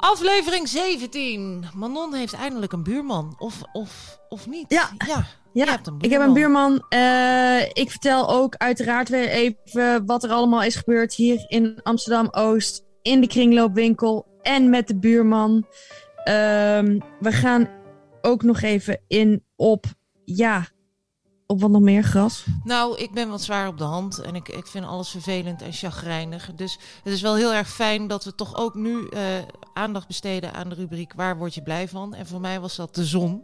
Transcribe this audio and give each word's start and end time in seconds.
Aflevering 0.00 0.68
17. 0.68 1.64
Manon 1.74 2.14
heeft 2.14 2.32
eindelijk 2.34 2.72
een 2.72 2.82
buurman. 2.82 3.34
Of, 3.38 3.62
of, 3.72 4.18
of 4.28 4.46
niet? 4.46 4.64
Ja. 4.68 4.90
ja. 5.06 5.26
Ik 5.98 6.10
heb 6.10 6.20
een 6.20 6.32
buurman. 6.32 6.84
Eh, 6.88 7.60
ik 7.60 7.90
vertel 7.90 8.28
ook 8.28 8.54
uiteraard 8.56 9.08
weer 9.08 9.28
even 9.28 10.06
wat 10.06 10.24
er 10.24 10.30
allemaal 10.30 10.62
is 10.62 10.76
gebeurd 10.76 11.14
hier 11.14 11.44
in 11.48 11.80
Amsterdam-Oost. 11.82 12.84
In 13.02 13.20
de 13.20 13.26
kringloopwinkel 13.26 14.26
en 14.42 14.70
met 14.70 14.88
de 14.88 14.98
buurman. 14.98 15.66
Ehm, 16.24 16.98
we 17.20 17.32
gaan 17.32 17.68
ook 18.20 18.42
nog 18.42 18.60
even 18.60 19.00
in 19.06 19.44
op, 19.56 19.84
ja, 20.24 20.68
op 21.50 21.60
wat 21.60 21.70
nog 21.70 21.80
meer 21.80 22.02
gras. 22.02 22.44
Nou, 22.64 22.98
ik 22.98 23.12
ben 23.12 23.28
wat 23.28 23.42
zwaar 23.42 23.68
op 23.68 23.78
de 23.78 23.84
hand 23.84 24.18
en 24.18 24.34
ik, 24.34 24.48
ik 24.48 24.66
vind 24.66 24.86
alles 24.86 25.08
vervelend 25.08 25.62
en 25.62 25.72
chagrijnig. 25.72 26.50
Dus 26.54 26.78
het 27.02 27.12
is 27.12 27.20
wel 27.20 27.34
heel 27.34 27.52
erg 27.52 27.68
fijn 27.68 28.06
dat 28.06 28.24
we 28.24 28.34
toch 28.34 28.56
ook 28.56 28.74
nu 28.74 29.08
eh, 29.08 29.22
aandacht 29.72 30.06
besteden 30.06 30.54
aan 30.54 30.68
de 30.68 30.74
rubriek 30.74 31.12
Waar 31.12 31.36
word 31.36 31.54
je 31.54 31.62
blij 31.62 31.88
van? 31.88 32.14
En 32.14 32.26
voor 32.26 32.40
mij 32.40 32.60
was 32.60 32.76
dat 32.76 32.94
de 32.94 33.04
zon. 33.04 33.42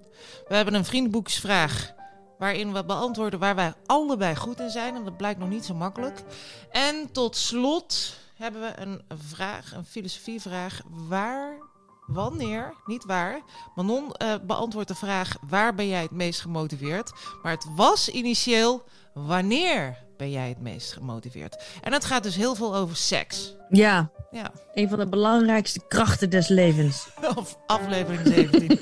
We 0.49 0.55
hebben 0.55 0.75
een 0.75 0.85
vriendenboeksvraag 0.85 1.95
waarin 2.39 2.73
we 2.73 2.85
beantwoorden 2.85 3.39
waar 3.39 3.55
wij 3.55 3.75
allebei 3.87 4.37
goed 4.37 4.61
in 4.61 4.71
zijn. 4.71 4.95
En 4.95 5.05
dat 5.05 5.17
blijkt 5.17 5.39
nog 5.39 5.49
niet 5.49 5.65
zo 5.65 5.75
makkelijk. 5.75 6.23
En 6.71 7.13
tot 7.13 7.37
slot 7.37 8.17
hebben 8.35 8.61
we 8.61 8.81
een 8.81 9.03
vraag, 9.09 9.73
een 9.75 9.85
filosofievraag. 9.85 10.81
Waar, 11.09 11.59
wanneer, 12.07 12.75
niet 12.87 13.05
waar. 13.05 13.41
Manon 13.75 14.13
eh, 14.13 14.35
beantwoordt 14.47 14.89
de 14.89 14.95
vraag 14.95 15.37
waar 15.49 15.75
ben 15.75 15.89
jij 15.89 16.03
het 16.03 16.11
meest 16.11 16.41
gemotiveerd? 16.41 17.13
Maar 17.43 17.53
het 17.53 17.67
was 17.75 18.09
initieel 18.09 18.85
wanneer 19.15 20.05
ben 20.17 20.31
jij 20.31 20.49
het 20.49 20.61
meest 20.61 20.93
gemotiveerd? 20.93 21.65
En 21.83 21.93
het 21.93 22.05
gaat 22.05 22.23
dus 22.23 22.37
heel 22.37 22.55
veel 22.55 22.77
over 22.77 22.97
seks. 22.97 23.55
Ja, 23.69 24.11
Ja, 24.31 24.53
een 24.75 24.89
van 24.89 24.99
de 24.99 25.09
belangrijkste 25.09 25.81
krachten 25.89 26.31
des 26.31 26.49
levens. 26.49 27.09
of 27.37 27.59
aflevering 27.67 28.27
17. 28.27 28.81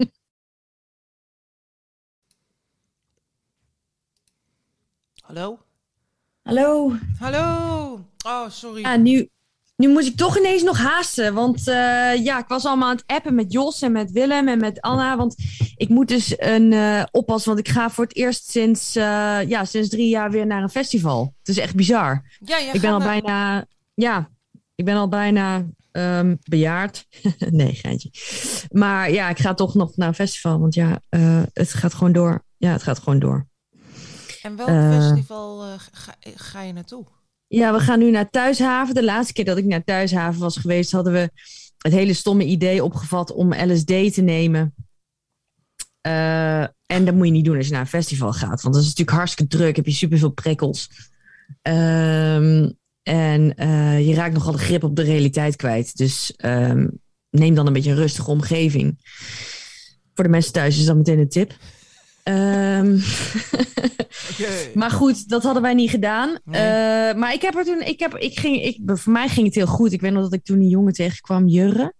Hallo? 5.22 5.58
Hallo. 6.42 6.92
Hallo! 7.18 8.00
Oh, 8.26 8.48
sorry. 8.50 8.80
Ja, 8.80 8.96
nu, 8.96 9.28
nu 9.82 9.88
moest 9.88 10.08
ik 10.08 10.16
toch 10.16 10.38
ineens 10.38 10.62
nog 10.62 10.78
haasten. 10.78 11.34
Want 11.34 11.68
eh, 11.68 12.24
ja, 12.24 12.38
ik 12.38 12.48
was 12.48 12.64
allemaal 12.64 12.88
aan 12.88 12.96
het 12.96 13.06
appen 13.06 13.34
met 13.34 13.52
Jos 13.52 13.82
en 13.82 13.92
met 13.92 14.10
Willem 14.10 14.48
en 14.48 14.58
met 14.58 14.80
Anna. 14.80 15.16
Want 15.16 15.34
ik 15.76 15.88
moet 15.88 16.08
dus 16.08 16.34
een 16.36 16.72
eh 16.72 17.02
oppassen. 17.10 17.54
Want 17.54 17.66
ik 17.66 17.72
ga 17.72 17.90
voor 17.90 18.04
het 18.04 18.16
eerst 18.16 18.50
sinds, 18.50 18.96
eh, 18.96 19.48
ja, 19.48 19.64
sinds 19.64 19.88
drie 19.88 20.08
jaar 20.08 20.30
weer 20.30 20.46
naar 20.46 20.62
een 20.62 20.70
festival. 20.70 21.34
Het 21.38 21.48
is 21.48 21.58
echt 21.58 21.74
bizar. 21.74 22.24
ja, 22.44 22.58
ik 22.72 22.80
ben 22.80 22.92
al 22.92 22.98
naar- 22.98 23.08
bijna, 23.08 23.66
ja, 23.94 24.30
ik 24.74 24.84
ben 24.84 24.96
al 24.96 25.08
bijna 25.08 25.66
ehm, 25.92 26.36
bejaard. 26.42 27.06
nee, 27.50 27.74
geintje. 27.74 28.10
Maar 28.70 29.10
ja, 29.12 29.28
ik 29.28 29.38
ga 29.38 29.54
toch 29.54 29.74
nog 29.74 29.96
naar 29.96 30.08
een 30.08 30.14
festival. 30.14 30.60
Want 30.60 30.74
ja, 30.74 31.00
het 31.52 31.74
gaat 31.74 31.94
gewoon 31.94 32.12
door. 32.12 32.44
Ja, 32.56 32.72
het 32.72 32.82
gaat 32.82 32.98
gewoon 32.98 33.18
door. 33.18 33.46
En 34.42 34.56
welk 34.56 34.68
festival 34.68 35.64
ga, 35.92 36.14
ga 36.34 36.62
je 36.62 36.72
naartoe? 36.72 37.04
Ja, 37.54 37.72
we 37.72 37.80
gaan 37.80 37.98
nu 37.98 38.10
naar 38.10 38.30
Thuishaven. 38.30 38.94
De 38.94 39.04
laatste 39.04 39.32
keer 39.32 39.44
dat 39.44 39.56
ik 39.56 39.64
naar 39.64 39.84
Thuishaven 39.84 40.40
was 40.40 40.56
geweest, 40.56 40.92
hadden 40.92 41.12
we 41.12 41.30
het 41.78 41.92
hele 41.92 42.14
stomme 42.14 42.44
idee 42.44 42.84
opgevat 42.84 43.32
om 43.32 43.54
LSD 43.54 44.14
te 44.14 44.22
nemen. 44.22 44.74
Eh, 46.00 46.60
en 46.62 47.04
dat 47.04 47.14
moet 47.14 47.26
je 47.26 47.32
niet 47.32 47.44
doen 47.44 47.56
als 47.56 47.66
je 47.66 47.72
naar 47.72 47.80
een 47.80 47.86
festival 47.86 48.32
gaat. 48.32 48.62
Want 48.62 48.74
dat 48.74 48.82
is 48.82 48.88
natuurlijk 48.88 49.16
hartstikke 49.16 49.56
druk. 49.56 49.76
Heb 49.76 49.86
je 49.86 49.92
superveel 49.92 50.30
prikkels. 50.30 50.88
Ehm, 51.62 52.70
en 53.02 53.54
eh, 53.54 54.06
je 54.06 54.14
raakt 54.14 54.34
nogal 54.34 54.52
de 54.52 54.58
grip 54.58 54.84
op 54.84 54.96
de 54.96 55.02
realiteit 55.02 55.56
kwijt. 55.56 55.96
Dus 55.96 56.32
ehm, 56.36 56.88
neem 57.30 57.54
dan 57.54 57.66
een 57.66 57.72
beetje 57.72 57.90
een 57.90 57.96
rustige 57.96 58.30
omgeving. 58.30 58.98
Voor 60.14 60.24
de 60.24 60.30
mensen 60.30 60.52
thuis 60.52 60.78
is 60.78 60.84
dat 60.84 60.96
meteen 60.96 61.18
een 61.18 61.28
tip. 61.28 61.54
Ehm, 62.22 62.98
maar 64.80 64.90
goed, 64.90 65.28
dat 65.28 65.42
hadden 65.42 65.62
wij 65.62 65.74
niet 65.74 65.90
gedaan. 65.90 66.38
Nee. 66.44 66.60
Eh, 66.60 67.14
maar 67.16 67.32
ik 67.32 67.42
heb 67.42 67.54
er 67.54 67.64
toen, 67.64 67.80
ik 67.80 68.00
heb, 68.00 68.16
ik 68.16 68.38
ging, 68.38 68.62
ik, 68.62 68.78
voor 68.84 69.12
mij 69.12 69.28
ging 69.28 69.46
het 69.46 69.54
heel 69.54 69.66
goed. 69.66 69.92
Ik 69.92 70.00
weet 70.00 70.12
nog 70.12 70.22
dat 70.22 70.32
ik 70.32 70.44
toen 70.44 70.60
een 70.60 70.68
jongen 70.68 70.92
tegenkwam, 70.92 71.46
Jurre. 71.46 71.94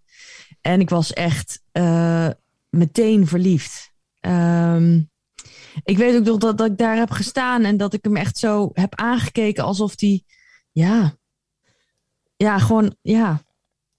En 0.61 0.79
ik 0.79 0.89
was 0.89 1.13
echt 1.13 1.61
eh, 1.71 2.29
meteen 2.69 3.27
verliefd. 3.27 3.91
Ehm, 4.19 5.01
ik 5.83 5.97
weet 5.97 6.15
ook 6.15 6.25
nog 6.25 6.37
dat, 6.37 6.57
dat 6.57 6.71
ik 6.71 6.77
daar 6.77 6.97
heb 6.97 7.11
gestaan 7.11 7.63
en 7.63 7.77
dat 7.77 7.93
ik 7.93 8.03
hem 8.03 8.15
echt 8.15 8.37
zo 8.37 8.69
heb 8.73 8.95
aangekeken 8.95 9.63
alsof 9.63 9.93
hij, 9.95 10.23
ja, 10.71 11.17
ja, 12.35 12.59
gewoon, 12.59 12.95
ja, 13.01 13.41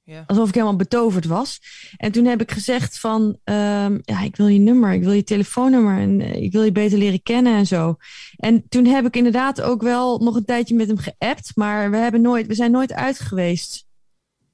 Ja. 0.07 0.25
alsof 0.27 0.49
ik 0.49 0.55
helemaal 0.55 0.77
betoverd 0.77 1.25
was. 1.25 1.61
En 1.97 2.13
toen 2.13 2.25
heb 2.25 2.41
ik 2.41 2.51
gezegd 2.51 2.99
van, 2.99 3.39
ehm, 3.45 3.99
ja, 4.03 4.21
ik 4.21 4.37
wil 4.37 4.47
je 4.47 4.59
nummer, 4.59 4.93
ik 4.93 5.03
wil 5.03 5.13
je 5.13 5.25
telefoonnummer 5.25 5.99
en 5.99 6.21
eh, 6.21 6.43
ik 6.43 6.53
wil 6.53 6.63
je 6.63 6.73
beter 6.73 6.99
leren 6.99 7.23
kennen 7.23 7.55
en 7.57 7.67
zo. 7.67 7.97
En 8.37 8.69
toen 8.69 8.85
heb 8.87 9.07
ik 9.07 9.17
inderdaad 9.17 9.61
ook 9.61 9.83
wel 9.83 10.19
nog 10.19 10.35
een 10.35 10.45
tijdje 10.45 10.75
met 10.75 10.87
hem 10.87 10.99
geappt, 10.99 11.57
maar 11.57 11.91
we, 11.91 11.97
hebben 11.97 12.21
nooit, 12.21 12.47
we 12.47 12.55
zijn 12.55 12.71
nooit 12.71 12.93
uit 12.93 13.19
geweest. 13.19 13.87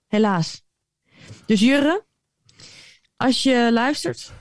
Helaas. 0.06 0.62
Dus 1.46 1.60
Jurre, 1.60 2.04
als 3.16 3.42
je 3.42 3.70
luistert, 3.72 4.32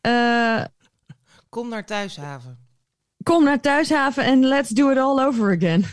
eh, 0.00 0.64
Kom 1.48 1.68
naar 1.68 1.86
Thuishaven. 1.86 2.58
kom 3.22 3.44
naar 3.44 3.60
Thuishaven 3.60 4.24
en 4.24 4.44
let's 4.44 4.68
do 4.70 4.90
it 4.90 4.98
all 4.98 5.24
over 5.24 5.56
again. 5.56 5.84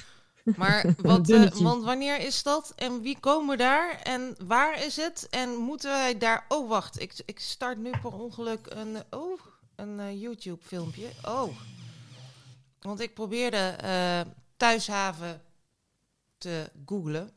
Maar 0.44 0.94
wat, 0.98 1.30
eh, 1.30 1.52
want 1.52 1.84
wanneer 1.84 2.20
is 2.20 2.44
dat? 2.44 2.74
En 2.76 3.02
wie 3.02 3.20
komen 3.20 3.58
daar? 3.58 4.00
En 4.02 4.36
waar 4.46 4.84
is 4.84 4.96
het? 4.96 5.28
En 5.30 5.56
moeten 5.56 5.90
wij 5.90 6.18
daar... 6.18 6.46
Oh, 6.48 6.70
wacht. 6.70 7.02
Ik, 7.02 7.14
ik 7.26 7.40
start 7.40 7.78
nu 7.78 7.90
per 7.90 8.14
ongeluk 8.14 8.68
een, 8.70 9.04
oh, 9.10 9.40
een 9.76 10.00
eh, 10.00 10.22
YouTube 10.22 10.64
filmpje. 10.64 11.10
Oh. 11.26 11.58
Want 12.80 13.00
ik 13.00 13.14
probeerde 13.14 13.58
eh, 13.58 14.22
Thuishaven 14.58 15.42
te 16.38 16.72
googlen. 16.86 17.32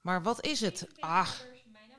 Maar 0.00 0.22
wat 0.22 0.46
is 0.46 0.60
het? 0.60 0.86
Ah, 0.98 1.28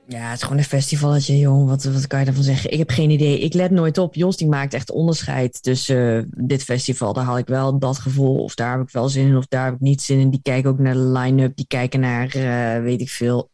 Ja, 0.06 0.28
het 0.28 0.36
is 0.36 0.42
gewoon 0.42 0.58
een 0.58 0.64
festivalletje, 0.64 1.38
joh. 1.38 1.68
Wat, 1.68 1.84
wat 1.84 2.06
kan 2.06 2.18
je 2.18 2.24
daarvan 2.24 2.44
zeggen? 2.44 2.70
Ik 2.70 2.78
heb 2.78 2.90
geen 2.90 3.10
idee. 3.10 3.38
Ik 3.38 3.54
let 3.54 3.70
nooit 3.70 3.98
op. 3.98 4.14
Jos 4.14 4.36
die 4.36 4.48
maakt 4.48 4.74
echt 4.74 4.90
onderscheid 4.90 5.62
tussen 5.62 6.30
dit 6.36 6.62
festival. 6.62 7.12
Daar 7.12 7.24
haal 7.24 7.38
ik 7.38 7.46
wel 7.46 7.78
dat 7.78 7.98
gevoel. 7.98 8.42
Of 8.42 8.54
daar 8.54 8.78
heb 8.78 8.86
ik 8.86 8.92
wel 8.92 9.08
zin 9.08 9.26
in, 9.26 9.36
of 9.36 9.46
daar 9.46 9.64
heb 9.64 9.74
ik 9.74 9.80
niet 9.80 10.02
zin 10.02 10.18
in. 10.18 10.30
Die 10.30 10.42
kijken 10.42 10.70
ook 10.70 10.78
naar 10.78 10.94
de 10.94 11.00
line-up. 11.00 11.56
Die 11.56 11.66
kijken 11.66 12.00
naar, 12.00 12.28
eh, 12.28 12.82
weet 12.82 13.00
ik 13.00 13.10
veel. 13.10 13.50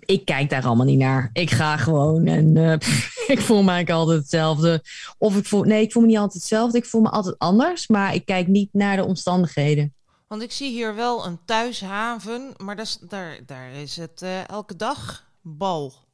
Ik 0.00 0.24
kijk 0.24 0.50
daar 0.50 0.64
allemaal 0.64 0.86
niet 0.86 0.98
naar. 0.98 1.30
Ik 1.32 1.50
ga 1.50 1.76
gewoon 1.76 2.26
en 2.26 2.56
eh, 2.56 2.72
ik 3.36 3.40
voel 3.40 3.62
me 3.62 3.70
eigenlijk 3.70 3.90
altijd 3.90 4.18
hetzelfde. 4.18 4.82
Of 5.18 5.36
ik 5.36 5.46
voel, 5.46 5.62
nee, 5.62 5.82
ik 5.82 5.92
voel 5.92 6.02
me 6.02 6.08
niet 6.08 6.18
altijd 6.18 6.34
hetzelfde. 6.34 6.78
Ik 6.78 6.86
voel 6.86 7.00
me 7.00 7.10
altijd 7.10 7.38
anders. 7.38 7.86
Maar 7.86 8.14
ik 8.14 8.26
kijk 8.26 8.46
niet 8.46 8.68
naar 8.72 8.96
de 8.96 9.04
omstandigheden. 9.04 9.94
want 10.28 10.42
ik 10.42 10.52
zie 10.52 10.70
hier 10.70 10.94
wel 10.94 11.26
een 11.26 11.38
thuishaven. 11.44 12.54
Maar 12.56 12.76
daar, 13.08 13.38
daar 13.46 13.72
is 13.72 13.96
het 13.96 14.22
eh, 14.22 14.48
elke 14.48 14.76
dag 14.76 15.25
bal. 15.46 16.04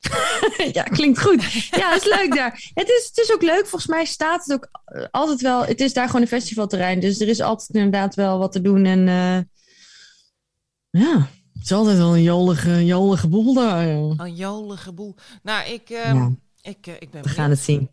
ja, 0.72 0.82
klinkt 0.82 1.20
goed. 1.20 1.52
Ja, 1.52 1.92
het 1.92 2.02
is 2.02 2.16
leuk 2.16 2.34
daar. 2.34 2.70
Het 2.74 2.88
is, 2.88 3.06
het 3.06 3.18
is 3.18 3.32
ook 3.32 3.42
leuk. 3.42 3.66
Volgens 3.66 3.86
mij 3.86 4.04
staat 4.04 4.44
het 4.44 4.52
ook 4.52 4.68
eh, 4.84 5.04
altijd 5.10 5.40
wel. 5.40 5.64
Het 5.64 5.80
is 5.80 5.92
daar 5.92 6.06
gewoon 6.06 6.22
een 6.22 6.28
festivalterrein. 6.28 7.00
Dus 7.00 7.20
er 7.20 7.28
is 7.28 7.40
altijd 7.40 7.70
inderdaad 7.70 8.14
wel 8.14 8.38
wat 8.38 8.52
te 8.52 8.60
doen. 8.60 8.84
En 8.84 9.08
eh, 9.08 9.38
ja, 11.02 11.28
het 11.52 11.62
is 11.64 11.72
altijd 11.72 11.96
wel 11.96 12.14
een 12.14 12.22
jolige, 12.22 12.84
jolige 12.84 13.28
boel 13.28 13.54
daar. 13.54 13.86
Een 13.86 14.34
jolige 14.34 14.92
boel. 14.92 15.14
Nou, 15.42 15.70
ik, 15.70 15.90
eh, 15.90 16.12
Ja. 16.12 16.30
ik, 16.62 16.86
ik 16.86 17.10
ben 17.10 17.22
We 17.22 17.28
gaan 17.28 17.50
het 17.50 17.58
zien. 17.60 17.90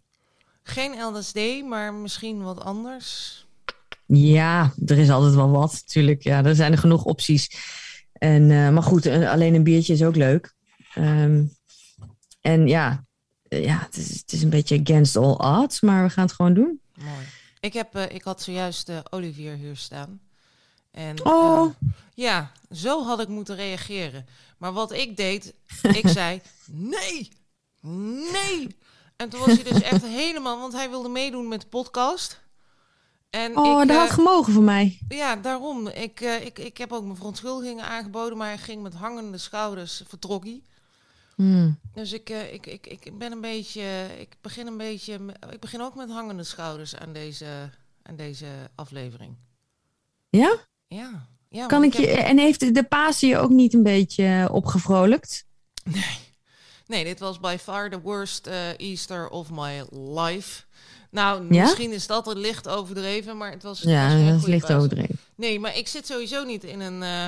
Geen 0.63 1.01
LSD, 1.01 1.39
maar 1.67 1.93
misschien 1.93 2.43
wat 2.43 2.63
anders. 2.63 3.37
Ja, 4.05 4.73
er 4.85 4.97
is 4.97 5.09
altijd 5.09 5.33
wel 5.33 5.49
wat 5.49 5.71
natuurlijk. 5.85 6.23
Ja, 6.23 6.43
er 6.43 6.55
zijn 6.55 6.71
er 6.71 6.77
genoeg 6.77 7.03
opties. 7.03 7.49
En, 8.19 8.51
eh, 8.51 8.69
maar 8.69 8.83
goed, 8.83 9.07
alleen 9.07 9.53
een 9.53 9.63
biertje 9.63 9.93
is 9.93 10.03
ook 10.03 10.15
leuk. 10.15 10.55
Ehm, 10.93 11.43
en 12.41 12.67
ja, 12.67 13.05
eh, 13.47 13.63
ja 13.63 13.79
het, 13.79 13.97
is, 13.97 14.09
het 14.19 14.31
is 14.31 14.41
een 14.43 14.49
beetje 14.49 14.79
against 14.81 15.15
all 15.15 15.61
odds. 15.61 15.81
Maar 15.81 16.03
we 16.03 16.09
gaan 16.09 16.23
het 16.25 16.33
gewoon 16.33 16.53
doen. 16.53 16.81
Mooi. 16.93 17.25
Ik, 17.59 17.73
heb, 17.73 17.95
eh, 17.95 18.15
ik 18.15 18.23
had 18.23 18.41
zojuist 18.41 18.89
eh, 18.89 18.97
Olivier 19.09 19.55
hier 19.55 19.75
staan. 19.75 20.21
En, 20.91 21.25
Oh. 21.25 21.65
eh, 21.81 21.87
ja, 22.13 22.51
zo 22.71 23.03
had 23.03 23.19
ik 23.19 23.27
moeten 23.27 23.55
reageren. 23.55 24.25
Maar 24.57 24.73
wat 24.73 24.91
ik 24.91 25.17
deed, 25.17 25.53
ik 25.81 26.07
zei 26.19 26.41
nee, 26.71 27.29
nee. 28.31 28.75
En 29.15 29.29
toen 29.29 29.39
was 29.39 29.53
hij 29.61 29.63
dus 29.73 29.81
echt 29.81 30.05
helemaal, 30.05 30.59
want 30.59 30.73
hij 30.73 30.89
wilde 30.89 31.09
meedoen 31.09 31.47
met 31.47 31.61
de 31.61 31.67
podcast. 31.67 32.39
En 33.29 33.57
Oh, 33.57 33.81
ik, 33.81 33.87
dat 33.87 33.97
eh, 33.97 34.01
had 34.03 34.11
gemogen 34.11 34.53
van 34.53 34.63
mij. 34.63 34.99
ja, 35.07 35.35
daarom. 35.35 35.87
Ik, 35.87 36.21
eh, 36.21 36.45
ik, 36.45 36.59
ik 36.59 36.77
heb 36.77 36.91
ook 36.91 37.03
mijn 37.03 37.15
verontschuldigingen 37.15 37.85
aangeboden, 37.85 38.37
maar 38.37 38.47
hij 38.47 38.57
ging 38.57 38.81
met 38.81 38.93
hangende 38.93 39.37
schouders, 39.37 40.03
vertrok 40.07 40.43
hij. 40.43 40.61
Hmm. 41.35 41.79
Dus 41.93 42.13
ik, 42.13 42.29
eh, 42.29 42.53
ik, 42.53 42.65
ik, 42.65 42.87
ik 42.87 43.17
ben 43.17 43.31
een 43.31 43.41
beetje, 43.41 44.07
ik 44.19 44.35
begin 44.41 44.67
een 44.67 44.77
beetje, 44.77 45.19
ik 45.49 45.59
begin 45.59 45.81
ook 45.81 45.95
met 45.95 46.09
hangende 46.09 46.43
schouders 46.43 46.95
aan 46.95 47.13
deze, 47.13 47.69
aan 48.03 48.15
deze 48.15 48.45
aflevering. 48.75 49.35
Ja? 50.29 50.57
Ja. 50.87 51.27
ja 51.49 51.65
Kan 51.65 51.83
ik 51.83 51.93
je, 51.93 52.07
en 52.07 52.37
heeft 52.37 52.73
de 52.75 52.83
Pasen 52.83 53.27
je 53.27 53.37
ook 53.37 53.49
niet 53.49 53.73
een 53.73 53.83
beetje 53.83 54.25
eh, 54.25 54.53
opgevrolijkt? 54.53 55.45
Nee. 55.83 56.27
Nee, 56.85 57.03
dit 57.03 57.19
was 57.19 57.39
by 57.39 57.57
far 57.59 57.89
the 57.89 58.01
worst 58.01 58.47
eh, 58.47 58.79
Easter 58.79 59.29
of 59.29 59.49
my 59.51 59.83
life. 59.91 60.63
Nou, 61.09 61.53
Ja? 61.53 61.61
misschien 61.63 61.91
is 61.91 62.07
dat 62.07 62.25
het 62.25 62.37
licht 62.37 62.67
overdreven, 62.67 63.37
maar 63.37 63.51
het 63.51 63.63
was. 63.63 63.79
het 63.79 63.89
Ja, 63.89 64.15
was 64.15 64.25
dat 64.29 64.39
is 64.39 64.45
licht 64.45 64.71
overdreven. 64.73 65.19
Nee, 65.35 65.59
maar 65.59 65.77
ik 65.77 65.87
zit 65.87 66.05
sowieso 66.07 66.43
niet 66.43 66.63
in 66.63 66.79
een, 66.79 67.03
eh, 67.03 67.25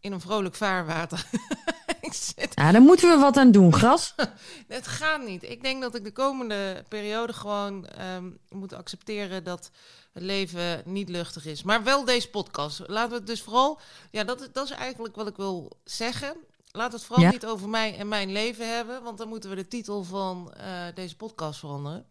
in 0.00 0.12
een 0.12 0.20
vrolijk 0.20 0.54
vaarwater. 0.54 1.26
ik 2.00 2.12
zit, 2.12 2.52
Ja, 2.54 2.72
daar 2.72 2.82
moeten 2.82 3.08
we 3.10 3.16
wat 3.16 3.36
aan 3.36 3.50
doen, 3.50 3.74
gras. 3.74 4.14
het 4.68 4.86
gaat 4.86 5.24
niet. 5.26 5.42
Ik 5.42 5.62
denk 5.62 5.82
dat 5.82 5.94
ik 5.94 6.04
de 6.04 6.12
komende 6.12 6.84
periode 6.88 7.32
gewoon 7.32 7.86
ehm, 7.86 8.24
moet 8.48 8.72
accepteren 8.72 9.44
dat 9.44 9.70
het 10.12 10.22
leven 10.22 10.82
niet 10.84 11.08
luchtig 11.08 11.46
is. 11.46 11.62
Maar 11.62 11.82
wel 11.82 12.04
deze 12.04 12.30
podcast. 12.30 12.80
Laten 12.86 13.10
we 13.10 13.16
het 13.16 13.26
dus 13.26 13.42
vooral. 13.42 13.80
Ja, 14.10 14.24
dat, 14.24 14.40
is- 14.40 14.48
dat 14.52 14.64
is 14.64 14.70
eigenlijk 14.70 15.16
wat 15.16 15.28
ik 15.28 15.36
wil 15.36 15.76
zeggen. 15.84 16.34
Laat 16.70 16.92
het 16.92 17.04
vooral 17.04 17.24
Ja. 17.24 17.30
niet 17.30 17.46
over 17.46 17.68
mij 17.68 17.96
en 17.96 18.08
mijn 18.08 18.32
leven 18.32 18.74
hebben, 18.76 19.02
want 19.02 19.18
dan 19.18 19.28
moeten 19.28 19.50
we 19.50 19.56
de 19.56 19.68
titel 19.68 20.04
van 20.04 20.52
eh, 20.52 20.66
deze 20.94 21.16
podcast 21.16 21.58
veranderen. 21.58 22.06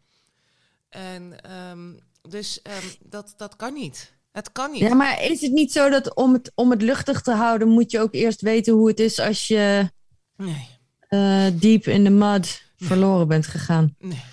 En 0.94 1.42
ehm, 1.42 1.92
dus 2.30 2.62
ehm, 2.62 2.86
dat, 3.00 3.34
dat 3.38 3.56
kan 3.56 3.74
niet. 3.74 4.14
Het 4.32 4.52
kan 4.52 4.72
niet. 4.72 4.80
Ja, 4.80 4.94
maar 4.94 5.24
is 5.24 5.42
het 5.42 5.52
niet 5.52 5.72
zo 5.72 5.90
dat 5.90 6.16
om 6.16 6.34
het, 6.34 6.52
om 6.56 6.72
het 6.72 6.82
luchtig 6.82 7.22
te 7.22 7.32
houden, 7.32 7.68
moet 7.68 7.92
je 7.92 8.00
ook 8.00 8.14
eerst 8.14 8.42
weten 8.42 8.74
hoe 8.74 8.88
het 8.88 9.00
is 9.00 9.20
als 9.20 9.48
je 9.48 9.90
Nee. 10.38 10.68
eh 11.08 11.46
diep 11.54 11.88
in 11.88 12.04
de 12.04 12.10
mud 12.10 12.64
verloren 12.78 13.28
bent 13.28 13.48
gegaan? 13.48 13.96
Nee. 14.00 14.24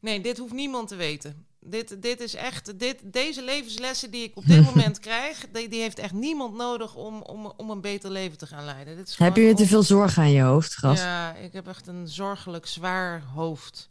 nee, 0.00 0.20
dit 0.20 0.38
hoeft 0.38 0.52
niemand 0.52 0.88
te 0.88 0.96
weten. 0.96 1.44
Dit, 1.60 2.02
dit 2.02 2.20
is 2.20 2.34
echt, 2.34 2.78
dit, 2.78 2.96
deze 3.04 3.42
levenslessen 3.44 4.10
die 4.10 4.22
ik 4.22 4.36
op 4.36 4.46
dit 4.46 4.64
moment 4.74 4.98
krijg, 4.98 5.46
die, 5.52 5.68
die 5.68 5.80
heeft 5.80 5.98
echt 5.98 6.12
niemand 6.12 6.54
nodig 6.54 6.94
om, 6.94 7.22
om, 7.22 7.52
om 7.56 7.70
een 7.70 7.80
beter 7.80 8.10
leven 8.10 8.38
te 8.38 8.46
gaan 8.46 8.64
leiden. 8.64 8.96
Dit 8.96 9.08
is 9.08 9.16
Heb 9.16 9.36
je 9.36 9.54
te 9.54 9.66
veel 9.66 9.82
zorgen 9.82 10.22
aan 10.22 10.30
je 10.30 10.42
hoofd, 10.42 10.74
gras? 10.74 10.98
Ja, 10.98 11.04
Ja, 11.28 11.34
ik 11.34 11.52
heb 11.52 11.68
echt 11.68 11.86
een 11.86 12.08
zorgelijk 12.08 12.66
zwaar 12.66 13.22
hoofd. 13.34 13.88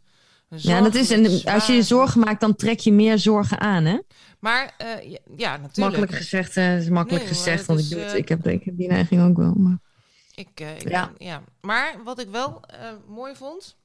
Een 0.48 0.82
dat 0.82 0.94
is 0.94 1.08
zorgelijk 1.08 1.46
als 1.48 1.66
je 1.66 1.72
je 1.72 1.82
zorgen 1.82 2.20
maakt, 2.20 2.40
dan 2.40 2.54
trek 2.56 2.78
je 2.80 2.92
meer 2.92 3.18
zorgen 3.18 3.60
aan, 3.60 3.84
hè? 3.84 3.98
Maar 4.40 4.74
eh, 4.78 5.10
ja, 5.10 5.18
ja, 5.36 5.50
natuurlijk. 5.56 5.76
Makkelijk 5.76 6.14
gezegd, 6.14 6.54
hè? 6.54 6.62
Het 6.62 6.82
is 6.82 6.88
makkelijk 6.88 7.24
Nee, 7.24 7.34
gezegd, 7.34 7.58
het 7.58 7.66
want 7.66 7.78
is, 7.80 7.86
ik 7.86 7.92
doe 7.92 8.00
het. 8.02 8.12
eh, 8.12 8.18
Ik 8.18 8.28
heb, 8.28 8.46
ik 8.46 8.64
heb 8.64 8.76
die 8.76 8.88
neiging 8.88 9.22
ook 9.28 9.36
wel. 9.36 9.52
Maar... 9.56 9.78
Ik, 10.34 10.48
eh, 10.54 10.76
ik 10.76 10.88
Ja. 10.88 10.90
ja. 10.90 11.12
ja. 11.18 11.42
Maar 11.60 11.94
wat 12.04 12.20
ik 12.20 12.28
wel 12.28 12.60
eh, 12.66 12.78
mooi 13.08 13.34
vond. 13.34 13.76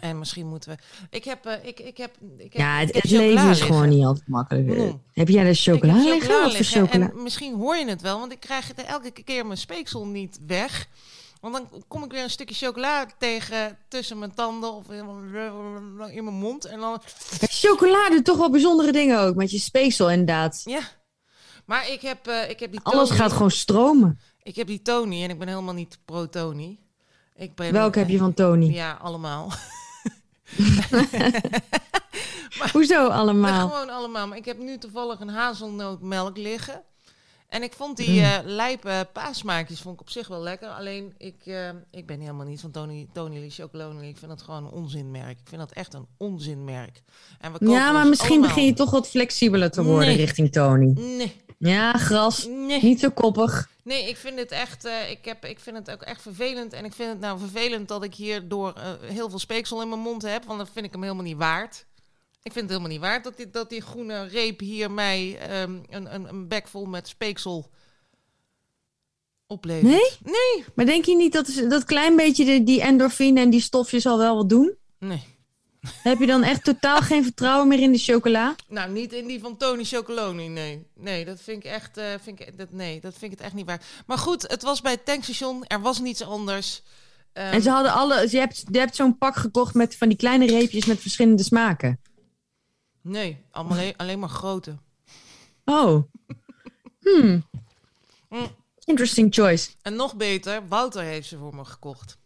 En 0.00 0.18
misschien 0.18 0.46
moeten 0.48 0.70
we. 0.70 0.78
Ik 1.16 1.24
heb. 1.24 1.44
eh, 1.46 1.64
ik, 1.68 1.80
ik 1.80 1.96
heb, 1.96 2.16
ik 2.38 2.52
heb 2.52 2.62
Ja, 2.62 2.78
ik 2.80 2.86
het, 2.86 2.94
heb 2.94 3.02
het 3.02 3.12
leven 3.12 3.34
is 3.50 3.58
liggen. 3.58 3.66
gewoon 3.66 3.88
niet 3.88 4.04
altijd 4.04 4.28
makkelijk. 4.28 4.66
Mm. 4.66 5.02
Heb 5.12 5.28
jij 5.28 5.44
de 5.44 5.54
chocola 5.54 5.92
liggen? 5.94 6.28
Wat 6.28 6.42
voor 6.42 6.52
liggen 6.58 6.80
chocola? 6.86 7.10
En 7.10 7.22
misschien 7.22 7.54
hoor 7.54 7.76
je 7.76 7.88
het 7.88 8.00
wel, 8.00 8.18
want 8.18 8.32
ik 8.32 8.40
krijg 8.40 8.68
het 8.68 8.82
elke 8.84 9.10
keer 9.10 9.46
mijn 9.46 9.58
speeksel 9.58 10.06
niet 10.06 10.38
weg. 10.46 10.88
Want 11.40 11.54
dan 11.54 11.84
kom 11.88 12.04
ik 12.04 12.10
weer 12.10 12.22
een 12.22 12.30
stukje 12.30 12.54
chocola 12.54 13.06
tegen 13.18 13.78
tussen 13.88 14.18
mijn 14.18 14.34
tanden 14.34 14.72
of 14.72 14.90
in 14.90 16.24
mijn- 16.24 16.34
mond. 16.34 16.64
En 16.64 16.80
dan. 16.80 17.00
Chocola 17.40 18.08
doet 18.10 18.24
toch 18.24 18.36
wel 18.36 18.50
bijzondere 18.50 18.92
dingen 18.92 19.20
ook, 19.20 19.34
met 19.34 19.50
je 19.50 19.58
speeksel 19.58 20.10
inderdaad. 20.10 20.60
Ja. 20.64 20.80
Maar 21.66 21.88
ik 21.88 22.00
heb, 22.00 22.26
eh, 22.26 22.50
ik 22.50 22.60
heb 22.60 22.70
die 22.70 22.80
Alles 22.82 23.08
Tony- 23.08 23.20
gaat 23.20 23.32
gewoon 23.32 23.50
stromen. 23.50 24.20
Ik 24.42 24.56
heb 24.56 24.66
die 24.66 24.82
Tony 24.82 25.22
en 25.22 25.30
ik 25.30 25.38
ben 25.38 25.48
helemaal 25.48 25.74
niet 25.74 25.98
pro-Tony. 26.04 26.78
Ik 27.36 27.54
ben, 27.54 27.72
Welke 27.72 27.98
heb 27.98 28.08
je 28.08 28.18
van 28.18 28.34
Tony? 28.34 28.72
Ja, 28.72 28.98
allemaal. 29.02 29.52
Hoezo 32.72 33.06
allemaal? 33.20 33.68
gewoon 33.68 33.90
allemaal. 33.90 34.26
Maar 34.26 34.36
ik 34.36 34.44
heb 34.44 34.58
nu 34.58 34.78
toevallig 34.78 35.20
een 35.20 35.28
hazelnootmelk 35.28 36.36
liggen. 36.36 36.82
En 37.50 37.62
ik 37.62 37.72
vond 37.72 37.96
die 37.96 38.20
eh 38.20 38.38
lijpe 38.44 39.08
paasmaakjes 39.12 39.80
vond 39.80 39.94
ik 39.94 40.00
op 40.00 40.10
zich 40.10 40.28
wel 40.28 40.40
lekker. 40.40 40.68
Alleen 40.68 41.14
ik, 41.18 41.42
eh, 41.44 41.68
ik 41.90 42.06
ben 42.06 42.20
helemaal 42.20 42.46
niet 42.46 42.60
van 42.60 42.70
Tony, 42.70 43.08
Tony 43.12 43.38
Lee 43.38 43.50
Chocolonely. 43.50 44.08
Ik 44.08 44.16
vind 44.16 44.30
dat 44.30 44.42
gewoon 44.42 44.64
een 44.64 44.70
onzinmerk. 44.70 45.30
Ik 45.40 45.48
vind 45.48 45.60
dat 45.60 45.72
echt 45.72 45.94
een 45.94 46.06
onzinmerk. 46.16 47.02
En 47.40 47.52
we 47.52 47.58
kopen 47.58 47.74
Ja, 47.74 47.92
maar 47.92 48.06
misschien 48.06 48.30
allemaal- 48.30 48.48
begin 48.48 48.64
je 48.64 48.72
toch 48.72 48.90
wat 48.90 49.08
flexibeler 49.08 49.70
te 49.70 49.82
worden 49.84 50.06
Nee. 50.08 50.16
richting 50.16 50.52
Tony. 50.52 50.92
Nee, 50.96 51.32
Ja, 51.58 51.92
gras. 51.92 52.46
nee. 52.46 52.82
Niet 52.82 53.00
zo 53.00 53.08
koppig. 53.10 53.68
Nee, 53.84 54.08
ik 54.08 54.16
vind 54.16 54.38
het 54.38 54.50
echt. 54.50 54.84
eh, 54.84 55.10
ik, 55.10 55.24
heb, 55.24 55.44
ik 55.44 55.60
vind 55.60 55.76
het 55.76 55.90
ook 55.90 56.02
echt 56.02 56.22
vervelend. 56.22 56.72
En 56.72 56.84
ik 56.84 56.92
vind 56.92 57.08
het 57.10 57.20
nou 57.20 57.38
vervelend 57.38 57.88
dat 57.88 58.04
ik 58.04 58.14
hierdoor 58.14 58.72
heel 59.02 59.30
veel 59.30 59.38
speeksel 59.38 59.82
in 59.82 59.88
mijn 59.88 60.00
mond 60.00 60.22
heb. 60.22 60.44
Want 60.44 60.58
dan 60.58 60.68
vind 60.72 60.86
ik 60.86 60.92
hem 60.92 61.02
helemaal 61.02 61.24
niet 61.24 61.36
waard. 61.36 61.86
Ik 62.42 62.52
vind 62.52 62.64
het 62.64 62.68
helemaal 62.68 62.88
niet 62.90 63.00
waard 63.00 63.24
dat 63.24 63.36
die, 63.36 63.50
dat 63.50 63.70
die 63.70 63.80
groene 63.80 64.26
reep 64.26 64.60
hier 64.60 64.90
mij 64.90 65.38
ehm, 65.38 65.78
een, 65.88 66.14
een, 66.14 66.28
een 66.28 66.48
bek 66.48 66.68
vol 66.68 66.84
met 66.84 67.08
speeksel 67.08 67.70
oplevert. 69.46 69.92
Nee? 69.92 70.10
Nee. 70.22 70.64
Maar 70.74 70.86
denk 70.86 71.04
je 71.04 71.16
niet 71.16 71.32
dat 71.32 71.64
dat 71.68 71.84
klein 71.84 72.16
beetje 72.16 72.44
de, 72.44 72.62
die 72.64 72.82
endorfine 72.82 73.40
en 73.40 73.50
die 73.50 73.60
stofjes 73.60 74.06
al 74.06 74.18
wel 74.18 74.36
wat 74.36 74.48
doen? 74.48 74.74
Nee. 74.98 75.22
Heb 76.02 76.18
je 76.18 76.26
dan 76.26 76.42
echt 76.42 76.64
totaal 76.64 77.00
geen 77.00 77.22
vertrouwen 77.22 77.68
meer 77.68 77.80
in 77.80 77.92
de 77.92 77.98
chocola? 77.98 78.54
Nou, 78.68 78.90
niet 78.90 79.12
in 79.12 79.26
die 79.26 79.40
van 79.40 79.56
Tony 79.56 79.84
Chocoloni, 79.84 80.48
nee. 80.48 80.86
Nee, 80.94 81.24
dat 81.24 81.40
vind 81.40 81.64
ik 81.64 81.70
echt, 81.70 81.96
eh, 81.96 82.06
vind 82.22 82.40
ik, 82.40 82.58
dat, 82.58 82.72
nee, 82.72 83.00
dat 83.00 83.12
vind 83.12 83.32
ik 83.32 83.38
het 83.38 83.46
echt 83.46 83.54
niet 83.54 83.66
waar. 83.66 83.82
Maar 84.06 84.18
goed, 84.18 84.42
het 84.42 84.62
was 84.62 84.80
bij 84.80 84.92
het 84.92 85.04
tankstation, 85.04 85.66
er 85.66 85.80
was 85.80 86.00
niets 86.00 86.22
anders. 86.22 86.82
Ehm, 87.32 87.52
En 87.52 87.62
ze 87.62 87.70
hadden 87.70 87.92
alle. 87.92 88.26
Je 88.30 88.38
hebt, 88.38 88.64
je 88.70 88.78
hebt 88.78 88.96
zo'n 88.96 89.18
pak 89.18 89.36
gekocht 89.36 89.74
met 89.74 89.96
van 89.96 90.08
die 90.08 90.16
kleine 90.16 90.46
reepjes 90.46 90.84
met 90.84 91.00
verschillende 91.00 91.42
smaken. 91.42 92.00
Nee, 93.00 93.44
allemaal 93.50 93.76
alleen, 93.78 93.96
alleen 93.96 94.18
maar 94.18 94.28
grote. 94.28 94.76
Oh. 95.64 96.02
Hmm. 97.00 97.44
Mm. 98.28 98.46
Interesting 98.84 99.34
choice. 99.34 99.70
En 99.82 99.96
nog 99.96 100.16
beter, 100.16 100.68
Wouter 100.68 101.02
heeft 101.02 101.28
ze 101.28 101.38
voor 101.38 101.54
me 101.54 101.64
gekocht. 101.64 102.18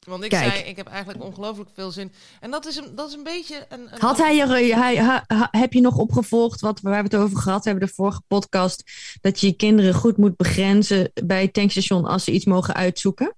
Want 0.00 0.24
ik 0.24 0.30
Kijk. 0.30 0.52
zei, 0.52 0.64
ik 0.64 0.76
heb 0.76 0.86
eigenlijk 0.86 1.24
ongelooflijk 1.24 1.70
veel 1.74 1.90
zin. 1.90 2.12
En 2.40 2.50
dat 2.50 2.66
is 2.66 2.76
een, 2.76 2.94
dat 2.94 3.08
is 3.08 3.14
een 3.14 3.22
beetje 3.22 3.66
een... 3.68 3.92
een 3.92 4.00
Had 4.00 4.18
hij 4.18 4.36
je, 4.36 4.46
hij, 4.74 4.96
ha- 4.96 5.24
ha- 5.26 5.48
heb 5.50 5.72
je 5.72 5.80
nog 5.80 5.96
opgevolgd 5.96 6.60
wat 6.60 6.80
waar 6.80 7.02
we 7.02 7.16
het 7.16 7.16
over 7.16 7.38
gehad 7.38 7.64
hebben, 7.64 7.86
de 7.86 7.92
vorige 7.94 8.22
podcast, 8.26 8.84
dat 9.20 9.40
je 9.40 9.46
je 9.46 9.52
kinderen 9.52 9.94
goed 9.94 10.16
moet 10.16 10.36
begrenzen 10.36 11.12
bij 11.24 11.42
het 11.42 11.52
tankstation 11.52 12.04
als 12.04 12.24
ze 12.24 12.32
iets 12.32 12.44
mogen 12.44 12.74
uitzoeken? 12.74 13.34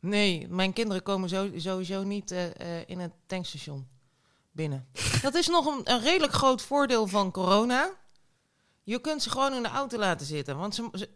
Nee, 0.00 0.46
mijn 0.48 0.72
kinderen 0.72 1.02
komen 1.02 1.28
zo, 1.28 1.50
sowieso 1.56 2.02
niet 2.02 2.30
eh, 2.30 2.44
eh, 2.44 2.82
in 2.86 2.98
het 2.98 3.12
tankstation 3.26 3.86
binnen. 4.52 4.86
Dat 5.22 5.34
is 5.34 5.48
nog 5.48 5.66
een, 5.66 5.80
een 5.84 6.00
redelijk 6.00 6.32
groot 6.32 6.62
voordeel 6.62 7.06
van 7.06 7.30
corona. 7.30 7.90
Je 8.82 9.00
kunt 9.00 9.22
ze 9.22 9.30
gewoon 9.30 9.54
in 9.54 9.62
de 9.62 9.68
auto 9.68 9.98
laten 9.98 10.26
zitten. 10.26 10.56
Want 10.56 10.74
ze, 10.74 10.88
ze- 10.92 11.08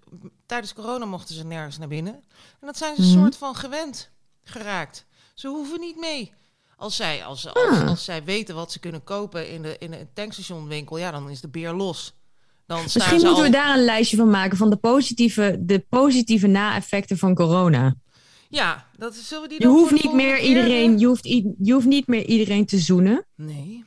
tijdens 0.47 0.73
corona 0.73 1.05
mochten 1.05 1.35
ze 1.35 1.45
nergens 1.45 1.79
naar 1.79 1.89
binnen. 1.89 2.15
En 2.61 2.67
dat 2.67 2.77
zijn 2.77 2.97
ze 2.97 3.03
een 3.03 3.09
Mhm. 3.09 3.19
soort 3.21 3.37
van 3.37 3.55
gewend 3.55 4.11
geraakt. 4.45 5.07
Ze 5.35 5.49
hoeven 5.49 5.81
niet 5.81 5.97
mee. 5.97 6.33
Als 6.77 6.97
zij, 6.97 7.25
als, 7.25 7.47
als, 7.55 7.79
Ah. 7.79 7.89
als 7.89 8.05
zij 8.05 8.25
weten 8.25 8.55
wat 8.55 8.73
ze 8.73 8.79
kunnen 8.79 9.05
kopen 9.05 9.51
in 9.51 9.63
de, 9.63 9.77
in 9.79 9.91
de 9.91 10.07
tankstationwinkel, 10.13 10.99
ja, 10.99 11.11
dan 11.11 11.31
is 11.31 11.41
de 11.41 11.49
beer 11.49 11.73
los. 11.73 12.15
Dan 12.67 12.77
staan 12.77 12.85
Misschien 12.95 13.21
ze 13.21 13.27
moeten 13.27 13.45
al, 13.45 13.51
we 13.51 13.57
daar 13.57 13.77
een 13.77 13.85
lijstje 13.85 14.17
van 14.17 14.31
maken 14.31 14.57
van 14.57 14.71
de 14.71 14.77
positieve, 14.77 15.57
de 15.61 15.79
positieve 15.89 16.47
na-effecten 16.47 17.19
van 17.19 17.35
corona. 17.35 17.95
Ja, 18.49 18.87
dat 18.97 19.15
zullen 19.15 19.43
we 19.43 19.49
die 19.49 19.61
Je 19.61 19.67
hoeft 19.67 20.03
niet 20.03 20.13
meer 20.13 20.41
iedereen, 20.41 20.93
eh? 20.93 20.99
je 20.99 21.07
hoeft, 21.07 21.25
je 21.59 21.73
hoeft 21.73 21.87
niet 21.87 22.07
meer 22.07 22.25
iedereen 22.25 22.67
te 22.67 22.79
zoenen. 22.79 23.27
Nee. 23.35 23.85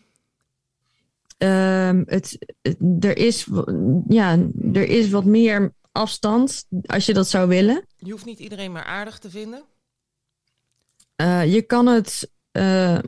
Ehm, 1.38 2.04
het, 2.06 2.56
er, 3.00 3.18
is, 3.18 3.48
ja, 4.08 4.38
er 4.74 4.88
is 4.88 5.10
wat 5.10 5.26
meer 5.26 5.74
afstand 5.92 6.66
als 6.86 7.06
je 7.06 7.14
dat 7.14 7.28
zou 7.28 7.48
willen. 7.48 7.86
Je 7.98 8.12
hoeft 8.12 8.26
niet 8.26 8.40
iedereen 8.40 8.72
maar 8.72 8.84
aardig 8.84 9.20
te 9.20 9.30
vinden. 9.30 9.64
Eh, 11.16 11.54
je 11.54 11.62
kan 11.62 11.88
het, 11.88 12.32
eh, 12.52 13.00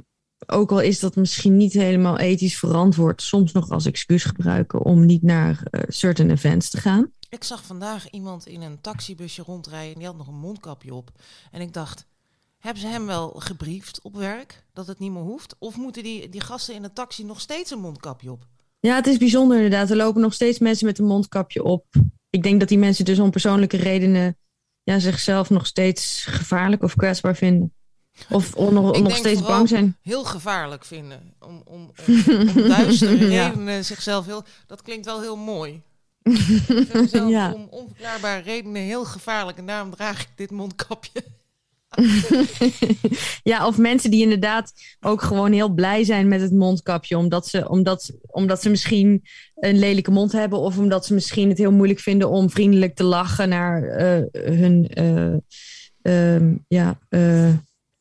ook 0.45 0.71
al 0.71 0.79
is 0.79 0.99
dat 0.99 1.15
misschien 1.15 1.57
niet 1.57 1.73
helemaal 1.73 2.17
ethisch 2.17 2.57
verantwoord, 2.57 3.21
soms 3.21 3.51
nog 3.51 3.69
als 3.69 3.85
excuus 3.85 4.23
gebruiken 4.23 4.81
om 4.81 5.05
niet 5.05 5.21
naar 5.21 5.63
certain 5.87 6.31
events 6.31 6.69
te 6.69 6.77
gaan. 6.77 7.11
Ik 7.31 7.43
zag 7.43 7.63
vandaag 7.63 8.09
iemand 8.09 8.45
in 8.47 8.61
een 8.61 8.81
taxibusje 8.81 9.41
rondrijden 9.41 9.93
en 9.93 9.97
die 9.97 10.07
had 10.07 10.17
nog 10.17 10.27
een 10.27 10.39
mondkapje 10.39 10.93
op. 10.93 11.11
En 11.51 11.61
ik 11.61 11.73
dacht, 11.73 12.05
hebben 12.59 12.81
ze 12.81 12.87
hem 12.87 13.05
wel 13.05 13.29
gebriefd 13.29 14.01
op 14.01 14.15
werk 14.15 14.65
dat 14.73 14.87
het 14.87 14.99
niet 14.99 15.11
meer 15.11 15.21
hoeft? 15.21 15.55
Of 15.59 15.75
moeten 15.75 16.03
die, 16.03 16.29
die 16.29 16.41
gasten 16.41 16.75
in 16.75 16.81
de 16.81 16.93
taxi 16.93 17.23
nog 17.23 17.39
steeds 17.41 17.71
een 17.71 17.79
mondkapje 17.79 18.31
op? 18.31 18.47
Ja, 18.79 18.95
het 18.95 19.07
is 19.07 19.17
bijzonder 19.17 19.55
inderdaad. 19.57 19.89
Er 19.89 19.95
lopen 19.95 20.21
nog 20.21 20.33
steeds 20.33 20.59
mensen 20.59 20.85
met 20.85 20.99
een 20.99 21.05
mondkapje 21.05 21.63
op. 21.63 21.85
Ik 22.29 22.43
denk 22.43 22.59
dat 22.59 22.69
die 22.69 22.77
mensen 22.77 23.05
dus 23.05 23.19
om 23.19 23.31
persoonlijke 23.31 23.77
redenen 23.77 24.37
ja, 24.83 24.99
zichzelf 24.99 25.49
nog 25.49 25.65
steeds 25.65 26.25
gevaarlijk 26.25 26.83
of 26.83 26.95
kwetsbaar 26.95 27.35
vinden. 27.35 27.73
Of 28.29 28.55
on- 28.65 28.73
nog, 28.73 29.15
steeds 29.15 29.41
bang 29.41 29.67
zijn. 29.69 29.97
Heel 30.01 30.23
gevaarlijk 30.23 30.85
vinden. 30.85 31.33
Om, 31.39 31.61
om, 31.65 31.91
om, 32.07 32.23
om 32.37 32.67
duistere 32.67 33.17
Ja. 33.31 33.47
redenen 33.47 33.85
zichzelf 33.85 34.25
heel... 34.25 34.43
Dat 34.67 34.81
klinkt 34.81 35.05
wel 35.05 35.21
heel 35.21 35.37
mooi. 35.37 35.81
Ik 36.23 36.37
vind 36.39 36.93
mezelf 36.93 37.29
Ja. 37.29 37.53
om 37.53 37.67
onverklaarbare 37.69 38.41
redenen 38.41 38.81
heel 38.81 39.05
gevaarlijk. 39.05 39.57
En 39.57 39.65
daarom 39.65 39.89
draag 39.89 40.21
ik 40.21 40.27
dit 40.35 40.51
mondkapje. 40.51 41.23
Ja, 43.43 43.67
of 43.67 43.77
mensen 43.77 44.11
die 44.11 44.21
inderdaad 44.21 44.73
ook 44.99 45.21
gewoon 45.21 45.51
heel 45.51 45.69
blij 45.69 46.03
zijn 46.03 46.27
met 46.27 46.41
het 46.41 46.51
mondkapje. 46.51 47.17
Omdat 47.17 47.47
ze, 47.47 47.69
omdat, 47.69 48.11
omdat 48.27 48.61
ze 48.61 48.69
misschien 48.69 49.23
een 49.55 49.79
lelijke 49.79 50.11
mond 50.11 50.31
hebben. 50.31 50.59
Of 50.59 50.77
omdat 50.77 51.05
ze 51.05 51.13
misschien 51.13 51.49
het 51.49 51.57
heel 51.57 51.71
moeilijk 51.71 51.99
vinden 51.99 52.29
om 52.29 52.49
vriendelijk 52.49 52.95
te 52.95 53.03
lachen 53.03 53.49
naar 53.49 53.83
eh, 53.83 54.23
hun, 54.31 54.87
eh, 54.87 55.33
ehm, 56.01 56.55
ja, 56.67 56.99
eh, 57.09 57.53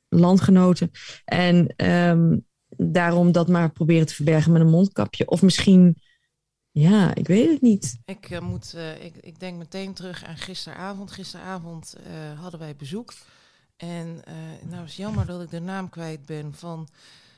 landgenoten. 0.08 0.90
En 1.24 1.72
ehm, 1.76 2.36
daarom 2.76 3.32
dat 3.32 3.48
maar 3.48 3.70
proberen 3.70 4.06
te 4.06 4.14
verbergen 4.14 4.52
met 4.52 4.60
een 4.60 4.70
mondkapje. 4.70 5.26
Of 5.28 5.42
misschien, 5.42 5.96
ja, 6.70 7.14
ik 7.14 7.26
weet 7.26 7.48
het 7.50 7.60
niet. 7.60 7.98
Ik, 8.04 8.30
eh, 8.30 8.40
moet, 8.40 8.74
eh, 8.74 9.04
ik, 9.04 9.16
ik 9.16 9.40
denk 9.40 9.58
meteen 9.58 9.94
terug 9.94 10.24
aan 10.24 10.36
gisteravond. 10.36 11.10
Gisteravond 11.10 11.94
eh, 11.94 12.40
hadden 12.40 12.60
wij 12.60 12.76
bezoek. 12.76 13.12
En 13.76 14.22
nou 14.62 14.84
is 14.84 14.96
jammer 14.96 15.26
dat 15.26 15.42
ik 15.42 15.50
de 15.50 15.60
naam 15.60 15.88
kwijt 15.88 16.26
ben 16.26 16.54
van 16.54 16.88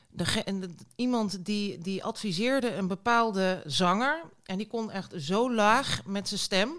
de- 0.09 0.69
iemand 0.95 1.45
die, 1.45 1.77
die 1.77 2.03
adviseerde 2.03 2.73
een 2.73 2.87
bepaalde 2.87 3.61
zanger. 3.65 4.21
En 4.43 4.57
die 4.57 4.67
kon 4.67 4.91
echt 4.91 5.13
zo 5.17 5.53
laag 5.53 6.05
met 6.05 6.27
zijn 6.27 6.39
stem. 6.39 6.71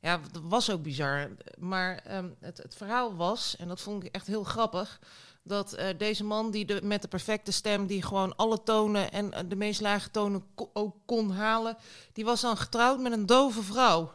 Ja, 0.00 0.20
dat 0.32 0.42
was 0.44 0.70
ook 0.70 0.82
bizar. 0.82 1.30
Maar 1.58 1.96
ehm, 1.98 2.28
het, 2.40 2.58
het 2.58 2.74
verhaal 2.74 3.14
was, 3.16 3.56
en 3.56 3.68
dat 3.68 3.80
vond 3.80 4.04
ik 4.04 4.14
echt 4.14 4.26
heel 4.26 4.44
grappig, 4.44 5.00
dat 5.50 5.72
eh, 5.72 5.98
deze 5.98 6.24
man 6.24 6.50
die 6.50 6.64
de, 6.64 6.80
met 6.82 7.02
de 7.02 7.08
perfecte 7.08 7.52
stem, 7.52 7.86
die 7.86 8.02
gewoon 8.02 8.36
alle 8.36 8.62
tonen 8.62 9.12
en 9.12 9.32
eh, 9.32 9.42
de 9.48 9.56
meest 9.56 9.80
lage 9.80 10.10
tonen 10.10 10.44
ook 10.72 10.96
kon 11.06 11.30
halen, 11.30 11.76
die 12.12 12.24
was 12.24 12.40
dan 12.40 12.56
getrouwd 12.56 13.00
met 13.00 13.12
een 13.12 13.26
dove 13.26 13.62
vrouw. 13.62 14.12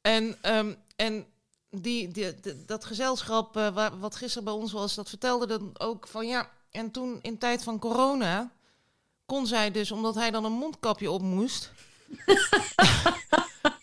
En, 0.00 0.38
ehm, 0.42 0.74
en 0.96 1.26
die, 1.70 2.08
die, 2.08 2.34
dat 2.66 2.84
gezelschap 2.84 3.56
eh, 3.56 3.74
wa- 3.74 3.98
wat 3.98 4.16
gisteren 4.16 4.44
bij 4.44 4.52
ons 4.52 4.72
was, 4.72 4.94
dat 4.94 5.08
vertelde 5.08 5.46
dan 5.46 5.70
ook 5.78 6.08
van 6.08 6.26
ja. 6.26 6.50
En 6.70 6.90
toen 6.90 7.18
in 7.22 7.38
tijd 7.38 7.62
van 7.62 7.78
corona 7.78 8.52
kon 9.26 9.46
zij 9.46 9.70
dus, 9.70 9.90
omdat 9.92 10.14
hij 10.14 10.30
dan 10.30 10.44
een 10.44 10.52
mondkapje 10.52 11.10
op 11.10 11.22
moest, 11.22 11.72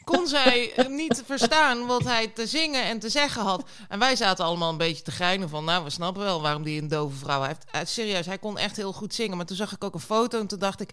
kon 0.10 0.28
zij 0.28 0.74
niet 0.88 1.24
verstaan 1.26 1.86
wat 1.86 2.04
hij 2.04 2.28
te 2.28 2.48
zingen 2.48 2.84
en 2.84 3.00
te 3.00 3.10
zeggen 3.10 3.42
had. 3.42 3.64
En 3.90 4.00
wij 4.00 4.16
zaten 4.16 4.46
allemaal 4.46 4.70
een 4.70 4.78
beetje 4.78 5.04
te 5.04 5.12
geinen 5.12 5.50
van, 5.50 5.64
nou, 5.64 5.84
we 5.84 5.90
snappen 5.90 6.24
wel 6.24 6.42
waarom 6.42 6.64
die 6.64 6.82
een 6.82 6.88
dove 6.88 7.18
vrouw 7.18 7.42
heeft. 7.42 7.64
Eh, 7.72 7.82
serieus, 7.84 8.26
hij 8.26 8.38
kon 8.38 8.58
echt 8.58 8.76
heel 8.76 8.94
goed 8.94 9.14
zingen. 9.14 9.38
Maar 9.38 9.46
toen 9.46 9.58
zag 9.58 9.72
ik 9.72 9.84
ook 9.84 9.94
een 9.94 10.00
foto 10.00 10.40
en 10.40 10.48
toen 10.48 10.60
dacht 10.60 10.82
ik, 10.82 10.90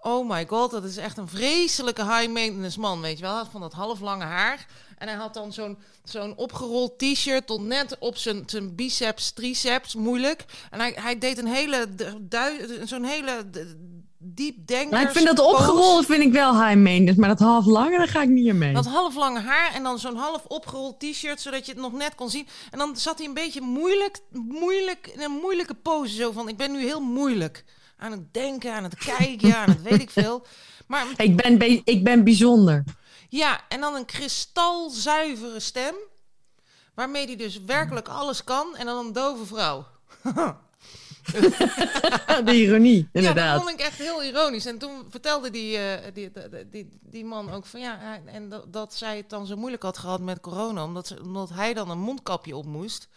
oh 0.00 0.28
my 0.28 0.46
god, 0.46 0.70
dat 0.70 0.84
is 0.84 0.96
echt 0.96 1.18
een 1.18 1.28
vreselijke 1.28 2.02
high 2.02 2.32
maintenance 2.32 2.80
man, 2.80 3.00
weet 3.00 3.16
je 3.16 3.22
wel. 3.22 3.32
Hij 3.32 3.42
had 3.42 3.50
van 3.52 3.60
dat 3.60 3.72
halflange 3.72 4.24
haar. 4.24 4.66
En 4.98 5.08
hij 5.08 5.16
had 5.16 5.34
dan 5.34 5.52
zo'n 5.52 5.78
zo'n 6.04 6.36
opgerold 6.36 6.98
t-shirt 6.98 7.46
tot 7.46 7.62
net 7.62 7.96
op 7.98 8.16
zijn, 8.16 8.42
zijn 8.46 8.74
biceps, 8.74 9.30
triceps, 9.30 9.94
moeilijk. 9.94 10.44
En 10.70 10.80
hij, 10.80 10.92
hij 10.94 11.18
deed 11.18 11.38
een 11.38 11.46
hele, 11.46 11.88
zo'n 12.84 13.04
hele 13.04 13.50
diep 14.36 14.66
denker. 14.66 14.90
Maar 14.90 15.02
ik 15.02 15.10
vind 15.10 15.26
dat 15.26 15.38
opgerold 15.38 16.06
vind 16.06 16.22
ik 16.22 16.32
wel 16.32 16.52
high 16.52 16.76
maintenance. 16.80 17.20
Maar 17.20 17.28
dat 17.28 17.38
half 17.38 17.64
lange, 17.66 17.98
daar 17.98 18.08
ga 18.08 18.22
ik 18.22 18.28
niet 18.28 18.54
mee. 18.54 18.74
Dat 18.74 18.86
half 18.86 19.14
lange 19.14 19.40
haar 19.40 19.74
en 19.74 19.82
dan 19.82 19.98
zo'n 19.98 20.16
half 20.16 20.44
opgerold 20.44 21.00
t-shirt, 21.00 21.40
zodat 21.40 21.66
je 21.66 21.72
het 21.72 21.80
nog 21.80 21.92
net 21.92 22.14
kon 22.14 22.30
zien. 22.30 22.46
En 22.70 22.78
dan 22.78 22.96
zat 22.96 23.18
hij 23.18 23.26
een 23.26 23.34
beetje 23.34 23.60
moeilijk, 23.60 24.18
moeilijk, 24.32 25.06
in 25.14 25.20
een 25.20 25.38
moeilijke 25.42 25.74
pose. 25.74 26.14
Zo 26.14 26.32
van, 26.32 26.48
ik 26.48 26.56
ben 26.56 26.72
nu 26.72 26.78
heel 26.80 27.00
moeilijk 27.00 27.64
aan 27.96 28.10
het 28.10 28.32
denken, 28.34 28.72
aan 28.74 28.82
het 28.84 28.96
kijken, 29.16 29.56
aan 29.56 29.68
het 29.70 29.82
weet 29.82 30.00
ik 30.00 30.10
veel. 30.10 30.46
Maar 30.86 31.06
Ik 31.16 31.36
ben, 31.36 31.58
be- 31.58 31.80
ik 31.84 32.04
ben 32.04 32.24
bijzonder. 32.24 32.84
ja, 33.28 33.60
en 33.68 33.80
dan 33.80 33.94
een 33.94 34.04
kristalzuivere 34.04 35.60
stem, 35.60 35.94
waarmee 36.94 37.26
hij 37.26 37.36
dus 37.36 37.60
werkelijk 37.60 38.08
alles 38.08 38.44
kan. 38.44 38.76
En 38.76 38.86
dan 38.86 39.06
een 39.06 39.12
dove 39.12 39.46
vrouw. 39.46 39.86
De 42.44 42.54
ironie, 42.54 42.98
Ja, 42.98 43.08
inderdaad. 43.12 43.54
dat 43.56 43.66
vond 43.66 43.80
ik 43.80 43.86
echt 43.86 43.98
heel 43.98 44.24
ironisch. 44.24 44.66
En 44.66 44.78
toen 44.78 45.06
vertelde 45.08 45.50
die, 45.50 45.76
eh, 45.78 46.12
die, 46.14 46.30
die, 46.70 46.88
die, 47.00 47.24
man 47.24 47.50
ook 47.50 47.66
van 47.66 47.80
ja, 47.80 48.20
en 48.24 48.48
dat, 48.48 48.72
dat 48.72 48.94
zij 48.94 49.16
het 49.16 49.30
dan 49.30 49.46
zo 49.46 49.56
moeilijk 49.56 49.82
had 49.82 49.98
gehad 49.98 50.20
met 50.20 50.40
corona, 50.40 50.84
omdat, 50.84 51.06
ze, 51.06 51.22
omdat 51.22 51.48
hij 51.48 51.74
dan 51.74 51.90
een 51.90 51.98
mondkapje 51.98 52.56
op 52.56 52.66
moest. 52.66 53.08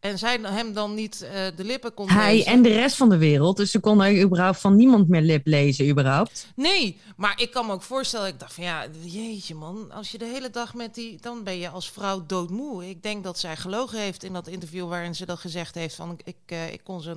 En 0.00 0.18
zij 0.18 0.38
hem 0.42 0.72
dan 0.72 0.94
niet 0.94 1.22
eh, 1.22 1.46
de 1.56 1.64
lippen 1.64 1.94
kon 1.94 2.08
Hij 2.08 2.34
lezen. 2.34 2.52
en 2.52 2.62
de 2.62 2.68
rest 2.72 2.96
van 2.96 3.08
de 3.08 3.16
wereld. 3.16 3.56
Dus 3.56 3.70
ze 3.70 3.80
kon 3.80 4.02
er 4.02 4.22
überhaupt 4.22 4.60
van 4.60 4.76
niemand 4.76 5.08
meer 5.08 5.20
lip 5.20 5.46
lezen, 5.46 5.88
überhaupt. 5.88 6.46
Nee, 6.54 7.00
maar 7.16 7.40
ik 7.40 7.50
kan 7.50 7.66
me 7.66 7.72
ook 7.72 7.82
voorstellen, 7.82 8.28
ik 8.28 8.38
dacht 8.40 8.52
van 8.52 8.64
ja, 8.64 8.86
jeetje 9.02 9.54
man, 9.54 9.92
als 9.92 10.10
je 10.10 10.18
de 10.18 10.24
hele 10.24 10.50
dag 10.50 10.74
met 10.74 10.94
die, 10.94 11.18
dan 11.20 11.44
ben 11.44 11.58
je 11.58 11.68
als 11.68 11.90
vrouw 11.90 12.24
doodmoe. 12.26 12.88
Ik 12.88 13.02
denk 13.02 13.24
dat 13.24 13.38
zij 13.38 13.56
gelogen 13.56 13.98
heeft 14.00 14.24
in 14.24 14.32
dat 14.32 14.46
interview 14.46 14.88
waarin 14.88 15.14
ze 15.14 15.26
dat 15.26 15.38
gezegd 15.38 15.74
heeft 15.74 15.94
van 15.94 16.18
ik, 16.24 16.36
eh, 16.46 16.72
ik 16.72 16.80
kon 16.84 17.00
ze, 17.00 17.16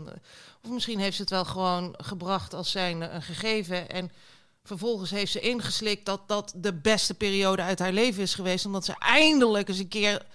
of 0.63 0.69
misschien 0.71 0.99
heeft 0.99 1.15
ze 1.15 1.21
het 1.21 1.31
wel 1.31 1.45
gewoon 1.45 1.93
gebracht 1.97 2.53
als 2.53 2.71
zijn 2.71 3.01
een 3.15 3.21
gegeven 3.21 3.89
en 3.89 4.11
vervolgens 4.63 5.11
heeft 5.11 5.31
ze 5.31 5.39
ingeslikt 5.39 6.05
dat 6.05 6.21
dat 6.27 6.53
de 6.55 6.73
beste 6.73 7.13
periode 7.13 7.61
uit 7.61 7.79
haar 7.79 7.93
leven 7.93 8.21
is 8.23 8.33
geweest, 8.35 8.65
omdat 8.65 8.85
ze 8.85 8.95
eindelijk 8.99 9.69
eens 9.69 9.77
een 9.79 9.87
keer 9.87 10.25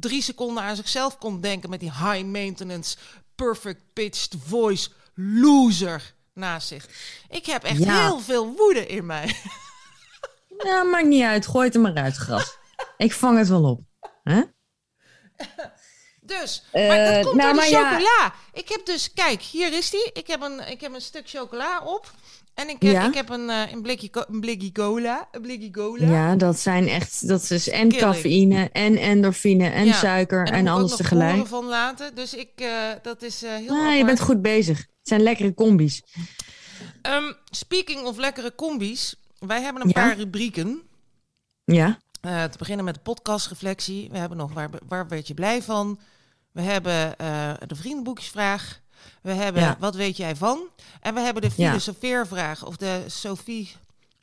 drie 0.00 0.22
seconden 0.22 0.62
aan 0.62 0.76
zichzelf 0.76 1.18
kon 1.18 1.40
denken 1.40 1.70
met 1.70 1.80
die 1.80 1.92
high 1.92 2.24
maintenance, 2.24 2.96
perfect 3.34 3.80
pitched 3.92 4.34
voice 4.46 4.88
loser 5.14 6.14
naast 6.34 6.68
zich. 6.68 6.88
Ik 7.28 7.46
heb 7.46 7.64
echt 7.64 7.78
Ja. 7.84 8.04
heel 8.06 8.20
veel 8.20 8.54
woede 8.56 8.86
in 8.86 9.06
mij. 9.06 9.36
Ja, 10.64 10.82
maakt 10.90 11.06
niet 11.06 11.22
uit. 11.24 11.46
Gooi 11.46 11.66
het 11.66 11.74
er 11.74 11.80
maar 11.80 11.94
uit, 11.94 12.16
gras. 12.16 12.56
ik 12.96 13.12
vang 13.12 13.38
het 13.38 13.48
wel 13.48 13.64
op. 13.64 13.80
Dus, 16.20 16.62
Eh, 16.72 16.88
maar 16.88 17.12
dat 17.12 17.24
komt 17.24 17.36
nou, 17.36 17.52
door 17.54 17.62
de 17.62 17.68
ja. 17.70 17.90
chocola. 17.90 18.34
Ik 18.52 18.68
heb 18.68 18.86
dus, 18.86 19.12
kijk, 19.12 19.42
hier 19.42 19.72
is 19.72 19.90
die. 19.90 20.10
Ik 20.12 20.26
heb 20.26 20.40
een, 20.42 20.68
ik 20.70 20.80
heb 20.80 20.94
een 20.94 21.00
stuk 21.00 21.28
chocola 21.28 21.80
op. 21.80 22.10
En 22.58 22.68
ik 22.68 22.82
heb, 22.82 22.92
Ja. 22.92 23.06
ik 23.08 23.14
heb 23.14 23.28
een, 23.28 23.50
eh, 23.50 23.72
een, 23.72 23.82
blikje, 23.82 24.10
een 24.30 24.40
blikje 24.40 24.72
cola. 24.72 25.28
Een 25.32 25.40
blikje 25.42 25.70
cola. 25.70 26.06
Ja, 26.06 26.36
dat 26.36 26.58
zijn 26.58 26.88
echt... 26.88 27.28
Dat 27.28 27.50
is 27.50 27.68
en 27.68 27.88
Killing. 27.88 27.96
cafeïne 27.98 28.68
en 28.72 28.96
endorfine 28.96 29.68
en 29.68 29.84
Ja. 29.86 29.92
suiker 29.92 30.46
en, 30.48 30.66
alles 30.68 30.96
tegelijk. 30.96 31.46
van 31.46 31.64
laten. 31.64 32.14
Dus 32.14 32.34
ik, 32.34 32.50
eh, 32.54 32.70
dat 33.02 33.22
is 33.22 33.42
eh, 33.42 33.54
heel 33.56 33.70
Ah, 33.86 33.96
je 33.96 34.04
bent 34.04 34.20
goed 34.20 34.42
bezig. 34.42 34.78
Het 34.78 35.08
zijn 35.08 35.20
lekkere 35.22 35.54
combi's. 35.54 36.02
Ehm, 37.02 37.32
speaking 37.50 38.04
of 38.06 38.16
lekkere 38.16 38.54
combi's. 38.54 39.16
Wij 39.38 39.60
hebben 39.62 39.82
een 39.82 39.88
Ja. 39.88 39.94
paar 39.94 40.16
rubrieken. 40.16 40.82
Ja, 41.64 41.98
Eh, 42.20 42.44
te 42.44 42.58
beginnen 42.58 42.84
met 42.84 42.94
de 42.94 43.00
podcastreflectie. 43.00 44.08
We 44.10 44.18
hebben 44.18 44.38
nog 44.38 44.52
waar, 44.52 44.68
waar 44.88 45.08
werd 45.08 45.26
je 45.28 45.34
blij 45.34 45.62
van? 45.62 46.00
We 46.52 46.60
hebben 46.60 47.18
eh, 47.18 47.52
de 47.66 47.74
vriendenboekjesvraag. 47.74 48.80
We 49.22 49.32
hebben 49.32 49.62
Ja. 49.62 49.76
wat 49.78 49.94
weet 49.94 50.16
jij 50.16 50.36
van? 50.36 50.68
En 51.00 51.14
we 51.14 51.20
hebben 51.20 51.42
de 51.42 51.50
filosofeervraag 51.50 52.64
of 52.66 52.76
de 52.76 53.04
Sophie 53.06 53.72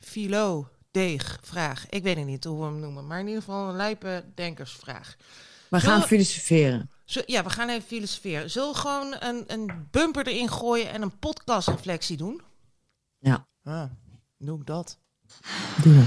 Philo 0.00 0.68
deegvraag. 0.90 1.88
Ik 1.88 2.02
weet 2.02 2.16
het 2.16 2.26
niet 2.26 2.44
hoe 2.44 2.58
we 2.58 2.64
hem 2.64 2.80
noemen, 2.80 3.06
maar 3.06 3.20
in 3.20 3.26
ieder 3.26 3.42
geval 3.42 3.68
een 3.68 3.76
lijpe 3.76 4.24
denkersvraag. 4.34 5.16
we 5.68 5.80
gaan 5.80 5.90
Zullen- 5.92 6.06
filosoferen. 6.08 6.90
Zo, 7.04 7.22
ja, 7.26 7.42
we 7.44 7.50
gaan 7.50 7.68
even 7.68 7.86
filosoferen. 7.86 8.50
Zullen 8.50 8.68
we 8.72 8.78
gewoon 8.78 9.16
een, 9.20 9.44
een 9.46 9.88
bumper 9.90 10.26
erin 10.26 10.50
gooien 10.50 10.90
en 10.90 11.02
een 11.02 11.18
podcastreflectie 11.18 12.16
doen? 12.16 12.42
Ja, 13.18 13.46
Ah, 13.64 13.90
doe 14.38 14.60
ik 14.60 14.66
dat. 14.66 14.98
doe 15.82 15.94
dat. 15.94 16.04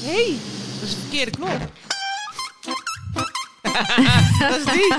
Hé, 0.00 0.24
hey, 0.24 0.38
dat 0.80 0.88
is 0.88 0.94
de 0.94 1.00
verkeerde 1.00 1.30
knop. 1.30 1.70
dat 4.48 4.56
is 4.56 4.64
die. 4.64 4.94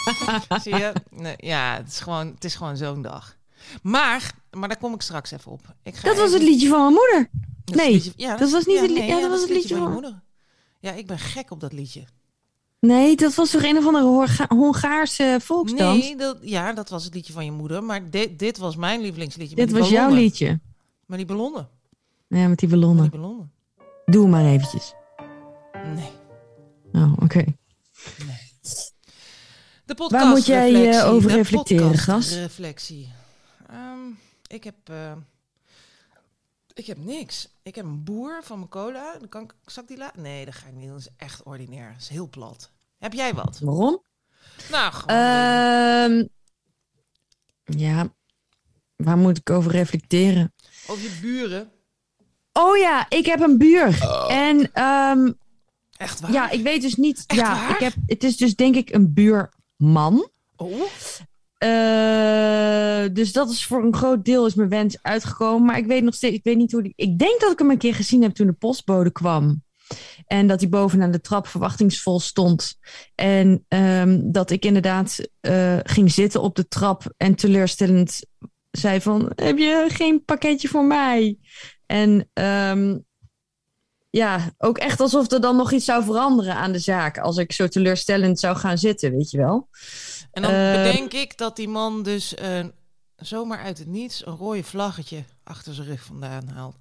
Zie 0.62 0.74
je? 0.76 0.92
Nee, 1.10 1.34
ja, 1.38 1.76
het 1.76 1.88
is 1.88 2.00
gewoon, 2.00 2.26
het 2.26 2.44
is 2.44 2.54
gewoon 2.54 2.76
zo'n 2.76 3.02
dag. 3.02 3.36
Maar, 3.82 4.32
maar 4.50 4.68
daar 4.68 4.78
kom 4.78 4.94
ik 4.94 5.02
straks 5.02 5.30
even 5.30 5.52
op. 5.52 5.74
Ik 5.82 5.94
ga 5.96 6.08
Dat 6.08 6.16
was 6.16 6.32
het 6.32 6.42
liedje 6.42 6.68
van 6.68 6.80
mijn 6.80 6.92
moeder. 6.92 7.30
dat 7.64 7.76
nee, 7.76 7.94
het 7.94 8.04
liedje- 8.04 8.22
ja, 8.22 8.36
dat 8.36 8.50
was 8.50 8.64
niet 8.64 8.80
het 8.80 8.90
li- 8.90 8.98
nee, 8.98 9.08
ja, 9.08 9.20
dat 9.20 9.30
was 9.30 9.40
het 9.40 9.50
liedje 9.50 9.74
van 9.74 9.82
van- 9.84 9.92
moeder. 9.92 10.20
Ja, 10.80 10.92
ik 10.92 11.06
ben 11.06 11.18
gek 11.18 11.50
op 11.50 11.60
dat 11.60 11.72
liedje. 11.72 12.04
Nee, 12.80 13.16
dat 13.16 13.34
was 13.34 13.50
toch 13.50 13.62
een 13.62 13.76
of 13.78 13.86
andere 13.86 14.04
Honga- 14.04 14.46
Hongaarse 14.48 15.38
volksdans? 15.42 15.98
Nee, 16.00 16.16
dat, 16.16 16.38
ja, 16.40 16.72
dat 16.72 16.88
was 16.88 17.04
het 17.04 17.14
liedje 17.14 17.32
van 17.32 17.44
je 17.44 17.52
moeder. 17.52 17.84
Maar 17.84 18.10
dit, 18.10 18.38
dit 18.38 18.58
was 18.58 18.76
mijn 18.76 19.00
lievelingsliedje. 19.00 19.56
Dit 19.56 19.70
was 19.72 19.88
jouw 19.88 20.10
liedje. 20.10 20.60
Met 21.06 21.18
die 21.18 21.26
ballonnen. 21.26 21.68
Ja, 22.28 22.48
met 22.48 22.58
die 22.58 22.68
Met 22.68 22.78
ballonnen. 22.80 23.10
die 23.10 23.20
ballonnen. 23.20 23.52
Doe 24.04 24.28
maar 24.28 24.44
eventjes. 24.44 24.94
Nee. 25.94 26.10
Oh, 26.92 27.12
oké. 27.22 27.44
De 29.84 29.94
podcast 29.94 30.24
Waar 30.24 30.26
moet 30.26 30.46
jij, 30.46 30.68
eh, 30.68 30.82
reflectie, 30.82 31.04
over 31.10 31.28
de 31.28 31.36
reflecteren, 31.36 31.86
podcast 31.86 32.04
Gas? 32.04 32.34
Reflectie. 32.34 33.12
Ehm, 33.68 33.98
ik 34.46 34.64
heb, 34.64 34.76
eh, 34.84 35.12
ik 36.74 36.86
heb 36.86 36.98
niks. 36.98 37.48
Ik 37.62 37.74
heb 37.74 37.84
een 37.84 38.04
boer 38.04 38.40
van 38.42 38.58
mijn 38.58 38.70
cola. 38.70 39.16
Dan 39.18 39.28
kan 39.28 39.42
ik, 39.42 39.54
zal 39.64 39.82
ik 39.82 39.88
die 39.88 39.98
laten? 39.98 40.22
Nee, 40.22 40.44
dat 40.44 40.54
ga 40.54 40.66
ik 40.66 40.74
niet. 40.74 40.88
Dat 40.88 40.98
is 40.98 41.08
echt 41.16 41.42
ordinair. 41.42 41.92
Dat 41.92 42.00
is 42.00 42.08
heel 42.08 42.28
plat. 42.28 42.70
Heb 42.98 43.12
jij 43.12 43.34
wat? 43.34 43.58
Waarom? 43.58 44.02
Nou, 44.70 44.92
gewoon. 44.92 45.16
Ehm 45.16 46.24
ja, 47.64 48.14
waar 48.96 49.16
moet 49.16 49.38
ik 49.38 49.50
over 49.50 49.70
reflecteren? 49.70 50.54
over 50.86 51.02
je 51.02 51.18
buren. 51.20 51.70
Oh 52.52 52.76
ja, 52.76 53.06
ik 53.08 53.26
heb 53.26 53.40
een 53.40 53.58
buur. 53.58 54.02
En 54.28 54.72
ehm, 54.72 55.32
Echt 56.02 56.20
waar? 56.20 56.32
ja, 56.32 56.50
ik 56.50 56.62
weet 56.62 56.82
dus 56.82 56.94
niet. 56.94 57.24
Echt 57.26 57.40
ja, 57.40 57.54
waar? 57.54 57.70
ik 57.70 57.78
heb, 57.78 57.94
het 58.06 58.24
is 58.24 58.36
dus 58.36 58.54
denk 58.54 58.74
ik 58.76 58.94
een 58.94 59.12
buurman. 59.12 60.30
Oh, 60.56 60.82
Eh, 61.58 63.04
dus 63.12 63.32
dat 63.32 63.50
is 63.50 63.64
voor 63.64 63.84
een 63.84 63.94
groot 63.94 64.24
deel 64.24 64.46
is 64.46 64.54
mijn 64.54 64.68
wens 64.68 65.02
uitgekomen. 65.02 65.66
Maar 65.66 65.78
ik 65.78 65.86
weet 65.86 66.02
nog 66.02 66.14
steeds, 66.14 66.36
ik 66.36 66.44
weet 66.44 66.56
niet 66.56 66.72
hoe 66.72 66.82
die. 66.82 66.92
Ik 66.96 67.18
denk 67.18 67.40
dat 67.40 67.52
ik 67.52 67.58
hem 67.58 67.70
een 67.70 67.78
keer 67.78 67.94
gezien 67.94 68.22
heb 68.22 68.32
toen 68.32 68.46
de 68.46 68.52
postbode 68.52 69.12
kwam. 69.12 69.62
En 70.26 70.46
dat 70.46 70.60
hij 70.60 70.68
bovenaan 70.68 71.10
de 71.10 71.20
trap 71.20 71.46
verwachtingsvol 71.46 72.20
stond. 72.20 72.78
En 73.14 73.64
ehm, 73.68 74.20
dat 74.22 74.50
ik 74.50 74.64
inderdaad 74.64 75.28
eh, 75.40 75.78
ging 75.82 76.12
zitten 76.12 76.42
op 76.42 76.54
de 76.54 76.68
trap 76.68 77.12
en 77.16 77.34
teleurstellend 77.34 78.20
zei 78.70 79.00
van... 79.00 79.32
Heb 79.34 79.58
je 79.58 79.86
geen 79.88 80.24
pakketje 80.24 80.68
voor 80.68 80.84
mij? 80.84 81.38
En 81.86 82.30
ehm, 82.32 82.98
ja, 84.14 84.50
ook 84.58 84.78
echt 84.78 85.00
alsof 85.00 85.30
er 85.30 85.40
dan 85.40 85.56
nog 85.56 85.72
iets 85.72 85.84
zou 85.84 86.04
veranderen 86.04 86.54
aan 86.54 86.72
de 86.72 86.78
zaak... 86.78 87.18
als 87.18 87.36
ik 87.36 87.52
zo 87.52 87.68
teleurstellend 87.68 88.40
zou 88.40 88.56
gaan 88.56 88.78
zitten, 88.78 89.12
weet 89.16 89.30
je 89.30 89.38
wel. 89.38 89.68
En 90.32 90.42
dan 90.42 90.50
Eh, 90.50 90.72
bedenk 90.82 91.12
ik 91.12 91.38
dat 91.38 91.56
die 91.56 91.68
man 91.68 92.02
dus 92.02 92.34
eh, 92.34 92.64
zomaar 93.16 93.58
uit 93.58 93.78
het 93.78 93.86
niets 93.86 94.26
een 94.26 94.36
rode 94.36 94.62
vlaggetje 94.64 95.24
achter 95.44 95.74
zijn 95.74 95.86
rug 95.86 96.02
vandaan 96.04 96.48
haalt. 96.54 96.76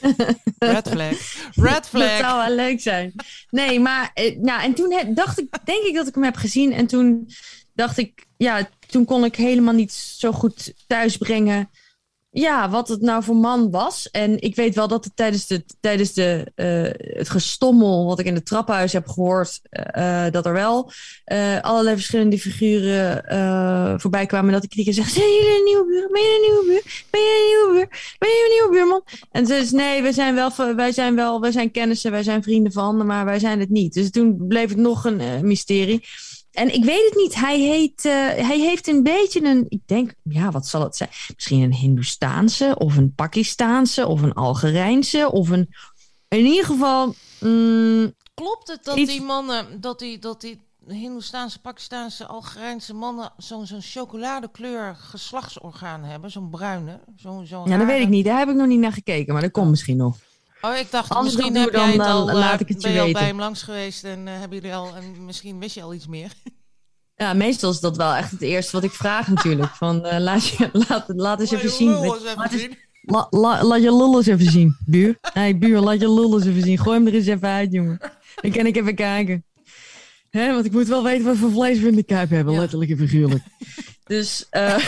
Red 0.58 0.88
flag. 0.88 1.16
Red 1.54 1.72
Dat 1.74 1.88
flag. 1.88 2.18
zou 2.18 2.46
wel 2.46 2.54
leuk 2.56 2.80
zijn. 2.80 3.12
Nee, 3.50 3.80
maar 3.80 4.10
eh, 4.14 4.38
nou, 4.38 4.62
en 4.62 4.74
toen 4.74 4.92
he- 4.92 5.12
dacht 5.12 5.38
ik, 5.38 5.58
denk 5.64 5.84
ik 5.84 5.94
dat 5.94 6.06
ik 6.06 6.14
hem 6.14 6.24
heb 6.24 6.36
gezien. 6.36 6.72
En 6.72 6.86
toen 6.86 7.28
dacht 7.74 7.98
ik, 7.98 8.26
ja, 8.36 8.68
toen 8.86 9.04
kon 9.04 9.24
ik 9.24 9.36
helemaal 9.36 9.74
niet 9.74 9.92
zo 9.92 10.32
goed 10.32 10.72
thuisbrengen. 10.86 11.70
Ja, 12.36 12.70
wat 12.70 12.88
het 12.88 13.00
nou 13.00 13.22
voor 13.22 13.36
man 13.36 13.70
was. 13.70 14.10
En 14.10 14.40
ik 14.40 14.56
weet 14.56 14.74
wel 14.74 14.88
dat 14.88 15.04
het 15.04 15.16
tijdens, 15.16 15.46
de, 15.46 15.64
tijdens 15.80 16.12
de, 16.12 16.52
eh, 16.54 17.16
het 17.18 17.28
gestommel 17.28 18.06
wat 18.06 18.18
ik 18.18 18.26
in 18.26 18.34
het 18.34 18.46
trappenhuis 18.46 18.92
heb 18.92 19.08
gehoord, 19.08 19.60
eh, 19.70 20.24
dat 20.30 20.46
er 20.46 20.52
wel 20.52 20.90
eh, 21.24 21.60
allerlei 21.60 21.94
verschillende 21.94 22.38
figuren 22.38 23.26
eh, 23.26 23.94
voorbij 23.96 24.26
kwamen. 24.26 24.52
Dat 24.52 24.64
ik 24.64 24.74
iedere 24.74 24.94
keer 24.94 25.04
zeg, 25.04 25.14
zijn 25.14 25.32
jullie 25.32 25.58
een 25.58 25.64
nieuwe 25.64 25.86
buur? 25.86 26.08
Ben 26.12 26.22
je 26.22 26.34
een 26.34 26.50
nieuwe 26.50 26.64
buur? 26.66 27.06
Ben 27.10 27.20
je 27.20 27.40
een 27.40 27.46
nieuwe 27.46 27.72
buur? 27.72 28.16
Ben 28.18 28.28
je 28.28 28.44
een 28.44 28.52
nieuwe 28.52 28.70
buurman? 28.70 29.02
En 29.30 29.46
ze 29.46 29.54
is 29.54 29.70
nee, 29.70 30.02
wij 30.02 30.12
zijn 30.12 30.34
wel, 30.34 30.74
wij 30.76 30.92
zijn 30.92 31.14
wel, 31.14 31.40
wij 31.40 31.52
zijn 31.52 31.70
kennissen, 31.70 32.10
wij 32.10 32.22
zijn 32.22 32.42
vrienden 32.42 32.72
van, 32.72 33.06
maar 33.06 33.24
wij 33.24 33.38
zijn 33.38 33.60
het 33.60 33.70
niet. 33.70 33.94
Dus 33.94 34.10
toen 34.10 34.46
bleef 34.48 34.68
het 34.68 34.78
nog 34.78 35.04
een 35.04 35.20
eh, 35.20 35.40
mysterie. 35.40 36.02
En 36.54 36.74
ik 36.74 36.84
weet 36.84 37.04
het 37.04 37.14
niet. 37.16 37.34
Hij, 37.34 37.60
heet, 37.60 38.04
eh, 38.04 38.12
hij 38.46 38.60
heeft 38.60 38.88
een 38.88 39.02
beetje 39.02 39.44
een, 39.44 39.66
ik 39.68 39.80
denk, 39.86 40.14
ja, 40.22 40.50
wat 40.50 40.66
zal 40.66 40.82
het 40.82 40.96
zijn? 40.96 41.10
Misschien 41.34 41.62
een 41.62 41.72
Hindoestaanse 41.72 42.74
of 42.78 42.96
een 42.96 43.14
Pakistaanse 43.14 44.06
of 44.06 44.22
een 44.22 44.32
Algerijnse 44.32 45.30
of 45.30 45.48
een, 45.48 45.68
in 46.28 46.44
ieder 46.44 46.64
geval, 46.64 47.14
mm, 47.40 48.12
Klopt 48.34 48.68
het 48.68 48.84
dat 48.84 48.96
Iets- 48.96 49.10
die 49.10 49.22
mannen, 49.22 49.80
dat 49.80 49.98
die, 49.98 50.18
dat 50.18 50.40
die 50.40 50.60
Hindoestaanse, 50.88 51.60
Pakistaanse, 51.60 52.26
Algerijnse 52.26 52.94
mannen 52.94 53.32
zo'n 53.36 53.66
zo'n 53.66 53.82
chocoladekleur 53.82 54.96
geslachtsorgaan 54.96 56.04
hebben? 56.04 56.30
Zo'n 56.30 56.50
bruine? 56.50 57.00
Zo'n 57.16 57.46
zo'n 57.46 57.68
ja, 57.68 57.76
dat 57.76 57.86
weet 57.86 58.02
ik 58.02 58.08
niet. 58.08 58.24
Daar 58.24 58.38
heb 58.38 58.48
ik 58.48 58.54
nog 58.54 58.66
niet 58.66 58.80
naar 58.80 58.92
gekeken, 58.92 59.32
maar 59.32 59.42
dat 59.42 59.50
komt 59.50 59.70
misschien 59.70 59.96
nog. 59.96 60.16
Oh, 60.64 60.76
ik 60.76 60.90
dacht, 60.90 61.10
Anders 61.10 61.34
misschien 61.36 61.56
heb 61.56 61.72
jij 61.72 61.80
dan, 61.80 61.90
het 61.90 62.00
eh, 62.00 62.14
al, 62.14 62.24
laat 62.24 62.54
eh, 62.54 62.60
ik 62.60 62.68
het 62.68 62.82
je 62.82 62.88
ben 62.88 62.92
je 62.96 63.00
al 63.00 63.12
bij 63.12 63.26
hem 63.26 63.38
langs 63.38 63.62
geweest 63.62 64.04
en 64.04 64.28
eh, 64.28 64.38
hebben 64.38 64.58
jullie 64.58 64.74
al, 64.74 64.94
en 64.96 65.24
misschien 65.24 65.58
wist 65.58 65.74
je 65.74 65.82
al 65.82 65.94
iets 65.94 66.06
meer. 66.06 66.32
Ja, 67.16 67.32
meestal 67.32 67.70
is 67.70 67.80
dat 67.80 67.96
wel 67.96 68.14
echt 68.14 68.30
het 68.30 68.40
eerste 68.40 68.72
wat 68.72 68.84
ik 68.84 68.90
vraag 68.90 69.28
natuurlijk. 69.28 69.74
Van, 69.74 70.00
laat, 70.20 70.48
je, 70.48 70.68
laat, 70.88 71.04
laat 71.06 71.40
eens 71.40 71.50
even 71.50 71.70
zien. 71.70 71.90
laat 71.90 72.52
eens- 72.52 72.60
zien. 72.60 72.76
La, 73.02 73.26
la- 73.30 73.64
laat 73.64 73.82
je 73.82 73.96
lul 73.96 74.16
eens 74.16 74.26
even 74.26 74.50
zien, 74.50 74.76
buur. 74.86 75.16
hey, 75.20 75.58
buur, 75.58 75.80
laat 75.80 76.00
je 76.00 76.12
lul 76.12 76.34
eens 76.34 76.46
even 76.46 76.62
zien. 76.62 76.78
Gooi 76.78 76.96
hem 76.98 77.06
er 77.06 77.14
eens 77.14 77.26
even 77.26 77.48
uit, 77.48 77.72
jongen. 77.72 77.98
Dan 78.40 78.50
kan 78.50 78.66
ik 78.66 78.76
even 78.76 78.94
kijken. 78.94 79.44
Hè, 80.30 80.52
want 80.52 80.64
ik 80.64 80.72
moet 80.72 80.88
wel 80.88 81.02
weten 81.02 81.24
wat 81.24 81.36
voor 81.36 81.50
vlees 81.50 81.78
we 81.78 81.88
in 81.88 81.94
de 81.96 82.02
kuip 82.02 82.30
hebben, 82.30 82.54
Ja. 82.54 82.60
letterlijk 82.60 82.90
en 82.90 82.98
figuurlijk. 82.98 83.42
Dus, 84.04 84.46
eh, 84.50 84.76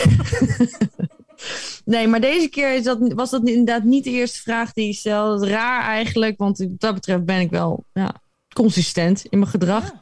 nee, 1.87 2.07
maar 2.07 2.21
deze 2.21 2.47
keer 2.49 2.73
is 2.75 2.83
dat, 2.83 3.13
was 3.13 3.29
dat 3.29 3.47
inderdaad 3.47 3.83
niet 3.83 4.03
de 4.03 4.09
eerste 4.09 4.39
vraag 4.39 4.73
die 4.73 4.89
ik 4.89 4.95
stel. 4.97 5.29
Dat 5.29 5.43
is 5.43 5.49
raar 5.49 5.83
eigenlijk, 5.83 6.37
want 6.37 6.57
wat 6.57 6.69
dat 6.79 6.93
betreft 6.93 7.25
ben 7.25 7.39
ik 7.39 7.49
wel 7.49 7.83
ja, 7.93 8.21
consistent 8.53 9.25
in 9.29 9.39
mijn 9.39 9.51
gedrag. 9.51 9.83
Ja, 9.83 10.01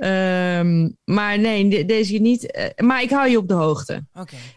Ehm, 0.00 0.88
maar 1.04 1.38
nee, 1.38 1.68
de- 1.68 1.84
deze 1.84 2.10
keer 2.10 2.20
niet. 2.20 2.50
Eh, 2.50 2.64
maar 2.76 3.02
ik 3.02 3.10
hou 3.10 3.28
je 3.28 3.36
op 3.38 3.48
de 3.48 3.54
hoogte. 3.54 4.04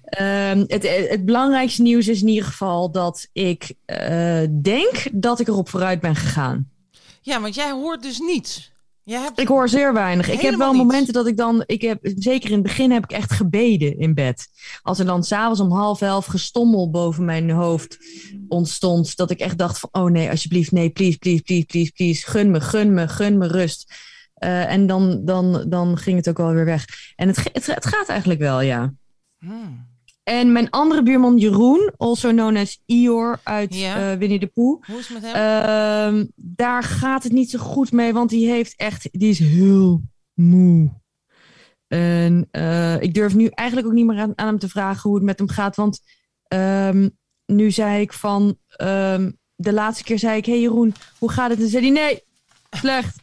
Ehm, 0.05 0.63
het, 0.67 1.07
het 1.09 1.25
belangrijkste 1.25 1.81
nieuws 1.81 2.07
is 2.07 2.21
in 2.21 2.27
ieder 2.27 2.45
geval 2.45 2.91
dat 2.91 3.27
ik 3.33 3.73
eh, 3.85 4.41
denk 4.61 5.03
dat 5.11 5.39
ik 5.39 5.47
erop 5.47 5.69
vooruit 5.69 5.99
ben 5.99 6.15
gegaan. 6.15 6.69
Ja, 7.21 7.41
want 7.41 7.55
jij 7.55 7.71
hoort 7.71 8.01
dus 8.01 8.19
niets. 8.19 8.71
Hebt... 9.03 9.39
Ik 9.39 9.47
hoor 9.47 9.69
zeer 9.69 9.93
weinig. 9.93 10.29
ik 10.29 10.41
heb 10.41 10.55
wel 10.55 10.71
niets. 10.71 10.83
momenten 10.83 11.13
dat 11.13 11.27
ik 11.27 11.37
dan, 11.37 11.63
ik 11.65 11.81
heb, 11.81 11.99
zeker 12.01 12.49
in 12.49 12.55
het 12.55 12.63
begin 12.63 12.91
heb 12.91 13.03
ik 13.03 13.11
echt 13.11 13.31
gebeden 13.31 13.97
in 13.97 14.13
bed. 14.13 14.47
Als 14.81 14.99
er 14.99 15.05
dan 15.05 15.23
s'avonds 15.23 15.59
om 15.59 15.71
half 15.71 16.01
elf 16.01 16.25
gestommel 16.25 16.89
boven 16.89 17.25
mijn 17.25 17.49
hoofd 17.49 17.97
ontstond, 18.47 19.15
dat 19.15 19.31
ik 19.31 19.39
echt 19.39 19.57
dacht 19.57 19.79
van, 19.79 19.89
oh 19.91 20.11
nee, 20.11 20.29
alsjeblieft, 20.29 20.71
nee, 20.71 20.89
please, 20.89 21.17
please, 21.17 21.41
please, 21.41 21.65
please, 21.65 21.91
please, 21.91 22.25
gun 22.27 22.51
me, 22.51 22.61
gun 22.61 22.93
me, 22.93 23.07
gun 23.07 23.37
me 23.37 23.47
rust. 23.47 23.93
Eh, 24.33 24.71
en 24.71 24.87
dan, 24.87 25.25
dan, 25.25 25.65
dan 25.69 25.97
ging 25.97 26.17
het 26.17 26.29
ook 26.29 26.37
wel 26.37 26.53
weer 26.53 26.65
weg. 26.65 26.85
En 27.15 27.27
het, 27.27 27.49
het 27.53 27.85
gaat 27.85 28.07
eigenlijk 28.07 28.39
wel, 28.39 28.61
ja. 28.61 28.93
Hmm. 29.39 29.92
En 30.23 30.51
mijn 30.51 30.69
andere 30.69 31.03
buurman 31.03 31.37
Jeroen, 31.37 31.91
also 31.97 32.29
known 32.29 32.55
as 32.55 32.81
Ior 32.85 33.39
uit 33.43 33.75
Ja. 33.75 34.11
eh, 34.11 34.17
Winnie 34.17 34.39
de 34.39 34.47
Pooh. 34.47 34.83
Hoe 34.85 34.97
is 34.99 35.07
het 35.07 35.21
met 35.21 35.31
hem? 35.31 35.35
Ehm, 36.15 36.25
daar 36.35 36.83
gaat 36.83 37.23
het 37.23 37.31
niet 37.31 37.49
zo 37.49 37.59
goed 37.59 37.91
mee, 37.91 38.13
want 38.13 38.29
die 38.29 38.49
heeft 38.49 38.75
echt, 38.75 39.07
die 39.11 39.29
is 39.29 39.39
heel 39.39 40.01
moe. 40.33 41.01
En 41.87 42.47
eh, 42.51 43.01
ik 43.01 43.13
durf 43.13 43.35
nu 43.35 43.45
eigenlijk 43.47 43.87
ook 43.87 43.93
niet 43.93 44.05
meer 44.05 44.19
aan, 44.19 44.33
aan 44.35 44.47
hem 44.47 44.59
te 44.59 44.69
vragen 44.69 45.01
hoe 45.09 45.15
het 45.15 45.25
met 45.25 45.39
hem 45.39 45.49
gaat, 45.49 45.75
want 45.75 45.99
ehm, 46.47 47.09
nu 47.45 47.71
zei 47.71 48.01
ik 48.01 48.13
van, 48.13 48.57
ehm, 48.67 49.31
de 49.55 49.73
laatste 49.73 50.03
keer 50.03 50.19
zei 50.19 50.37
ik, 50.37 50.45
hey 50.45 50.59
Jeroen, 50.61 50.93
hoe 51.19 51.31
gaat 51.31 51.49
het? 51.49 51.59
En 51.59 51.67
zei 51.67 51.83
hij, 51.83 51.91
nee, 51.91 52.21
slecht, 52.69 53.15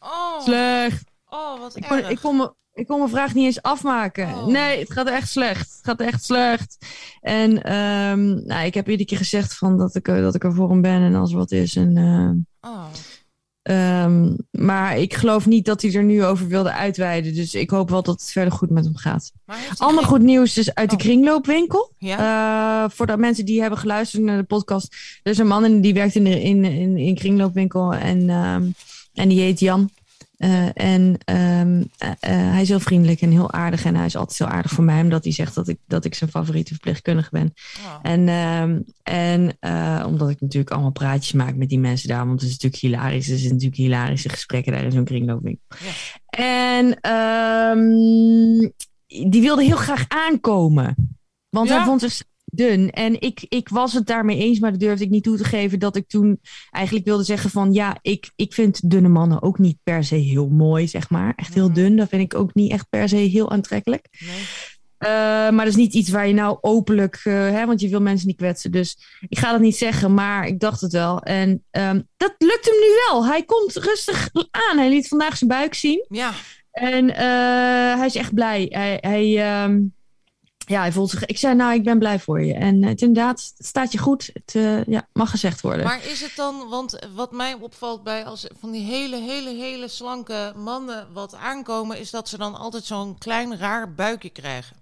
oh, 0.00 0.40
slecht. 0.40 1.04
oh, 1.28 1.60
wat 1.60 1.76
Ik 1.76 1.82
kon, 1.82 1.96
erg. 1.96 2.08
ik, 2.10 2.18
kon 2.20 2.36
me, 2.36 2.54
ik 2.76 2.86
kon 2.86 2.98
mijn 2.98 3.10
vraag 3.10 3.34
niet 3.34 3.44
eens 3.44 3.62
afmaken. 3.62 4.28
Oh. 4.28 4.46
Nee, 4.46 4.78
het 4.78 4.92
gaat 4.92 5.08
echt 5.08 5.28
slecht. 5.30 5.70
Het 5.76 5.80
gaat 5.82 6.00
echt 6.00 6.24
slecht. 6.24 6.76
En 7.20 7.62
ehm, 7.62 8.46
nou, 8.46 8.66
ik 8.66 8.74
heb 8.74 8.88
iedere 8.88 9.08
keer 9.08 9.18
gezegd 9.18 9.56
van 9.58 9.78
dat, 9.78 9.94
ik, 9.94 10.04
dat 10.04 10.34
ik 10.34 10.44
er 10.44 10.54
voor 10.54 10.70
hem 10.70 10.80
ben 10.80 11.02
en 11.02 11.14
als 11.14 11.30
er 11.30 11.36
wat 11.36 11.52
is. 11.52 11.76
En, 11.76 11.96
eh, 11.96 12.70
Oh. 12.70 12.84
ehm, 13.62 14.34
maar 14.50 14.98
ik 14.98 15.14
geloof 15.14 15.46
niet 15.46 15.64
dat 15.64 15.82
hij 15.82 15.94
er 15.94 16.04
nu 16.04 16.24
over 16.24 16.46
wilde 16.48 16.72
uitweiden. 16.72 17.34
Dus 17.34 17.54
ik 17.54 17.70
hoop 17.70 17.90
wel 17.90 18.02
dat 18.02 18.20
het 18.20 18.30
verder 18.32 18.52
goed 18.52 18.70
met 18.70 18.84
hem 18.84 18.96
gaat. 18.96 19.32
Ander 19.76 19.98
geen- 19.98 20.08
goed 20.12 20.22
nieuws 20.22 20.58
is 20.58 20.74
uit 20.74 20.90
de 20.90 20.96
Oh. 20.96 21.02
kringloopwinkel. 21.02 21.92
Ja? 21.98 22.84
Eh, 22.84 22.90
voor 22.90 23.06
de 23.06 23.16
mensen 23.16 23.44
die 23.44 23.60
hebben 23.60 23.78
geluisterd 23.78 24.22
naar 24.22 24.36
de 24.38 24.42
podcast. 24.44 24.94
Er 25.22 25.30
is 25.32 25.38
een 25.38 25.46
man 25.46 25.64
en 25.64 25.80
die 25.80 25.94
werkt 25.94 26.14
in, 26.14 26.24
de, 26.24 26.42
in, 26.42 26.64
in, 26.64 26.96
in 26.96 27.14
kringloopwinkel. 27.14 27.94
En, 27.94 28.30
ehm, 28.30 28.64
en 29.14 29.28
die 29.28 29.40
heet 29.40 29.60
Jan. 29.60 29.90
Eh, 30.36 30.68
en 30.74 31.18
ehm, 31.24 31.82
eh, 31.98 32.08
eh, 32.08 32.52
hij 32.52 32.62
is 32.62 32.68
heel 32.68 32.80
vriendelijk 32.80 33.20
en 33.20 33.30
heel 33.30 33.52
aardig. 33.52 33.84
En 33.84 33.96
hij 33.96 34.06
is 34.06 34.16
altijd 34.16 34.38
heel 34.38 34.48
aardig 34.48 34.70
voor 34.70 34.84
mij. 34.84 35.00
Omdat 35.00 35.24
hij 35.24 35.32
zegt 35.32 35.54
dat 35.54 35.68
ik, 35.68 35.78
dat 35.86 36.04
ik 36.04 36.14
zijn 36.14 36.30
favoriete 36.30 36.72
verpleegkundige 36.72 37.28
ben. 37.32 37.54
Oh. 37.78 37.98
En, 38.02 38.28
ehm, 38.28 38.80
en 39.02 39.56
omdat 40.06 40.30
ik 40.30 40.40
natuurlijk 40.40 40.72
allemaal 40.72 40.90
praatjes 40.90 41.32
maak 41.32 41.54
met 41.54 41.68
die 41.68 41.78
mensen 41.78 42.08
daar. 42.08 42.26
Want 42.26 42.40
het 42.40 42.50
is 42.50 42.58
natuurlijk 42.58 42.82
hilarisch. 42.82 43.28
Er 43.28 43.38
zijn 43.38 43.52
natuurlijk 43.52 43.76
hilarische 43.76 44.28
gesprekken 44.28 44.72
daar 44.72 44.84
in 44.84 44.92
zo'n 44.92 45.04
kringloopwinkel. 45.04 45.64
Ja. 45.68 45.92
En 46.28 47.00
ehm, 47.00 48.70
die 49.30 49.42
wilde 49.42 49.64
heel 49.64 49.76
graag 49.76 50.04
aankomen. 50.08 51.16
Want 51.48 51.68
Ja? 51.68 51.76
hij 51.76 51.84
vond 51.84 52.00
zich 52.00 52.22
dun. 52.56 52.90
En 52.90 53.20
ik, 53.20 53.44
ik 53.48 53.68
was 53.68 53.92
het 53.92 54.06
daarmee 54.06 54.38
eens, 54.38 54.58
maar 54.58 54.70
dat 54.70 54.80
durfde 54.80 55.04
ik 55.04 55.10
niet 55.10 55.22
toe 55.22 55.36
te 55.36 55.44
geven. 55.44 55.78
Dat 55.78 55.96
ik 55.96 56.08
toen 56.08 56.40
eigenlijk 56.70 57.06
wilde 57.06 57.24
zeggen 57.24 57.50
van... 57.50 57.72
Ja, 57.72 57.98
ik, 58.02 58.30
ik 58.36 58.52
vind 58.54 58.90
dunne 58.90 59.08
mannen 59.08 59.42
ook 59.42 59.58
niet 59.58 59.78
per 59.82 60.04
se 60.04 60.14
heel 60.14 60.48
mooi, 60.48 60.88
zeg 60.88 61.10
maar. 61.10 61.32
Echt 61.36 61.54
heel 61.54 61.64
Mhm. 61.66 61.74
dun, 61.74 61.96
dat 61.96 62.08
vind 62.08 62.22
ik 62.22 62.34
ook 62.34 62.54
niet 62.54 62.70
echt 62.72 62.86
per 62.88 63.08
se 63.08 63.16
heel 63.16 63.50
aantrekkelijk. 63.50 64.06
Nee. 64.18 64.44
Eh, 64.98 65.08
maar 65.10 65.56
dat 65.56 65.66
is 65.66 65.76
niet 65.76 65.94
iets 65.94 66.10
waar 66.10 66.26
je 66.26 66.34
nou 66.34 66.58
openlijk, 66.60 67.20
eh, 67.24 67.32
hè, 67.32 67.66
want 67.66 67.80
je 67.80 67.88
wil 67.88 68.00
mensen 68.00 68.26
niet 68.26 68.36
kwetsen. 68.36 68.70
Dus 68.72 68.98
ik 69.28 69.38
ga 69.38 69.52
dat 69.52 69.60
niet 69.60 69.76
zeggen, 69.76 70.14
maar 70.14 70.46
ik 70.46 70.60
dacht 70.60 70.80
het 70.80 70.92
wel. 70.92 71.20
En 71.20 71.64
ehm, 71.70 72.00
dat 72.16 72.34
lukt 72.38 72.64
hem 72.64 72.74
nu 72.80 72.86
wel. 73.08 73.26
Hij 73.26 73.42
komt 73.42 73.72
rustig 73.76 74.28
aan. 74.50 74.78
Hij 74.78 74.88
liet 74.88 75.08
vandaag 75.08 75.36
zijn 75.36 75.50
buik 75.50 75.74
zien. 75.74 76.04
Ja, 76.08 76.32
En 76.70 77.14
eh, 77.14 77.96
hij 77.98 78.06
is 78.06 78.14
echt 78.14 78.34
blij. 78.34 78.66
Hij, 78.70 78.98
hij, 79.00 79.42
ehm, 79.44 79.80
ja, 80.66 80.80
hij 80.80 80.92
voelt 80.92 81.10
zich. 81.10 81.24
Ik 81.24 81.38
zei, 81.38 81.54
nou, 81.54 81.74
ik 81.74 81.84
ben 81.84 81.98
blij 81.98 82.18
voor 82.18 82.44
je. 82.44 82.54
En 82.54 82.82
het 82.84 83.00
inderdaad, 83.00 83.52
het 83.56 83.66
staat 83.66 83.92
je 83.92 83.98
goed. 83.98 84.30
Het 84.32 84.54
eh, 84.54 84.84
ja, 84.84 85.08
mag 85.12 85.30
gezegd 85.30 85.60
worden. 85.60 85.84
maar 85.84 86.06
is 86.06 86.20
het 86.20 86.32
dan, 86.36 86.68
want 86.68 86.98
wat 87.14 87.32
mij 87.32 87.54
opvalt 87.54 88.02
bij 88.02 88.24
als 88.24 88.46
van 88.60 88.70
die 88.70 88.84
hele, 88.84 89.16
hele, 89.16 89.50
hele 89.50 89.88
slanke 89.88 90.52
mannen 90.56 91.08
wat 91.12 91.34
aankomen, 91.34 91.98
is 91.98 92.10
dat 92.10 92.28
ze 92.28 92.38
dan 92.38 92.54
altijd 92.54 92.84
zo'n 92.84 93.18
klein 93.18 93.58
raar 93.58 93.94
buikje 93.94 94.30
krijgen. 94.30 94.76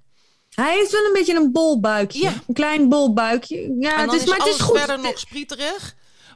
Hij 0.55 0.75
heeft 0.75 0.93
wel 0.93 1.05
een 1.05 1.13
beetje 1.13 1.35
een 1.35 1.53
bol 1.53 1.81
buikje. 1.81 2.23
Ja. 2.23 2.33
Een 2.47 2.55
klein 2.55 2.89
bol 2.89 3.13
buikje. 3.13 3.77
Ja, 3.79 4.01
het 4.01 4.13
is, 4.13 4.23
is 4.23 4.29
maar 4.29 4.39
het 4.39 4.47
is 4.47 4.61
goed. 4.61 4.79
verder 4.79 5.01
nog 5.01 5.19
sprieterig. 5.19 5.95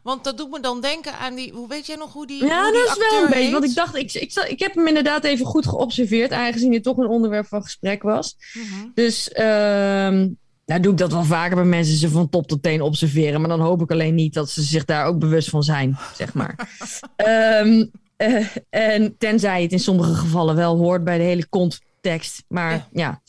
Want 0.08 0.24
dat 0.24 0.36
doet 0.36 0.50
me 0.50 0.60
dan 0.60 0.80
denken 0.80 1.18
aan 1.18 1.34
die, 1.34 1.52
hoe 1.52 1.68
weet 1.68 1.86
jij 1.86 1.96
nog 1.96 2.12
hoe 2.12 2.26
die 2.26 2.44
Ja, 2.44 2.62
hoe 2.62 2.72
die 2.72 2.82
dat 2.82 2.96
is 2.96 3.10
wel 3.10 3.22
een 3.22 3.26
beetje. 3.28 3.42
heet? 3.42 3.52
Want 3.52 3.64
ik 3.64 3.74
dacht, 3.74 3.96
ik, 3.96 4.12
ik, 4.12 4.32
ik 4.48 4.58
heb 4.58 4.74
hem 4.74 4.86
inderdaad 4.86 5.24
even 5.24 5.46
goed 5.46 5.66
geobserveerd, 5.66 6.32
aangezien 6.32 6.72
het 6.72 6.82
toch 6.82 6.96
een 6.96 7.06
onderwerp 7.08 7.46
van 7.46 7.62
gesprek 7.62 8.02
was. 8.02 8.36
Mhm. 8.52 8.86
Dus 8.94 9.30
ehm, 9.32 10.28
Nou 10.66 10.80
doe 10.80 10.92
ik 10.92 10.98
dat 10.98 11.12
wel 11.12 11.24
vaker 11.24 11.56
bij 11.56 11.64
mensen 11.64 11.96
ze 11.96 12.08
van 12.08 12.28
top 12.28 12.46
tot 12.46 12.62
teen 12.62 12.80
observeren. 12.82 13.40
Maar 13.40 13.48
dan 13.48 13.60
hoop 13.60 13.82
ik 13.82 13.90
alleen 13.90 14.14
niet 14.14 14.34
dat 14.34 14.50
ze 14.50 14.62
zich 14.62 14.84
daar 14.84 15.06
ook 15.06 15.18
bewust 15.18 15.50
van 15.50 15.62
zijn, 15.62 15.96
zeg 16.16 16.34
maar. 16.34 16.54
Ehm, 17.16 17.86
eh, 18.16 18.46
en 18.70 19.14
tenzij 19.18 19.62
het 19.62 19.72
in 19.72 19.80
sommige 19.80 20.14
gevallen 20.14 20.54
wel 20.56 20.76
hoort 20.76 21.04
bij 21.04 21.18
de 21.18 21.24
hele 21.24 21.48
context. 21.48 22.44
Maar 22.48 22.88
ja, 22.92 23.20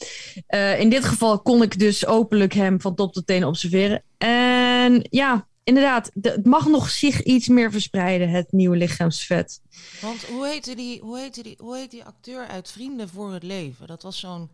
Eh, 0.48 0.80
in 0.80 0.89
dit 0.89 1.06
geval 1.06 1.39
kon 1.39 1.62
ik 1.62 1.80
dus 1.80 2.06
openlijk 2.06 2.54
hem 2.54 2.82
van 2.82 2.96
top 2.96 3.13
tot 3.13 3.28
teen 3.28 3.46
observeren. 3.46 4.04
En 4.18 5.08
ja, 5.10 5.48
inderdaad, 5.63 6.12
de- 6.13 6.30
het 6.30 6.45
mag 6.45 6.67
nog 6.67 6.89
zich 6.89 7.24
iets 7.24 7.48
meer 7.48 7.72
verspreiden, 7.72 8.30
het 8.30 8.52
nieuwe 8.52 8.78
lichaamsvet. 8.78 9.62
Want 10.02 10.24
hoe 10.26 10.48
heette 10.48 10.76
die, 10.76 11.02
hoe 11.02 11.17
heette 11.19 11.43
die, 11.43 11.56
hoe 11.62 11.78
heet 11.78 11.91
die 11.91 12.04
acteur 12.06 12.48
uit 12.48 12.72
Vrienden 12.72 13.10
voor 13.10 13.34
het 13.34 13.43
Leven? 13.43 13.88
Dat 13.88 14.04
was 14.04 14.19
zo'n. 14.19 14.50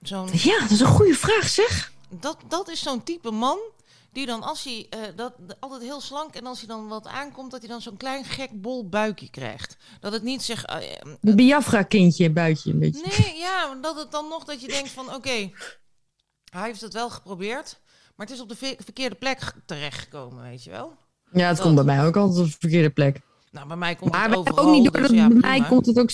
zo'n 0.00 0.28
Ja, 0.32 0.60
dat 0.60 0.70
is 0.70 0.80
een 0.80 0.86
goede 0.86 1.14
vraag, 1.14 1.48
zeg. 1.48 1.92
dat, 2.08 2.36
dat 2.48 2.68
is 2.68 2.82
zo'n 2.82 3.02
type 3.02 3.30
man. 3.30 3.58
Die 4.12 4.26
dan 4.26 4.42
als 4.42 4.64
hij. 4.64 4.86
eh, 4.90 5.00
dat, 5.16 5.32
altijd 5.60 5.82
heel 5.82 6.00
slank. 6.00 6.34
En 6.34 6.46
als 6.46 6.58
hij 6.58 6.68
dan 6.68 6.88
wat 6.88 7.06
aankomt. 7.06 7.50
dat 7.50 7.60
hij 7.60 7.68
dan 7.68 7.80
zo'n 7.80 7.96
klein 7.96 8.24
gek 8.24 8.60
bol 8.62 8.88
buikje 8.88 9.30
krijgt. 9.30 9.76
Dat 10.00 10.12
het 10.12 10.22
niet 10.22 10.42
zeg. 10.42 10.64
eh, 10.64 10.92
eh, 10.92 11.00
Een 11.20 11.36
Biafra-kindje, 11.36 12.30
buitje 12.30 12.70
een 12.72 12.78
beetje. 12.78 13.06
nee, 13.18 13.36
ja, 13.38 13.74
dat 13.74 13.96
het 13.96 14.12
dan 14.12 14.28
nog 14.28 14.44
dat 14.44 14.60
je 14.60 14.68
denkt 14.68 14.90
van. 14.90 15.14
Oké, 15.14 15.50
hij 16.50 16.62
heeft 16.66 16.80
het 16.80 16.92
wel 16.92 17.10
geprobeerd. 17.10 17.80
Maar 18.16 18.26
het 18.26 18.34
is 18.34 18.42
op 18.42 18.48
de 18.48 18.56
ve- 18.56 18.76
verkeerde 18.78 19.14
plek 19.14 19.40
ge- 19.40 19.52
terechtgekomen, 19.66 20.42
weet 20.42 20.64
je 20.64 20.70
wel. 20.70 20.92
Ja, 21.32 21.46
het 21.46 21.56
Dat- 21.56 21.64
komt 21.64 21.74
bij 21.74 21.84
mij 21.84 22.06
ook 22.06 22.16
altijd 22.16 22.38
op 22.46 22.50
de 22.52 22.56
verkeerde 22.58 22.90
plek. 22.90 23.20
Nou, 23.50 23.66
bij 23.68 23.76
mij 23.76 23.94
komt 23.94 24.12
Maar 24.12 24.28
het 24.28 24.36
overal. 24.38 24.64
ook 24.64 24.72
niet 24.72 24.92
door. 24.92 25.02
dus 25.02 25.10
ja, 25.10 25.28
bij 25.28 25.36
mij 25.40 25.62
komt 25.68 25.86
het 25.86 25.98
ook. 25.98 26.10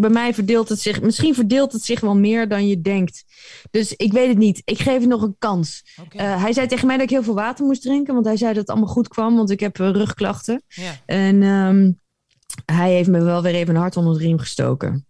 Bij 0.00 0.10
mij 0.10 0.34
verdeelt 0.34 0.68
het 0.68 0.80
zich. 0.80 1.00
Misschien 1.02 1.34
verdeelt 1.34 1.72
het 1.72 1.82
zich 1.84 2.00
wel 2.00 2.16
meer 2.16 2.48
dan 2.48 2.66
je 2.66 2.80
denkt. 2.80 3.24
Dus 3.70 3.92
ik 3.96 4.12
weet 4.12 4.28
het 4.28 4.38
niet. 4.38 4.62
Ik 4.64 4.78
geef 4.78 4.98
het 5.00 5.08
nog 5.08 5.22
een 5.22 5.36
kans. 5.38 5.82
Eh, 6.08 6.42
hij 6.42 6.52
zei 6.52 6.66
tegen 6.66 6.86
mij 6.86 6.96
dat 6.96 7.04
ik 7.04 7.10
heel 7.10 7.22
veel 7.22 7.34
water 7.34 7.64
moest 7.64 7.82
drinken. 7.82 8.14
Want 8.14 8.26
hij 8.26 8.36
zei 8.36 8.50
dat 8.52 8.60
het 8.60 8.70
allemaal 8.70 8.88
goed 8.94 9.08
kwam. 9.08 9.36
Want 9.36 9.50
ik 9.50 9.60
heb 9.60 9.80
eh, 9.80 9.90
rugklachten. 9.90 10.62
ja. 10.68 10.92
En 11.06 11.42
ehm, 11.42 11.92
hij 12.76 12.92
heeft 12.92 13.08
me 13.08 13.22
wel 13.22 13.42
weer 13.42 13.54
even 13.54 13.74
een 13.74 13.80
hart 13.80 13.96
onder 13.96 14.12
de 14.18 14.18
riem 14.24 14.38
gestoken. 14.38 15.06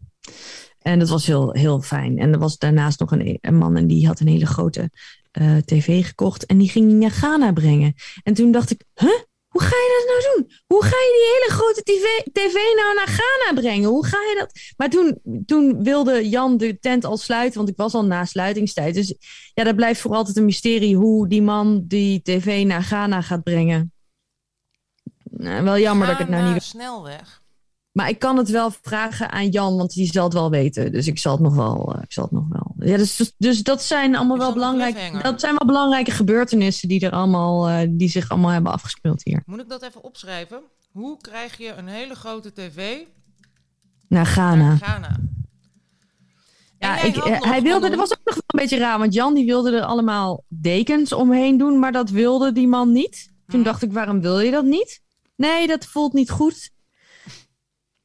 En 0.78 0.98
dat 0.98 1.08
was 1.08 1.26
heel, 1.26 1.52
heel 1.52 1.80
fijn. 1.80 2.18
En 2.18 2.32
er 2.32 2.38
was 2.38 2.58
daarnaast 2.58 3.00
nog 3.00 3.10
een, 3.12 3.38
een 3.40 3.56
man 3.56 3.76
en 3.76 3.86
die 3.86 4.06
had 4.06 4.20
een 4.20 4.28
hele 4.28 4.46
grote 4.46 4.90
eh, 5.32 5.56
tv 5.56 6.06
gekocht. 6.06 6.46
En 6.46 6.58
die 6.58 6.68
ging 6.68 6.86
die 6.88 6.96
naar 6.96 7.10
Ghana 7.10 7.52
brengen. 7.52 7.94
En 8.22 8.34
toen 8.34 8.52
dacht 8.52 8.70
ik, 8.70 8.84
huh? 8.94 9.20
Hoe 9.48 9.60
ga 9.62 9.76
je 9.76 10.04
dat 10.06 10.08
nou 10.08 10.34
doen? 10.36 10.56
Hoe 10.66 10.82
ga 10.82 10.96
je 10.96 11.12
die 11.18 11.32
hele 11.34 11.62
grote 11.62 11.82
tv, 11.82 12.32
tv 12.32 12.54
nou 12.54 12.94
naar 12.94 13.08
Ghana 13.08 13.60
brengen? 13.60 13.88
Hoe 13.88 14.06
ga 14.06 14.16
je 14.16 14.36
dat? 14.38 14.52
Maar 14.76 14.88
toen, 14.90 15.20
toen 15.46 15.82
wilde 15.82 16.28
Jan 16.28 16.56
de 16.56 16.78
tent 16.78 17.04
al 17.04 17.16
sluiten, 17.16 17.56
want 17.58 17.68
ik 17.68 17.76
was 17.76 17.94
al 17.94 18.04
na 18.04 18.24
sluitingstijd. 18.24 18.94
Dus 18.94 19.14
ja, 19.54 19.64
dat 19.64 19.76
blijft 19.76 20.00
voor 20.00 20.14
altijd 20.14 20.36
een 20.36 20.44
mysterie 20.44 20.96
hoe 20.96 21.28
die 21.28 21.42
man 21.42 21.84
die 21.86 22.22
tv 22.22 22.64
naar 22.66 22.82
Ghana 22.82 23.20
gaat 23.20 23.42
brengen. 23.42 23.92
Nou, 25.30 25.64
wel 25.64 25.78
jammer 25.78 26.06
dat 26.06 26.20
ik 26.20 26.26
het 26.26 26.36
nou 26.36 26.52
niet 26.52 26.62
snelweg. 26.62 27.42
maar 27.92 28.08
ik 28.08 28.18
kan 28.18 28.36
het 28.36 28.48
wel 28.48 28.70
vragen 28.82 29.30
aan 29.30 29.48
Jan, 29.48 29.76
want 29.76 29.92
die 29.92 30.12
zal 30.12 30.24
het 30.24 30.32
wel 30.32 30.50
weten. 30.50 30.92
Dus 30.92 31.06
ik 31.06 31.18
zal 31.18 31.32
het 31.32 31.40
nog 31.40 31.54
wel. 31.54 31.94
eh, 31.94 32.02
ik 32.02 32.12
zal 32.12 32.24
het 32.24 32.32
nog 32.32 32.46
wel. 32.48 32.71
Ja, 32.84 32.96
dus, 32.96 33.32
dus 33.38 33.62
dat 33.62 33.82
zijn 33.82 34.16
allemaal 34.16 34.38
wel 34.38 34.52
belangrijke. 34.52 35.18
Dat 35.22 35.40
zijn 35.40 35.54
wel 35.58 35.66
belangrijke 35.66 36.10
gebeurtenissen 36.10 36.88
die 36.88 37.00
er 37.00 37.10
allemaal, 37.12 37.68
eh, 37.68 37.88
die 37.90 38.08
zich 38.08 38.28
allemaal 38.28 38.50
hebben 38.50 38.72
afgespeeld 38.72 39.24
hier. 39.24 39.42
Moet 39.46 39.60
ik 39.60 39.68
dat 39.68 39.82
even 39.82 40.02
opschrijven? 40.02 40.60
Hoe 40.92 41.16
krijg 41.20 41.58
je 41.58 41.72
een 41.74 41.86
hele 41.88 42.14
grote 42.14 42.52
tv 42.52 42.96
Naar 44.08 44.26
Ghana. 44.26 44.54
naar 44.64 44.76
Ghana? 44.76 45.16
Ja, 46.78 47.00
ik, 47.02 47.16
eh, 47.16 47.40
hij 47.42 47.62
wilde. 47.62 47.88
Dat 47.88 47.98
was 47.98 48.12
ook 48.12 48.20
nog 48.24 48.34
wel 48.34 48.42
een 48.46 48.60
beetje 48.60 48.78
raar, 48.78 48.98
want 48.98 49.14
Jan 49.14 49.34
die 49.34 49.46
wilde 49.46 49.76
er 49.76 49.82
allemaal 49.84 50.44
dekens 50.48 51.12
omheen 51.12 51.56
doen, 51.58 51.78
maar 51.78 51.92
dat 51.92 52.10
wilde 52.10 52.52
die 52.52 52.68
man 52.68 52.92
niet. 52.92 53.30
Toen 53.46 53.60
Mhm. 53.60 53.68
dacht 53.68 53.82
ik, 53.82 53.92
waarom 53.92 54.20
wil 54.20 54.40
je 54.40 54.50
dat 54.50 54.64
niet? 54.64 55.00
Nee, 55.36 55.66
dat 55.66 55.86
voelt 55.86 56.12
niet 56.12 56.30
goed. 56.30 56.70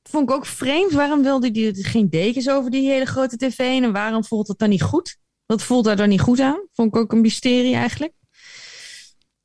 Vond 0.09 0.29
ik 0.29 0.35
ook 0.35 0.45
vreemd. 0.45 0.91
Waarom 0.91 1.23
wilde 1.23 1.49
hij 1.51 1.73
geen 1.73 2.09
dekens 2.09 2.49
over 2.49 2.71
die 2.71 2.89
hele 2.89 3.05
grote 3.05 3.37
tv 3.37 3.57
heen? 3.57 3.83
En 3.83 3.91
waarom 3.91 4.23
voelt 4.23 4.47
het 4.47 4.57
dan 4.57 4.69
niet 4.69 4.81
goed? 4.81 5.17
Wat 5.45 5.63
voelt 5.63 5.85
daar 5.85 5.95
dan 5.95 6.09
niet 6.09 6.21
goed 6.21 6.39
aan? 6.39 6.67
Vond 6.73 6.95
ik 6.95 7.01
ook 7.01 7.11
een 7.11 7.21
mysterie 7.21 7.75
eigenlijk. 7.75 8.13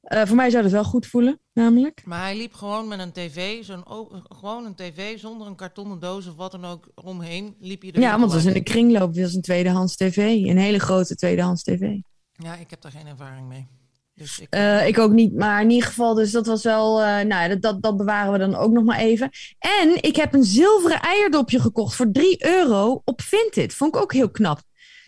Eh, 0.01 0.27
voor 0.27 0.37
mij 0.37 0.51
zou 0.51 0.63
het 0.63 0.73
wel 0.73 0.85
goed 0.85 1.07
voelen, 1.07 1.41
namelijk. 1.53 2.03
Maar 2.05 2.23
hij 2.23 2.37
liep 2.37 2.55
gewoon 2.55 2.89
met 2.89 2.99
een 2.99 3.13
tv, 3.13 3.65
zo'n 3.65 3.85
gewoon 4.29 4.65
een 4.65 4.75
tv 4.75 5.19
zonder 5.19 5.47
een 5.47 5.57
kartonnen 5.57 5.99
doos 5.99 6.27
of 6.27 6.35
wat 6.35 6.53
dan 6.53 6.65
ook 6.65 6.89
omheen. 6.95 7.57
Liep 7.61 7.83
je 7.83 7.93
er 7.93 8.01
Ja, 8.01 8.11
want 8.11 8.23
het 8.23 8.33
was 8.33 8.45
in 8.45 8.53
de 8.53 8.63
kringloop. 8.63 9.09
Het 9.15 9.21
was 9.21 9.35
een 9.35 9.43
tweedehands 9.43 9.97
tv. 9.97 10.17
Een 10.17 10.59
hele 10.59 10.79
grote 10.79 11.15
tweedehands 11.15 11.63
tv. 11.63 11.97
Ja, 12.33 12.55
ik 12.55 12.71
heb 12.71 12.81
daar 12.81 12.93
geen 12.93 13.07
ervaring 13.07 13.49
mee. 13.49 13.69
Dus 14.15 14.39
ik, 14.39 14.47
Eh, 14.51 14.87
ik 14.87 14.99
ook 14.99 15.13
niet, 15.13 15.35
maar 15.35 15.63
in 15.63 15.71
ieder 15.71 15.89
geval, 15.89 16.15
dus 16.15 16.31
dat 16.31 16.47
was 16.47 16.63
wel, 16.63 17.01
eh, 17.01 17.07
nou 17.07 17.29
ja, 17.29 17.49
dat, 17.49 17.63
dat, 17.63 17.83
dat 17.83 17.97
bewaren 17.97 18.33
we 18.33 18.39
dan 18.39 18.55
ook 18.55 18.73
nog 18.73 18.85
maar 18.85 18.99
even. 18.99 19.31
En 19.59 20.03
ik 20.03 20.17
heb 20.17 20.35
een 20.35 20.45
zilveren 20.45 21.01
eierdopje 21.01 21.61
gekocht 21.61 21.95
voor 21.95 22.11
3 22.13 22.47
euro 22.47 23.03
op 23.05 23.21
Vinted. 23.21 23.75
Vond 23.75 23.95
ik 23.95 24.03
ook 24.03 24.13
heel 24.13 24.31
knap. 24.31 24.61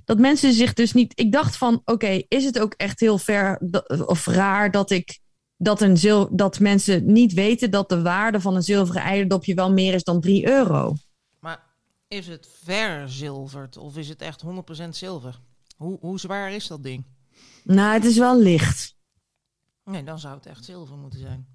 Dat 0.04 0.18
mensen 0.18 0.52
zich 0.52 0.72
dus 0.72 0.92
niet, 0.92 1.12
ik 1.18 1.32
dacht 1.32 1.56
van, 1.56 1.82
oké, 1.84 2.22
is 2.28 2.44
het 2.44 2.58
ook 2.58 2.74
echt 2.76 3.00
heel 3.00 3.18
ver 3.18 3.60
of 4.06 4.26
raar 4.26 4.70
dat 4.70 4.90
ik, 4.90 5.18
dat, 5.56 5.80
een 5.80 5.96
zil, 5.96 6.36
dat 6.36 6.60
mensen 6.60 7.12
niet 7.12 7.32
weten 7.32 7.70
dat 7.70 7.88
de 7.88 8.02
waarde 8.02 8.40
van 8.40 8.54
een 8.54 8.62
zilveren 8.62 9.02
eierdopje 9.02 9.54
wel 9.54 9.72
meer 9.72 9.94
is 9.94 10.04
dan 10.04 10.20
3 10.20 10.48
euro? 10.48 10.94
Maar 11.40 11.60
is 12.08 12.26
het 12.26 12.48
verzilverd 12.62 13.76
of 13.76 13.96
is 13.96 14.08
het 14.08 14.22
echt 14.22 14.42
100% 14.84 14.88
zilver? 14.88 15.40
Hoe, 15.76 15.98
hoe 16.00 16.18
zwaar 16.18 16.52
is 16.52 16.66
dat 16.66 16.82
ding? 16.82 17.04
Nou, 17.64 17.92
het 17.92 18.05
is 18.05 18.18
wel 18.18 18.38
licht. 18.38 18.96
Nee, 19.85 20.05
dan 20.05 20.18
zou 20.18 20.35
het 20.35 20.46
echt 20.46 20.64
zilver 20.64 20.96
moeten 20.96 21.18
zijn. 21.20 21.46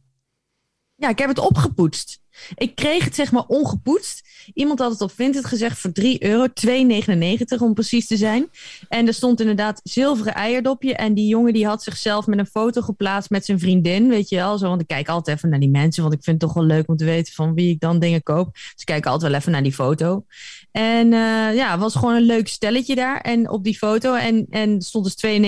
Ja, 0.96 1.10
ik 1.10 1.18
heb 1.18 1.30
het 1.30 1.40
opgepoetst. 1.40 2.22
Ik 2.56 2.76
kreeg 2.76 3.04
het 3.04 3.16
zeg 3.16 3.32
maar 3.32 3.46
ongepoetst. 3.48 4.28
Iemand 4.54 4.80
had 4.80 4.92
het 4.92 5.02
op 5.02 5.12
Vinted 5.12 5.46
gezegd 5.46 5.80
voor 5.80 5.92
3 5.92 6.24
euro, 6.24 6.48
2,99 6.48 7.58
om 7.60 7.74
precies 7.74 8.08
te 8.08 8.18
zijn. 8.18 8.50
En 8.88 9.08
er 9.08 9.14
stond 9.14 9.40
inderdaad 9.40 9.80
zilveren 9.84 10.34
eierdopje. 10.34 10.96
En 10.96 11.14
die 11.14 11.28
jongen 11.28 11.54
die 11.54 11.66
had 11.66 11.84
zichzelf 11.84 12.28
met 12.28 12.40
een 12.40 12.46
foto 12.46 12.82
geplaatst 12.82 13.30
met 13.30 13.46
zijn 13.46 13.60
vriendin, 13.60 14.10
weet 14.10 14.30
je 14.30 14.36
wel. 14.36 14.58
Zo, 14.58 14.68
want 14.68 14.82
ik 14.82 14.88
kijk 14.88 15.10
altijd 15.10 15.38
even 15.38 15.50
naar 15.50 15.60
die 15.60 15.70
mensen, 15.70 16.04
want 16.04 16.16
ik 16.16 16.24
vind 16.24 16.42
het 16.42 16.52
toch 16.52 16.60
wel 16.60 16.68
leuk 16.68 16.88
om 16.88 16.98
te 16.98 17.06
weten 17.06 17.34
van 17.34 17.54
wie 17.54 17.70
ik 17.70 17.80
dan 17.80 18.00
dingen 18.00 18.24
koop. 18.24 18.54
Dus 18.54 18.74
ik 18.76 18.86
kijk 18.86 19.06
altijd 19.06 19.32
wel 19.32 19.40
even 19.40 19.52
naar 19.52 19.64
die 19.64 19.74
foto. 19.74 20.26
En 20.72 21.14
eh, 21.14 21.56
ja, 21.56 21.72
het 21.72 21.80
was 21.80 21.96
gewoon 21.96 22.16
een 22.16 22.22
leuk 22.22 22.48
stelletje 22.48 22.96
daar. 22.96 23.22
En 23.22 23.50
op 23.50 23.64
die 23.64 23.78
foto, 23.78 24.16
en, 24.16 24.46
en 24.50 24.82
stond 24.82 25.22
dus 25.22 25.40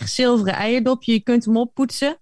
2,99, 0.00 0.04
zilveren 0.04 0.54
eierdopje. 0.54 1.12
Je 1.12 1.20
kunt 1.20 1.44
hem 1.44 1.56
oppoetsen. 1.56 2.16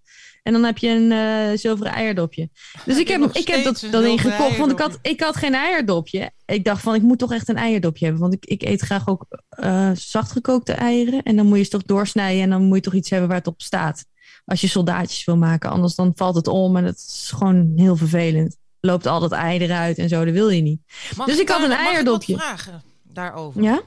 En 0.51 0.57
dan 0.57 0.65
heb 0.65 0.79
je 0.79 0.89
een 0.89 1.13
eh, 1.13 1.59
zilveren 1.59 1.93
eierdopje. 1.93 2.51
Dus 2.85 2.99
ik 2.99 3.09
heb, 3.09 3.23
ik 3.33 3.47
heb 3.49 3.65
dat 3.65 3.87
dan 3.91 4.19
gekocht, 4.19 4.57
want 4.57 4.73
ik 4.73 4.79
had, 4.79 4.89
eierdopje? 4.89 5.11
ik 5.11 5.21
had 5.21 5.37
geen 5.37 5.55
eierdopje. 5.55 6.31
Ik 6.47 6.65
dacht 6.65 6.83
van, 6.83 6.95
ik 6.95 7.03
moet 7.03 7.19
toch 7.19 7.33
echt 7.33 7.49
een 7.49 7.57
eierdopje 7.57 8.05
hebben. 8.05 8.23
Want 8.23 8.35
ik, 8.35 8.45
ik 8.45 8.63
eet 8.63 8.81
graag 8.81 9.09
ook 9.09 9.27
eh 9.49 9.91
zachtgekookte 9.95 10.73
eieren. 10.73 11.23
En 11.23 11.37
dan 11.37 11.47
moet 11.47 11.59
je 11.59 11.65
ze 11.65 11.71
toch 11.71 11.83
doorsnijden 11.83 12.43
en 12.43 12.51
dan 12.51 12.63
moet 12.63 12.77
je 12.77 12.83
toch 12.83 12.95
iets 12.95 13.11
hebben 13.11 13.29
waar 13.29 13.39
het 13.39 13.47
op 13.47 13.63
staat. 13.63 14.05
Als 14.45 14.61
je 14.61 14.67
soldaatjes 14.69 15.25
wil 15.25 15.37
maken, 15.37 15.71
anders 15.71 15.95
dan 15.95 16.13
valt 16.15 16.35
het 16.35 16.47
om. 16.49 16.77
En 16.77 16.85
dat 16.85 16.95
is 16.97 17.31
gewoon 17.35 17.73
heel 17.77 17.97
vervelend. 17.97 18.57
Loopt 18.81 19.07
al 19.07 19.21
dat 19.21 19.33
ei 19.33 19.59
eruit 19.59 19.99
en 19.99 20.09
zo, 20.09 20.25
dat 20.25 20.35
wil 20.35 20.49
je 20.49 20.63
niet. 20.63 20.81
Mag 21.17 21.27
Dus 21.27 21.39
ik 21.39 21.49
had 21.49 21.59
daar- 21.59 21.71
een 21.71 21.77
mag 21.77 21.87
ik 21.87 21.93
eierdopje. 21.93 22.37
vragen 22.37 22.83
daarover? 23.03 23.63
Ja? 23.63 23.83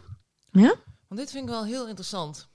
Want 0.51 1.21
dit 1.21 1.31
vind 1.31 1.43
ik 1.43 1.49
wel 1.49 1.65
heel 1.65 1.87
interessant. 1.87 2.49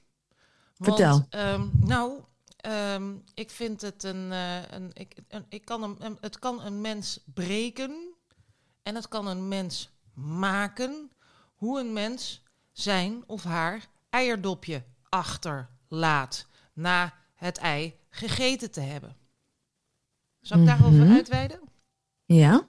Vertel. 0.78 1.26
Ehm, 1.30 1.62
nou, 1.80 2.12
ehm, 2.60 3.16
ik 3.34 3.50
vind 3.50 3.80
het 3.80 4.02
een, 4.02 4.32
eh, 4.32 4.70
een, 4.70 4.90
ik, 4.94 5.16
een, 5.28 5.46
ik 5.48 5.64
kan 5.64 5.82
een, 5.82 5.96
een- 6.04 6.18
het 6.20 6.38
kan 6.38 6.60
een 6.64 6.80
mens 6.80 7.20
breken 7.34 8.14
en 8.82 8.94
het 8.94 9.08
kan 9.08 9.26
een 9.26 9.48
mens 9.48 9.90
maken 10.14 11.10
hoe 11.54 11.80
een 11.80 11.92
mens 11.92 12.42
zijn 12.72 13.24
of 13.26 13.44
haar 13.44 13.86
eierdopje 14.10 14.84
achterlaat 15.08 16.46
na 16.72 17.14
het 17.34 17.58
ei 17.58 17.98
gegeten 18.10 18.70
te 18.70 18.80
hebben. 18.80 19.16
Zal 20.40 20.58
ik 20.58 20.66
daarover 20.66 21.04
Mhm. 21.04 21.12
uitweiden? 21.12 21.60
Ja? 22.24 22.68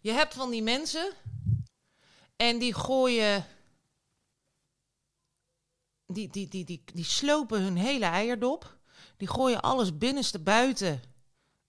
Je 0.00 0.10
hebt 0.12 0.34
van 0.34 0.50
die 0.50 0.62
mensen 0.62 1.12
en 2.36 2.58
die 2.58 2.74
gooien. 2.74 3.44
Die, 6.06 6.28
die, 6.28 6.48
die, 6.48 6.64
die, 6.64 6.82
die 6.94 7.04
slopen 7.04 7.62
hun 7.62 7.76
hele 7.76 8.04
eierdop. 8.04 8.77
Die 9.18 9.28
gooien 9.28 9.60
alles 9.60 9.98
binnenste 9.98 10.38
buiten 10.38 11.02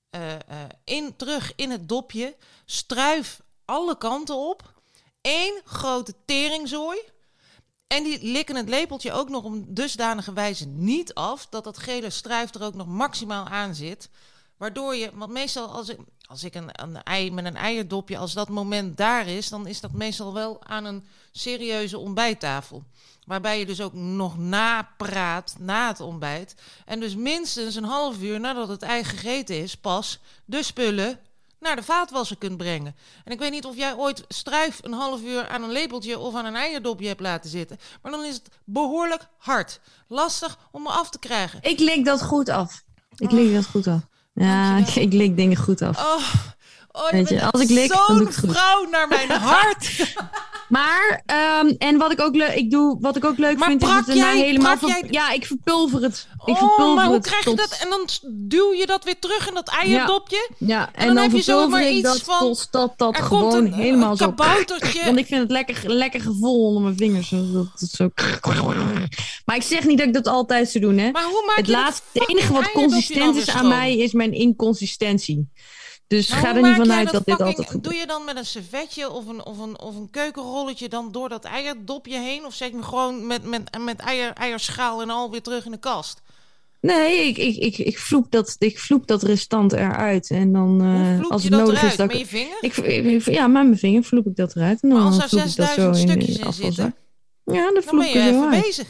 eh, 0.09 0.33
eh, 0.33 0.39
in, 0.83 1.15
terug 1.15 1.55
in 1.55 1.71
het 1.71 1.89
dopje. 1.89 2.35
Struif 2.65 3.41
alle 3.65 3.97
kanten 3.97 4.35
op. 4.35 4.73
Eén 5.21 5.61
grote 5.63 6.13
teringzooi. 6.25 6.99
En 7.87 8.03
die 8.03 8.23
likken 8.23 8.55
het 8.55 8.69
lepeltje 8.69 9.11
ook 9.11 9.29
nog 9.29 9.43
op 9.43 9.63
dusdanige 9.67 10.33
wijze 10.33 10.67
niet 10.67 11.13
af. 11.13 11.47
Dat 11.47 11.63
dat 11.63 11.77
gele 11.77 12.09
struif 12.09 12.53
er 12.53 12.63
ook 12.63 12.75
nog 12.75 12.87
maximaal 12.87 13.45
aan 13.45 13.75
zit. 13.75 14.09
Waardoor 14.57 14.95
je, 14.95 15.11
want 15.13 15.31
meestal 15.31 15.67
als 15.67 15.89
ik, 15.89 15.99
als 16.25 16.43
ik 16.43 16.55
een, 16.55 16.69
een 16.71 17.03
ei 17.03 17.31
met 17.31 17.45
een 17.45 17.55
eierdopje, 17.55 18.17
als 18.17 18.33
dat 18.33 18.49
moment 18.49 18.97
daar 18.97 19.27
is, 19.27 19.49
dan 19.49 19.67
is 19.67 19.79
dat 19.79 19.91
meestal 19.91 20.33
wel 20.33 20.63
aan 20.63 20.85
een 20.85 21.05
serieuze 21.31 21.97
ontbijttafel. 21.97 22.83
Waarbij 23.29 23.59
je 23.59 23.65
dus 23.65 23.81
ook 23.81 23.93
nog 23.93 24.37
napraat 24.37 25.55
na 25.59 25.87
het 25.87 25.99
ontbijt. 25.99 26.55
En 26.85 26.99
dus 26.99 27.15
minstens 27.15 27.75
een 27.75 27.83
half 27.83 28.21
uur 28.21 28.39
nadat 28.39 28.67
het 28.67 28.81
ei 28.81 29.03
gegeten 29.03 29.61
is, 29.61 29.75
pas 29.75 30.19
de 30.45 30.63
spullen 30.63 31.19
naar 31.59 31.75
de 31.75 31.83
vaatwasser 31.83 32.37
kunt 32.37 32.57
brengen. 32.57 32.95
En 33.23 33.31
ik 33.31 33.39
weet 33.39 33.51
niet 33.51 33.65
of 33.65 33.75
jij 33.75 33.95
ooit 33.95 34.23
struif 34.27 34.79
een 34.81 34.93
half 34.93 35.21
uur 35.21 35.47
aan 35.47 35.63
een 35.63 35.71
lepeltje 35.71 36.19
of 36.19 36.35
aan 36.35 36.45
een 36.45 36.55
eierdopje 36.55 37.07
hebt 37.07 37.19
laten 37.19 37.49
zitten. 37.49 37.77
Maar 38.01 38.11
dan 38.11 38.25
is 38.25 38.33
het 38.33 38.49
behoorlijk 38.63 39.27
hard. 39.37 39.79
Lastig 40.07 40.57
om 40.71 40.83
me 40.83 40.89
af 40.89 41.09
te 41.09 41.19
krijgen. 41.19 41.59
Ik 41.61 41.79
lik 41.79 42.05
dat 42.05 42.23
goed 42.23 42.49
af. 42.49 42.83
Ik 43.15 43.31
lik 43.31 43.53
dat 43.53 43.65
goed 43.65 43.87
af. 43.87 44.01
Ja, 44.33 44.77
ik, 44.77 44.95
ik 45.05 45.13
lik 45.13 45.35
dingen 45.35 45.57
goed 45.57 45.81
af. 45.81 45.97
Oh, 45.97 46.35
oh 46.91 47.09
Weet 47.11 47.29
je, 47.29 47.51
als 47.51 47.61
ik 47.61 47.69
lik, 47.69 47.93
zo'n 48.07 48.21
ik 48.21 48.27
het 48.27 48.37
goed. 48.39 48.51
vrouw 48.51 48.85
naar 48.89 49.07
mijn 49.07 49.29
hart. 49.51 50.13
Maar, 50.69 51.23
ehm, 51.25 51.67
en 51.77 51.97
wat 51.97 52.11
ik 52.11 52.21
ook 52.21 52.35
leuk, 52.35 52.53
ik 52.55 52.71
doe, 52.71 52.97
wat 52.99 53.15
ik 53.15 53.25
ook 53.25 53.37
leuk 53.37 53.57
Maar 53.57 53.67
vind, 53.69 53.83
is 53.83 53.89
het 53.89 54.05
daarna 54.05 54.33
jij- 54.33 54.45
helemaal. 54.45 54.77
ver- 54.77 54.87
jij- 54.89 55.07
Ja, 55.09 55.31
ik 55.31 55.45
verpulver 55.45 56.01
het. 56.01 56.27
Ik 56.45 56.53
oh, 56.53 56.57
verpulver 56.59 56.95
maar 56.95 57.05
hoe 57.05 57.13
het 57.15 57.25
krijg 57.27 57.43
je 57.43 57.49
tot- 57.49 57.57
dat? 57.69 57.79
En 57.83 57.89
dan 57.89 58.07
duw 58.31 58.73
je 58.73 58.85
dat 58.85 59.03
weer 59.03 59.19
terug 59.19 59.47
in 59.47 59.53
dat 59.53 59.67
eierdopje? 59.69 60.49
Ja, 60.57 60.89
en, 60.93 61.05
dan 61.05 61.15
dan, 61.15 61.23
heb 61.23 61.33
je 61.33 61.41
zomaar 61.41 61.81
ik 61.83 61.91
iets 61.93 62.01
dat 62.01 62.21
van- 62.21 62.39
tot 62.39 62.67
dat 62.71 62.93
dat 62.97 63.17
er 63.17 63.23
gewoon 63.23 63.41
komt 63.41 63.53
een, 63.53 63.73
helemaal 63.73 64.11
een 64.11 64.17
zo. 64.17 64.25
kaboutertje. 64.25 65.05
Want 65.05 65.17
ik 65.17 65.25
vind 65.25 65.41
het 65.41 65.51
lekker, 65.51 65.81
lekker 65.93 66.21
gevoel 66.21 66.65
onder 66.65 66.81
mijn 66.83 66.97
vingers. 66.97 67.27
Zo- 67.27 67.51
Dat 67.53 67.67
het 67.75 67.91
zo. 67.91 68.09
Maar 69.45 69.55
ik 69.55 69.63
zeg 69.63 69.83
niet 69.83 69.97
dat 69.97 70.07
ik 70.07 70.13
dat 70.13 70.27
altijd 70.27 70.69
zou 70.69 70.83
doen, 70.83 70.97
hè? 70.97 71.11
Maar 71.11 71.23
hoe 71.23 71.43
maak 71.47 71.55
Het 71.57 71.65
je 71.65 71.71
dat 71.71 71.81
laatste, 71.81 72.03
het 72.13 72.29
enige 72.29 72.53
wat 72.53 72.71
consistent 72.71 73.35
is 73.35 73.49
aan 73.49 73.67
mij 73.67 73.97
is 73.97 74.11
mijn 74.13 74.33
inconsistentie. 74.33 75.47
Dus 76.09 76.29
Maar 76.29 76.39
ga 76.39 76.55
er 76.55 76.61
niet 76.61 76.75
vanuit 76.75 77.11
dat, 77.11 77.25
dit 77.25 77.35
fucking- 77.35 77.47
altijd 77.57 77.69
goed 77.71 77.83
Doe 77.83 77.93
je 77.95 78.07
dan 78.07 78.25
met 78.25 78.35
een 78.37 78.45
servetje 78.45 79.09
of 79.09 79.27
een, 79.27 79.45
of, 79.45 79.57
een, 79.59 79.79
of 79.79 79.95
een 79.95 80.09
keukenrolletje 80.09 80.89
dan 80.89 81.11
door 81.11 81.29
dat 81.29 81.43
eierdopje 81.45 82.19
heen? 82.19 82.45
Of 82.45 82.53
zeg 82.53 82.69
je 82.71 82.83
gewoon 82.83 83.27
met, 83.27 83.43
met, 83.43 83.77
met 83.85 83.99
eier, 83.99 84.33
eierschaal 84.33 85.01
en 85.01 85.09
al 85.09 85.31
weer 85.31 85.41
terug 85.41 85.65
in 85.65 85.71
de 85.71 85.77
kast? 85.79 86.21
Nee, 86.81 87.27
ik, 87.27 87.37
ik, 87.37 87.55
ik, 87.55 87.77
ik, 87.77 87.97
vloep 87.97 88.31
dat, 88.31 88.55
ik 88.59 88.79
vloep 88.79 89.07
dat 89.07 89.23
restant 89.23 89.71
eruit. 89.73 90.29
En 90.29 90.53
dan, 90.53 90.79
vloek 91.19 91.31
als 91.31 91.43
je 91.43 91.49
het 91.49 91.57
nodig 91.57 91.73
eruit? 91.77 91.91
is, 91.91 91.97
dat 91.97 92.07
met 92.07 92.15
ik, 92.15 92.21
je 92.21 92.27
vinger? 92.27 92.57
ik, 92.61 92.77
ik- 92.77 93.33
Ja, 93.33 93.47
met 93.47 93.63
mijn 93.63 93.77
vinger 93.77 94.03
vloep 94.03 94.25
ik 94.25 94.35
dat 94.35 94.55
eruit. 94.55 94.81
En 94.81 94.89
dan 94.89 95.01
als 95.01 95.17
er 95.17 95.29
vloep 95.29 95.43
ik 95.45 95.55
dat 95.55 95.67
zo 95.67 95.93
6000 95.93 95.95
in 96.09 96.11
stukjes 96.11 96.37
in 96.37 96.45
afvalzak. 96.45 96.73
zitten, 96.85 96.95
Ja, 97.55 97.71
dan 97.71 97.83
dan 97.85 97.97
ben 97.97 98.07
je 98.07 98.19
even 98.19 98.49
uit. 98.49 98.61
bezig. 98.63 98.87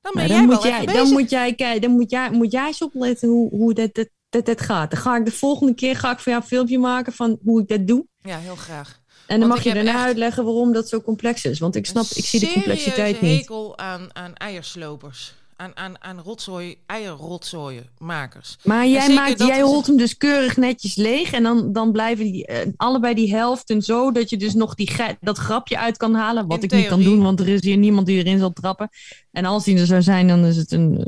Dan 0.00 0.12
ben 0.14 0.26
jij 0.26 0.36
dan, 0.36 0.46
wel 0.46 0.56
moet 0.56 0.64
jij, 0.64 0.84
bezig. 0.84 1.00
dan 1.02 1.12
moet 1.12 1.30
jij 1.30 1.54
kijken, 1.54 1.80
dan 1.80 1.90
moet 1.90 2.10
jij, 2.10 2.30
moet 2.30 2.52
jij 2.52 2.66
eens 2.66 2.82
opletten 2.82 3.28
hoe, 3.28 3.50
hoe 3.50 3.74
dat, 3.74 3.94
dat, 3.94 4.08
dat, 4.34 4.46
dat 4.46 4.60
gaat. 4.60 4.90
Dan 4.90 5.00
ga 5.00 5.16
ik 5.16 5.24
de 5.24 5.32
volgende 5.32 5.74
keer 5.74 5.96
ga 5.96 6.10
ik 6.10 6.18
voor 6.18 6.32
jou 6.32 6.42
een 6.42 6.48
filmpje 6.48 6.78
maken 6.78 7.12
van 7.12 7.38
hoe 7.44 7.60
ik 7.60 7.68
dat 7.68 7.86
doe. 7.86 8.06
Ja, 8.20 8.38
heel 8.38 8.56
graag. 8.56 9.02
En 9.26 9.40
dan 9.40 9.48
Want 9.48 9.48
mag 9.48 9.58
ik 9.58 9.64
je 9.64 9.68
heb 9.68 9.84
daarna 9.84 9.98
echt 9.98 10.06
uitleggen 10.06 10.44
waarom 10.44 10.72
dat 10.72 10.88
zo 10.88 11.00
complex 11.00 11.44
is. 11.44 11.58
Want 11.58 11.76
ik 11.76 11.86
snap, 11.86 12.04
ik 12.04 12.24
zie 12.24 12.40
de 12.40 12.52
complexiteit 12.52 13.20
niet. 13.20 13.38
hekel 13.38 13.78
aan, 13.78 14.08
aan 14.12 14.34
eierslopers. 14.34 15.34
Aan, 15.56 15.76
aan, 15.76 16.02
aan 16.02 16.20
rotzooi, 16.20 16.76
eierrotzooienmakers. 16.86 18.56
Maar 18.62 18.86
jij, 18.86 19.14
maakt, 19.14 19.38
jij 19.38 19.60
holt 19.62 19.86
hem 19.86 19.96
dus 19.96 20.16
keurig 20.16 20.56
netjes 20.56 20.94
leeg. 20.94 21.32
En 21.32 21.42
dan, 21.42 21.72
dan 21.72 21.92
blijven 21.92 22.24
die, 22.24 22.46
eh, 22.46 22.68
allebei 22.76 23.14
die 23.14 23.34
helften 23.34 23.82
zo 23.82 24.12
dat 24.12 24.30
je 24.30 24.36
dus 24.36 24.54
nog 24.54 24.74
die 24.74 24.90
dat 25.20 25.38
grapje 25.38 25.78
uit 25.78 25.96
kan 25.96 26.14
halen. 26.14 26.46
Wat 26.46 26.58
In 26.58 26.64
ik 26.64 26.72
niet 26.72 26.86
kan 26.86 27.02
doen, 27.02 27.22
want 27.22 27.40
er 27.40 27.48
is 27.48 27.62
hier 27.62 27.76
niemand 27.76 28.06
die 28.06 28.18
erin 28.18 28.38
zal 28.38 28.52
trappen. 28.52 28.88
En 29.32 29.44
als 29.44 29.64
die 29.64 29.78
er 29.78 29.86
zou 29.86 30.02
zijn, 30.02 30.28
dan 30.28 30.44
is 30.44 30.56
het 30.56 30.72
een 30.72 31.06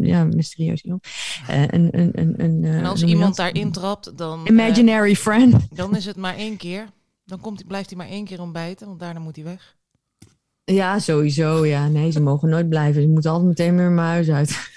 ja, 0.00 0.24
mysterieus 0.24 0.82
iemand. 0.82 1.06
Eh, 1.46 1.60
een, 1.62 1.88
een, 1.98 2.10
een, 2.12 2.34
een, 2.36 2.64
eh, 2.64 2.76
En 2.76 2.84
als 2.84 3.02
iemand 3.02 3.36
daarin 3.36 3.72
trapt, 3.72 4.18
dan, 4.18 4.46
Imaginary 4.46 5.16
friend. 5.16 5.54
dan 5.70 5.96
is 5.96 6.04
het 6.04 6.16
maar 6.16 6.36
één 6.36 6.56
keer. 6.56 6.86
Dan 7.24 7.40
komt, 7.40 7.58
hij- 7.58 7.66
blijft 7.68 7.88
hij 7.88 7.98
maar 7.98 8.08
één 8.08 8.24
keer 8.24 8.40
ontbijten, 8.40 8.86
want 8.86 9.00
daarna 9.00 9.20
moet 9.20 9.36
hij 9.36 9.44
weg. 9.44 9.76
Ja, 10.70 10.98
sowieso. 10.98 11.66
Ja, 11.66 11.88
nee, 11.88 12.10
ze 12.10 12.20
mogen 12.20 12.48
nooit 12.48 12.68
blijven. 12.68 13.02
Ze 13.02 13.08
moeten 13.08 13.30
altijd 13.30 13.48
meteen 13.48 13.76
weer 13.76 13.90
mijn 13.90 14.08
huis 14.08 14.30
uit. 14.30 14.70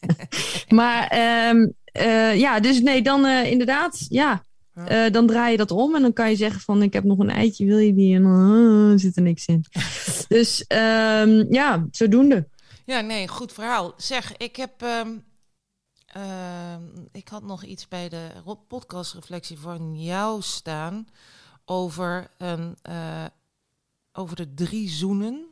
maar 0.78 1.06
ehm, 1.06 1.68
eh, 1.84 2.38
ja, 2.38 2.60
dus 2.60 2.80
nee, 2.80 3.02
dan 3.02 3.24
eh, 3.24 3.50
inderdaad, 3.50 4.06
ja. 4.08 4.42
Eh, 4.74 5.10
dan 5.10 5.26
draai 5.26 5.50
je 5.50 5.56
dat 5.56 5.70
om 5.70 5.94
en 5.94 6.02
dan 6.02 6.12
kan 6.12 6.30
je 6.30 6.36
zeggen 6.36 6.60
van 6.60 6.82
ik 6.82 6.92
heb 6.92 7.04
nog 7.04 7.18
een 7.18 7.30
eitje, 7.30 7.66
wil 7.66 7.78
je 7.78 7.94
die? 7.94 8.14
En 8.14 8.22
dan 8.22 8.98
zit 8.98 9.16
er 9.16 9.22
niks 9.22 9.46
in. 9.46 9.64
dus 10.28 10.66
ehm, 10.66 11.52
ja, 11.52 11.86
zodoende. 11.90 12.48
Ja, 12.84 13.00
nee, 13.00 13.28
goed 13.28 13.52
verhaal. 13.52 13.92
Zeg, 13.96 14.36
ik 14.36 14.56
heb. 14.56 14.82
ehm, 14.82 15.08
ik 17.12 17.28
had 17.28 17.42
nog 17.42 17.64
iets 17.64 17.88
bij 17.88 18.08
de 18.08 18.28
podcastreflectie 18.68 19.58
van 19.58 20.00
jou 20.00 20.42
staan. 20.42 21.06
Over, 21.64 22.30
een, 22.38 22.76
over 24.18 24.36
de 24.36 24.54
drie 24.54 24.88
zoenen. 24.88 25.46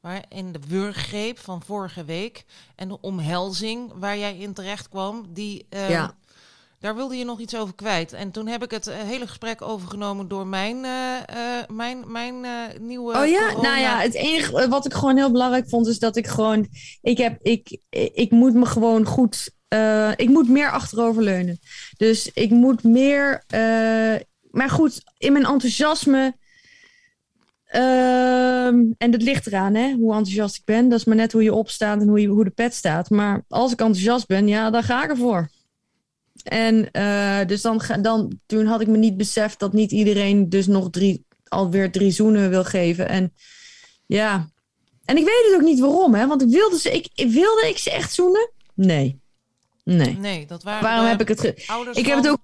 Waar 0.00 0.24
in 0.28 0.52
de 0.52 0.58
wurggreep 0.68 1.38
van 1.38 1.62
vorige 1.62 2.04
week. 2.04 2.44
En 2.76 2.88
de 2.88 3.00
omhelzing 3.00 3.92
waar 3.94 4.18
jij 4.18 4.36
in 4.36 4.52
terecht 4.52 4.88
kwam. 4.88 5.26
Die, 5.28 5.66
ehm, 5.68 5.90
Ja. 5.90 6.14
Daar 6.80 6.94
wilde 6.94 7.16
je 7.16 7.24
nog 7.24 7.40
iets 7.40 7.56
over 7.56 7.74
kwijt. 7.74 8.12
En 8.12 8.30
toen 8.30 8.46
heb 8.46 8.62
ik 8.62 8.70
het 8.70 8.86
eh, 8.86 8.96
hele 8.98 9.26
gesprek 9.26 9.62
overgenomen 9.62 10.28
door 10.28 10.46
mijn, 10.46 10.84
eh, 10.84 11.16
eh, 11.58 11.68
mijn, 11.68 12.04
mijn 12.12 12.46
nieuwe. 12.80 13.18
Oh 13.18 13.26
ja, 13.26 13.48
corona- 13.48 13.68
nou 13.68 13.80
ja, 13.80 13.98
het 14.00 14.14
enige 14.14 14.68
wat 14.68 14.86
ik 14.86 14.94
gewoon 14.94 15.16
heel 15.16 15.30
belangrijk 15.32 15.68
vond 15.68 15.86
is 15.86 15.98
dat 15.98 16.16
ik 16.16 16.26
gewoon, 16.26 16.68
ik 17.02 17.18
heb, 17.18 17.38
ik, 17.42 17.78
ik 18.14 18.30
moet 18.30 18.54
me 18.54 18.66
gewoon 18.66 19.04
goed, 19.04 19.50
ik 20.16 20.28
moet 20.28 20.48
meer 20.48 20.70
achteroverleunen. 20.70 21.60
Dus 21.96 22.30
ik 22.34 22.50
moet 22.50 22.82
meer, 22.82 23.44
maar 24.50 24.70
goed, 24.70 25.02
in 25.18 25.32
mijn 25.32 25.44
enthousiasme, 25.46 26.36
ehm, 27.72 28.84
en 28.98 29.10
dat 29.10 29.22
ligt 29.22 29.46
eraan, 29.46 29.74
hè, 29.74 29.92
hoe 29.92 30.14
enthousiast 30.14 30.56
ik 30.56 30.64
ben. 30.64 30.88
Dat 30.88 30.98
is 30.98 31.04
maar 31.04 31.16
net 31.16 31.32
hoe 31.32 31.42
je 31.42 31.54
opstaat 31.54 32.00
en 32.00 32.08
hoe, 32.08 32.20
je, 32.20 32.26
hoe 32.26 32.44
de 32.44 32.50
pet 32.50 32.74
staat. 32.74 33.10
Maar 33.10 33.44
als 33.48 33.72
ik 33.72 33.80
enthousiast 33.80 34.26
ben, 34.26 34.48
ja, 34.48 34.70
dan 34.70 34.82
ga 34.82 35.04
ik 35.04 35.10
ervoor. 35.10 35.48
En 36.42 36.90
eh, 36.90 37.46
dus 37.46 37.62
dan, 37.62 37.82
dan, 38.00 38.38
toen 38.46 38.66
had 38.66 38.80
ik 38.80 38.86
me 38.86 38.96
niet 38.96 39.16
beseft 39.16 39.58
dat 39.58 39.72
niet 39.72 39.92
iedereen 39.92 40.48
dus 40.48 40.66
nog 40.66 40.90
drie, 40.90 41.24
alweer 41.48 41.90
drie 41.90 42.10
zoenen 42.10 42.50
wil 42.50 42.64
geven. 42.64 43.08
En 43.08 43.32
ja, 44.06 44.48
en 45.04 45.16
ik 45.16 45.24
weet 45.24 45.44
het 45.46 45.54
ook 45.54 45.66
niet 45.66 45.80
waarom, 45.80 46.14
hè? 46.14 46.26
Want 46.26 46.42
ik 46.42 46.48
wilde 46.48 46.78
ze, 46.78 46.90
ik, 46.90 47.10
wilde 47.30 47.68
ik 47.68 47.78
ze 47.78 47.90
echt 47.90 48.12
zoenen? 48.12 48.50
Nee. 48.74 49.20
Nee. 49.84 50.16
Nee, 50.16 50.46
dat 50.46 50.62
waren. 50.62 50.82
Waarom 50.82 51.06
heb 51.06 51.20
ik 51.20 51.28
het? 51.28 51.44
Ik 51.92 52.06
heb 52.06 52.16
het 52.16 52.28
ook. 52.28 52.40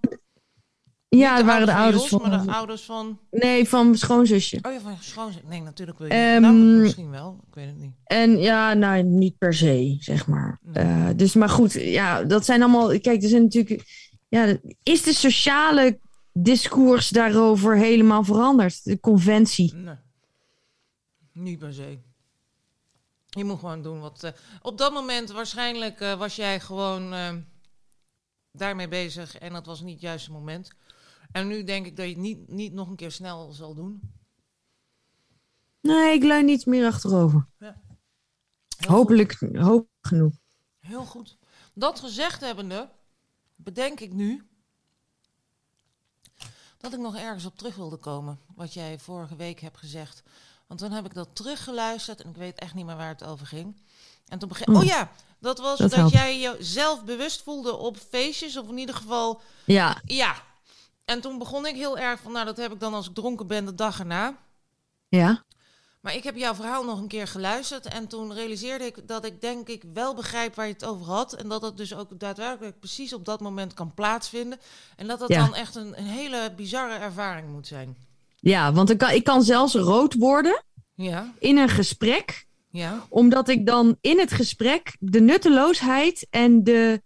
Ja, 1.09 1.37
het 1.37 1.47
waren 1.47 1.66
de 1.66 1.75
ouders 1.75 2.03
Jos, 2.11 2.21
van. 2.21 2.31
Maar 2.31 2.44
de 2.44 2.53
ouders 2.53 2.83
van. 2.83 3.18
Nee, 3.31 3.68
van 3.68 3.85
mijn 3.87 3.99
schoonzusje. 3.99 4.59
Oh 4.62 4.73
ja, 4.73 4.81
van 4.81 4.97
schoonzus. 5.01 5.42
Nee, 5.44 5.61
natuurlijk 5.62 5.99
wil 5.99 6.07
je. 6.07 6.12
Ehm, 6.12 6.40
nou, 6.40 6.55
misschien 6.55 7.11
wel. 7.11 7.40
Ik 7.49 7.55
weet 7.55 7.66
het 7.66 7.77
niet. 7.79 7.94
En 8.05 8.38
ja, 8.38 8.75
nou, 8.75 9.03
niet 9.03 9.38
per 9.38 9.55
se, 9.55 9.97
zeg 10.01 10.27
maar. 10.27 10.59
Nee. 10.62 10.85
Eh, 10.85 11.09
dus, 11.16 11.35
maar 11.35 11.49
goed, 11.49 11.73
ja, 11.73 12.23
dat 12.25 12.44
zijn 12.44 12.62
allemaal. 12.62 13.01
Kijk, 13.01 13.23
er 13.23 13.29
zijn 13.29 13.42
natuurlijk. 13.42 13.85
Ja, 14.29 14.57
is 14.83 15.03
de 15.03 15.12
sociale 15.14 15.99
discours 16.33 17.09
daarover 17.09 17.77
helemaal 17.77 18.25
veranderd? 18.25 18.85
De 18.85 19.01
conventie. 19.01 19.75
Nee. 19.75 19.94
Niet 21.33 21.59
per 21.59 21.73
se. 21.75 21.99
Je 23.27 23.44
moet 23.44 23.59
gewoon 23.59 23.83
doen 23.83 24.01
wat. 24.01 24.23
eh, 24.23 24.31
op 24.62 24.79
dat 24.79 24.92
moment 24.92 25.31
waarschijnlijk 25.31 26.01
eh, 26.01 26.18
was 26.18 26.37
jij 26.37 26.61
gewoon 26.61 27.14
daarmee 28.53 28.88
bezig 28.88 29.38
en 29.38 29.53
dat 29.53 29.66
was 29.66 29.81
niet 29.81 29.92
het 29.92 30.01
juiste 30.03 30.33
moment. 30.33 30.71
En 31.33 31.47
nu 31.47 31.64
denk 31.64 31.87
ik 31.87 31.97
dat 31.97 32.05
je 32.07 32.12
het 32.12 32.21
niet, 32.21 32.49
niet 32.49 32.73
nog 32.73 32.88
een 32.88 32.97
keer 32.97 33.12
snel 33.12 33.53
zal 33.53 33.75
doen. 33.75 34.01
Nee, 35.81 36.14
ik 36.14 36.23
leun 36.23 36.45
niet 36.45 36.67
meer 36.67 36.87
achterover. 36.87 37.47
Heel 37.59 37.75
Hopelijk, 38.88 39.38
genoeg. 40.01 40.35
Heel 40.79 41.05
goed. 41.05 41.37
Dat 41.75 42.01
gezegd 42.01 42.41
hebbende, 42.41 42.91
bedenk 43.57 44.01
ik 44.01 44.12
nu 44.12 44.49
dat 46.79 46.93
ik 46.93 46.99
nog 46.99 47.17
ergens 47.17 47.45
op 47.45 47.59
terug 47.59 47.77
wilde 47.77 47.97
komen. 47.97 48.41
Wat 48.55 48.75
jij 48.75 48.99
vorige 48.99 49.37
week 49.37 49.61
hebt 49.61 49.79
gezegd. 49.79 50.23
Want 50.67 50.81
toen 50.81 50.91
heb 50.91 51.05
ik 51.05 51.14
dat 51.14 51.29
teruggeluisterd 51.33 52.21
en 52.21 52.31
ik 52.31 52.37
weet 52.37 52.59
echt 52.59 52.75
niet 52.75 52.87
meer 52.87 52.97
waar 52.97 53.09
het 53.09 53.25
over 53.25 53.47
ging. 53.47 53.83
En 54.27 54.38
toen 54.38 54.49
begreep 54.49 54.69
Oh. 54.69 54.77
Oh 54.77 54.85
ja, 54.85 55.11
dat 55.38 55.59
was 55.59 55.79
Dat 55.79 56.11
jij 56.11 56.41
jezelf 56.41 57.05
bewust 57.05 57.43
voelde 57.43 57.77
op 57.77 57.97
feestjes. 57.97 58.57
Of 58.57 58.69
in 58.69 58.79
ieder 58.79 58.95
geval, 58.95 59.41
Ja, 59.64 60.01
ja. 60.05 60.47
En 61.09 61.21
toen 61.21 61.38
begon 61.38 61.66
ik 61.66 61.75
heel 61.75 61.99
erg 61.99 62.21
van, 62.21 62.33
nou 62.33 62.44
dat 62.47 62.57
heb 62.57 62.73
ik 62.73 62.81
dan 62.81 62.94
als 62.94 63.09
ik 63.09 63.14
dronken 63.14 63.47
ben 63.47 63.64
de 63.64 63.75
dag 63.75 63.99
erna. 63.99 64.37
ja. 65.09 65.44
Maar 66.01 66.14
ik 66.14 66.25
heb 66.25 66.37
jouw 66.37 66.55
verhaal 66.55 66.85
nog 66.85 66.99
een 67.01 67.09
keer 67.09 67.27
geluisterd 67.27 67.87
en 67.87 68.07
toen 68.09 68.35
realiseerde 68.35 68.85
ik 68.85 69.09
dat 69.09 69.25
ik 69.25 69.40
denk 69.40 69.68
ik 69.68 69.83
wel 69.94 70.14
begrijp 70.14 70.55
waar 70.55 70.66
je 70.66 70.73
het 70.73 70.85
over 70.85 71.07
had. 71.07 71.33
En 71.33 71.49
dat 71.49 71.62
het 71.62 71.77
dus 71.77 71.94
ook 71.94 72.18
daadwerkelijk 72.21 72.79
precies 72.79 73.12
op 73.12 73.25
dat 73.25 73.40
moment 73.40 73.75
kan 73.75 73.94
plaatsvinden. 73.94 74.59
En 74.97 75.07
dat 75.07 75.18
dat 75.18 75.29
Ja. 75.29 75.44
dan 75.44 75.55
echt 75.55 75.75
een, 75.75 75.99
een 75.99 76.05
hele 76.07 76.53
bizarre 76.57 76.94
ervaring 76.99 77.49
moet 77.49 77.66
zijn. 77.66 77.97
Ja, 78.40 78.73
want 78.73 78.90
ik 78.90 78.99
kan, 78.99 79.11
ik 79.11 79.25
kan 79.25 79.42
zelfs 79.42 79.75
rood 79.75 80.14
worden 80.14 80.62
Ja, 80.94 81.33
in 81.38 81.59
een 81.59 81.68
gesprek. 81.68 82.47
ja, 82.71 83.07
Omdat 83.09 83.49
ik 83.49 83.66
dan 83.66 83.97
in 84.01 84.18
het 84.18 84.33
gesprek 84.33 84.97
de 85.01 85.21
nutteloosheid 85.21 86.27
en 86.31 86.64
de, 86.64 87.03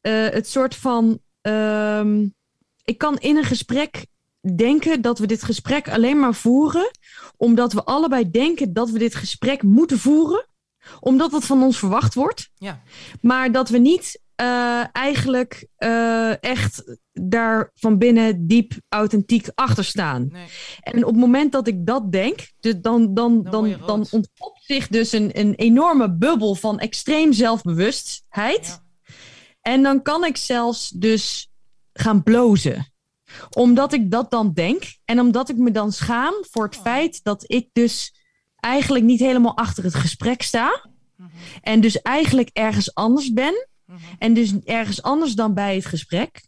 eh, 0.00 0.12
het 0.28 0.48
soort 0.48 0.74
van. 0.76 1.18
ehm, 1.40 2.26
ik 2.88 2.98
kan 2.98 3.18
in 3.18 3.36
een 3.36 3.44
gesprek 3.44 4.06
denken 4.56 5.00
dat 5.00 5.18
we 5.18 5.26
dit 5.26 5.42
gesprek 5.42 5.88
alleen 5.88 6.18
maar 6.18 6.34
voeren 6.34 6.90
omdat 7.36 7.72
we 7.72 7.84
allebei 7.84 8.30
denken 8.30 8.72
dat 8.72 8.90
we 8.90 8.98
dit 8.98 9.14
gesprek 9.14 9.62
moeten 9.62 9.98
voeren, 9.98 10.46
omdat 11.00 11.32
het 11.32 11.44
van 11.44 11.62
ons 11.62 11.78
verwacht 11.78 12.14
wordt. 12.14 12.50
Ja. 12.54 12.82
Maar 13.20 13.52
dat 13.52 13.68
we 13.68 13.78
niet 13.78 14.20
uh, 14.40 14.84
eigenlijk 14.92 15.66
uh, 15.78 16.42
echt 16.42 16.98
daar 17.12 17.70
van 17.74 17.98
binnen 17.98 18.46
diep 18.46 18.72
authentiek 18.88 19.48
achter 19.54 19.84
staan. 19.84 20.28
Nee. 20.32 20.46
En 20.80 21.04
op 21.04 21.10
het 21.10 21.20
moment 21.20 21.52
dat 21.52 21.68
ik 21.68 21.86
dat 21.86 22.12
denk, 22.12 22.50
dus 22.60 22.74
dan, 22.80 23.14
dan, 23.14 23.42
Dan 23.42 23.76
dan, 23.86 24.06
ontpopt 24.10 24.64
zich 24.64 24.88
dus 24.88 25.12
een, 25.12 25.30
een 25.38 25.54
enorme 25.54 26.12
bubbel 26.12 26.54
van 26.54 26.78
extreem 26.78 27.32
zelfbewustheid. 27.32 28.66
Ja. 28.66 29.12
En 29.60 29.82
dan 29.82 30.02
kan 30.02 30.24
ik 30.24 30.36
zelfs 30.36 30.90
dus 30.90 31.50
gaan 31.98 32.22
blozen. 32.22 32.92
Omdat 33.50 33.92
ik 33.92 34.10
dat 34.10 34.30
dan 34.30 34.52
denk. 34.52 34.82
En 35.04 35.20
omdat 35.20 35.48
ik 35.48 35.56
me 35.56 35.70
dan 35.70 35.92
schaam 35.92 36.34
voor 36.50 36.64
het 36.64 36.76
feit 36.76 37.20
dat 37.22 37.44
ik 37.46 37.68
dus 37.72 38.14
eigenlijk 38.56 39.04
niet 39.04 39.20
helemaal 39.20 39.56
achter 39.56 39.84
het 39.84 39.94
gesprek 39.94 40.42
sta. 40.42 40.86
En 41.60 41.80
dus 41.80 42.02
eigenlijk 42.02 42.50
ergens 42.52 42.94
anders 42.94 43.32
ben. 43.32 43.68
Mhm. 43.84 43.98
En 44.18 44.34
dus 44.34 44.52
ergens 44.64 45.02
anders 45.02 45.34
dan 45.34 45.54
bij 45.54 45.74
het 45.74 45.86
gesprek. 45.86 46.46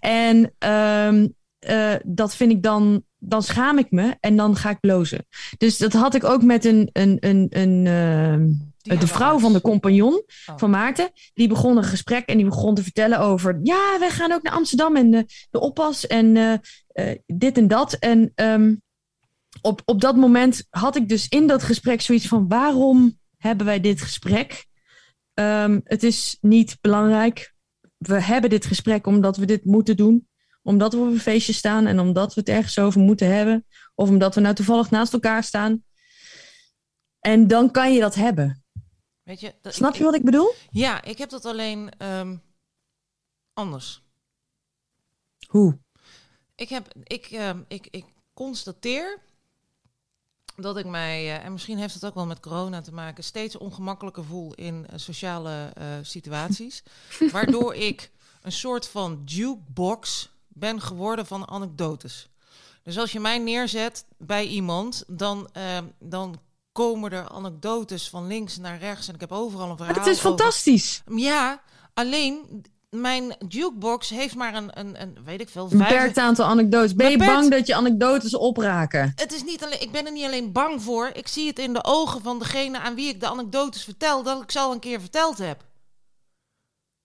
En 0.00 0.54
ehm, 0.58 1.26
eh, 1.68 1.94
dat 2.04 2.36
vind 2.36 2.50
ik 2.50 2.62
dan, 2.62 3.02
dan 3.18 3.42
schaam 3.42 3.78
ik 3.78 3.90
me 3.90 4.16
en 4.20 4.36
dan 4.36 4.56
ga 4.56 4.70
ik 4.70 4.80
blozen. 4.80 5.26
Dus 5.58 5.78
dat 5.78 5.92
had 5.92 6.14
ik 6.14 6.24
ook 6.24 6.42
met 6.42 6.64
een, 6.64 6.90
een, 6.92 7.16
een, 7.20 7.46
een, 7.50 7.86
ehm, 7.86 8.46
de 8.96 9.06
vrouw 9.06 9.38
van 9.38 9.52
de 9.52 9.60
compagnon 9.60 10.22
Oh. 10.46 10.58
van 10.58 10.70
Maarten. 10.70 11.10
Die 11.34 11.48
begon 11.48 11.76
een 11.76 11.84
gesprek 11.84 12.26
en 12.26 12.36
die 12.36 12.46
begon 12.46 12.74
te 12.74 12.82
vertellen 12.82 13.18
over... 13.18 13.58
ja, 13.62 13.96
wij 13.98 14.10
gaan 14.10 14.32
ook 14.32 14.42
naar 14.42 14.52
Amsterdam 14.52 14.96
en 14.96 15.14
eh, 15.14 15.22
de 15.50 15.60
oppas 15.60 16.06
en 16.06 16.36
eh, 16.36 16.52
eh, 16.88 17.18
dit 17.26 17.58
en 17.58 17.68
dat. 17.68 17.92
En 17.92 18.32
ehm, 18.34 18.74
op, 19.62 19.82
op 19.84 20.00
dat 20.00 20.16
moment 20.16 20.66
had 20.70 20.96
ik 20.96 21.08
dus 21.08 21.28
in 21.28 21.46
dat 21.46 21.62
gesprek 21.62 22.00
zoiets 22.00 22.26
van... 22.26 22.48
waarom 22.48 23.18
hebben 23.36 23.66
wij 23.66 23.80
dit 23.80 24.00
gesprek? 24.02 24.66
Ehm, 25.34 25.80
het 25.84 26.02
is 26.02 26.38
niet 26.40 26.78
belangrijk. 26.80 27.54
We 27.98 28.22
hebben 28.22 28.50
dit 28.50 28.66
gesprek 28.66 29.06
omdat 29.06 29.36
we 29.36 29.44
dit 29.44 29.64
moeten 29.64 29.96
doen. 29.96 30.27
Omdat 30.68 30.92
we 30.92 30.98
op 30.98 31.06
een 31.06 31.20
feestje 31.20 31.52
staan 31.52 31.86
en 31.86 31.98
omdat 32.00 32.34
we 32.34 32.40
het 32.40 32.48
ergens 32.48 32.78
over 32.78 33.00
moeten 33.00 33.34
hebben. 33.34 33.66
Of 33.94 34.08
omdat 34.08 34.34
we 34.34 34.40
nou 34.40 34.54
toevallig 34.54 34.90
naast 34.90 35.12
elkaar 35.12 35.44
staan. 35.44 35.84
En 37.20 37.46
dan 37.46 37.70
kan 37.70 37.92
je 37.92 38.00
dat 38.00 38.14
hebben. 38.14 38.64
Weet 39.22 39.40
je, 39.40 39.54
dat- 39.62 39.74
Snap 39.74 39.92
ik- 39.92 39.98
je 39.98 40.04
wat 40.04 40.14
ik 40.14 40.24
bedoel? 40.24 40.54
Ja, 40.70 41.02
ik 41.02 41.18
heb 41.18 41.30
dat 41.30 41.44
alleen 41.44 41.90
ehm, 41.98 42.36
anders. 43.52 44.02
Hoe? 45.46 45.78
Ik, 46.54 46.68
heb, 46.68 46.94
ik, 47.02 47.26
ehm, 47.26 47.62
ik, 47.68 47.86
ik 47.90 48.04
constateer 48.34 49.18
dat 50.56 50.76
ik 50.76 50.86
mij, 50.86 51.18
eh, 51.38 51.44
en 51.44 51.52
misschien 51.52 51.78
heeft 51.78 51.94
het 51.94 52.04
ook 52.04 52.14
wel 52.14 52.26
met 52.26 52.40
corona 52.40 52.80
te 52.80 52.92
maken, 52.94 53.24
steeds 53.24 53.56
ongemakkelijker 53.56 54.24
voel 54.24 54.54
in 54.54 54.86
eh, 54.86 54.98
sociale 54.98 55.70
eh, 55.74 55.86
situaties. 56.02 56.82
waardoor 57.32 57.74
ik 57.74 58.10
een 58.42 58.52
soort 58.52 58.88
van 58.88 59.22
jukebox 59.24 60.30
ben 60.58 60.80
geworden 60.80 61.26
van 61.26 61.48
anekdotes. 61.48 62.28
Dus 62.82 62.98
als 62.98 63.12
je 63.12 63.20
mij 63.20 63.38
neerzet 63.38 64.04
bij 64.18 64.46
iemand, 64.46 65.04
dan, 65.06 65.48
ehm, 65.52 65.84
dan 65.98 66.40
komen 66.72 67.10
er 67.10 67.28
anekdotes 67.28 68.08
van 68.08 68.26
links 68.26 68.56
naar 68.56 68.78
rechts. 68.78 69.08
En 69.08 69.14
ik 69.14 69.20
heb 69.20 69.32
overal 69.32 69.70
een 69.70 69.76
verhaal 69.76 69.94
Het 69.94 70.06
is 70.06 70.16
over. 70.16 70.28
fantastisch. 70.28 71.02
Ja, 71.14 71.60
alleen 71.94 72.64
mijn 72.90 73.34
jukebox 73.48 74.08
heeft 74.08 74.34
maar 74.34 74.54
een, 74.54 74.70
een, 74.78 75.00
een 75.00 75.18
weet 75.24 75.40
ik 75.40 75.48
veel, 75.48 75.68
vijf... 75.68 75.88
beperkt 75.88 76.18
aantal 76.18 76.46
anekdotes. 76.46 76.94
Ben 76.94 77.10
je 77.10 77.18
bang 77.18 77.50
dat 77.50 77.66
je 77.66 77.74
anekdotes 77.74 78.34
opraken? 78.34 79.12
Het 79.16 79.32
is 79.32 79.44
niet 79.44 79.64
alleen, 79.64 79.82
ik 79.82 79.92
ben 79.92 80.06
er 80.06 80.12
niet 80.12 80.24
alleen 80.24 80.52
bang 80.52 80.82
voor. 80.82 81.10
Ik 81.12 81.28
zie 81.28 81.46
het 81.46 81.58
in 81.58 81.72
de 81.72 81.84
ogen 81.84 82.22
van 82.22 82.38
degene 82.38 82.80
aan 82.80 82.94
wie 82.94 83.08
ik 83.08 83.20
de 83.20 83.28
anekdotes 83.28 83.84
vertel, 83.84 84.22
dat 84.22 84.42
ik 84.42 84.50
ze 84.50 84.58
al 84.58 84.72
een 84.72 84.78
keer 84.80 85.00
verteld 85.00 85.38
heb. 85.38 85.66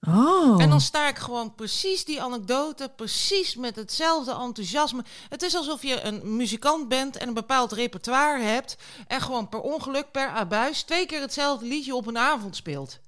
Oh. 0.07 0.61
En 0.61 0.69
dan 0.69 0.81
sta 0.81 1.07
ik 1.07 1.17
gewoon 1.17 1.55
precies 1.55 2.05
die 2.05 2.21
anekdote, 2.21 2.91
precies 2.95 3.55
met 3.55 3.75
hetzelfde 3.75 4.31
enthousiasme. 4.31 5.03
Het 5.29 5.41
is 5.41 5.55
alsof 5.55 5.83
je 5.83 6.01
een 6.01 6.35
muzikant 6.35 6.87
bent 6.87 7.17
en 7.17 7.27
een 7.27 7.33
bepaald 7.33 7.71
repertoire 7.71 8.43
hebt. 8.43 8.77
En 9.07 9.21
gewoon 9.21 9.49
per 9.49 9.59
ongeluk, 9.59 10.11
per 10.11 10.27
abuis, 10.27 10.83
twee 10.83 11.05
keer 11.05 11.21
hetzelfde 11.21 11.65
liedje 11.65 11.95
op 11.95 12.07
een 12.07 12.17
avond 12.17 12.55
speelt. 12.55 12.99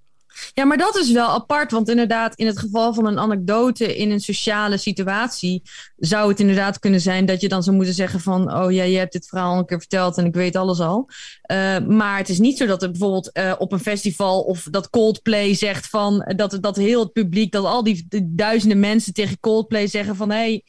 Ja, 0.54 0.66
maar 0.66 0.78
dat 0.78 0.96
is 0.96 1.12
wel 1.12 1.28
apart. 1.28 1.72
Want 1.72 1.90
inderdaad, 1.90 2.36
in 2.36 2.46
het 2.46 2.60
geval 2.60 2.94
van 2.94 3.06
een 3.06 3.20
anekdote 3.20 3.96
in 3.96 4.12
een 4.12 4.20
sociale 4.20 4.78
situatie, 4.78 5.62
zou 5.98 6.30
het 6.30 6.40
inderdaad 6.40 6.80
kunnen 6.80 7.02
zijn 7.02 7.26
dat 7.26 7.42
je 7.42 7.48
dan 7.48 7.64
zou 7.64 7.76
moeten 7.76 7.94
zeggen 7.94 8.20
van, 8.20 8.54
oh 8.54 8.72
ja, 8.72 8.84
je 8.84 8.98
hebt 8.98 9.14
dit 9.14 9.28
verhaal 9.28 9.54
al 9.54 9.58
een 9.58 9.66
keer 9.66 9.80
verteld 9.80 10.18
en 10.18 10.26
ik 10.26 10.34
weet 10.34 10.56
alles 10.56 10.80
al. 10.80 11.10
Eh, 11.42 11.80
maar 11.80 12.18
het 12.18 12.30
is 12.30 12.40
niet 12.40 12.58
zo 12.58 12.66
dat 12.66 12.84
er 12.84 12.92
bijvoorbeeld 12.92 13.32
eh, 13.32 13.54
op 13.58 13.72
een 13.72 13.80
festival 13.80 14.42
of 14.42 14.68
dat 14.72 14.90
Coldplay 14.90 15.54
zegt 15.54 15.90
van, 15.90 16.34
dat, 16.36 16.58
dat 16.62 16.76
heel 16.76 17.00
het 17.00 17.12
publiek, 17.12 17.52
dat 17.52 17.66
al 17.66 17.84
die, 17.84 18.08
duizenden 18.24 18.80
mensen 18.80 19.14
tegen 19.14 19.40
Coldplay 19.40 19.88
zeggen 19.88 20.16
van, 20.16 20.32
hey, 20.32 20.64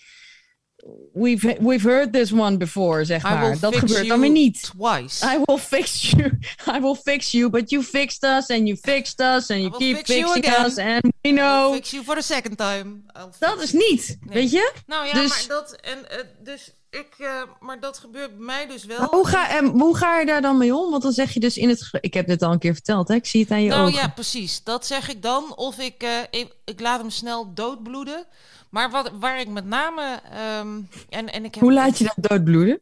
we've, 1.13 1.57
we've 1.61 1.83
heard 1.89 2.13
this 2.13 2.33
one 2.33 2.57
before, 2.57 3.05
zeg 3.05 3.23
maar. 3.23 3.59
Dat 3.61 3.77
gebeurt 3.77 3.97
dan 3.99 4.07
you 4.07 4.21
weer 4.21 4.31
niet. 4.31 4.63
Twice. 4.79 5.25
I 5.27 5.39
will 5.45 5.59
fix 5.59 6.11
you. 6.11 6.39
I 6.77 6.81
will 6.81 6.95
fix 6.95 7.31
you, 7.33 7.51
but 7.51 7.71
you 7.71 7.83
fixed 7.83 8.23
us 8.25 8.51
and 8.51 8.67
you 8.69 8.77
fixed 8.77 9.21
us 9.21 9.51
and 9.51 9.61
you 9.61 9.71
keep 9.71 9.97
fix 9.97 10.09
you 10.09 10.23
fixing 10.33 10.47
again. 10.55 10.67
us 10.67 10.79
and 10.79 11.03
we 11.23 11.29
I 11.29 11.33
will 11.33 11.35
know. 11.43 11.73
fix 11.73 11.91
you 11.91 12.05
for 12.05 12.15
the 12.15 12.23
second 12.23 12.57
time. 12.57 13.03
Dat 13.39 13.61
is 13.63 13.71
you. 13.71 13.85
niet, 13.91 14.17
Nee. 14.21 14.35
weet 14.35 14.51
je? 14.51 14.73
Nou 14.87 15.07
ja, 15.07 15.13
Dus- 15.13 15.29
maar 15.29 15.57
dat 15.57 15.73
en 15.73 16.11
eh, 16.11 16.19
dus 16.43 16.75
ik, 16.91 17.15
eh, 17.19 17.43
maar 17.61 17.81
dat 17.81 17.99
gebeurt 17.99 18.37
bij 18.37 18.45
mij 18.47 18.67
dus 18.67 18.85
wel. 18.85 18.99
Maar 18.99 19.09
hoe, 19.09 19.27
ga, 19.29 19.51
en 19.51 19.67
hoe 19.67 19.97
ga 19.97 20.19
je 20.19 20.27
daar 20.27 20.41
dan 20.43 20.57
mee 20.59 20.75
om? 20.75 20.91
Want 20.91 21.03
dan 21.03 21.13
zeg 21.13 21.33
je 21.33 21.41
dus 21.41 21.57
in 21.57 21.69
het... 21.69 21.89
Ik 22.01 22.15
heb 22.15 22.27
dit 22.27 22.43
al 22.43 22.53
een 22.53 22.59
keer 22.59 22.73
verteld, 22.73 23.09
hè? 23.09 23.15
Ik 23.15 23.27
zie 23.27 23.41
het 23.41 23.51
aan 23.51 23.63
je 23.63 23.69
Nou 23.69 23.83
ogen. 23.83 23.95
ja, 23.95 24.09
precies. 24.09 24.63
Dat 24.65 24.87
zeg 24.87 25.09
ik 25.09 25.23
dan. 25.23 25.57
Of 25.57 25.79
ik, 25.79 26.03
eh, 26.03 26.19
ik, 26.31 26.53
ik 26.65 26.81
laat 26.81 27.01
hem 27.01 27.11
snel 27.11 27.55
doodbloeden. 27.55 28.25
Maar 28.71 28.91
wat, 28.91 29.11
waar 29.21 29.41
ik 29.41 29.49
met 29.49 29.65
name. 29.65 30.21
ehm, 30.33 30.81
en, 31.09 31.33
en 31.33 31.45
ik 31.45 31.55
heb, 31.55 31.63
Hoe 31.63 31.73
laat 31.73 31.99
je 31.99 32.05
dat 32.05 32.31
doodbloeden? 32.31 32.81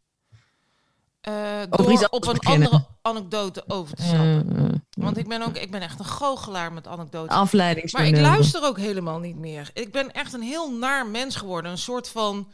Over 1.70 1.84
door 1.98 2.08
op 2.10 2.26
een 2.26 2.32
beginnen. 2.42 2.68
andere 2.70 2.86
anekdote 3.02 3.64
over 3.66 3.96
te 3.96 4.02
stappen. 4.02 4.86
Want 4.90 5.16
ik 5.16 5.28
ben 5.28 5.42
ook 5.42 5.56
ik 5.56 5.70
ben 5.70 5.80
echt 5.80 5.98
een 5.98 6.04
goochelaar 6.04 6.72
met 6.72 6.86
anekdotes. 6.86 7.52
Maar 7.92 8.06
ik 8.06 8.16
luister 8.16 8.62
ook 8.64 8.78
helemaal 8.78 9.18
niet 9.18 9.36
meer. 9.36 9.70
Ik 9.74 9.92
ben 9.92 10.12
echt 10.12 10.32
een 10.32 10.42
heel 10.42 10.72
naar 10.72 11.06
mens 11.06 11.36
geworden. 11.36 11.70
Een 11.70 11.78
soort 11.78 12.08
van. 12.08 12.48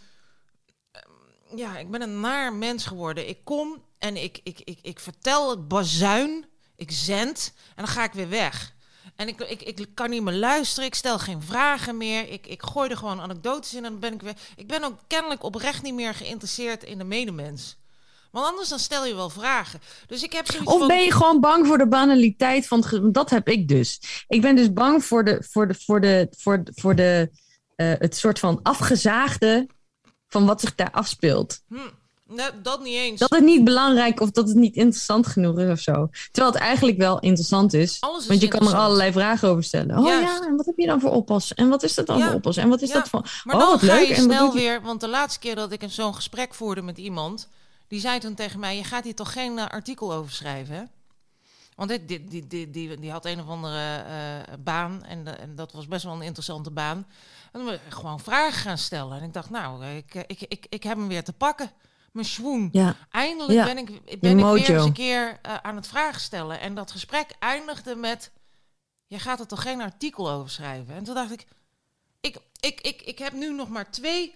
Ja, 1.54 1.78
ik 1.78 1.90
ben 1.90 2.02
een 2.02 2.20
naar 2.20 2.52
mens 2.52 2.86
geworden. 2.86 3.28
Ik 3.28 3.38
kom 3.44 3.82
en 3.98 4.16
ik, 4.16 4.40
ik, 4.42 4.60
ik, 4.64 4.78
ik 4.82 5.00
vertel 5.00 5.50
het 5.50 5.68
bazuin. 5.68 6.44
Ik 6.76 6.90
zend 6.90 7.52
en 7.68 7.84
dan 7.84 7.94
ga 7.94 8.04
ik 8.04 8.12
weer 8.12 8.28
weg. 8.28 8.74
En 9.16 9.28
ik, 9.28 9.40
ik, 9.40 9.62
ik 9.62 9.88
kan 9.94 10.10
niet 10.10 10.22
meer 10.22 10.34
luisteren. 10.34 10.88
Ik 10.88 10.94
stel 10.94 11.18
geen 11.18 11.42
vragen 11.42 11.96
meer. 11.96 12.28
Ik, 12.28 12.46
ik 12.46 12.62
gooi 12.62 12.90
er 12.90 12.96
gewoon 12.96 13.20
anekdotes 13.20 13.74
in 13.74 13.84
en 13.84 13.90
dan 13.90 14.00
ben 14.00 14.12
ik 14.12 14.22
weer. 14.22 14.36
Ik 14.56 14.66
ben 14.66 14.84
ook 14.84 14.98
kennelijk 15.06 15.42
oprecht 15.42 15.82
niet 15.82 15.94
meer 15.94 16.14
geïnteresseerd 16.14 16.84
in 16.84 16.98
de 16.98 17.04
medemens. 17.04 17.78
Want 18.30 18.46
anders 18.46 18.68
dan 18.68 18.78
stel 18.78 19.06
je 19.06 19.14
wel 19.14 19.30
vragen. 19.30 19.80
Dus 20.06 20.22
ik 20.22 20.32
heb 20.32 20.50
zoiets 20.50 20.72
Of 20.72 20.86
ben 20.86 21.02
je 21.02 21.12
gewoon 21.12 21.40
bang 21.40 21.66
voor 21.66 21.78
de 21.78 21.88
banaliteit 21.88 22.66
van 22.66 22.84
het... 22.88 23.14
Dat 23.14 23.30
heb 23.30 23.48
ik 23.48 23.68
dus. 23.68 24.00
Ik 24.28 24.40
ben 24.40 24.56
dus 24.56 24.72
bang 24.72 25.04
voor, 25.04 25.24
de, 25.24 25.46
voor, 25.50 25.68
de, 25.68 25.74
voor, 25.74 26.00
de, 26.00 26.28
voor, 26.36 26.64
de, 26.64 26.72
voor 26.74 26.94
de, 26.94 27.30
eh, 27.76 27.92
het 27.98 28.16
soort 28.16 28.38
van 28.38 28.62
afgezaagde 28.62 29.68
van 30.30 30.46
wat 30.46 30.60
zich 30.60 30.74
daar 30.74 30.90
afspeelt. 30.90 31.60
Hm, 31.68 31.76
nee, 32.28 32.46
dat 32.62 32.82
niet 32.82 32.94
eens. 32.96 33.20
Dat 33.20 33.30
het 33.30 33.44
niet 33.44 33.64
belangrijk 33.64 34.20
of 34.20 34.30
dat 34.30 34.48
het 34.48 34.56
niet 34.56 34.74
interessant 34.74 35.26
genoeg 35.26 35.58
is 35.58 35.70
of 35.70 35.78
zo. 35.80 36.08
Terwijl 36.30 36.52
het 36.52 36.62
eigenlijk 36.62 36.98
wel 36.98 37.18
interessant 37.20 37.72
is. 37.74 37.96
Alles 38.00 38.22
is 38.22 38.26
want 38.28 38.40
je 38.40 38.48
kan 38.48 38.68
er 38.68 38.74
allerlei 38.74 39.12
vragen 39.12 39.48
over 39.48 39.64
stellen. 39.64 39.98
Oh 39.98 40.06
Juist. 40.06 40.38
ja, 40.38 40.46
en 40.46 40.56
wat 40.56 40.66
heb 40.66 40.76
je 40.76 40.86
dan 40.86 41.00
voor 41.00 41.10
oppas? 41.10 41.54
En 41.54 41.68
wat 41.68 41.82
is 41.82 41.94
dat 41.94 42.06
dan 42.06 42.18
Ja. 42.18 42.26
voor 42.26 42.34
oppas? 42.34 42.56
En 42.56 42.68
wat 42.68 42.82
is 42.82 42.88
Ja, 42.88 42.94
dat 42.94 43.08
voor... 43.08 43.20
Maar 43.44 43.54
oh, 43.54 43.60
dan 43.60 43.70
wat 43.70 43.80
ga 43.80 43.94
leuk. 43.94 44.06
je 44.08 44.14
En 44.14 44.22
snel 44.22 44.52
weer, 44.52 44.82
want 44.82 45.00
de 45.00 45.08
laatste 45.08 45.40
keer 45.40 45.54
dat 45.54 45.72
ik 45.72 45.82
een 45.82 45.90
zo'n 45.90 46.14
gesprek 46.14 46.54
voerde 46.54 46.82
met 46.82 46.98
iemand, 46.98 47.48
die 47.88 48.00
zei 48.00 48.18
toen 48.18 48.34
tegen 48.34 48.60
mij: 48.60 48.76
Je 48.76 48.84
gaat 48.84 49.04
hier 49.04 49.14
toch 49.14 49.32
geen 49.32 49.58
eh, 49.58 49.66
artikel 49.66 50.12
over 50.12 50.32
schrijven, 50.32 50.74
hè? 50.74 50.82
Want 51.80 51.92
dit, 51.92 52.08
dit, 52.08 52.30
die, 52.30 52.46
die, 52.46 52.70
die, 52.70 52.98
die 52.98 53.10
had 53.10 53.24
een 53.24 53.40
of 53.40 53.46
andere 53.48 53.96
eh, 53.96 54.54
baan 54.58 55.04
en, 55.04 55.24
de- 55.24 55.30
en 55.30 55.54
dat 55.54 55.72
was 55.72 55.86
best 55.86 56.04
wel 56.04 56.14
een 56.14 56.22
interessante 56.22 56.70
baan. 56.70 57.06
En 57.52 57.68
ik 57.68 57.80
gewoon 57.88 58.20
vragen 58.20 58.60
gaan 58.60 58.78
stellen. 58.78 59.18
En 59.18 59.24
ik 59.24 59.32
dacht, 59.32 59.50
nou, 59.50 59.82
eh, 59.84 59.96
ik, 59.96 60.14
ik, 60.14 60.40
ik, 60.48 60.66
ik 60.68 60.82
heb 60.82 60.96
hem 60.96 61.08
weer 61.08 61.24
te 61.24 61.32
pakken. 61.32 61.70
Mijn 62.12 62.26
swoon. 62.26 62.68
Ja, 62.72 62.96
Eindelijk 63.10 63.52
Ja, 63.52 63.64
ben 63.64 63.78
ik, 63.78 63.86
ben 64.20 64.38
ik 64.38 64.44
weer 64.44 64.76
eens 64.76 64.84
een 64.84 64.92
keer 64.92 65.38
eh, 65.42 65.54
aan 65.56 65.76
het 65.76 65.86
vragen 65.86 66.20
stellen. 66.20 66.60
En 66.60 66.74
dat 66.74 66.90
gesprek 66.90 67.26
eindigde 67.38 67.94
met... 67.94 68.30
Je 69.06 69.18
gaat 69.18 69.40
er 69.40 69.46
toch 69.46 69.62
geen 69.62 69.80
artikel 69.80 70.30
over 70.30 70.50
schrijven? 70.50 70.94
En 70.94 71.04
toen 71.04 71.14
dacht 71.14 71.32
ik... 71.32 71.46
Ik, 72.20 72.36
ik, 72.60 72.80
ik, 72.80 73.02
ik 73.02 73.18
heb 73.18 73.32
nu 73.32 73.54
nog 73.54 73.68
maar 73.68 73.90
twee 73.90 74.34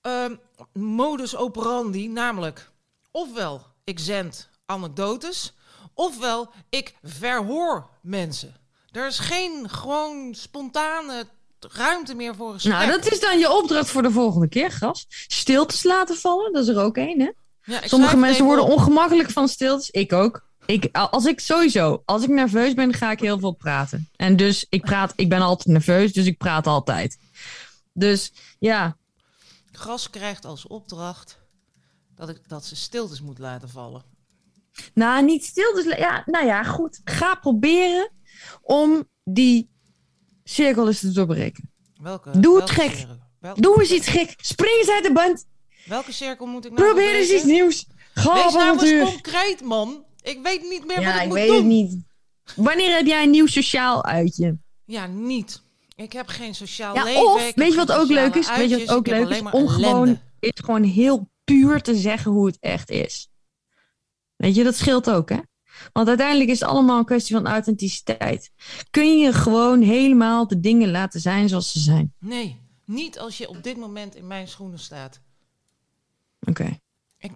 ehm, 0.00 0.34
modus 0.72 1.36
operandi. 1.36 2.08
Namelijk, 2.08 2.70
ofwel 3.10 3.62
ik 3.84 3.98
zend 3.98 4.48
anekdotes... 4.66 5.54
ofwel 5.96 6.48
ik 6.68 6.94
verhoor 7.02 7.88
mensen. 8.02 8.54
Er 8.92 9.06
is 9.06 9.18
geen 9.18 9.70
gewoon 9.70 10.34
spontane 10.34 11.26
ruimte 11.60 12.14
meer 12.14 12.34
voor 12.34 12.52
gesprek. 12.52 12.72
Nou, 12.74 12.90
dat 12.90 13.12
is 13.12 13.20
dan 13.20 13.38
je 13.38 13.52
opdracht 13.52 13.88
voor 13.90 14.02
de 14.02 14.10
volgende 14.10 14.48
keer, 14.48 14.70
gast. 14.70 15.06
Stiltes 15.26 15.82
laten 15.82 16.16
vallen, 16.16 16.52
dat 16.52 16.62
is 16.62 16.68
er 16.68 16.80
ook 16.82 16.96
één, 16.96 17.20
hè? 17.20 17.30
Ja, 17.62 17.80
Sommige 17.84 18.16
mensen 18.16 18.44
worden 18.44 18.64
op. 18.64 18.70
ongemakkelijk 18.70 19.30
van 19.30 19.48
stiltes. 19.48 19.90
Ik 19.90 20.12
ook. 20.12 20.44
Ik, 20.66 20.88
als 20.92 21.24
ik 21.24 21.40
sowieso, 21.40 22.02
als 22.04 22.22
ik 22.22 22.28
nerveus 22.28 22.74
ben, 22.74 22.94
ga 22.94 23.10
ik 23.10 23.20
heel 23.20 23.38
veel 23.38 23.52
praten. 23.52 24.08
En 24.16 24.36
dus 24.36 24.66
ik 24.68 24.82
praat, 24.82 25.12
ik 25.16 25.28
ben 25.28 25.40
altijd 25.40 25.68
nerveus, 25.68 26.12
dus 26.12 26.26
ik 26.26 26.38
praat 26.38 26.66
altijd. 26.66 27.18
Dus 27.92 28.32
ja, 28.58 28.96
Gras 29.72 30.10
krijgt 30.10 30.44
als 30.44 30.66
opdracht 30.66 31.38
dat, 32.14 32.28
ik, 32.28 32.40
dat 32.48 32.64
ze 32.64 32.76
stiltes 32.76 33.20
moet 33.20 33.38
laten 33.38 33.68
vallen. 33.68 34.02
Nou 34.94 35.24
niet 35.24 35.44
stiltes. 35.44 35.96
Ja, 35.98 36.22
nou 36.26 36.46
ja, 36.46 36.62
goed. 36.62 37.00
Ga 37.04 37.34
proberen 37.34 38.10
om 38.62 39.08
die 39.24 39.70
cirkel 40.44 40.86
eens 40.86 41.00
te 41.00 41.12
doorbreken. 41.12 41.70
Welke, 42.02 42.40
Doe 42.40 42.60
het 42.60 42.74
welke 42.74 42.90
gek. 42.96 43.06
Welke, 43.40 43.60
Doe 43.60 43.80
eens 43.80 43.90
iets 43.92 44.08
gek. 44.08 44.34
Spring 44.36 44.78
eens 44.78 44.90
uit 44.90 45.04
de 45.04 45.12
band. 45.12 45.46
welke 45.86 46.12
cirkel 46.12 46.46
moet 46.46 46.64
ik 46.64 46.72
nou 46.72 46.84
Probeer 46.84 47.14
eens 47.14 47.30
iets 47.30 47.44
nieuws. 47.44 47.86
Ga 48.14 48.44
Wees 48.44 48.52
nou 48.54 48.86
eens 48.86 49.10
concreet, 49.10 49.60
man. 49.62 50.04
Ik 50.22 50.38
weet 50.42 50.62
niet 50.62 50.86
meer 50.86 50.96
wat 50.96 51.04
Ja, 51.04 51.14
ik, 51.16 51.20
ik 51.22 51.26
moet 51.26 51.36
weet 51.36 51.46
doen. 51.48 51.56
het 51.56 51.64
niet. 51.66 52.04
Wanneer 52.56 52.96
heb 52.96 53.06
jij 53.06 53.22
een 53.22 53.30
nieuw 53.30 53.46
sociaal 53.46 54.04
uitje? 54.04 54.58
Ja, 54.84 55.06
niet. 55.06 55.62
Ik 55.96 56.12
heb 56.12 56.26
geen 56.28 56.54
sociaal 56.54 56.94
Ja, 56.94 57.04
leven. 57.04 57.26
of, 57.32 57.48
ik 57.48 57.54
weet 57.56 57.70
je 57.70 57.76
wat 57.76 57.92
ook 57.92 58.08
leuk 58.08 58.34
is? 58.34 58.56
Weet 58.56 58.70
je 58.70 58.78
wat 58.78 58.88
ook 58.96 59.06
ik 59.06 59.12
leuk 59.12 59.28
is? 59.28 59.40
Om 59.40 59.68
gewoon, 59.68 59.84
ellende. 59.84 60.20
is 60.40 60.52
gewoon 60.54 60.82
heel 60.82 61.30
puur 61.44 61.82
te 61.82 61.94
zeggen 61.96 62.30
hoe 62.30 62.46
het 62.46 62.56
echt 62.60 62.90
is. 62.90 63.28
Weet 64.36 64.54
je, 64.54 64.64
dat 64.64 64.74
scheelt 64.74 65.10
ook, 65.10 65.28
hè? 65.28 65.38
Want 65.92 66.08
uiteindelijk 66.08 66.50
is 66.50 66.60
het 66.60 66.68
allemaal 66.68 66.98
een 66.98 67.04
kwestie 67.04 67.34
van 67.34 67.46
authenticiteit. 67.46 68.50
Kun 68.90 69.18
je 69.18 69.32
gewoon 69.32 69.82
helemaal 69.82 70.46
de 70.46 70.60
dingen 70.60 70.90
laten 70.90 71.20
zijn 71.20 71.48
zoals 71.48 71.72
ze 71.72 71.78
zijn? 71.80 72.14
Nee, 72.18 72.60
niet 72.84 73.18
als 73.18 73.38
je 73.38 73.48
op 73.48 73.62
dit 73.62 73.76
moment 73.76 74.14
in 74.14 74.26
mijn 74.26 74.48
schoenen 74.48 74.78
staat. 74.78 75.20
Oké. 76.48 76.78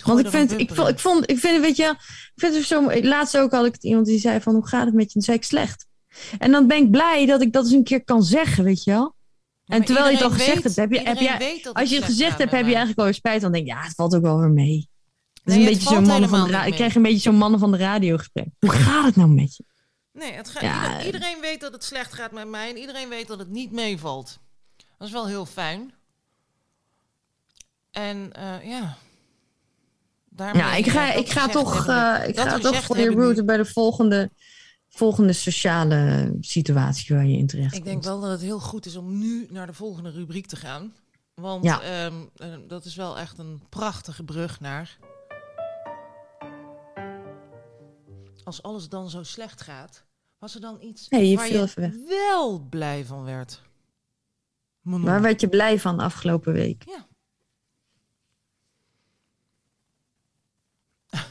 Want 0.05 0.21
ik 0.21 0.29
vind, 0.31 0.59
ik, 0.59 0.75
vond, 0.75 0.89
ik 0.89 0.99
vond, 0.99 1.31
ik 1.31 1.39
vind, 1.39 1.61
weet 1.61 1.77
je, 1.77 1.85
ik 1.85 2.33
vind 2.35 2.55
het 2.55 2.65
zo. 2.65 3.01
Laatst 3.01 3.37
ook 3.37 3.53
had 3.53 3.67
ik 3.67 3.73
het 3.73 3.85
iemand 3.85 4.07
die 4.07 4.19
zei 4.19 4.41
van, 4.41 4.55
hoe 4.55 4.67
gaat 4.67 4.85
het 4.85 4.95
met 4.95 5.13
je? 5.13 5.19
En 5.19 5.25
zei 5.25 5.37
ik 5.37 5.45
slecht. 5.45 5.87
En 6.39 6.51
dan 6.51 6.67
ben 6.67 6.77
ik 6.77 6.91
blij 6.91 7.27
dat 7.27 7.43
ik 7.43 7.53
dat 7.53 7.65
eens 7.65 7.73
een 7.73 7.85
keer 7.85 8.05
kan 8.05 8.23
zeggen, 8.23 8.65
weet 8.65 8.85
je 8.85 8.91
wel? 8.91 9.15
En 9.67 9.85
terwijl 9.85 10.07
je 10.07 10.13
het 10.15 10.23
al 10.23 10.31
gezegd 10.31 10.63
weet- 10.63 10.63
hebt, 10.63 10.77
heb 10.77 10.91
je, 10.91 11.01
heb 11.01 11.19
jij, 11.19 11.61
dat 11.63 11.75
als 11.75 11.91
je 11.91 11.97
het 11.97 12.05
gezegd 12.05 12.39
hebt, 12.39 12.51
heb 12.51 12.67
je 12.67 12.75
eigenlijk 12.75 13.01
weer 13.01 13.15
spijt. 13.15 13.41
Dan 13.41 13.53
denk 13.53 13.67
ik, 13.67 13.73
ja, 13.73 13.83
het 13.83 13.95
valt 13.95 14.15
ook 14.15 14.23
wel 14.23 14.39
weer 14.39 14.51
mee. 14.51 14.89
Het 15.45 15.49
is 15.49 15.55
Nee, 15.55 15.59
een 15.67 15.73
beetje 15.73 15.89
zo'n 15.95 16.07
mannen 16.07 16.29
van 16.29 16.47
de 16.51 16.67
Ik 16.67 16.73
krijg 16.75 16.95
een 16.95 17.03
beetje 17.03 17.19
zo'n 17.19 17.35
mannen 17.35 17.61
van 17.61 17.71
de 17.71 17.77
radio 17.77 18.17
gesprek. 18.17 18.47
Hoe 18.61 18.71
gaat 18.71 19.05
het 19.05 19.17
nou 19.17 19.29
met 19.29 19.57
je? 19.57 19.65
Nee, 20.13 20.33
het 20.33 20.49
gaat, 20.51 20.63
Ja. 20.63 20.87
ieder- 20.93 21.07
iedereen 21.07 21.41
weet 21.41 21.61
dat 21.61 21.73
het 21.73 21.85
slecht 21.85 22.13
gaat 22.13 22.33
met 22.33 22.49
mij 22.49 22.71
en 22.71 22.77
iedereen 22.77 23.09
weet 23.09 23.27
dat 23.27 23.39
het 23.39 23.49
niet 23.49 23.73
meevalt. 23.73 24.39
Dat 24.99 25.07
is 25.09 25.13
wel 25.15 25.27
heel 25.27 25.47
fijn. 25.47 25.93
En 27.91 28.33
eh, 28.33 28.69
ja. 28.69 28.97
Daarmee, 30.29 30.63
Nou, 30.63 30.77
ik 30.77 30.87
ga, 30.87 31.13
ik 31.13 31.31
ga 31.31 31.49
toch, 31.49 31.87
eh, 31.87 32.29
ik 32.29 32.39
ga 32.41 32.59
toch 32.59 32.83
voor 32.85 32.99
je 32.99 33.11
route 33.11 33.45
bij 33.45 33.57
de 33.57 33.65
volgende, 33.65 34.31
volgende 34.89 35.33
sociale 35.33 36.33
situatie 36.41 37.15
waar 37.17 37.27
je 37.27 37.37
in 37.37 37.47
terecht 37.47 37.75
Ik 37.77 37.85
denk 37.85 38.03
wel 38.05 38.21
dat 38.21 38.31
het 38.31 38.41
heel 38.41 38.61
goed 38.61 38.87
is 38.87 38.97
om 38.97 39.19
nu 39.19 39.47
naar 39.51 39.67
de 39.67 39.73
volgende 39.75 40.11
rubriek 40.11 40.47
te 40.47 40.57
gaan. 40.57 40.95
Want 41.35 41.65
Ja. 41.65 41.81
ehm, 41.81 42.15
eh, 42.37 42.49
dat 42.69 42.85
is 42.85 42.95
wel 42.95 43.19
echt 43.19 43.39
een 43.39 43.63
prachtige 43.69 44.23
brug 44.25 44.61
naar. 44.61 44.99
Als 48.51 48.63
alles 48.63 48.89
dan 48.89 49.11
zo 49.11 49.23
slecht 49.23 49.61
gaat, 49.61 50.05
was 50.39 50.55
er 50.55 50.61
dan 50.61 50.79
iets 50.81 51.09
Nee, 51.09 51.29
je 51.29 51.37
waar 51.37 51.49
je 51.53 52.05
wel 52.07 52.67
blij 52.71 53.05
van 53.05 53.25
werd? 53.25 53.63
Waar 54.83 55.23
werd 55.23 55.41
je 55.41 55.49
blij 55.49 55.79
van 55.81 55.99
afgelopen 55.99 56.53
week? 56.53 56.85
Ja. 56.87 57.07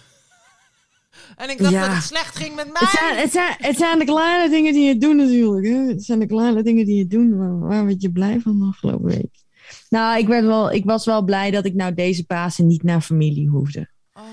En 1.35 1.49
ik 1.49 1.57
dacht 1.57 1.71
Ja. 1.71 1.85
dat 1.87 1.95
het 1.95 2.03
slecht 2.03 2.35
ging 2.35 2.55
met 2.55 2.65
mij. 2.65 2.81
Het 2.81 2.89
zijn, 2.89 3.17
het, 3.17 3.31
zijn, 3.31 3.55
het 3.57 3.77
zijn 3.77 3.99
de 3.99 4.05
kleine 4.05 4.49
dingen 4.49 4.73
die 4.73 4.87
je 4.87 4.97
doet 4.97 5.15
natuurlijk. 5.15 5.65
Hè? 5.67 5.73
Het 5.73 6.03
zijn 6.05 6.19
de 6.19 6.25
kleine 6.25 6.63
dingen 6.63 6.85
die 6.85 6.95
je 6.95 7.07
doet. 7.07 7.35
Waar, 7.35 7.59
waar 7.59 7.85
werd 7.85 8.01
je 8.01 8.11
blij 8.11 8.39
van 8.39 8.59
de 8.59 8.65
afgelopen 8.65 9.05
week? 9.05 9.43
Nou, 9.89 10.19
ik, 10.19 10.27
werd 10.27 10.45
wel, 10.45 10.71
ik 10.71 10.85
was 10.85 11.05
wel 11.05 11.21
blij 11.23 11.51
dat 11.51 11.65
ik 11.65 11.73
nou 11.73 11.93
deze 11.93 12.25
Pasen 12.25 12.67
niet 12.67 12.83
naar 12.83 13.01
familie 13.01 13.49
hoefde. 13.49 13.89
Oh 14.13 14.23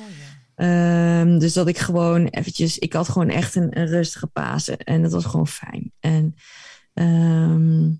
Ehm, 0.56 1.38
dus 1.38 1.52
dat 1.52 1.68
ik 1.68 1.78
gewoon 1.78 2.26
eventjes... 2.26 2.78
Ik 2.78 2.92
had 2.92 3.08
gewoon 3.08 3.28
echt 3.28 3.54
een, 3.54 3.78
een 3.78 3.86
rustige 3.86 4.26
Pasen. 4.26 4.78
En 4.78 5.02
dat 5.02 5.12
was 5.12 5.24
gewoon 5.24 5.46
fijn. 5.48 5.92
En 6.00 6.34
ehm, 6.92 7.90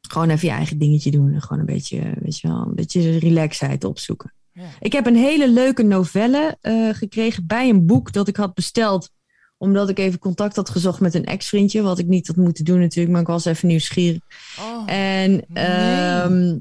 gewoon 0.00 0.30
even 0.30 0.48
je 0.48 0.54
eigen 0.54 0.78
dingetje 0.78 1.10
doen. 1.10 1.32
En 1.32 1.42
gewoon 1.42 1.58
een 1.58 1.74
beetje, 1.74 2.12
weet 2.20 2.38
je 2.38 2.48
wel, 2.48 2.60
een 2.66 2.74
beetje 2.74 3.18
relaxheid 3.18 3.84
opzoeken. 3.84 4.32
ja. 4.52 4.64
Ik 4.80 4.92
heb 4.92 5.06
een 5.06 5.16
hele 5.16 5.50
leuke 5.50 5.82
novelle 5.82 6.56
eh, 6.60 6.88
gekregen 6.92 7.46
bij 7.46 7.68
een 7.68 7.86
boek 7.86 8.12
dat 8.12 8.28
ik 8.28 8.36
had 8.36 8.54
besteld. 8.54 9.10
Omdat 9.56 9.88
ik 9.88 9.98
even 9.98 10.18
contact 10.18 10.56
had 10.56 10.70
gezocht 10.70 11.00
met 11.00 11.14
een 11.14 11.24
ex-vriendje. 11.24 11.82
Wat 11.82 11.98
ik 11.98 12.06
niet 12.06 12.26
had 12.26 12.36
moeten 12.36 12.64
doen 12.64 12.80
natuurlijk, 12.80 13.12
maar 13.12 13.20
ik 13.20 13.26
was 13.26 13.44
even 13.44 13.68
nieuwsgierig. 13.68 14.20
Oh. 14.60 14.92
En 14.92 15.44
ehm, 15.52 16.58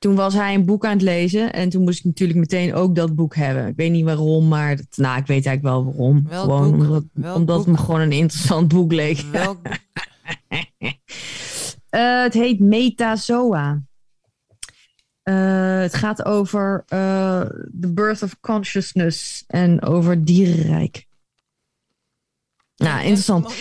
toen 0.00 0.14
was 0.14 0.34
hij 0.34 0.54
een 0.54 0.64
boek 0.64 0.84
aan 0.84 0.92
het 0.92 1.02
lezen. 1.02 1.52
En 1.52 1.68
toen 1.68 1.82
moest 1.82 1.98
ik 1.98 2.04
natuurlijk 2.04 2.38
meteen 2.38 2.74
ook 2.74 2.94
dat 2.94 3.14
boek 3.14 3.34
hebben. 3.34 3.66
Ik 3.66 3.76
weet 3.76 3.90
niet 3.90 4.04
waarom, 4.04 4.48
maar 4.48 4.76
dat, 4.76 4.86
nou, 4.96 5.18
ik 5.18 5.26
weet 5.26 5.46
eigenlijk 5.46 5.62
wel 5.62 5.84
waarom. 5.84 6.26
Welk 6.28 6.42
gewoon 6.42 6.70
boek? 6.70 6.80
omdat, 6.80 7.04
Welk 7.12 7.36
omdat 7.36 7.56
boek? 7.56 7.66
het 7.66 7.74
me 7.76 7.84
gewoon 7.84 8.00
een 8.00 8.12
interessant 8.12 8.68
boek 8.68 8.92
leek. 8.92 9.20
Welk? 9.20 9.58
Eh, 11.90 12.22
het 12.22 12.34
heet 12.34 12.60
Metazoa. 12.60 13.82
Eh, 15.22 15.78
het 15.80 15.94
gaat 15.94 16.24
over 16.24 16.84
eh, 16.88 17.40
The 17.80 17.92
Birth 17.92 18.22
of 18.22 18.40
Consciousness 18.40 19.44
en 19.46 19.82
over 19.82 20.24
dierenrijk. 20.24 21.06
Nou, 22.76 23.00
interessant. 23.00 23.54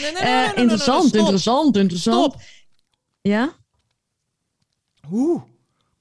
Interessant, 0.55 1.15
interessant, 1.15 1.77
interessant. 1.77 2.35
Ja? 3.21 3.53
Hoe 5.07 5.43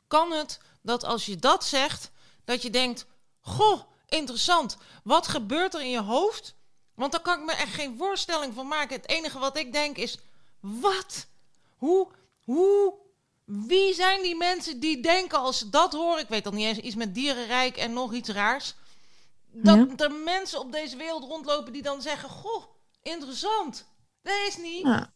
kan 0.08 0.32
het 0.32 0.60
dat 0.82 1.04
als 1.04 1.26
je 1.26 1.36
dat 1.36 1.64
zegt, 1.64 2.10
dat 2.44 2.62
je 2.62 2.70
denkt: 2.70 3.06
Goh, 3.40 3.80
interessant. 4.06 4.76
Wat 5.04 5.26
gebeurt 5.28 5.74
er 5.74 5.80
in 5.80 5.90
je 5.90 6.02
hoofd? 6.02 6.54
Want 6.94 7.12
daar 7.12 7.20
kan 7.20 7.38
ik 7.38 7.44
me 7.44 7.52
echt 7.52 7.74
geen 7.74 7.96
voorstelling 7.96 8.54
van 8.54 8.68
maken. 8.68 8.96
Het 8.96 9.08
enige 9.08 9.38
wat 9.38 9.56
ik 9.56 9.72
denk 9.72 9.96
is: 9.96 10.18
Wat? 10.60 11.26
Hoe? 11.76 12.08
Hoe? 12.44 12.94
Wie 13.44 13.94
zijn 13.94 14.22
die 14.22 14.36
mensen 14.36 14.80
die 14.80 15.00
denken 15.02 15.38
als 15.38 15.58
ze 15.58 15.68
dat 15.68 15.92
horen? 15.92 16.22
Ik 16.22 16.28
weet 16.28 16.44
dan 16.44 16.54
niet 16.54 16.66
eens 16.66 16.78
iets 16.78 16.94
met 16.96 17.14
dierenrijk 17.14 17.76
en 17.76 17.92
nog 17.92 18.12
iets 18.12 18.28
raars. 18.28 18.74
Dat 19.50 19.76
Ja. 19.76 20.04
er 20.04 20.12
mensen 20.12 20.60
op 20.60 20.72
deze 20.72 20.96
wereld 20.96 21.22
rondlopen 21.24 21.72
die 21.72 21.82
dan 21.82 22.02
zeggen: 22.02 22.28
Goh, 22.28 22.64
interessant. 23.02 23.86
Dat 24.22 24.34
is 24.48 24.56
niet. 24.56 24.82
Ja. 24.82 25.12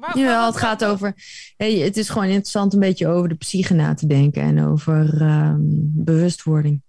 Waar- 0.00 0.46
het 0.46 0.56
gaat 0.56 0.84
over. 0.84 1.14
Hey, 1.56 1.72
het 1.74 1.96
is 1.96 2.08
gewoon 2.08 2.28
interessant 2.28 2.72
een 2.72 2.80
beetje 2.80 3.06
over 3.08 3.28
de 3.28 3.34
psyche 3.34 3.74
na 3.74 3.94
te 3.94 4.06
denken 4.06 4.42
en 4.42 4.66
over 4.66 5.20
ehm, 5.20 5.58
bewustwording. 6.04 6.82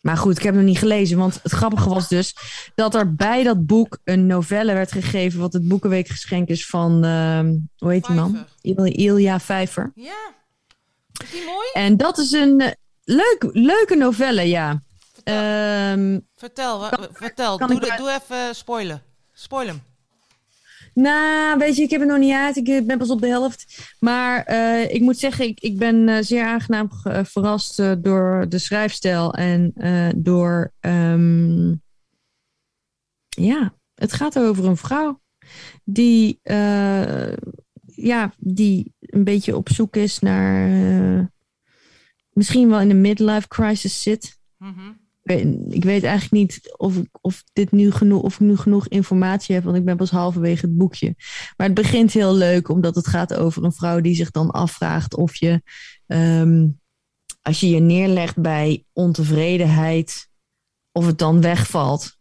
Maar 0.00 0.16
goed, 0.16 0.36
ik 0.36 0.42
heb 0.42 0.54
hem 0.54 0.64
niet 0.64 0.78
gelezen, 0.78 1.18
want 1.18 1.40
het 1.42 1.52
grappige 1.52 1.88
was 1.88 2.08
dus 2.08 2.36
dat 2.74 2.94
er 2.94 3.14
bij 3.14 3.42
dat 3.42 3.66
boek 3.66 3.98
een 4.04 4.26
novelle 4.26 4.72
werd 4.72 4.92
gegeven, 4.92 5.40
wat 5.40 5.52
het 5.52 5.68
Boekenweekgeschenk 5.68 6.48
is 6.48 6.66
van, 6.66 7.04
ehm, 7.04 7.56
hoe 7.78 7.90
heet 7.92 8.06
die 8.06 8.14
man? 8.14 8.44
Ilja 8.84 9.40
Vijver. 9.40 9.92
Ja. 9.94 10.30
Is 11.24 11.30
die 11.30 11.44
mooi? 11.44 11.68
En 11.72 11.96
dat 11.96 12.18
is 12.18 12.32
een 12.32 12.60
eh, 12.60 12.70
leuk, 13.04 13.48
leuke 13.52 13.96
novelle, 13.96 14.42
ja. 14.48 14.82
Vertel. 15.14 15.34
Ehm, 15.34 16.18
Vertel, 16.36 16.78
wa- 16.78 17.08
vertel. 17.12 17.56
kan 17.56 17.68
Doe, 17.68 17.80
ik 17.86 17.96
doe 17.96 18.10
even 18.22 18.54
spoilen. 18.54 19.02
Spoil 19.32 19.66
hem. 19.66 19.82
Nou, 20.94 21.58
weet 21.58 21.76
je, 21.76 21.82
ik 21.82 21.90
heb 21.90 22.00
het 22.00 22.08
nog 22.08 22.18
niet 22.18 22.32
uit. 22.34 22.56
Ik 22.56 22.68
eh, 22.68 22.82
ben 22.86 22.98
pas 22.98 23.10
op 23.10 23.20
de 23.20 23.26
helft. 23.26 23.94
Maar 24.00 24.44
eh, 24.44 24.94
ik 24.94 25.00
moet 25.00 25.18
zeggen, 25.18 25.44
ik, 25.46 25.60
ik 25.60 25.78
ben 25.78 26.08
eh, 26.08 26.22
zeer 26.22 26.44
aangenaam 26.44 26.90
ge- 26.90 27.24
verrast 27.24 27.76
door 28.02 28.46
de 28.48 28.58
schrijfstijl. 28.58 29.34
En 29.34 29.72
door... 30.16 30.72
ehm, 30.80 31.74
ja, 33.28 33.74
het 33.94 34.12
gaat 34.12 34.38
over 34.38 34.64
een 34.64 34.76
vrouw 34.76 35.20
die... 35.84 36.40
ja, 37.94 38.32
die 38.38 38.92
een 39.00 39.24
beetje 39.24 39.56
op 39.56 39.68
zoek 39.68 39.96
is 39.96 40.18
naar... 40.18 41.32
misschien 42.32 42.68
wel 42.68 42.80
in 42.80 42.90
een 42.90 43.00
midlife 43.00 43.48
crisis 43.48 44.02
zit. 44.02 44.38
Ik 44.58 44.99
ik 45.68 45.84
weet 45.84 46.02
eigenlijk 46.02 46.32
niet 46.32 46.74
of 46.76 46.96
ik, 46.96 47.08
of, 47.20 47.42
dit 47.52 47.72
nu 47.72 47.90
genoeg, 47.90 48.22
of 48.22 48.34
ik 48.34 48.40
nu 48.40 48.56
genoeg 48.56 48.88
informatie 48.88 49.54
heb, 49.54 49.64
want 49.64 49.76
ik 49.76 49.84
ben 49.84 49.96
pas 49.96 50.10
halverwege 50.10 50.66
het 50.66 50.76
boekje. 50.76 51.14
Maar 51.56 51.66
het 51.66 51.74
begint 51.74 52.12
heel 52.12 52.34
leuk, 52.34 52.68
omdat 52.68 52.94
het 52.94 53.06
gaat 53.06 53.34
over 53.34 53.64
een 53.64 53.72
vrouw 53.72 54.00
die 54.00 54.14
zich 54.14 54.30
dan 54.30 54.50
afvraagt 54.50 55.14
of 55.14 55.36
je, 55.36 55.62
ehm, 56.06 56.68
als 57.42 57.60
je 57.60 57.68
je 57.68 57.80
neerlegt 57.80 58.40
bij 58.40 58.84
ontevredenheid, 58.92 60.28
of 60.92 61.06
het 61.06 61.18
dan 61.18 61.40
wegvalt. 61.40 62.18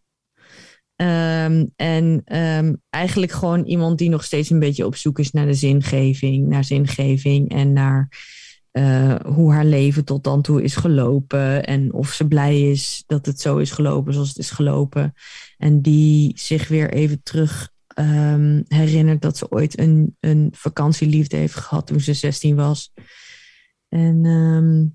Ehm, 0.95 1.65
en 1.75 2.21
ehm, 2.25 2.73
eigenlijk 2.89 3.31
gewoon 3.31 3.63
iemand 3.65 3.97
die 3.97 4.09
nog 4.09 4.23
steeds 4.23 4.49
een 4.49 4.59
beetje 4.59 4.85
op 4.85 4.95
zoek 4.95 5.19
is 5.19 5.31
naar 5.31 5.45
de 5.45 5.53
zingeving, 5.53 6.47
naar 6.47 6.63
zingeving 6.63 7.49
en 7.49 7.73
naar 7.73 8.09
eh, 8.71 9.15
hoe 9.25 9.53
haar 9.53 9.65
leven 9.65 10.05
tot 10.05 10.23
dan 10.23 10.41
toe 10.41 10.63
is 10.63 10.75
gelopen. 10.75 11.65
En 11.65 11.93
of 11.93 12.11
ze 12.11 12.27
blij 12.27 12.71
is 12.71 13.03
dat 13.07 13.25
het 13.25 13.41
zo 13.41 13.57
is 13.57 13.71
gelopen 13.71 14.13
zoals 14.13 14.27
het 14.27 14.37
is 14.37 14.51
gelopen. 14.51 15.13
En 15.57 15.81
die 15.81 16.31
zich 16.35 16.67
weer 16.67 16.93
even 16.93 17.23
terug 17.23 17.71
ehm, 17.87 18.61
herinnert 18.67 19.21
dat 19.21 19.37
ze 19.37 19.51
ooit 19.51 19.79
een, 19.79 20.17
een 20.19 20.49
vakantieliefde 20.55 21.37
heeft 21.37 21.55
gehad 21.55 21.87
toen 21.87 21.99
ze 21.99 22.13
16 22.13 22.55
was. 22.55 22.93
En 23.89 24.25
ehm, 24.25 24.87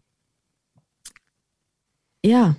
ja, 2.21 2.57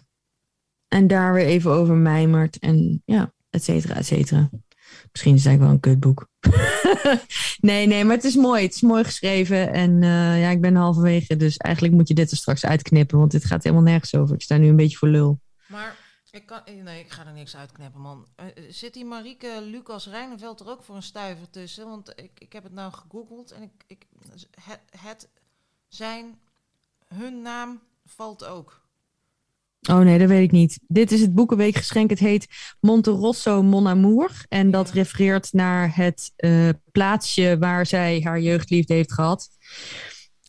en 0.87 1.07
daar 1.07 1.33
weer 1.33 1.45
even 1.45 1.71
over 1.71 1.95
mijmert. 1.95 2.59
En 2.59 3.01
ja, 3.05 3.33
et 3.49 3.63
cetera, 3.63 3.95
et 3.95 4.05
cetera. 4.05 4.49
Misschien 5.11 5.33
is 5.33 5.43
het 5.43 5.47
eigenlijk 5.47 5.61
wel 5.61 5.69
een 5.69 5.79
kutboek. 5.79 6.27
nee, 7.59 7.87
nee, 7.87 8.03
maar 8.03 8.15
het 8.15 8.23
is 8.23 8.35
mooi. 8.35 8.63
Het 8.63 8.75
is 8.75 8.81
mooi 8.81 9.03
geschreven. 9.03 9.73
En 9.73 9.91
uh, 9.91 10.41
ja, 10.41 10.49
ik 10.49 10.61
ben 10.61 10.75
halverwege. 10.75 11.35
Dus 11.35 11.57
eigenlijk 11.57 11.93
moet 11.93 12.07
je 12.07 12.13
dit 12.13 12.31
er 12.31 12.37
straks 12.37 12.65
uitknippen. 12.65 13.17
Want 13.17 13.31
dit 13.31 13.45
gaat 13.45 13.63
helemaal 13.63 13.85
nergens 13.85 14.15
over. 14.15 14.35
Ik 14.35 14.41
sta 14.41 14.57
nu 14.57 14.67
een 14.67 14.75
beetje 14.75 14.97
voor 14.97 15.07
lul. 15.07 15.39
Maar 15.67 15.97
ik 16.31 16.45
kan, 16.45 16.61
nee, 16.83 16.99
ik 16.99 17.11
ga 17.11 17.25
er 17.25 17.33
niks 17.33 17.55
uitknippen, 17.55 18.01
man. 18.01 18.27
Uh, 18.39 18.45
zit 18.69 18.93
die 18.93 19.05
Marieke 19.05 19.61
Lucas 19.61 20.07
Rijneveld 20.07 20.59
er 20.59 20.69
ook 20.69 20.83
voor 20.83 20.95
een 20.95 21.03
stuiver 21.03 21.49
tussen? 21.49 21.85
Want 21.85 22.09
ik, 22.15 22.31
ik 22.37 22.53
heb 22.53 22.63
het 22.63 22.73
nou 22.73 22.93
gegoogeld. 22.93 23.51
En 23.51 23.61
ik, 23.61 23.71
ik, 23.87 24.05
het 24.99 25.29
zijn, 25.87 26.39
hun 27.07 27.41
naam 27.41 27.81
valt 28.05 28.45
ook. 28.45 28.84
Oh 29.89 29.99
nee, 29.99 30.19
dat 30.19 30.27
weet 30.27 30.43
ik 30.43 30.51
niet. 30.51 30.79
Dit 30.87 31.11
is 31.11 31.21
het 31.21 31.33
Boekenweekgeschenk. 31.33 32.09
Het 32.09 32.19
heet 32.19 32.47
Monterosso 32.79 33.63
Mon 33.63 33.87
Amour. 33.87 34.45
En 34.49 34.71
dat 34.71 34.91
refereert 34.91 35.53
naar 35.53 35.95
het 35.95 36.31
uh, 36.37 36.69
plaatsje 36.91 37.57
waar 37.59 37.85
zij 37.85 38.21
haar 38.23 38.39
jeugdliefde 38.39 38.93
heeft 38.93 39.13
gehad. 39.13 39.49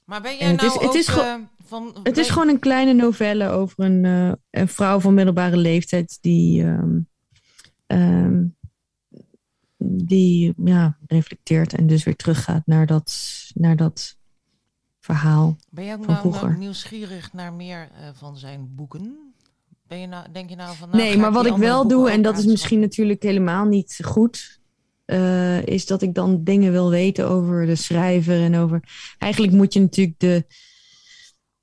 Maar 0.05 0.23
ben 0.23 0.37
jij 0.37 0.53
nou 0.53 0.69
het 0.69 0.77
is, 0.77 0.87
het 0.87 0.95
is 0.95 1.09
uh, 1.09 1.35
van... 1.65 1.97
Het 2.03 2.19
is 2.19 2.31
gewoon 2.31 2.49
een 2.49 2.59
kleine 2.59 2.93
novelle 2.93 3.49
over 3.49 3.85
een, 3.85 4.05
uh, 4.05 4.33
een 4.51 4.69
vrouw 4.69 5.01
van 5.01 5.15
middelbare 5.15 5.57
leeftijd 5.57 6.19
die... 6.21 6.63
Um, 6.63 7.09
um, 7.87 8.57
die 9.79 10.55
ja, 10.65 10.99
reflecteert 11.07 11.75
en 11.75 11.87
dus 11.87 12.05
weer 12.05 12.17
teruggaat 12.17 12.67
naar 12.67 12.87
dat, 12.87 13.15
naar 13.55 13.77
dat 13.77 14.17
verhaal. 15.01 15.57
Ben 15.71 15.85
je 15.85 15.93
ook 15.93 16.07
nou, 16.07 16.31
nou, 16.31 16.57
nieuwsgierig 16.57 17.33
naar 17.33 17.53
meer 17.53 17.91
uh, 17.93 18.09
van 18.15 18.39
zijn 18.39 18.75
boeken? 18.75 19.26
Ben 19.89 20.01
je 20.01 20.07
nou, 20.07 20.27
denk 20.33 20.51
je 20.51 20.57
nou 20.57 20.77
van. 20.77 20.91
Nou, 20.91 21.03
nee, 21.03 21.17
maar 21.17 21.33
wat 21.33 21.47
ik 21.47 21.57
wel 21.57 21.89
doe, 21.89 22.11
en 22.11 22.23
dat 22.23 22.39
is 22.39 22.45
misschien 22.45 22.81
natuurlijk 22.81 23.23
helemaal 23.23 23.65
niet 23.65 23.99
goed. 24.05 24.61
Uh, 25.07 25.67
is 25.67 25.87
dat 25.87 26.03
ik 26.03 26.15
dan 26.15 26.45
dingen 26.45 26.73
wil 26.73 26.91
weten 26.91 27.29
over 27.29 27.67
de 27.67 27.75
schrijver 27.75 28.43
en 28.43 28.57
over. 28.57 28.83
Eigenlijk 29.19 29.53
moet 29.53 29.73
je 29.73 29.81
natuurlijk 29.81 30.21
de. 30.21 30.45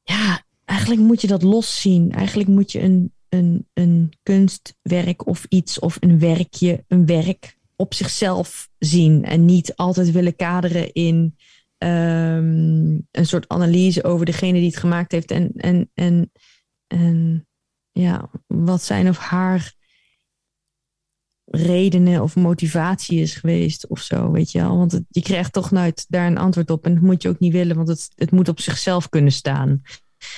Ja, 0.04 0.44
eigenlijk 0.66 1.02
moet 1.02 1.22
je 1.22 1.28
dat 1.28 1.44
los 1.44 1.82
zien. 1.82 2.12
Eigenlijk 2.12 2.50
moet 2.50 2.72
je 2.72 2.82
een, 2.82 3.14
een, 3.30 3.68
een 3.74 4.14
kunstwerk 4.24 5.28
of 5.28 5.46
iets 5.50 5.80
of 5.80 5.98
een 6.00 6.20
werkje, 6.20 6.84
een 6.88 7.06
werk 7.06 7.58
op 7.76 7.94
zichzelf 7.94 8.70
zien. 8.80 9.26
En 9.26 9.46
niet 9.46 9.76
altijd 9.76 10.12
willen 10.12 10.36
kaderen 10.36 10.94
in 10.94 11.36
um, 11.78 13.08
een 13.12 13.26
soort 13.26 13.48
analyse 13.48 14.04
over 14.04 14.26
degene 14.26 14.60
die 14.60 14.68
het 14.68 14.78
gemaakt 14.78 15.12
heeft. 15.12 15.32
En, 15.32 15.52
en, 15.56 15.90
en, 15.94 16.32
en 16.88 17.48
ja, 17.94 18.30
wat 18.48 18.82
zijn 18.82 19.10
of 19.10 19.18
haar 19.18 19.74
redenen 21.46 22.22
of 22.22 22.36
motivatie 22.36 23.20
is 23.20 23.36
geweest 23.36 23.88
of 23.88 24.00
zo, 24.00 24.32
weet 24.32 24.52
je 24.52 24.60
wel. 24.60 24.78
Want 24.78 24.92
het, 24.92 25.04
je 25.10 25.22
krijgt 25.22 25.54
toch 25.54 25.72
nooit 25.72 26.06
daar 26.10 26.28
een 26.28 26.38
antwoord 26.38 26.70
op. 26.70 26.86
En 26.86 26.94
dat 26.94 27.04
moet 27.04 27.22
je 27.22 27.30
ook 27.30 27.40
niet 27.40 27.54
willen, 27.54 27.76
want 27.76 27.88
het, 27.88 28.10
het 28.16 28.32
moet 28.32 28.48
op 28.48 28.60
zichzelf 28.60 29.10
kunnen 29.10 29.32
staan. 29.32 29.82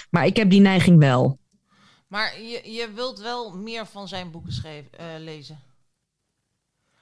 Maar 0.09 0.25
ik 0.25 0.35
heb 0.35 0.49
die 0.49 0.61
neiging 0.61 0.99
wel. 0.99 1.39
Maar 2.07 2.41
je, 2.41 2.71
je 2.71 2.91
wilt 2.95 3.19
wel 3.19 3.57
meer 3.57 3.85
van 3.85 4.07
zijn 4.07 4.31
boeken 4.31 4.53
uh, 4.63 5.05
lezen? 5.19 5.59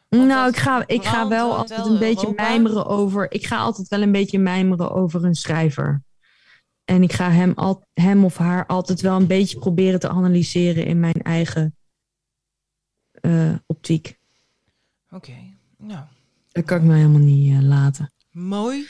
nou, 0.10 0.50
ik 0.50 0.58
ga, 0.58 0.88
ik 0.88 1.04
ga 1.04 1.28
wel 1.28 1.58
altijd 1.58 1.86
een 1.86 2.00
beetje 2.00 2.34
mijmeren 2.36 2.86
over. 2.86 3.32
Ik 3.32 3.46
ga 3.46 3.58
altijd 3.58 3.88
wel 3.88 4.02
een 4.02 4.12
beetje 4.12 4.40
mijmeren 4.40 4.92
over 4.92 5.26
een 5.26 5.36
schrijver. 5.36 6.04
En 6.86 7.04
ik 7.04 7.14
ga 7.14 7.32
hem, 7.32 7.52
al, 7.56 7.84
hem 7.94 8.26
of 8.26 8.38
haar 8.38 8.66
altijd 8.66 9.02
wel 9.02 9.16
een 9.16 9.28
beetje 9.28 9.60
proberen 9.60 10.00
te 10.00 10.10
analyseren 10.10 10.86
in 10.86 11.00
mijn 11.00 11.22
eigen 11.22 11.78
uh, 13.22 13.56
optiek. 13.66 14.20
Oké, 15.10 15.38
nou. 15.78 16.06
Dat 16.52 16.66
kan 16.66 16.78
ik 16.78 16.84
me 16.84 16.96
helemaal 16.96 17.20
niet 17.20 17.54
uh, 17.54 17.62
laten. 17.62 18.14
Mooi. 18.32 18.88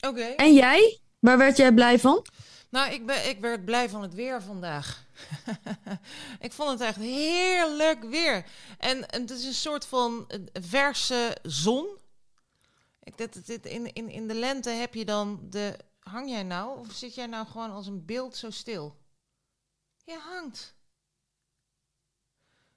Oké. 0.00 0.22
En 0.22 0.54
jij? 0.54 0.98
Waar 1.18 1.38
werd 1.38 1.56
jij 1.56 1.72
blij 1.72 1.98
van? 1.98 2.26
Nou, 2.70 2.92
ik, 2.92 3.06
ben, 3.06 3.28
ik 3.28 3.40
werd 3.40 3.64
blij 3.64 3.88
van 3.88 4.02
het 4.02 4.14
weer 4.14 4.42
vandaag. 4.42 5.06
ik 6.40 6.52
vond 6.52 6.70
het 6.70 6.80
echt 6.80 6.96
heerlijk 6.96 8.04
weer. 8.04 8.44
En, 8.78 9.08
en 9.08 9.20
het 9.20 9.30
is 9.30 9.44
een 9.44 9.54
soort 9.54 9.86
van 9.86 10.24
eh, 10.28 10.38
verse 10.62 11.36
zon. 11.42 11.86
Ik, 13.02 13.16
dit, 13.16 13.46
dit, 13.46 13.66
in, 13.66 13.92
in, 13.92 14.10
in 14.10 14.28
de 14.28 14.34
lente 14.34 14.70
heb 14.70 14.94
je 14.94 15.04
dan 15.04 15.40
de. 15.50 15.76
Hang 16.08 16.28
jij 16.28 16.42
nou? 16.42 16.78
Of 16.78 16.92
zit 16.92 17.14
jij 17.14 17.26
nou 17.26 17.46
gewoon 17.46 17.70
als 17.70 17.86
een 17.86 18.04
beeld 18.04 18.36
zo 18.36 18.50
stil? 18.50 18.96
Je 20.04 20.18
hangt. 20.18 20.74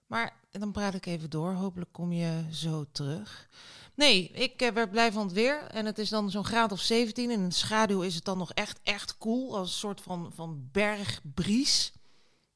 Maar 0.06 0.40
dan 0.50 0.72
praat 0.72 0.94
ik 0.94 1.06
even 1.06 1.30
door. 1.30 1.54
Hopelijk 1.54 1.92
kom 1.92 2.12
je 2.12 2.48
zo 2.52 2.86
terug. 2.92 3.50
Nee, 3.94 4.30
ik 4.30 4.62
uh, 4.62 4.70
werd 4.70 4.92
blij 4.92 5.12
van 5.12 5.24
het 5.24 5.34
weer. 5.34 5.64
En 5.64 5.86
het 5.86 6.00
is 6.00 6.10
dan 6.10 6.32
zo'n 6.32 6.46
graad 6.46 6.72
of 6.72 6.80
17. 6.80 7.30
En 7.30 7.40
in 7.40 7.50
de 7.50 7.56
schaduw 7.56 8.02
is 8.02 8.16
het 8.16 8.26
dan 8.26 8.38
nog 8.38 8.54
echt, 8.54 8.80
echt 8.84 9.18
koel. 9.18 9.48
Cool, 9.48 9.58
als 9.58 9.72
een 9.72 9.78
soort 9.80 10.02
van, 10.02 10.32
van 10.34 10.70
bergbries. 10.72 11.94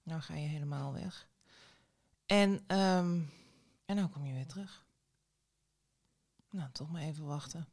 Nou 0.04 0.22
ga 0.22 0.36
je 0.36 0.48
helemaal 0.48 0.94
weg. 0.94 1.28
En, 2.26 2.52
um, 2.52 3.30
en 3.86 3.96
nou 3.96 4.08
kom 4.08 4.26
je 4.26 4.34
weer 4.34 4.48
terug. 4.48 4.86
Nou, 6.50 6.72
toch 6.72 6.92
maar 6.92 7.02
even 7.02 7.26
wachten. 7.26 7.68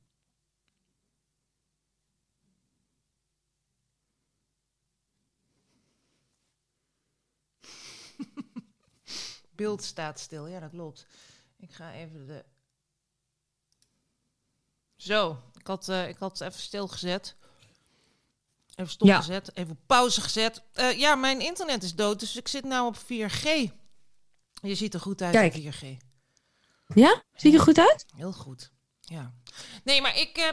Beeld 9.63 9.83
staat 9.83 10.21
stil, 10.21 10.47
ja 10.47 10.61
dat 10.61 10.71
klopt. 10.71 11.07
Ik 11.59 11.73
ga 11.73 11.93
even 11.93 12.27
de 12.27 12.45
zo, 14.97 15.43
ik 15.59 15.67
had, 15.67 15.89
uh, 15.89 16.09
ik 16.09 16.17
had 16.17 16.41
even 16.41 16.61
stilgezet. 16.61 17.37
Even 18.75 18.93
stopgezet, 18.93 19.51
ja. 19.55 19.63
even 19.63 19.79
pauze 19.87 20.21
gezet. 20.21 20.63
Uh, 20.75 20.99
ja, 20.99 21.15
mijn 21.15 21.41
internet 21.41 21.83
is 21.83 21.95
dood, 21.95 22.21
dus 22.21 22.37
ik 22.37 22.49
zit 22.49 22.65
nu 22.65 22.79
op 22.79 22.97
4G. 22.97 23.71
Je 24.63 24.75
ziet 24.75 24.95
er 24.95 25.01
goed 25.01 25.23
uit 25.23 25.33
Kijk. 25.33 25.55
op 25.55 25.75
4G. 25.75 25.97
Ja? 26.95 27.23
Zie 27.35 27.51
je 27.51 27.57
er 27.57 27.63
goed 27.63 27.79
uit? 27.79 28.07
Heel 28.17 28.33
goed, 28.33 28.73
ja. 29.01 29.35
Nee, 29.85 30.01
maar 30.01 30.19
ik, 30.19 30.39
uh, 30.39 30.49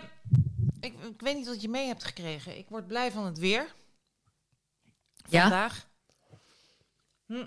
ik, 0.79 0.93
ik, 1.03 1.21
weet 1.21 1.35
niet 1.35 1.47
wat 1.47 1.61
je 1.61 1.69
mee 1.69 1.87
hebt 1.87 2.03
gekregen. 2.03 2.57
Ik 2.57 2.69
word 2.69 2.87
blij 2.87 3.11
van 3.11 3.25
het 3.25 3.37
weer. 3.37 3.73
Vandaag. 5.29 5.87
Ja? 7.27 7.35
Hm. 7.35 7.45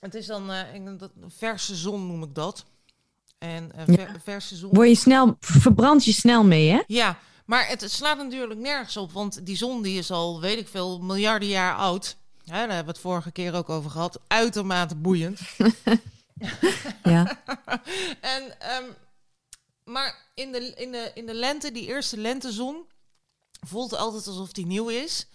Het 0.00 0.14
is 0.14 0.26
dan 0.26 0.50
uh, 0.50 0.98
dat, 0.98 1.10
verse 1.26 1.74
zon, 1.74 2.06
noem 2.06 2.22
ik 2.22 2.34
dat. 2.34 2.64
En 3.38 3.72
uh, 3.76 3.96
ver, 3.96 4.20
verse 4.22 4.56
zon. 4.56 4.74
Word 4.74 4.88
je 4.88 4.94
snel, 4.94 5.36
verbrand 5.40 6.04
je 6.04 6.12
snel 6.12 6.44
mee, 6.44 6.70
hè? 6.70 6.82
Ja, 6.86 7.18
maar 7.44 7.68
het, 7.68 7.90
slaat 7.90 8.16
natuurlijk 8.16 8.60
nergens 8.60 8.96
op, 8.96 9.12
want 9.12 9.46
die 9.46 9.56
zon 9.56 9.82
die 9.82 9.98
is 9.98 10.10
al, 10.10 10.40
weet 10.40 10.58
ik 10.58 10.68
veel, 10.68 11.00
miljarden 11.00 11.48
jaar 11.48 11.74
oud. 11.74 12.16
Ja, 12.42 12.52
daar 12.52 12.60
hebben 12.60 12.84
we 12.84 12.90
het 12.90 13.00
vorige 13.00 13.32
keer 13.32 13.54
ook 13.54 13.68
over 13.68 13.90
gehad. 13.90 14.20
Uitermate 14.26 14.94
boeiend. 14.96 15.40
ja. 17.02 17.40
en, 18.34 18.42
um, 18.42 18.94
maar 19.84 20.26
in 20.34 20.52
de, 20.52 20.74
in, 20.76 20.92
de, 20.92 21.10
in 21.14 21.26
de 21.26 21.34
lente, 21.34 21.72
die 21.72 21.86
eerste 21.86 22.16
lentezon, 22.16 22.84
voelt 23.66 23.90
het 23.90 24.00
altijd 24.00 24.26
alsof 24.26 24.52
die 24.52 24.66
nieuw 24.66 24.88
is. 24.88 25.26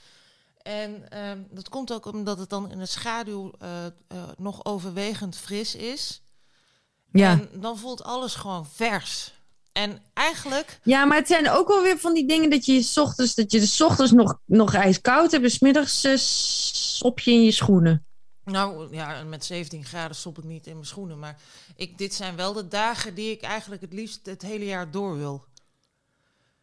En 0.65 1.19
um, 1.27 1.47
dat 1.51 1.69
komt 1.69 1.93
ook 1.93 2.05
omdat 2.05 2.39
het 2.39 2.49
dan 2.49 2.71
in 2.71 2.79
de 2.79 2.85
schaduw 2.85 3.51
uh, 3.61 3.69
uh, 4.13 4.23
nog 4.37 4.65
overwegend 4.65 5.37
fris 5.37 5.75
is. 5.75 6.21
Ja. 7.11 7.31
En 7.31 7.49
dan 7.53 7.77
voelt 7.77 8.03
alles 8.03 8.35
gewoon 8.35 8.65
vers. 8.65 9.33
En 9.71 10.01
eigenlijk. 10.13 10.79
Ja, 10.83 11.05
maar 11.05 11.17
het 11.17 11.27
zijn 11.27 11.49
ook 11.49 11.67
wel 11.67 11.81
weer 11.81 11.97
van 11.97 12.13
die 12.13 12.27
dingen 12.27 12.49
dat 12.49 12.65
je 12.65 12.81
s 12.81 12.97
ochtends, 12.97 13.35
dat 13.35 13.51
je 13.51 13.59
de 13.59 13.65
s 13.65 13.81
ochtends 13.81 14.11
nog, 14.11 14.39
nog 14.45 14.73
ijskoud 14.73 15.31
hebt, 15.31 15.43
en 15.43 15.51
smiddags 15.51 16.05
uh, 16.05 16.17
sop 16.17 17.19
je 17.19 17.31
in 17.31 17.43
je 17.43 17.51
schoenen. 17.51 18.05
Nou 18.43 18.95
ja, 18.95 19.23
met 19.23 19.45
17 19.45 19.85
graden 19.85 20.15
stop 20.15 20.37
ik 20.37 20.43
niet 20.43 20.67
in 20.67 20.73
mijn 20.73 20.85
schoenen. 20.85 21.19
Maar 21.19 21.41
ik, 21.75 21.97
dit 21.97 22.13
zijn 22.13 22.35
wel 22.35 22.53
de 22.53 22.67
dagen 22.67 23.15
die 23.15 23.31
ik 23.31 23.41
eigenlijk 23.41 23.81
het 23.81 23.93
liefst 23.93 24.25
het 24.25 24.41
hele 24.41 24.65
jaar 24.65 24.91
door 24.91 25.17
wil. 25.17 25.45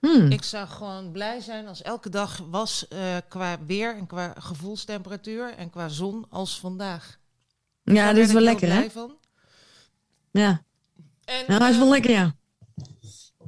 Hmm. 0.07 0.31
Ik 0.31 0.43
zou 0.43 0.69
gewoon 0.69 1.13
blij 1.13 1.41
zijn 1.41 1.67
als 1.67 1.83
elke 1.83 2.09
dag 2.09 2.43
was 2.51 2.87
uh, 2.93 3.17
qua 3.29 3.59
weer 3.67 3.97
en 3.97 4.07
qua 4.07 4.35
gevoelstemperatuur 4.39 5.55
en 5.55 5.71
qua 5.71 5.89
zon 5.89 6.27
als 6.29 6.61
vandaag. 6.61 7.19
Ja, 7.83 8.13
dat 8.13 8.17
is 8.17 8.33
wel 8.33 8.43
lekker 8.43 8.73
hè? 8.73 8.91
Van. 8.91 9.17
Ja, 10.31 10.63
En, 11.25 11.45
nou, 11.47 11.61
hij 11.61 11.71
is 11.71 11.77
wel 11.77 11.85
eh, 11.85 11.93
lekker, 11.93 12.11
ja. 12.11 12.35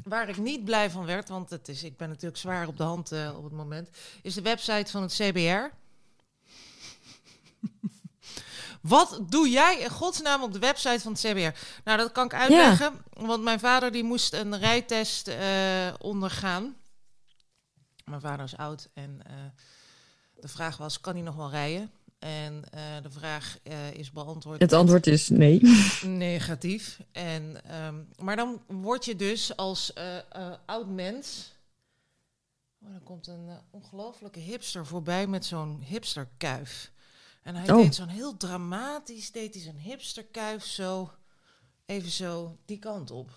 Waar 0.04 0.28
ik 0.28 0.36
niet 0.36 0.64
blij 0.64 0.90
van 0.90 1.04
werd, 1.06 1.28
want 1.28 1.50
het 1.50 1.68
is, 1.68 1.84
ik 1.84 1.96
ben 1.96 2.08
natuurlijk 2.08 2.36
zwaar 2.36 2.66
op 2.66 2.76
de 2.76 2.82
hand 2.82 3.12
eh, 3.12 3.36
op 3.36 3.44
het 3.44 3.52
moment, 3.52 3.88
is 4.22 4.34
de 4.34 4.42
website 4.42 4.90
van 4.90 5.02
het 5.02 5.12
CBR. 5.12 5.76
Wat 8.86 9.20
doe 9.28 9.48
jij 9.48 9.80
in 9.80 9.90
godsnaam 9.90 10.42
op 10.42 10.52
de 10.52 10.58
website 10.58 11.00
van 11.00 11.12
het 11.12 11.20
CBR? 11.20 11.58
Nou, 11.84 11.98
dat 11.98 12.12
kan 12.12 12.24
ik 12.24 12.34
uitleggen, 12.34 12.92
want 13.12 13.42
mijn 13.42 13.58
vader 13.58 13.92
die 13.92 14.04
moest 14.04 14.32
een 14.32 14.58
rijtest 14.58 15.28
eh, 15.28 15.94
ondergaan. 15.98 16.76
Mijn 18.04 18.20
vader 18.20 18.44
is 18.44 18.56
oud 18.56 18.88
en 18.94 19.20
eh, 19.26 19.34
de 20.34 20.48
vraag 20.48 20.76
was, 20.76 21.00
kan 21.00 21.14
hij 21.14 21.22
nog 21.22 21.34
wel 21.34 21.50
rijden? 21.50 21.90
En 22.18 22.64
eh, 22.70 22.80
de 23.02 23.10
vraag 23.10 23.58
is 23.92 24.10
beantwoord. 24.10 24.60
Het 24.60 24.72
antwoord 24.72 25.06
is 25.06 25.28
nee. 25.28 25.60
negatief. 26.06 27.00
En, 27.12 27.64
ehm, 27.64 27.94
maar 28.18 28.36
dan 28.36 28.62
word 28.66 29.04
je 29.04 29.16
dus 29.16 29.56
als 29.56 29.92
oud 30.66 30.86
mens. 30.86 31.52
Oh, 32.82 32.90
dan 32.90 33.02
komt 33.02 33.26
een 33.26 33.48
ongelofelijke 33.70 34.40
hipster 34.40 34.86
voorbij 34.86 35.26
met 35.26 35.44
zo'n 35.44 35.82
hipsterkuif. 35.84 36.92
En 37.44 37.54
hij 37.54 37.70
Oh. 37.70 37.76
deed 37.82 37.94
zo'n 37.94 38.08
heel 38.08 38.36
dramatisch, 38.36 39.30
deed 39.30 39.54
hij 39.54 39.62
zo'n 39.62 39.76
hipsterkuif 39.76 40.64
zo, 40.64 41.10
even 41.86 42.10
zo 42.10 42.56
die 42.64 42.78
kant 42.78 43.10
op. 43.10 43.30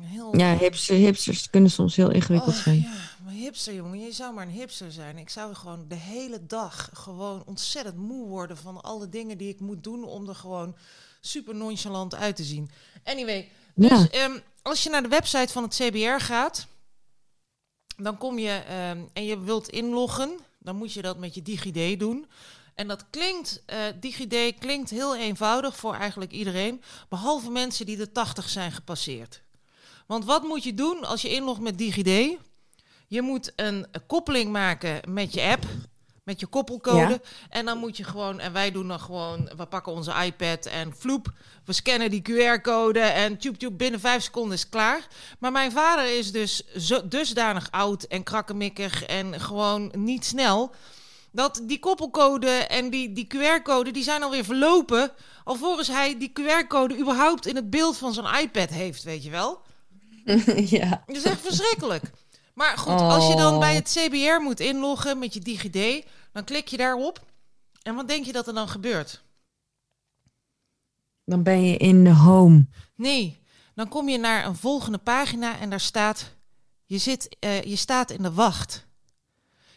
Heel, 0.00 0.36
Ja, 0.36 0.56
hipster, 0.56 0.94
hipsters 0.96 1.50
kunnen 1.50 1.70
soms 1.70 1.96
heel 1.96 2.10
ingewikkeld 2.10 2.54
Oh, 2.54 2.62
zijn. 2.62 2.80
ja, 2.80 2.92
maar 3.24 3.32
hipster 3.32 3.74
jongen, 3.74 3.98
je 4.00 4.12
zou 4.12 4.34
maar 4.34 4.46
een 4.46 4.52
hipster 4.52 4.92
zijn. 4.92 5.18
Ik 5.18 5.28
zou 5.28 5.54
gewoon 5.54 5.88
de 5.88 5.94
hele 5.94 6.46
dag 6.46 6.90
gewoon 6.92 7.42
ontzettend 7.46 7.96
moe 7.96 8.26
worden 8.28 8.56
van 8.56 8.80
alle 8.82 9.08
dingen 9.08 9.38
die 9.38 9.48
ik 9.48 9.60
moet 9.60 9.84
doen 9.84 10.04
om 10.04 10.28
er 10.28 10.34
gewoon 10.34 10.76
super 11.20 11.54
nonchalant 11.54 12.14
uit 12.14 12.36
te 12.36 12.44
zien. 12.44 12.70
Anyway, 13.04 13.48
dus 13.74 14.08
ehm, 14.10 14.38
als 14.62 14.82
je 14.82 14.90
naar 14.90 15.02
de 15.02 15.08
website 15.08 15.52
van 15.52 15.62
het 15.62 15.74
CBR 15.74 16.24
gaat, 16.24 16.66
dan 17.96 18.18
kom 18.18 18.38
je 18.38 18.50
ehm, 18.50 18.98
en 19.12 19.24
je 19.24 19.40
wilt 19.40 19.68
inloggen, 19.68 20.38
dan 20.58 20.76
moet 20.76 20.92
je 20.92 21.02
dat 21.02 21.18
met 21.18 21.34
je 21.34 21.42
DigiD 21.42 21.98
doen. 22.00 22.26
En 22.74 22.88
dat 22.88 23.04
klinkt, 23.10 23.62
eh 23.66 23.78
DigiD 24.00 24.58
klinkt 24.58 24.90
heel 24.90 25.16
eenvoudig 25.16 25.76
voor 25.76 25.94
eigenlijk 25.94 26.32
iedereen, 26.32 26.82
behalve 27.08 27.50
mensen 27.50 27.86
die 27.86 27.96
de 27.96 28.12
80 28.12 28.48
zijn 28.48 28.72
gepasseerd. 28.72 29.42
Want 30.06 30.24
wat 30.24 30.42
moet 30.42 30.64
je 30.64 30.74
doen 30.74 31.04
als 31.04 31.22
je 31.22 31.30
inlogt 31.30 31.60
met 31.60 31.78
DigiD? 31.78 32.38
Je 33.06 33.22
moet 33.22 33.52
een 33.56 33.86
koppeling 34.06 34.52
maken 34.52 35.00
met 35.12 35.34
je 35.34 35.42
app, 35.42 35.64
met 36.24 36.40
je 36.40 36.46
koppelcode. 36.46 36.98
Ja. 36.98 37.18
En 37.48 37.64
dan 37.64 37.78
moet 37.78 37.96
je 37.96 38.04
gewoon, 38.04 38.40
en 38.40 38.52
wij 38.52 38.70
doen 38.70 38.88
dan 38.88 39.00
gewoon, 39.00 39.50
we 39.56 39.66
pakken 39.66 39.92
onze 39.92 40.12
iPad 40.24 40.66
en 40.66 40.94
vloep, 40.96 41.32
we 41.64 41.72
scannen 41.72 42.10
die 42.10 42.22
QR-code 42.22 43.00
en 43.00 43.38
tjoep 43.38 43.56
tjoep, 43.56 43.78
binnen 43.78 44.00
vijf 44.00 44.22
seconden 44.22 44.52
is 44.52 44.60
het 44.60 44.68
klaar. 44.70 45.06
Maar 45.38 45.52
mijn 45.52 45.72
vader 45.72 46.18
is 46.18 46.32
dus 46.32 46.66
zo, 46.76 47.08
dusdanig 47.08 47.70
oud 47.70 48.02
en 48.02 48.22
krakkemikkig 48.22 49.04
en 49.04 49.40
gewoon 49.40 49.92
niet 49.96 50.24
snel. 50.24 50.74
Dat 51.34 51.60
die 51.62 51.78
koppelcode 51.78 52.48
en 52.50 52.90
die, 52.90 53.12
die 53.12 53.26
QR-code, 53.34 53.90
die 53.90 54.02
zijn 54.02 54.22
alweer 54.22 54.44
verlopen. 54.44 55.12
Alvorens 55.44 55.88
hij 55.88 56.18
die 56.18 56.32
QR-code 56.40 56.98
überhaupt 56.98 57.46
in 57.46 57.56
het 57.56 57.70
beeld 57.70 57.96
van 57.96 58.12
zijn 58.12 58.42
iPad 58.42 58.68
heeft, 58.68 59.02
weet 59.02 59.24
je 59.24 59.30
wel. 59.30 59.62
ja. 60.78 61.02
Dat 61.06 61.16
is 61.16 61.24
echt 61.24 61.40
verschrikkelijk. 61.40 62.10
Maar 62.54 62.78
goed, 62.78 63.00
als 63.00 63.28
je 63.28 63.36
dan 63.36 63.52
Oh. 63.52 63.58
bij 63.58 63.74
het 63.74 63.96
CBR 63.98 64.42
moet 64.42 64.60
inloggen 64.60 65.18
met 65.18 65.34
je 65.34 65.40
DigiD, 65.40 66.06
dan 66.32 66.44
klik 66.44 66.68
je 66.68 66.76
daarop. 66.76 67.24
En 67.82 67.94
wat 67.94 68.08
denk 68.08 68.24
je 68.24 68.32
dat 68.32 68.46
er 68.46 68.54
dan 68.54 68.68
gebeurt? 68.68 69.22
Dan 71.24 71.42
ben 71.42 71.62
je 71.64 71.76
in 71.76 72.04
de 72.04 72.14
home. 72.14 72.66
Nee, 72.94 73.42
dan 73.74 73.88
kom 73.88 74.08
je 74.08 74.18
naar 74.18 74.46
een 74.46 74.56
volgende 74.56 74.98
pagina 74.98 75.58
en 75.58 75.70
daar 75.70 75.80
staat: 75.80 76.34
je, 76.84 76.98
zit, 76.98 77.36
eh, 77.38 77.62
je 77.62 77.76
staat 77.76 78.10
in 78.10 78.22
de 78.22 78.32
wacht. 78.32 78.86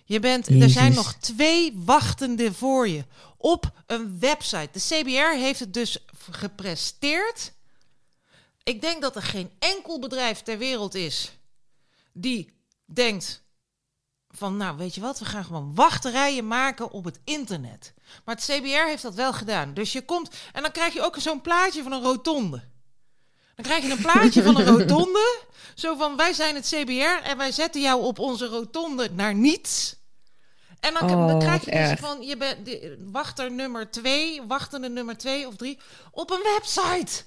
Je 0.08 0.20
bent, 0.20 0.48
er 0.48 0.70
zijn 0.70 0.94
nog 0.94 1.14
twee 1.14 1.74
wachtenden 1.76 2.56
voor 2.56 2.88
je 2.88 3.06
op 3.38 3.72
een 3.86 4.20
website. 4.20 4.70
De 4.72 4.80
CBR 4.80 5.38
heeft 5.38 5.60
het 5.60 5.74
dus 5.74 5.98
gepresteerd. 6.32 7.52
Ik 8.64 8.82
denk 8.82 9.02
dat 9.02 9.16
er 9.16 9.24
geen 9.24 9.52
enkel 9.60 10.00
bedrijf 10.00 10.42
ter 10.42 10.58
wereld 10.58 10.96
is 10.96 11.32
die 12.14 12.54
denkt 12.86 13.44
van, 14.30 14.58
nou 14.58 14.78
weet 14.78 14.96
je 14.96 15.02
wat, 15.02 15.20
we 15.20 15.26
gaan 15.26 15.46
gewoon 15.46 15.76
wachterijen 15.76 16.48
maken 16.48 16.92
op 16.92 17.04
het 17.04 17.20
internet. 17.24 17.94
Maar 18.26 18.36
het 18.36 18.44
CBR 18.44 18.88
heeft 18.88 19.02
dat 19.02 19.16
wel 19.16 19.34
gedaan. 19.34 19.74
Dus 19.74 19.92
je 19.92 20.06
komt 20.06 20.30
en 20.54 20.62
dan 20.62 20.72
krijg 20.72 20.94
je 20.94 21.02
ook 21.02 21.16
zo'n 21.20 21.42
plaatje 21.42 21.84
van 21.84 21.92
een 21.92 22.02
rotonde. 22.02 22.64
Dan 23.56 23.66
krijg 23.66 23.84
je 23.84 23.92
een 23.92 24.02
plaatje 24.02 24.44
van 24.44 24.60
een 24.60 24.66
rotonde. 24.78 25.40
Zo 25.76 25.96
van, 25.96 26.16
wij 26.16 26.34
zijn 26.34 26.56
het 26.56 26.68
CBR 26.68 27.24
en 27.24 27.38
wij 27.38 27.52
zetten 27.52 27.82
jou 27.82 28.04
op 28.04 28.20
onze 28.20 28.46
rotonde 28.46 29.10
naar 29.12 29.36
niets. 29.36 29.96
En 30.80 30.94
dan, 31.00 31.08
dan 31.08 31.32
Oh, 31.32 31.38
krijg 31.40 31.66
je 31.66 31.72
dus 31.72 31.80
erg. 31.80 32.00
van, 32.00 32.22
je 32.22 32.38
bent 32.38 32.66
de- 32.66 32.98
wachter 33.12 33.52
nummer 33.52 33.92
twee, 33.92 34.42
wachtende 34.48 34.90
nummer 34.90 35.18
twee 35.18 35.48
of 35.48 35.56
drie, 35.56 35.78
op 36.12 36.32
een 36.32 36.44
website. 36.56 37.24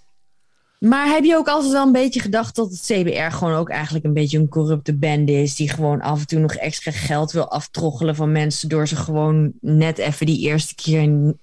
Maar 0.79 1.07
heb 1.09 1.25
je 1.25 1.37
ook 1.37 1.49
altijd 1.49 1.73
wel 1.73 1.87
een 1.87 1.93
beetje 1.93 2.21
gedacht 2.21 2.55
dat 2.57 2.71
het 2.71 2.81
CBR 2.81 3.35
gewoon 3.37 3.55
ook 3.55 3.69
eigenlijk 3.69 4.05
een 4.05 4.13
beetje 4.15 4.39
een 4.39 4.49
corrupte 4.49 4.95
bende 4.95 5.33
is, 5.33 5.55
die 5.57 5.69
gewoon 5.69 6.01
af 6.01 6.21
en 6.21 6.27
toe 6.27 6.39
nog 6.39 6.55
extra 6.55 6.91
geld 6.91 7.33
wil 7.33 7.51
aftroggelen 7.51 8.17
van 8.17 8.33
mensen 8.33 8.69
door 8.69 8.89
ze 8.89 8.97
gewoon 8.97 9.53
net 9.61 9.99
even 9.99 10.27
die 10.27 10.39
eerste 10.41 10.75
keer 10.75 11.35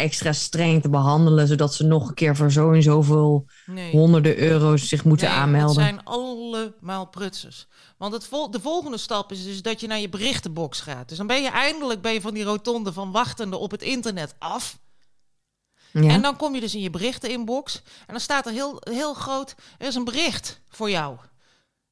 extra 0.00 0.32
streng 0.32 0.82
te 0.82 0.88
behandelen, 0.88 1.46
zodat 1.46 1.74
ze 1.74 1.84
nog 1.84 2.08
een 2.08 2.14
keer 2.14 2.36
voor 2.36 2.52
zo 2.52 2.72
en 2.72 2.82
zoveel 2.82 3.46
Nee. 3.66 3.90
honderden 3.90 4.38
euro's 4.38 4.88
zich 4.88 5.04
moeten 5.04 5.28
Nee, 5.28 5.36
aanmelden? 5.36 5.82
Het 5.82 5.92
zijn 5.94 6.04
allemaal 6.04 7.06
prutsers. 7.06 7.66
Want 7.98 8.12
het 8.12 8.26
vol- 8.26 8.50
de 8.50 8.60
volgende 8.60 8.98
stap 8.98 9.32
is 9.32 9.44
dus 9.44 9.62
dat 9.62 9.80
je 9.80 9.86
naar 9.86 9.98
je 9.98 10.08
berichtenbox 10.08 10.80
gaat. 10.80 11.08
Dus 11.08 11.18
dan 11.18 11.26
ben 11.26 11.42
je 11.42 11.48
eindelijk 11.50 12.00
ben 12.00 12.12
je 12.12 12.20
van 12.20 12.34
die 12.34 12.42
rotonde 12.44 12.92
van 12.92 13.12
wachtende 13.12 13.56
op 13.56 13.70
het 13.70 13.82
internet 13.82 14.34
af. 14.38 14.78
Ja? 15.92 16.08
En 16.08 16.22
dan 16.22 16.36
kom 16.36 16.54
je 16.54 16.60
dus 16.60 16.74
in 16.74 16.80
je 16.80 16.90
berichteninbox. 16.90 17.82
En 17.84 18.06
dan 18.06 18.20
staat 18.20 18.46
er 18.46 18.52
heel, 18.52 18.76
heel 18.80 19.14
groot, 19.14 19.54
er 19.78 19.86
is 19.86 19.94
een 19.94 20.04
bericht 20.04 20.60
voor 20.68 20.90
jou. 20.90 21.16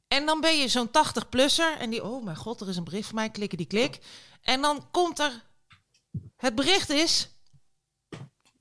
En 0.09 0.27
dan 0.27 0.41
ben 0.41 0.59
je 0.59 0.69
zo'n 0.69 0.89
80-plusser. 0.89 1.77
En 1.79 1.91
die, 1.91 2.05
oh 2.05 2.25
mijn 2.25 2.37
god, 2.37 2.61
er 2.61 2.69
is 2.69 2.77
een 2.77 2.85
bericht 2.85 3.07
voor 3.07 3.15
mij. 3.15 3.31
Klikken 3.31 3.59
die 3.59 3.67
klik. 3.67 3.99
En 4.43 4.61
dan 4.61 4.85
komt 4.91 5.19
er, 5.19 5.45
het 6.37 6.55
bericht 6.55 6.91
is 6.91 7.29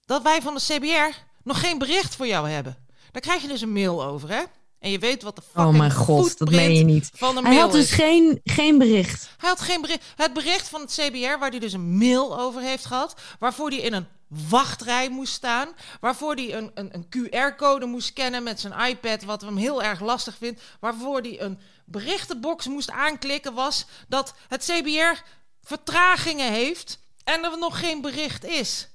dat 0.07 0.21
wij 0.21 0.41
van 0.41 0.53
de 0.53 0.61
CBR 0.61 1.17
nog 1.43 1.59
geen 1.59 1.77
bericht 1.77 2.15
voor 2.15 2.27
jou 2.27 2.49
hebben. 2.49 2.77
Daar 3.11 3.21
krijg 3.21 3.41
je 3.41 3.47
dus 3.47 3.61
een 3.61 3.73
mail 3.73 4.03
over, 4.05 4.29
hè? 4.29 4.43
En 4.79 4.91
je 4.91 4.99
weet 4.99 5.23
wat 5.23 5.35
de 5.35 5.41
fucking 5.41 5.67
oh 5.67 5.77
mijn 5.77 5.91
god, 5.91 6.37
dat 6.37 6.49
meen 6.49 6.75
je 6.75 6.83
niet. 6.83 7.09
van 7.13 7.45
Hij 7.45 7.55
had 7.55 7.71
dus 7.71 7.83
is. 7.83 7.91
geen, 7.91 8.41
geen 8.43 8.77
bericht. 8.77 9.29
Hij 9.37 9.49
had 9.49 9.61
geen 9.61 9.81
bericht. 9.81 10.03
Het 10.15 10.33
bericht 10.33 10.69
van 10.69 10.81
het 10.81 10.91
CBR, 10.91 11.39
waar 11.39 11.49
hij 11.49 11.59
dus 11.59 11.73
een 11.73 11.97
mail 11.97 12.39
over 12.39 12.61
heeft 12.61 12.85
gehad, 12.85 13.15
waarvoor 13.39 13.69
hij 13.69 13.79
in 13.79 13.93
een 13.93 14.07
wachtrij 14.49 15.09
moest 15.09 15.33
staan, 15.33 15.67
waarvoor 15.99 16.33
hij 16.33 16.53
een, 16.53 16.71
een, 16.73 16.89
een 16.91 17.05
QR-code 17.07 17.85
moest 17.85 18.07
scannen 18.07 18.43
met 18.43 18.59
zijn 18.59 18.89
iPad, 18.89 19.23
wat 19.23 19.41
hem 19.41 19.57
heel 19.57 19.83
erg 19.83 19.99
lastig 19.99 20.35
vindt, 20.39 20.61
waarvoor 20.79 21.19
hij 21.19 21.41
een 21.41 21.59
berichtenbox 21.85 22.67
moest 22.67 22.91
aanklikken, 22.91 23.53
was 23.53 23.85
dat 24.07 24.33
het 24.47 24.63
CBR 24.71 25.21
vertragingen 25.63 26.51
heeft 26.51 26.99
en 27.23 27.43
er 27.43 27.57
nog 27.57 27.79
geen 27.79 28.01
bericht 28.01 28.45
is. 28.45 28.87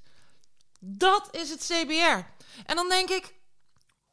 Dat 0.85 1.29
is 1.31 1.51
het 1.51 1.61
CBR. 1.73 2.27
En 2.67 2.77
dan 2.77 2.89
denk 2.89 3.09
ik, 3.11 3.35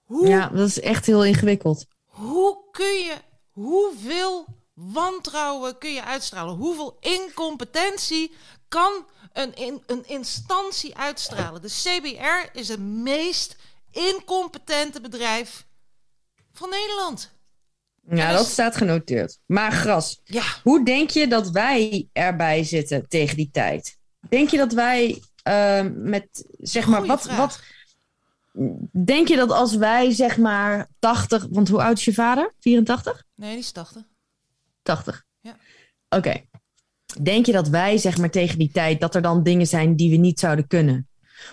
hoe 0.04 0.28
Ja, 0.28 0.48
dat 0.48 0.68
is 0.68 0.80
echt 0.80 1.06
heel 1.06 1.26
ingewikkeld. 1.26 1.86
hoe 2.06 2.58
kun 2.72 2.94
je, 2.94 3.16
hoeveel 3.50 4.46
wantrouwen 4.74 5.78
kun 5.78 5.94
je 5.94 6.04
uitstralen? 6.04 6.56
Hoeveel 6.56 6.98
incompetentie 7.00 8.36
kan 8.68 9.06
een, 9.34 9.54
in, 9.56 9.84
een 9.88 10.08
instantie 10.08 10.96
uitstralen? 10.98 11.62
De 11.62 11.68
CBR 11.68 12.58
is 12.60 12.68
het 12.68 12.80
meest 12.80 13.56
incompetente 13.92 15.02
bedrijf 15.02 15.66
van 16.52 16.70
Nederland. 16.70 17.32
Ja, 18.10 18.32
dat 18.32 18.44
dus- 18.44 18.52
staat 18.52 18.76
genoteerd. 18.76 19.40
Maar 19.46 19.72
gras, 19.72 20.20
Ja, 20.24 20.44
hoe 20.64 20.86
denk 20.86 21.10
je 21.10 21.28
dat 21.28 21.50
wij 21.50 22.10
erbij 22.14 22.64
zitten 22.64 23.08
tegen 23.08 23.36
die 23.36 23.50
tijd? 23.52 23.98
Denk 24.30 24.50
je 24.50 24.58
dat 24.58 24.74
wij 24.74 25.22
eh, 25.44 25.86
met, 25.94 26.46
zeg 26.58 26.86
maar, 26.88 26.96
Goeie 26.98 27.12
wat, 27.12 27.22
vraag. 27.22 27.38
wat... 27.38 27.60
Denk 29.06 29.28
je 29.28 29.36
dat 29.36 29.52
als 29.52 29.76
wij, 29.76 30.12
zeg 30.12 30.38
maar, 30.38 30.88
80... 31.00 31.48
Want 31.50 31.70
hoe 31.70 31.82
oud 31.84 31.98
is 31.98 32.06
je 32.06 32.14
vader? 32.14 32.54
84? 32.60 33.24
nee, 33.36 33.50
die 33.50 33.60
is 33.60 33.72
80. 33.72 34.02
80. 34.82 35.26
Ja. 35.42 35.56
Oké. 36.10 36.42
Denk 37.22 37.46
je 37.46 37.52
dat 37.52 37.68
wij, 37.68 37.98
zeg 37.98 38.18
maar, 38.18 38.30
tegen 38.30 38.58
die 38.60 38.72
tijd... 38.72 39.00
dat 39.00 39.16
er 39.16 39.22
dan 39.22 39.44
dingen 39.44 39.68
zijn 39.68 39.96
die 39.96 40.10
we 40.10 40.16
niet 40.16 40.40
zouden 40.40 40.68
kunnen? 40.68 41.08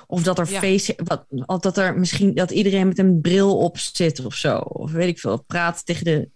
Of 0.06 0.22
dat 0.22 0.38
er 0.38 0.50
Ja. 0.50 0.60
face, 0.60 0.94
wat, 1.04 1.24
of 1.46 1.60
dat 1.60 1.76
er 1.76 1.98
misschien 1.98 2.34
dat 2.34 2.50
iedereen 2.50 2.88
met 2.88 2.98
een 2.98 3.20
bril 3.20 3.58
op 3.58 3.78
zit 3.78 4.24
of 4.24 4.34
zo. 4.34 4.58
Of 4.58 4.90
weet 4.92 5.08
ik 5.08 5.18
veel. 5.18 5.42
Praat 5.42 5.86
tegen 5.86 6.04
de. 6.04 6.30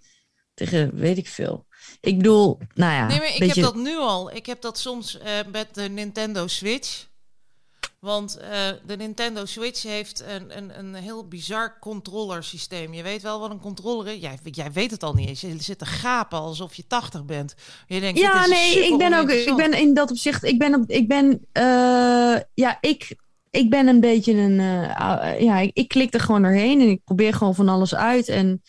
Tegen 0.55 0.95
weet 0.95 1.19
ik 1.19 1.29
veel. 1.29 1.67
Ik 2.01 2.17
bedoel, 2.17 2.59
nou 2.75 2.93
ja. 2.93 3.07
Nee, 3.07 3.19
maar 3.19 3.33
ik 3.33 3.39
beetje- 3.39 3.55
heb 3.63 3.73
dat 3.75 3.83
nu 3.83 3.97
al. 3.97 4.31
Ik 4.35 4.47
heb 4.47 4.61
dat 4.61 4.79
soms 4.79 5.19
eh, 5.19 5.33
met 5.53 5.75
de 5.75 5.83
Nintendo 5.83 6.47
Switch. 6.47 7.07
Want 8.01 8.39
uh, 8.41 8.69
de 8.87 8.97
Nintendo 8.97 9.45
Switch 9.45 9.83
heeft 9.83 10.25
een, 10.29 10.57
een, 10.57 10.79
een 10.79 10.95
heel 10.95 11.29
bizar 11.29 11.79
controllersysteem. 11.81 12.95
Je 12.95 13.03
weet 13.03 13.23
wel 13.23 13.41
wat 13.41 13.51
een 13.51 13.61
controller 13.61 14.07
is. 14.07 14.21
Jij, 14.21 14.39
jij 14.45 14.73
weet 14.73 14.91
het 14.91 15.03
al 15.03 15.15
niet 15.15 15.29
eens. 15.29 15.41
Je 15.41 15.55
zit 15.59 15.79
te 15.79 15.87
gapen 15.87 16.39
alsof 16.39 16.75
je 16.75 16.87
80 16.87 17.25
bent. 17.25 17.55
Je 17.87 18.01
denkt, 18.01 18.19
ja, 18.19 18.47
nee, 18.47 18.87
ik 18.87 18.99
ben 18.99 19.13
ook. 19.13 19.31
Ik 19.31 19.57
ben 19.57 19.73
in 19.73 19.95
dat 19.95 20.11
opzicht. 20.11 20.45
Ik 20.45 20.59
ben. 20.59 20.85
Ik 20.87 21.09
ben. 21.09 21.27
Uh, 21.53 22.39
ja, 22.55 22.79
ik. 22.81 23.17
Ik 23.51 23.71
ben 23.71 23.87
een 23.87 24.01
beetje 24.01 24.33
een. 24.33 24.59
Uh, 24.59 25.41
ja, 25.41 25.59
ik, 25.59 25.71
ik 25.73 25.89
klik 25.89 26.15
er 26.15 26.21
gewoon 26.21 26.43
doorheen 26.43 26.81
en 26.81 26.89
ik 26.89 27.05
probeer 27.05 27.35
gewoon 27.35 27.55
van 27.55 27.69
alles 27.69 27.95
uit. 27.95 28.29
En, 28.29 28.63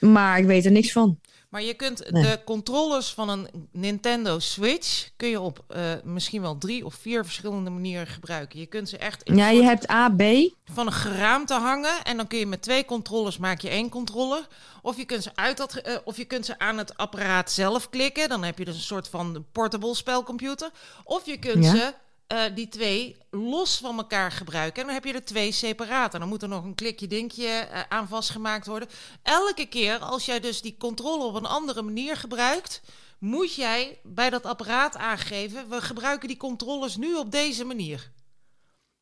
maar 0.00 0.38
ik 0.38 0.46
weet 0.46 0.64
er 0.64 0.72
niks 0.72 0.92
van. 0.92 1.20
Maar 1.56 1.64
je 1.64 1.74
kunt 1.74 1.98
de 1.98 2.40
controllers 2.44 3.12
van 3.12 3.28
een 3.28 3.48
Nintendo 3.72 4.38
Switch 4.38 5.08
kun 5.16 5.28
je 5.28 5.40
op 5.40 5.64
uh, 5.76 5.82
misschien 6.04 6.42
wel 6.42 6.58
drie 6.58 6.84
of 6.84 6.94
vier 6.94 7.24
verschillende 7.24 7.70
manieren 7.70 8.06
gebruiken. 8.06 8.58
Je 8.58 8.66
kunt 8.66 8.88
ze 8.88 8.98
echt. 8.98 9.22
ja, 9.24 9.48
je 9.48 9.62
hebt 9.62 9.90
A, 9.90 10.10
B. 10.10 10.22
Van 10.64 10.86
een 10.86 10.92
geraamte 10.92 11.54
hangen 11.54 12.04
en 12.04 12.16
dan 12.16 12.26
kun 12.26 12.38
je 12.38 12.46
met 12.46 12.62
twee 12.62 12.84
controllers 12.84 13.38
maak 13.38 13.60
je 13.60 13.68
één 13.68 13.88
controller. 13.88 14.46
Of 14.82 14.96
je 14.96 15.04
kunt 15.04 15.22
ze 15.22 15.30
uit 15.34 15.56
dat, 15.56 15.80
uh, 15.86 15.96
of 16.04 16.16
je 16.16 16.24
kunt 16.24 16.46
ze 16.46 16.58
aan 16.58 16.78
het 16.78 16.96
apparaat 16.96 17.50
zelf 17.50 17.90
klikken. 17.90 18.28
Dan 18.28 18.44
heb 18.44 18.58
je 18.58 18.64
dus 18.64 18.76
een 18.76 18.80
soort 18.80 19.08
van 19.08 19.44
portable 19.52 19.94
spelcomputer. 19.94 20.70
Of 21.04 21.26
je 21.26 21.38
kunt 21.38 21.64
ja. 21.64 21.70
ze 21.70 21.94
uh, 22.32 22.42
die 22.54 22.68
twee 22.68 23.16
los 23.30 23.76
van 23.76 23.96
elkaar 23.96 24.32
gebruiken. 24.32 24.80
En 24.80 24.86
dan 24.86 24.94
heb 24.94 25.04
je 25.04 25.12
er 25.12 25.24
twee 25.24 25.52
separaat. 25.52 26.14
En 26.14 26.20
dan 26.20 26.28
moet 26.28 26.42
er 26.42 26.48
nog 26.48 26.64
een 26.64 26.74
klikje 26.74 27.06
dinkje 27.06 27.68
uh, 27.72 27.80
aan 27.88 28.08
vastgemaakt 28.08 28.66
worden. 28.66 28.88
Elke 29.22 29.66
keer 29.66 29.98
als 29.98 30.24
jij 30.24 30.40
dus 30.40 30.60
die 30.60 30.76
controle 30.78 31.24
op 31.24 31.34
een 31.34 31.46
andere 31.46 31.82
manier 31.82 32.16
gebruikt, 32.16 32.80
moet 33.18 33.54
jij 33.54 33.98
bij 34.02 34.30
dat 34.30 34.44
apparaat 34.44 34.96
aangeven: 34.96 35.68
we 35.68 35.80
gebruiken 35.80 36.28
die 36.28 36.36
controllers 36.36 36.96
nu 36.96 37.14
op 37.14 37.30
deze 37.30 37.64
manier. 37.64 38.10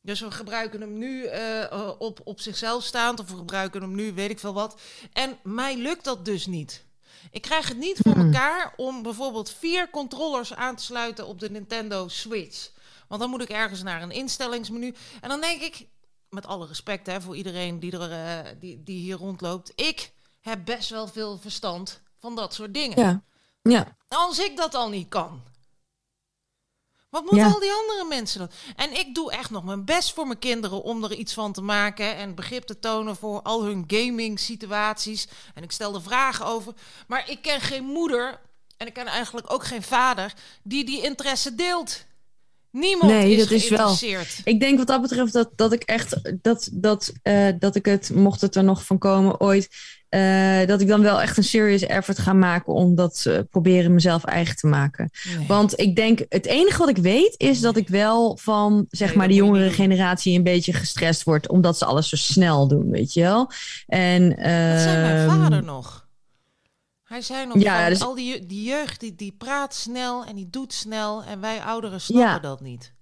Dus 0.00 0.20
we 0.20 0.30
gebruiken 0.30 0.80
hem 0.80 0.98
nu 0.98 1.22
uh, 1.22 1.90
op, 1.98 2.20
op 2.24 2.40
zichzelf 2.40 2.84
staand, 2.84 3.20
of 3.20 3.30
we 3.30 3.36
gebruiken 3.36 3.80
hem 3.80 3.94
nu, 3.94 4.12
weet 4.12 4.30
ik 4.30 4.38
veel 4.38 4.52
wat. 4.52 4.80
En 5.12 5.38
mij 5.42 5.76
lukt 5.76 6.04
dat 6.04 6.24
dus 6.24 6.46
niet. 6.46 6.84
Ik 7.30 7.42
krijg 7.42 7.68
het 7.68 7.78
niet 7.78 7.98
voor 8.02 8.16
elkaar 8.16 8.74
om 8.76 9.02
bijvoorbeeld 9.02 9.50
vier 9.50 9.90
controllers 9.90 10.54
aan 10.54 10.76
te 10.76 10.82
sluiten 10.82 11.26
op 11.26 11.40
de 11.40 11.50
Nintendo 11.50 12.08
Switch. 12.08 12.70
Want 13.14 13.30
dan 13.30 13.38
moet 13.38 13.50
ik 13.50 13.56
ergens 13.56 13.82
naar 13.82 14.02
een 14.02 14.10
instellingsmenu. 14.10 14.94
En 15.20 15.28
dan 15.28 15.40
denk 15.40 15.60
ik, 15.60 15.86
met 16.28 16.46
alle 16.46 16.66
respect 16.66 17.06
hè, 17.06 17.20
voor 17.20 17.36
iedereen 17.36 17.80
die, 17.80 17.98
er, 17.98 18.10
uh, 18.10 18.50
die, 18.60 18.82
die 18.82 18.98
hier 18.98 19.16
rondloopt. 19.16 19.72
Ik 19.74 20.12
heb 20.40 20.64
best 20.64 20.90
wel 20.90 21.06
veel 21.06 21.38
verstand 21.38 22.00
van 22.18 22.34
dat 22.34 22.54
soort 22.54 22.74
dingen. 22.74 23.00
Ja. 23.00 23.22
ja. 23.62 23.96
Als 24.08 24.38
ik 24.38 24.56
dat 24.56 24.74
al 24.74 24.88
niet 24.88 25.08
kan. 25.08 25.42
Wat 27.10 27.22
moeten 27.22 27.46
ja. 27.46 27.52
al 27.52 27.60
die 27.60 27.72
andere 27.72 28.04
mensen 28.08 28.38
dan? 28.38 28.50
En 28.76 28.98
ik 28.98 29.14
doe 29.14 29.32
echt 29.32 29.50
nog 29.50 29.64
mijn 29.64 29.84
best 29.84 30.12
voor 30.12 30.26
mijn 30.26 30.38
kinderen 30.38 30.82
om 30.82 31.04
er 31.04 31.12
iets 31.14 31.32
van 31.32 31.52
te 31.52 31.62
maken 31.62 32.16
en 32.16 32.34
begrip 32.34 32.64
te 32.64 32.78
tonen 32.78 33.16
voor 33.16 33.42
al 33.42 33.64
hun 33.64 33.84
gaming 33.86 34.40
situaties. 34.40 35.28
En 35.54 35.62
ik 35.62 35.72
stel 35.72 35.94
er 35.94 36.02
vragen 36.02 36.46
over. 36.46 36.74
Maar 37.06 37.30
ik 37.30 37.42
ken 37.42 37.60
geen 37.60 37.84
moeder 37.84 38.40
en 38.76 38.86
ik 38.86 38.92
ken 38.92 39.06
eigenlijk 39.06 39.52
ook 39.52 39.64
geen 39.64 39.82
vader 39.82 40.34
die 40.62 40.84
die 40.84 41.02
interesse 41.02 41.54
deelt. 41.54 42.04
Niemand 42.74 43.12
nee, 43.12 43.32
is 43.32 43.38
dat 43.38 43.50
is 43.50 43.68
wel. 43.68 43.96
Ik 44.44 44.60
denk 44.60 44.78
wat 44.78 44.86
dat 44.86 45.02
betreft 45.02 45.32
dat, 45.32 45.50
dat 45.56 45.72
ik 45.72 45.82
echt 45.82 46.38
dat, 46.42 46.68
dat, 46.72 47.12
uh, 47.22 47.48
dat 47.58 47.74
ik 47.74 47.84
het, 47.86 48.10
mocht 48.14 48.40
het 48.40 48.56
er 48.56 48.64
nog 48.64 48.84
van 48.84 48.98
komen 48.98 49.40
ooit, 49.40 49.68
uh, 50.10 50.66
dat 50.66 50.80
ik 50.80 50.88
dan 50.88 51.02
wel 51.02 51.20
echt 51.20 51.36
een 51.36 51.44
serious 51.44 51.82
effort 51.82 52.18
ga 52.18 52.32
maken 52.32 52.72
om 52.72 52.94
dat 52.94 53.24
uh, 53.28 53.38
proberen 53.50 53.94
mezelf 53.94 54.24
eigen 54.24 54.56
te 54.56 54.66
maken. 54.66 55.10
Nee. 55.36 55.46
Want 55.46 55.80
ik 55.80 55.96
denk, 55.96 56.24
het 56.28 56.46
enige 56.46 56.78
wat 56.78 56.88
ik 56.88 56.96
weet 56.96 57.34
is 57.36 57.60
dat 57.60 57.76
ik 57.76 57.88
wel 57.88 58.36
van 58.40 58.86
zeg 58.90 59.08
nee, 59.08 59.16
maar 59.16 59.28
de 59.28 59.34
jongere 59.34 59.70
generatie 59.70 60.36
een 60.36 60.42
beetje 60.42 60.72
gestrest 60.72 61.22
word, 61.22 61.48
omdat 61.48 61.78
ze 61.78 61.84
alles 61.84 62.08
zo 62.08 62.16
snel 62.16 62.68
doen, 62.68 62.90
weet 62.90 63.12
je 63.12 63.20
wel. 63.20 63.50
En, 63.86 64.28
dat 64.28 64.80
zei 64.80 65.02
mijn 65.02 65.28
vader 65.28 65.62
nog. 65.62 66.03
Hij 67.14 67.22
zei 67.22 67.46
nog 67.46 67.62
ja, 67.62 67.88
dus... 67.88 68.00
al 68.00 68.14
die, 68.14 68.46
die 68.46 68.64
jeugd 68.64 69.00
die, 69.00 69.14
die 69.14 69.34
praat 69.38 69.74
snel 69.74 70.24
en 70.24 70.34
die 70.34 70.50
doet 70.50 70.72
snel 70.72 71.22
en 71.22 71.40
wij 71.40 71.60
ouderen 71.60 72.00
snappen 72.00 72.30
ja. 72.30 72.38
dat 72.38 72.60
niet. 72.60 72.92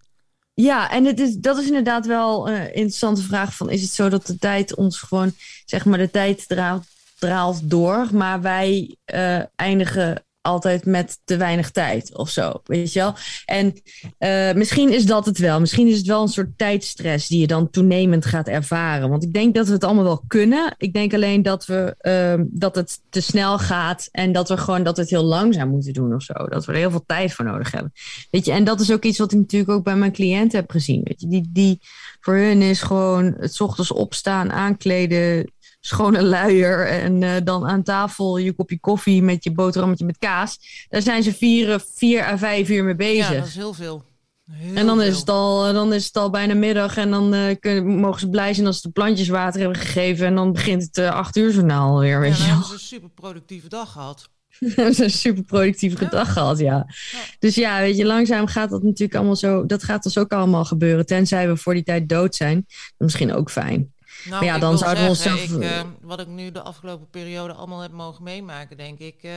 Ja, 0.54 0.90
en 0.90 1.04
het 1.04 1.20
is, 1.20 1.36
dat 1.36 1.58
is 1.58 1.66
inderdaad 1.66 2.06
wel 2.06 2.48
een 2.48 2.66
interessante 2.66 3.22
vraag 3.22 3.54
van 3.56 3.70
is 3.70 3.82
het 3.82 3.90
zo 3.90 4.08
dat 4.08 4.26
de 4.26 4.38
tijd 4.38 4.74
ons 4.74 4.98
gewoon, 4.98 5.32
zeg 5.64 5.84
maar 5.84 5.98
de 5.98 6.10
tijd 6.10 6.48
draalt, 6.48 6.84
draalt 7.18 7.70
door, 7.70 8.08
maar 8.12 8.40
wij 8.40 8.96
uh, 9.14 9.42
eindigen 9.56 10.24
altijd 10.42 10.86
met 10.86 11.18
te 11.24 11.36
weinig 11.36 11.70
tijd 11.70 12.16
of 12.16 12.30
zo, 12.30 12.52
weet 12.64 12.92
je 12.92 12.98
wel. 12.98 13.14
En 13.44 13.74
uh, 14.18 14.52
misschien 14.52 14.92
is 14.92 15.06
dat 15.06 15.26
het 15.26 15.38
wel. 15.38 15.60
Misschien 15.60 15.88
is 15.88 15.96
het 15.96 16.06
wel 16.06 16.22
een 16.22 16.28
soort 16.28 16.58
tijdstress 16.58 17.28
die 17.28 17.40
je 17.40 17.46
dan 17.46 17.70
toenemend 17.70 18.24
gaat 18.24 18.48
ervaren. 18.48 19.10
Want 19.10 19.22
ik 19.22 19.32
denk 19.32 19.54
dat 19.54 19.66
we 19.66 19.72
het 19.72 19.84
allemaal 19.84 20.04
wel 20.04 20.24
kunnen. 20.26 20.74
Ik 20.78 20.92
denk 20.92 21.14
alleen 21.14 21.42
dat, 21.42 21.66
we, 21.66 21.94
uh, 22.02 22.44
dat 22.50 22.74
het 22.74 23.00
te 23.08 23.20
snel 23.20 23.58
gaat 23.58 24.08
en 24.10 24.32
dat 24.32 24.48
we 24.48 24.56
gewoon 24.56 24.82
dat 24.82 24.96
het 24.96 25.10
heel 25.10 25.24
langzaam 25.24 25.68
moeten 25.68 25.92
doen 25.92 26.14
of 26.14 26.22
zo. 26.22 26.32
Dat 26.32 26.64
we 26.64 26.72
er 26.72 26.78
heel 26.78 26.90
veel 26.90 27.04
tijd 27.06 27.32
voor 27.32 27.44
nodig 27.44 27.70
hebben. 27.70 27.92
Weet 28.30 28.44
je, 28.44 28.52
en 28.52 28.64
dat 28.64 28.80
is 28.80 28.92
ook 28.92 29.04
iets 29.04 29.18
wat 29.18 29.32
ik 29.32 29.38
natuurlijk 29.38 29.70
ook 29.72 29.84
bij 29.84 29.96
mijn 29.96 30.12
cliënten 30.12 30.58
heb 30.58 30.70
gezien. 30.70 31.00
Weet 31.04 31.20
je, 31.20 31.28
die, 31.28 31.48
die 31.52 31.78
voor 32.20 32.36
hun 32.36 32.62
is 32.62 32.82
gewoon 32.82 33.34
het 33.38 33.60
ochtends 33.60 33.92
opstaan, 33.92 34.52
aankleden, 34.52 35.52
schone 35.84 36.22
luier 36.22 36.88
en 36.88 37.22
uh, 37.22 37.30
dan 37.44 37.66
aan 37.66 37.82
tafel 37.82 38.36
je 38.36 38.52
kopje 38.52 38.80
koffie 38.80 39.22
met 39.22 39.44
je 39.44 39.52
boterhammetje 39.52 40.04
met 40.04 40.18
kaas. 40.18 40.86
Daar 40.88 41.02
zijn 41.02 41.22
ze 41.22 41.34
vier, 41.34 41.84
vier 41.94 42.24
à 42.24 42.38
vijf 42.38 42.68
uur 42.68 42.84
mee 42.84 42.94
bezig. 42.94 43.30
Ja, 43.30 43.38
dat 43.38 43.46
is 43.46 43.54
heel 43.54 43.74
veel. 43.74 44.04
Heel 44.50 44.76
en 44.76 44.86
dan 44.86 45.02
is, 45.02 45.18
het 45.18 45.28
al, 45.28 45.72
dan 45.72 45.92
is 45.92 46.04
het 46.04 46.16
al 46.16 46.30
bijna 46.30 46.54
middag 46.54 46.96
en 46.96 47.10
dan 47.10 47.34
uh, 47.34 47.54
kunnen, 47.60 47.96
mogen 47.96 48.20
ze 48.20 48.28
blij 48.28 48.54
zijn 48.54 48.66
als 48.66 48.80
ze 48.80 48.86
de 48.86 48.92
plantjes 48.92 49.28
water 49.28 49.60
hebben 49.60 49.78
gegeven. 49.78 50.26
En 50.26 50.34
dan 50.34 50.52
begint 50.52 50.82
het 50.82 50.98
uh, 50.98 51.10
acht 51.10 51.36
uur 51.36 51.52
journaal 51.52 51.98
weer. 51.98 52.20
Weet 52.20 52.38
ja, 52.38 52.44
je 52.44 52.50
hebben 52.50 52.66
ze 52.66 52.72
een 52.72 52.78
super 52.78 53.10
productieve 53.10 53.68
dag 53.68 53.92
gehad. 53.92 54.28
hebben 54.58 54.94
ze 54.94 55.04
een 55.04 55.10
super 55.10 55.42
productieve 55.42 56.04
ja. 56.04 56.10
dag 56.10 56.32
gehad, 56.32 56.58
ja. 56.58 56.86
ja. 57.12 57.18
Dus 57.38 57.54
ja, 57.54 57.80
weet 57.80 57.96
je, 57.96 58.04
langzaam 58.04 58.46
gaat 58.46 58.70
dat 58.70 58.82
natuurlijk 58.82 59.14
allemaal 59.14 59.36
zo. 59.36 59.66
Dat 59.66 59.82
gaat 59.82 60.02
dus 60.02 60.18
ook 60.18 60.32
allemaal 60.32 60.64
gebeuren. 60.64 61.06
Tenzij 61.06 61.48
we 61.48 61.56
voor 61.56 61.74
die 61.74 61.82
tijd 61.82 62.08
dood 62.08 62.34
zijn. 62.34 62.66
Misschien 62.96 63.32
ook 63.32 63.50
fijn. 63.50 63.92
Nou, 64.24 64.44
maar 64.44 64.44
ja, 64.44 64.58
dan 64.58 64.78
zouden 64.78 65.02
we 65.02 65.08
onszelf... 65.08 65.42
Ik, 65.42 65.50
uh, 65.50 65.82
wat 66.00 66.20
ik 66.20 66.26
nu 66.26 66.50
de 66.50 66.62
afgelopen 66.62 67.10
periode 67.10 67.52
allemaal 67.52 67.80
heb 67.80 67.92
mogen 67.92 68.24
meemaken, 68.24 68.76
denk 68.76 68.98
ik... 68.98 69.22
Uh, 69.22 69.32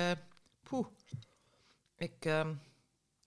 poeh, 0.63 0.87
ik, 1.97 2.25
uh, 2.25 2.47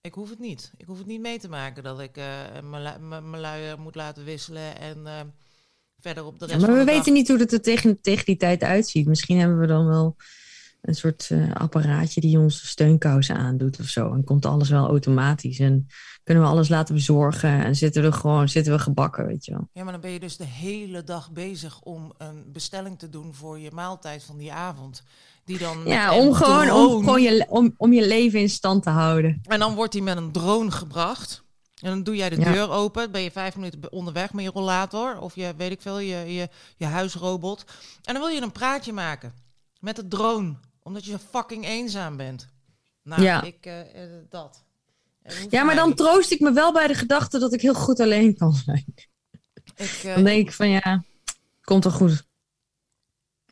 ik 0.01 0.15
hoef 0.15 0.31
het 0.31 0.39
niet. 0.39 0.73
Ik 0.77 0.87
hoef 0.87 0.99
het 0.99 1.07
niet 1.07 1.21
mee 1.21 1.39
te 1.39 1.49
maken 1.49 1.83
dat 1.83 2.01
ik 2.01 2.17
mijn 3.01 3.41
luier 3.41 3.81
moet 3.81 3.95
laten 3.95 4.25
wisselen 4.25 4.79
en 4.79 5.33
verder 6.01 6.25
op 6.25 6.39
de 6.39 6.47
rest 6.47 6.61
ja, 6.61 6.67
Maar 6.67 6.79
we 6.79 6.85
dag... 6.85 6.95
weten 6.95 7.13
niet 7.13 7.29
hoe 7.29 7.39
het 7.39 7.53
er 7.53 7.63
tegen, 7.63 8.01
tegen 8.01 8.25
die 8.25 8.37
tijd 8.37 8.63
uitziet. 8.63 9.07
Misschien 9.07 9.39
hebben 9.39 9.59
we 9.59 9.67
dan 9.67 9.87
wel 9.87 10.17
een 10.89 10.95
soort 10.95 11.30
apparaatje 11.53 12.20
die 12.20 12.39
ons 12.39 12.68
steunkousen 12.68 13.36
aandoet 13.36 13.80
of 13.80 13.86
zo. 13.86 14.12
En 14.12 14.24
komt 14.24 14.47
alles 14.47 14.68
wel 14.68 14.89
automatisch. 14.89 15.59
En 15.59 15.86
kunnen 16.28 16.47
we 16.47 16.51
alles 16.51 16.68
laten 16.68 16.95
bezorgen 16.95 17.64
en 17.64 17.76
zitten 17.76 18.03
we 18.03 18.12
gewoon 18.12 18.49
zitten 18.49 18.72
we 18.72 18.78
gebakken, 18.78 19.26
weet 19.26 19.45
je 19.45 19.53
wel. 19.53 19.68
Ja, 19.72 19.82
maar 19.82 19.93
dan 19.93 20.01
ben 20.01 20.11
je 20.11 20.20
dus 20.20 20.36
de 20.36 20.45
hele 20.45 21.05
dag 21.05 21.32
bezig 21.32 21.80
om 21.80 22.12
een 22.18 22.45
bestelling 22.53 22.99
te 22.99 23.09
doen 23.09 23.34
voor 23.34 23.59
je 23.59 23.70
maaltijd 23.70 24.24
van 24.24 24.39
die 24.39 24.53
avond. 24.53 25.03
Die 25.45 25.59
dan 25.59 25.82
ja, 25.84 26.16
om 26.16 26.34
gewoon, 26.34 26.66
drone... 26.66 26.95
om, 26.95 27.05
gewoon 27.05 27.22
je, 27.22 27.47
om, 27.49 27.74
om 27.76 27.93
je 27.93 28.07
leven 28.07 28.41
in 28.41 28.51
stand 28.51 28.82
te 28.82 28.91
houden. 28.91 29.41
En 29.43 29.59
dan 29.59 29.74
wordt 29.74 29.93
die 29.93 30.03
met 30.03 30.16
een 30.16 30.32
drone 30.32 30.70
gebracht. 30.70 31.43
En 31.80 31.91
dan 31.91 32.03
doe 32.03 32.16
jij 32.16 32.30
de 32.30 32.41
ja. 32.41 32.53
deur 32.53 32.70
open. 32.70 33.11
Ben 33.11 33.22
je 33.22 33.30
vijf 33.30 33.57
minuten 33.57 33.93
onderweg 33.93 34.32
met 34.32 34.45
je 34.45 34.51
rollator. 34.51 35.20
Of 35.20 35.34
je, 35.34 35.55
weet 35.57 35.70
ik 35.70 35.82
veel, 35.82 35.99
je, 35.99 36.34
je, 36.34 36.49
je 36.76 36.84
huisrobot. 36.84 37.64
En 38.03 38.14
dan 38.14 38.22
wil 38.22 38.32
je 38.32 38.43
een 38.43 38.53
praatje 38.53 38.93
maken 38.93 39.32
met 39.80 39.97
de 39.97 40.09
drone. 40.09 40.55
Omdat 40.89 41.05
je 41.05 41.18
fucking 41.18 41.64
eenzaam 41.64 42.16
bent. 42.16 42.49
Nou, 43.03 43.22
ja. 43.22 43.43
ik, 43.43 43.66
uh, 43.66 43.74
dat. 44.28 44.64
Ja, 45.51 45.64
maar 45.64 45.74
dan 45.74 45.95
troost 45.95 46.30
ik 46.30 46.41
me 46.41 46.53
wel 46.53 46.72
bij 46.72 46.86
de 46.86 46.95
gedachte 46.95 47.39
dat 47.39 47.53
ik 47.53 47.61
heel 47.61 47.74
goed 47.74 48.01
alleen 48.01 48.36
kan 48.36 48.53
zijn. 48.53 48.95
Ik, 49.76 50.03
uh, 50.05 50.14
dan 50.14 50.24
denk 50.24 50.47
ik 50.47 50.55
van 50.55 50.68
ja, 50.68 51.05
komt 51.62 51.82
toch 51.82 51.95
goed. 51.95 52.26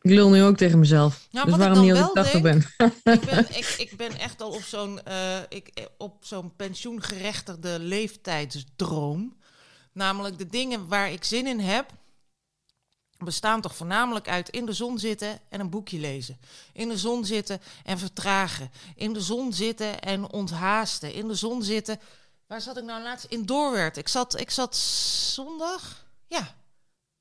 Ik 0.00 0.10
lul 0.10 0.30
nu 0.30 0.42
ook 0.42 0.56
tegen 0.56 0.78
mezelf. 0.78 1.28
Nou, 1.30 1.46
dus 1.46 1.56
waarom 1.56 1.80
niet 1.80 1.92
als 1.92 2.08
ik 2.08 2.14
80 2.14 2.40
ben? 2.40 2.56
Ik 3.14 3.20
ben, 3.24 3.38
ik, 3.60 3.74
ik 3.78 3.96
ben 3.96 4.18
echt 4.18 4.40
al 4.40 4.50
op 4.50 4.62
zo'n 4.62 5.00
uh, 5.08 5.38
ik, 5.48 5.88
op 5.98 6.16
zo'n 6.20 6.56
pensioengerechtigde 6.56 7.78
leeftijdsdroom. 7.78 9.36
Namelijk 9.92 10.38
de 10.38 10.46
dingen 10.46 10.88
waar 10.88 11.12
ik 11.12 11.24
zin 11.24 11.46
in 11.46 11.60
heb, 11.60 11.90
bestaan 13.18 13.60
toch 13.60 13.76
voornamelijk 13.76 14.28
uit 14.28 14.48
in 14.48 14.66
de 14.66 14.72
zon 14.72 14.98
zitten 14.98 15.40
en 15.48 15.60
een 15.60 15.70
boekje 15.70 15.98
lezen. 15.98 16.38
In 16.72 16.88
de 16.88 16.98
zon 16.98 17.24
zitten 17.24 17.60
en 17.84 17.98
vertragen. 17.98 18.70
In 18.94 19.12
de 19.12 19.20
zon 19.20 19.52
zitten 19.52 20.00
en 20.00 20.32
onthaasten. 20.32 21.12
In 21.12 21.28
de 21.28 21.34
zon 21.34 21.62
zitten. 21.62 22.00
Waar 22.46 22.60
zat 22.60 22.76
ik 22.76 22.84
nou 22.84 23.02
laatst? 23.02 23.26
In 23.28 23.46
Doorwerth. 23.46 23.96
Ik 23.96 24.08
zat, 24.08 24.40
ik 24.40 24.50
zat 24.50 24.76
zondag. 24.76 26.06
Ja. 26.26 26.54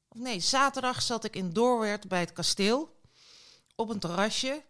Of 0.08 0.18
nee, 0.18 0.40
zaterdag 0.40 1.02
zat 1.02 1.24
ik 1.24 1.36
in 1.36 1.54
Doorwerth 1.54 2.08
bij 2.08 2.20
het 2.20 2.34
kasteel. 2.34 3.00
Op 3.76 3.90
een 3.90 4.00
terrasje. 4.00 4.62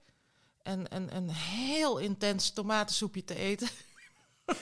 En 0.61 0.95
een, 0.95 1.15
een 1.15 1.30
heel 1.30 1.97
intens 1.97 2.49
tomatensoepje 2.49 3.23
te 3.23 3.36
eten. 3.36 3.67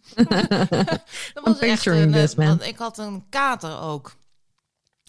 dat 1.34 1.44
was 1.44 1.58
echt 1.58 1.86
een, 1.86 2.14
eh, 2.14 2.22
this, 2.22 2.34
man. 2.34 2.62
ik 2.62 2.76
had 2.76 2.98
een 2.98 3.26
kater 3.28 3.80
ook. 3.80 4.16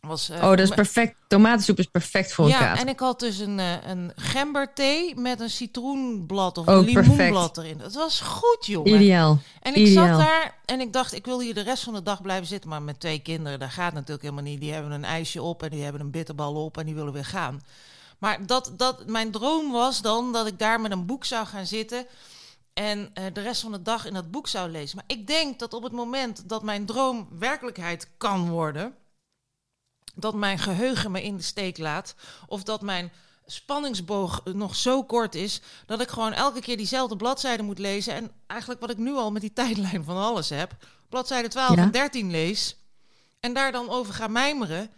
Was, 0.08 0.30
eh, 0.30 0.44
Oh, 0.44 0.50
dat 0.50 0.60
is 0.60 0.70
perfect. 0.70 1.16
Tomatensoep 1.28 1.80
is 1.80 1.86
perfect 1.86 2.34
voor 2.34 2.46
een 2.46 2.52
ja, 2.52 2.78
en 2.78 2.88
ik 2.88 3.00
had 3.00 3.20
dus 3.20 3.40
een, 3.40 3.60
eh, 3.60 3.88
een 3.88 4.12
gemberthee 4.16 5.16
met 5.16 5.40
een 5.40 5.50
citroenblad 5.50 6.58
of 6.58 6.68
Ook 6.68 6.88
een 6.88 6.94
perfect. 6.94 7.18
limoenblad 7.18 7.58
erin. 7.58 7.78
Dat 7.78 7.94
was 7.94 8.20
goed, 8.20 8.66
jongen. 8.66 8.94
Ideaal. 8.94 9.40
En 9.62 9.76
ik 9.76 9.88
zat 9.88 10.18
daar 10.18 10.58
en 10.66 10.80
ik 10.80 10.94
dacht, 10.94 11.14
ik 11.14 11.26
wil 11.26 11.40
hier 11.40 11.54
de 11.54 11.62
rest 11.62 11.84
van 11.84 11.94
de 11.94 12.04
dag 12.04 12.22
blijven 12.22 12.48
zitten. 12.48 12.70
Maar 12.70 12.82
met 12.82 13.00
twee 13.00 13.20
kinderen, 13.20 13.60
dat 13.60 13.70
gaat 13.70 13.94
natuurlijk 13.94 14.22
helemaal 14.22 14.44
niet. 14.44 14.60
Die 14.60 14.74
hebben 14.74 14.92
een 14.92 15.06
ijsje 15.06 15.42
op 15.42 15.64
en 15.64 15.70
die 15.70 15.84
hebben 15.84 16.02
een 16.02 16.12
bitterbal 16.12 16.64
op 16.66 16.78
en 16.78 16.86
die 16.86 16.96
willen 16.96 17.14
weer 17.14 17.26
gaan. 17.26 17.62
Maar 18.18 18.46
dat, 18.46 18.74
dat, 18.78 19.08
mijn 19.08 19.32
droom 19.32 19.72
was 19.72 20.02
dan 20.02 20.32
dat 20.32 20.48
ik 20.48 20.60
daar 20.60 20.82
met 20.82 20.92
een 20.92 21.06
boek 21.06 21.26
zou 21.26 21.46
gaan 21.46 21.66
zitten... 21.66 22.06
en 22.74 23.10
eh, 23.14 23.24
de 23.34 23.42
rest 23.42 23.62
van 23.62 23.72
de 23.72 23.82
dag 23.82 24.06
in 24.06 24.14
dat 24.14 24.32
boek 24.32 24.48
zou 24.48 24.70
lezen. 24.70 24.96
Maar 24.96 25.18
ik 25.18 25.28
denk 25.28 25.60
dat 25.60 25.74
op 25.74 25.84
het 25.84 25.92
moment 25.92 26.50
dat 26.50 26.64
mijn 26.64 26.86
droom 26.86 27.28
werkelijkheid 27.40 28.10
kan 28.18 28.50
worden... 28.50 28.96
dat 30.16 30.34
mijn 30.34 30.60
geheugen 30.60 31.12
me 31.12 31.24
in 31.24 31.38
de 31.38 31.44
steek 31.44 31.78
laat... 31.78 32.16
of 32.48 32.64
dat 32.64 32.82
mijn 32.82 33.12
spanningsboog 33.46 34.44
nog 34.44 34.76
zo 34.76 35.04
kort 35.04 35.36
is 35.36 35.62
dat 35.86 36.02
ik 36.02 36.10
gewoon 36.10 36.34
elke 36.34 36.60
keer 36.60 36.78
diezelfde 36.78 37.16
bladzijde 37.16 37.64
moet 37.64 37.80
lezen. 37.80 38.14
En 38.14 38.32
eigenlijk 38.48 38.82
wat 38.82 38.90
ik 38.90 38.98
nu 38.98 39.14
al 39.16 39.32
met 39.32 39.42
die 39.42 39.54
tijdlijn 39.62 40.04
van 40.04 40.18
alles 40.18 40.50
heb, 40.50 40.76
bladzijde 41.10 41.48
12 41.48 41.76
Ja. 41.76 41.82
en 41.82 41.92
13 41.92 42.32
lees 42.32 42.76
en 43.40 43.54
daar 43.54 43.72
dan 43.72 43.90
over 43.90 44.14
ga 44.14 44.28
mijmeren. 44.28 44.90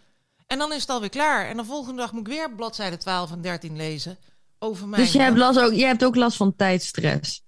En 0.46 0.58
dan 0.58 0.72
is 0.72 0.80
het 0.80 0.90
alweer 0.90 1.08
klaar. 1.08 1.48
En 1.48 1.56
de 1.56 1.64
volgende 1.64 2.00
dag 2.00 2.12
moet 2.12 2.26
ik 2.26 2.32
weer 2.32 2.54
bladzijde 2.54 2.96
12 2.96 3.30
en 3.32 3.40
13 3.40 3.76
lezen 3.76 4.18
over 4.58 4.88
mij. 4.88 4.98
Dus 4.98 5.12
je 5.12 5.20
hebt, 5.20 5.36
last 5.36 5.58
ook, 5.60 5.72
je 5.72 5.84
hebt 5.84 6.04
ook 6.04 6.16
last 6.16 6.36
van 6.36 6.56
tijdstress. 6.56 7.42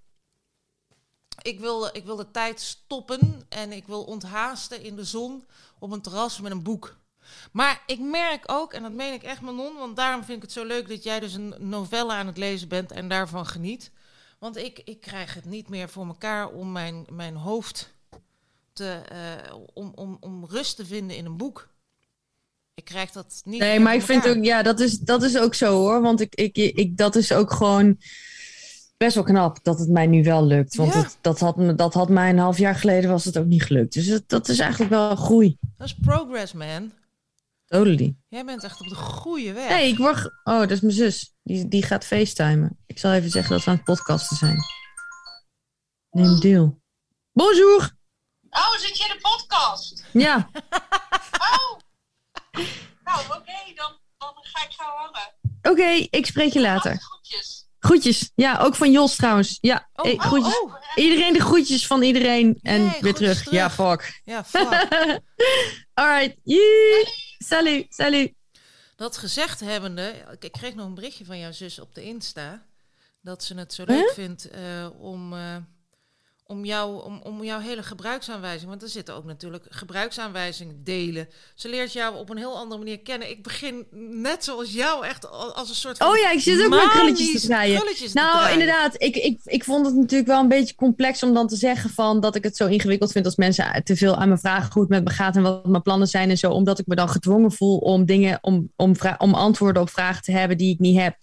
ik, 1.42 1.60
wil, 1.60 1.88
ik 1.92 2.04
wil 2.04 2.16
de 2.16 2.30
tijd 2.30 2.60
stoppen 2.60 3.44
en 3.48 3.72
ik 3.72 3.86
wil 3.86 4.02
onthaasten 4.04 4.82
in 4.82 4.96
de 4.96 5.04
zon 5.04 5.44
op 5.78 5.90
een 5.92 6.00
terras 6.02 6.40
met 6.40 6.52
een 6.52 6.62
boek. 6.62 6.96
Maar 7.52 7.82
ik 7.86 8.00
merk 8.00 8.42
ook, 8.46 8.72
en 8.72 8.82
dat 8.82 8.92
meen 8.92 9.12
ik 9.12 9.22
echt 9.22 9.40
Manon, 9.40 9.76
want 9.78 9.96
daarom 9.96 10.24
vind 10.24 10.36
ik 10.36 10.42
het 10.42 10.52
zo 10.52 10.64
leuk 10.64 10.88
dat 10.88 11.02
jij 11.02 11.20
dus 11.20 11.34
een 11.34 11.54
novelle 11.58 12.12
aan 12.12 12.26
het 12.26 12.36
lezen 12.36 12.68
bent 12.68 12.92
en 12.92 13.08
daarvan 13.08 13.46
geniet. 13.46 13.90
Want 14.38 14.56
ik, 14.56 14.80
ik 14.84 15.00
krijg 15.00 15.34
het 15.34 15.44
niet 15.44 15.68
meer 15.68 15.88
voor 15.88 16.06
elkaar 16.06 16.48
om 16.48 16.72
mijn, 16.72 17.06
mijn 17.12 17.34
hoofd 17.36 17.94
te, 18.72 19.00
eh, 19.08 19.54
om, 19.74 19.92
om, 19.94 20.16
om 20.20 20.44
rust 20.48 20.76
te 20.76 20.86
vinden 20.86 21.16
in 21.16 21.24
een 21.24 21.36
boek. 21.36 21.68
Ik 22.74 22.84
krijg 22.84 23.10
dat 23.10 23.40
niet 23.44 23.60
Nee, 23.60 23.70
meer 23.72 23.82
maar 23.82 23.94
ik 23.94 24.02
vind 24.02 24.28
ook, 24.28 24.44
ja, 24.44 24.62
dat 24.62 24.80
is, 24.80 24.98
dat 24.98 25.22
is 25.22 25.38
ook 25.38 25.54
zo 25.54 25.72
hoor. 25.72 26.00
Want 26.02 26.20
ik, 26.20 26.34
ik, 26.34 26.56
ik, 26.56 26.96
dat 26.96 27.16
is 27.16 27.32
ook 27.32 27.52
gewoon 27.52 27.98
best 28.96 29.14
wel 29.14 29.24
knap 29.24 29.58
dat 29.62 29.78
het 29.78 29.88
mij 29.88 30.06
nu 30.06 30.22
wel 30.24 30.44
lukt. 30.46 30.74
Want 30.76 30.92
Ja. 30.92 30.98
het, 31.02 31.18
dat, 31.20 31.40
had, 31.40 31.56
me- 31.56 31.74
dat 31.74 31.94
had 31.94 32.08
mij 32.08 32.30
een 32.30 32.38
half 32.38 32.58
jaar 32.58 32.74
geleden 32.74 33.10
was 33.10 33.24
het 33.24 33.38
ook 33.38 33.46
niet 33.46 33.62
gelukt. 33.62 33.92
Dus 33.92 34.06
dat, 34.06 34.22
dat 34.26 34.48
is 34.48 34.58
eigenlijk 34.58 34.90
wel 34.90 35.16
groei. 35.16 35.56
Dat 35.76 35.86
is 35.86 35.94
progress, 35.94 36.52
man. 36.52 36.90
Totally. 37.66 38.16
Jij 38.28 38.44
bent 38.44 38.64
echt 38.64 38.80
op 38.80 38.88
de 38.88 38.94
goede 38.94 39.52
weg. 39.52 39.68
Nee, 39.68 39.88
ik 39.92 39.98
word. 39.98 40.24
Oh, 40.44 40.58
dat 40.58 40.70
is 40.70 40.80
mijn 40.80 40.94
zus. 40.94 41.34
Die, 41.42 41.68
die 41.68 41.82
gaat 41.82 42.04
facetimen. 42.04 42.78
Ik 42.86 42.98
zal 42.98 43.12
even 43.12 43.30
zeggen 43.30 43.52
dat 43.52 43.64
we 43.64 43.70
aan 43.70 43.76
het 43.76 43.84
podcasten 43.84 44.36
zijn. 44.36 44.58
Neem 46.10 46.40
deel. 46.40 46.80
Bonjour. 47.32 47.94
Oh, 48.50 48.72
zit 48.78 48.98
je 48.98 49.04
in 49.04 49.14
de 49.16 49.20
podcast? 49.20 50.04
Ja, 50.12 50.36
Oh! 51.52 51.78
nou, 53.04 53.20
oké, 53.28 53.74
dan, 53.74 53.98
dan 54.18 54.34
ga 54.42 54.64
ik 54.64 54.70
gauw 54.76 54.96
hangen. 54.96 55.34
oké. 55.62 56.06
ik 56.16 56.26
spreek 56.26 56.52
je 56.52 56.60
later. 56.60 56.96
Groetjes. 57.00 57.68
Groetjes. 57.78 58.30
Ja, 58.34 58.58
ook 58.58 58.74
van 58.74 58.90
Jos 58.90 59.16
trouwens. 59.16 59.58
Ja, 59.60 59.88
Oh, 59.94 60.06
eh, 60.08 60.14
oh, 60.14 60.20
groetjes. 60.20 60.60
oh. 60.60 60.74
Iedereen 60.94 61.32
de 61.32 61.40
groetjes 61.40 61.86
van 61.86 62.02
iedereen. 62.02 62.58
En 62.62 62.82
weer 62.82 62.90
groetjes 62.90 63.14
terug. 63.16 63.38
terug. 63.38 63.52
Ja, 63.54 63.70
fuck. 63.70 64.20
Ja, 64.24 64.44
fuck. 64.44 64.88
Alright. 65.94 66.36
Yee. 66.42 67.04
Salut. 67.38 67.94
Salut. 67.94 68.32
Dat 68.96 69.16
gezegd 69.16 69.60
hebbende, 69.60 70.24
ik, 70.32 70.44
ik 70.44 70.52
kreeg 70.52 70.74
nog 70.74 70.86
een 70.86 70.94
berichtje 70.94 71.24
van 71.24 71.38
jouw 71.38 71.52
zus 71.52 71.78
op 71.78 71.94
de 71.94 72.02
Insta. 72.02 72.66
Dat 73.20 73.44
ze 73.44 73.54
het 73.54 73.72
zo 73.72 73.84
leuk 73.84 74.10
vindt 74.10 74.50
eh, 74.50 74.90
om, 74.98 75.32
eh, 75.32 75.56
om, 76.48 76.64
jou, 76.64 77.02
om, 77.04 77.20
om 77.22 77.44
jouw 77.44 77.60
hele 77.60 77.82
gebruiksaanwijzing. 77.82 78.68
Want 78.70 78.82
er 78.82 78.88
zitten 78.88 79.14
ook 79.14 79.24
natuurlijk 79.24 79.64
gebruiksaanwijzingen 79.68 80.84
delen. 80.84 81.28
Ze 81.54 81.68
leert 81.68 81.92
jou 81.92 82.16
op 82.16 82.30
een 82.30 82.36
heel 82.36 82.56
andere 82.56 82.78
manier 82.78 83.00
kennen. 83.00 83.30
Ik 83.30 83.42
begin 83.42 83.86
net 84.22 84.44
zoals 84.44 84.72
jou 84.72 85.06
echt 85.06 85.30
al- 85.30 85.54
als 85.54 85.68
een 85.68 85.74
soort 85.74 85.96
van. 85.96 86.06
Oh 86.08 86.16
ja, 86.16 86.30
ik 86.30 86.40
zit 86.40 86.62
ook 86.64 86.68
met 86.70 86.88
krulletjes 86.88 87.18
te 87.18 87.32
manisch 87.32 87.44
draaien. 87.46 87.76
krulletjes 87.76 88.12
te 88.12 88.18
Nou, 88.18 88.32
draaien. 88.36 88.52
inderdaad. 88.52 88.94
Ik, 89.02 89.16
ik, 89.16 89.40
ik 89.44 89.64
vond 89.64 89.86
het 89.86 89.94
natuurlijk 89.94 90.28
wel 90.28 90.40
een 90.40 90.48
beetje 90.48 90.74
complex 90.74 91.22
om 91.22 91.34
dan 91.34 91.48
te 91.48 91.56
zeggen 91.56 91.90
van 91.90 92.20
dat 92.20 92.34
ik 92.34 92.42
het 92.44 92.56
zo 92.56 92.66
ingewikkeld 92.66 93.12
vind 93.12 93.24
als 93.24 93.36
mensen 93.36 93.84
te 93.84 93.96
veel 93.96 94.16
aan 94.16 94.28
me 94.28 94.38
vragen 94.38 94.72
hoe 94.72 94.82
het 94.82 94.90
met 94.90 95.04
me 95.04 95.10
gaat 95.10 95.36
en 95.36 95.42
wat 95.42 95.66
mijn 95.66 95.82
plannen 95.82 96.08
zijn 96.08 96.30
en 96.30 96.38
zo. 96.38 96.50
Omdat 96.50 96.78
ik 96.78 96.86
me 96.86 96.94
dan 96.94 97.08
gedwongen 97.08 97.52
voel 97.52 97.78
om 97.78 98.04
dingen, 98.04 98.38
om, 98.40 98.72
om, 98.76 98.94
om 99.18 99.34
antwoorden 99.34 99.82
op 99.82 99.90
vragen 99.90 100.22
te 100.22 100.32
hebben 100.32 100.56
die 100.56 100.72
ik 100.72 100.78
niet 100.78 101.00
heb. 101.00 101.16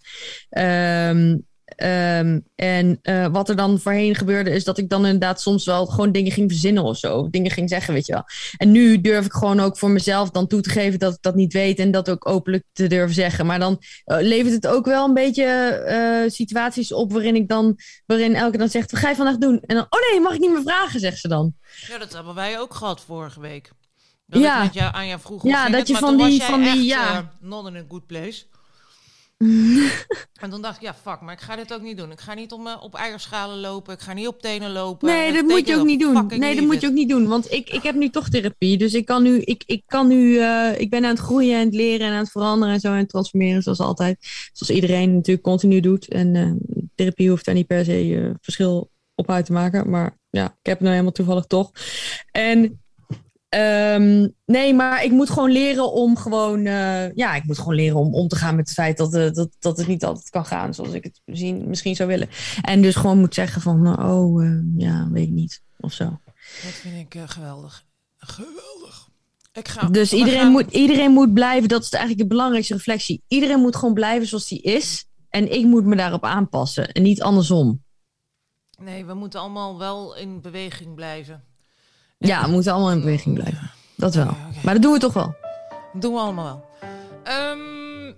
Ehm, 0.50 1.38
ehm, 1.76 2.40
en 2.56 3.00
eh, 3.02 3.28
wat 3.28 3.50
er 3.50 3.56
dan 3.56 3.80
voorheen 3.80 4.16
gebeurde, 4.16 4.50
is 4.50 4.64
dat 4.64 4.78
ik 4.78 4.90
dan 4.90 5.06
inderdaad 5.06 5.42
soms 5.42 5.66
wel 5.66 5.86
gewoon 5.86 6.12
dingen 6.12 6.32
ging 6.32 6.52
verzinnen 6.52 6.84
of 6.84 6.98
zo. 6.98 7.30
Dingen 7.30 7.52
ging 7.52 7.70
zeggen, 7.70 7.94
weet 7.94 8.06
je 8.06 8.14
wel. 8.14 8.24
En 8.58 8.72
nu 8.72 9.02
durf 9.02 9.26
ik 9.26 9.32
gewoon 9.34 9.60
ook 9.60 9.78
voor 9.78 9.90
mezelf 9.92 10.30
dan 10.30 10.48
toe 10.48 10.62
te 10.62 10.70
geven 10.70 11.00
dat 11.00 11.14
ik 11.14 11.22
dat 11.22 11.36
niet 11.36 11.54
weet 11.54 11.80
en 11.80 11.92
dat 11.92 12.10
ook 12.10 12.28
openlijk 12.30 12.64
te 12.74 12.88
durven 12.88 13.16
zeggen. 13.16 13.46
Maar 13.46 13.60
dan 13.60 13.82
eh, 14.06 14.18
levert 14.22 14.54
het 14.54 14.68
ook 14.68 14.86
wel 14.86 15.06
een 15.08 15.14
beetje 15.14 15.44
eh, 15.44 16.30
situaties 16.32 16.94
op 16.94 17.12
waarin 17.12 17.36
ik 17.36 17.48
dan, 17.48 17.78
waarin 18.06 18.36
elke 18.36 18.58
dan 18.58 18.70
zegt, 18.70 18.92
wat 18.92 19.00
ga 19.00 19.10
je 19.10 19.16
vandaag 19.16 19.38
doen? 19.38 19.60
En 19.66 19.76
dan, 19.76 19.86
oh 19.90 20.00
nee, 20.12 20.20
mag 20.22 20.34
ik 20.34 20.40
niet 20.40 20.52
meer 20.52 20.62
vragen, 20.64 21.00
zegt 21.00 21.20
ze 21.20 21.28
dan. 21.28 21.54
Ja, 21.88 21.98
dat 21.98 22.14
hebben 22.14 22.36
wij 22.36 22.60
ook 22.60 22.74
gehad 22.74 23.02
vorige 23.02 23.40
week. 23.40 23.72
Dat 24.28 24.42
Ja. 24.42 24.64
ik 24.64 24.74
jou, 24.74 24.94
aan 24.94 25.08
jou 25.08 25.20
vroeg 25.20 25.44
Ja, 25.44 25.70
dat 25.70 25.80
het, 25.80 25.88
je 25.88 25.96
van 25.96 26.18
die- 26.18 26.42
van 26.42 26.62
die- 26.64 26.84
ja. 26.86 27.32
not 27.42 27.68
in 27.68 27.76
a 27.76 27.84
good 27.88 28.06
place. 28.06 28.44
en 30.42 30.50
toen 30.50 30.62
dacht 30.62 30.76
ik, 30.76 30.82
ja, 30.82 30.94
fuck, 30.94 31.22
maar 31.22 31.34
ik 31.34 31.42
ga 31.42 31.56
dit 31.56 31.74
ook 31.74 31.82
niet 31.82 31.98
doen. 31.98 32.12
Ik 32.12 32.20
ga 32.20 32.34
niet 32.34 32.52
om, 32.52 32.68
eh, 32.68 32.78
op 32.82 32.96
eierschalen 32.96 33.60
lopen. 33.60 33.94
Ik 33.94 34.00
ga 34.00 34.14
niet 34.14 34.28
op 34.28 34.42
tenen 34.42 34.72
lopen. 34.72 35.08
Nee, 35.08 35.34
dat 35.34 35.44
moet 35.44 35.68
je 35.68 35.76
ook 35.76 35.86
niet 35.86 36.00
doen. 36.00 36.28
Nee, 36.28 36.56
dat 36.56 36.66
moet 36.66 36.82
je 36.82 36.88
ook 36.88 36.94
niet 36.94 37.10
doen. 37.10 37.28
Want 37.28 37.52
ik, 37.52 37.70
ik 37.70 37.84
heb 37.84 37.96
nu 37.96 38.10
toch 38.10 38.30
therapie. 38.30 38.78
Dus 38.78 38.94
ik 38.94 39.06
kan 39.06 39.24
nu, 39.24 39.40
ik, 39.40 39.64
ik 39.66 39.84
kan 39.86 40.08
nu, 40.08 40.40
eh, 40.40 40.80
ik 40.80 40.90
ben 40.90 41.04
aan 41.04 41.10
het 41.10 41.20
groeien 41.20 41.60
en 41.60 41.66
het 41.66 41.74
leren 41.74 42.08
en 42.08 42.14
aan 42.14 42.20
het 42.20 42.32
veranderen 42.32 42.74
en 42.74 42.80
zo 42.80 42.92
en 42.92 42.98
het 42.98 43.10
transformeren 43.10 43.62
zoals 43.62 43.80
altijd. 43.80 44.18
Zoals 44.54 44.74
iedereen 44.74 45.14
natuurlijk 45.14 45.46
continu 45.46 45.80
doet. 45.80 46.08
En 46.08 46.36
eh, 46.36 46.86
therapie 46.96 47.30
hoeft 47.30 47.46
daar 47.46 47.56
niet 47.56 47.68
per 47.68 47.86
se 47.86 48.34
verschil 48.42 48.92
op 49.16 49.30
uit 49.30 49.46
te 49.46 49.54
maken. 49.54 49.90
Maar 49.90 50.18
ja, 50.30 50.46
ik 50.46 50.52
heb 50.62 50.74
het 50.74 50.80
nou 50.80 50.92
helemaal 50.92 51.12
toevallig 51.12 51.46
toch. 51.46 51.72
En 52.32 52.83
ehm, 53.54 54.28
nee, 54.46 54.74
maar 54.74 55.04
ik 55.04 55.12
moet 55.12 55.30
gewoon 55.30 55.52
leren 55.52 55.92
om 55.92 56.18
gewoon, 56.18 56.66
eh, 56.66 57.14
ja, 57.14 57.36
ik 57.36 57.44
moet 57.44 57.58
gewoon 57.58 57.76
leren 57.76 57.98
om 57.98 58.14
om 58.14 58.28
te 58.28 58.36
gaan 58.36 58.56
met 58.56 58.66
het 58.68 58.74
feit 58.78 58.98
dat, 58.98 59.14
eh, 59.14 59.32
dat, 59.32 59.50
dat 59.60 59.78
het 59.78 59.88
niet 59.88 60.06
altijd 60.06 60.30
kan 60.30 60.46
gaan 60.46 60.74
zoals 60.74 60.94
ik 60.94 61.04
het 61.04 61.22
misschien, 61.26 61.68
misschien 61.68 61.96
zou 61.96 62.10
willen. 62.10 62.30
En 62.62 62.82
dus 62.82 62.96
gewoon 62.96 63.20
moet 63.20 63.34
zeggen 63.34 63.62
van, 63.62 63.82
nou, 63.82 64.12
oh, 64.12 64.46
eh, 64.46 64.60
ja, 64.78 65.08
weet 65.12 65.24
ik 65.28 65.34
niet. 65.34 65.62
Of 65.80 65.94
zo. 65.94 66.04
Dat 66.64 66.72
vind 66.72 66.96
ik 67.00 67.16
eh, 67.16 67.24
geweldig. 67.26 67.86
Geweldig. 68.18 69.08
Ik 69.54 69.68
ga, 69.68 69.88
Dus 69.88 70.14
iedereen 70.14 70.40
gaan- 70.40 70.52
moet, 70.52 70.72
iedereen 70.72 71.12
moet 71.12 71.34
blijven, 71.34 71.70
dat 71.70 71.84
is 71.84 71.90
eigenlijk 71.90 72.22
de 72.22 72.28
belangrijkste 72.36 72.74
reflectie. 72.74 73.24
Iedereen 73.28 73.60
moet 73.60 73.76
gewoon 73.76 73.94
blijven 73.94 74.28
zoals 74.28 74.48
die 74.48 74.62
is. 74.62 75.06
En 75.30 75.52
ik 75.54 75.66
moet 75.66 75.86
me 75.86 75.96
daarop 75.96 76.24
aanpassen. 76.24 76.92
En 76.92 77.02
niet 77.04 77.22
andersom. 77.22 77.84
Nee, 78.80 79.06
we 79.06 79.14
moeten 79.14 79.40
allemaal 79.40 79.78
wel 79.78 80.16
in 80.16 80.42
beweging 80.42 80.96
blijven. 80.96 81.44
Ja, 82.18 82.46
we 82.46 82.52
moeten 82.52 82.72
allemaal 82.74 82.92
in 82.92 83.00
beweging 83.00 83.36
blijven. 83.36 83.72
Dat 83.96 84.16
wel. 84.16 84.36
Maar 84.64 84.74
dat 84.74 84.82
doen 84.82 84.94
we 84.94 85.00
toch 85.00 85.14
wel. 85.14 85.36
Dat 85.94 86.02
doen 86.02 86.14
we 86.14 86.20
allemaal 86.20 86.46
wel. 86.46 86.90
Ehm, 87.24 88.14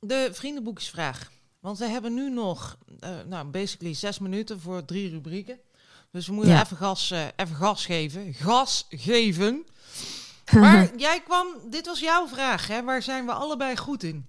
de 0.00 0.28
vriendenboekjesvraag. 0.32 1.30
Want 1.60 1.78
we 1.78 1.86
hebben 1.86 2.14
nu 2.14 2.30
nog, 2.30 2.76
eh, 3.00 3.10
nou, 3.26 3.46
basically 3.46 3.94
zes 3.94 4.18
minuten 4.18 4.60
voor 4.60 4.84
drie 4.84 5.10
rubrieken. 5.10 5.58
Dus 6.10 6.26
we 6.26 6.32
moeten 6.32 6.52
Ja. 6.52 6.62
even, 6.62 6.76
gas, 6.76 7.10
eh, 7.10 7.20
even 7.36 7.56
gas 7.56 7.86
geven. 7.86 8.34
Gas 8.34 8.86
geven. 8.90 9.64
Maar 10.60 10.88
jij 10.96 11.20
kwam, 11.20 11.46
dit 11.70 11.86
was 11.86 12.00
jouw 12.00 12.26
vraag, 12.28 12.66
hè? 12.68 12.82
Waar 12.82 13.02
zijn 13.02 13.26
we 13.26 13.32
allebei 13.32 13.76
goed 13.76 14.02
in? 14.02 14.26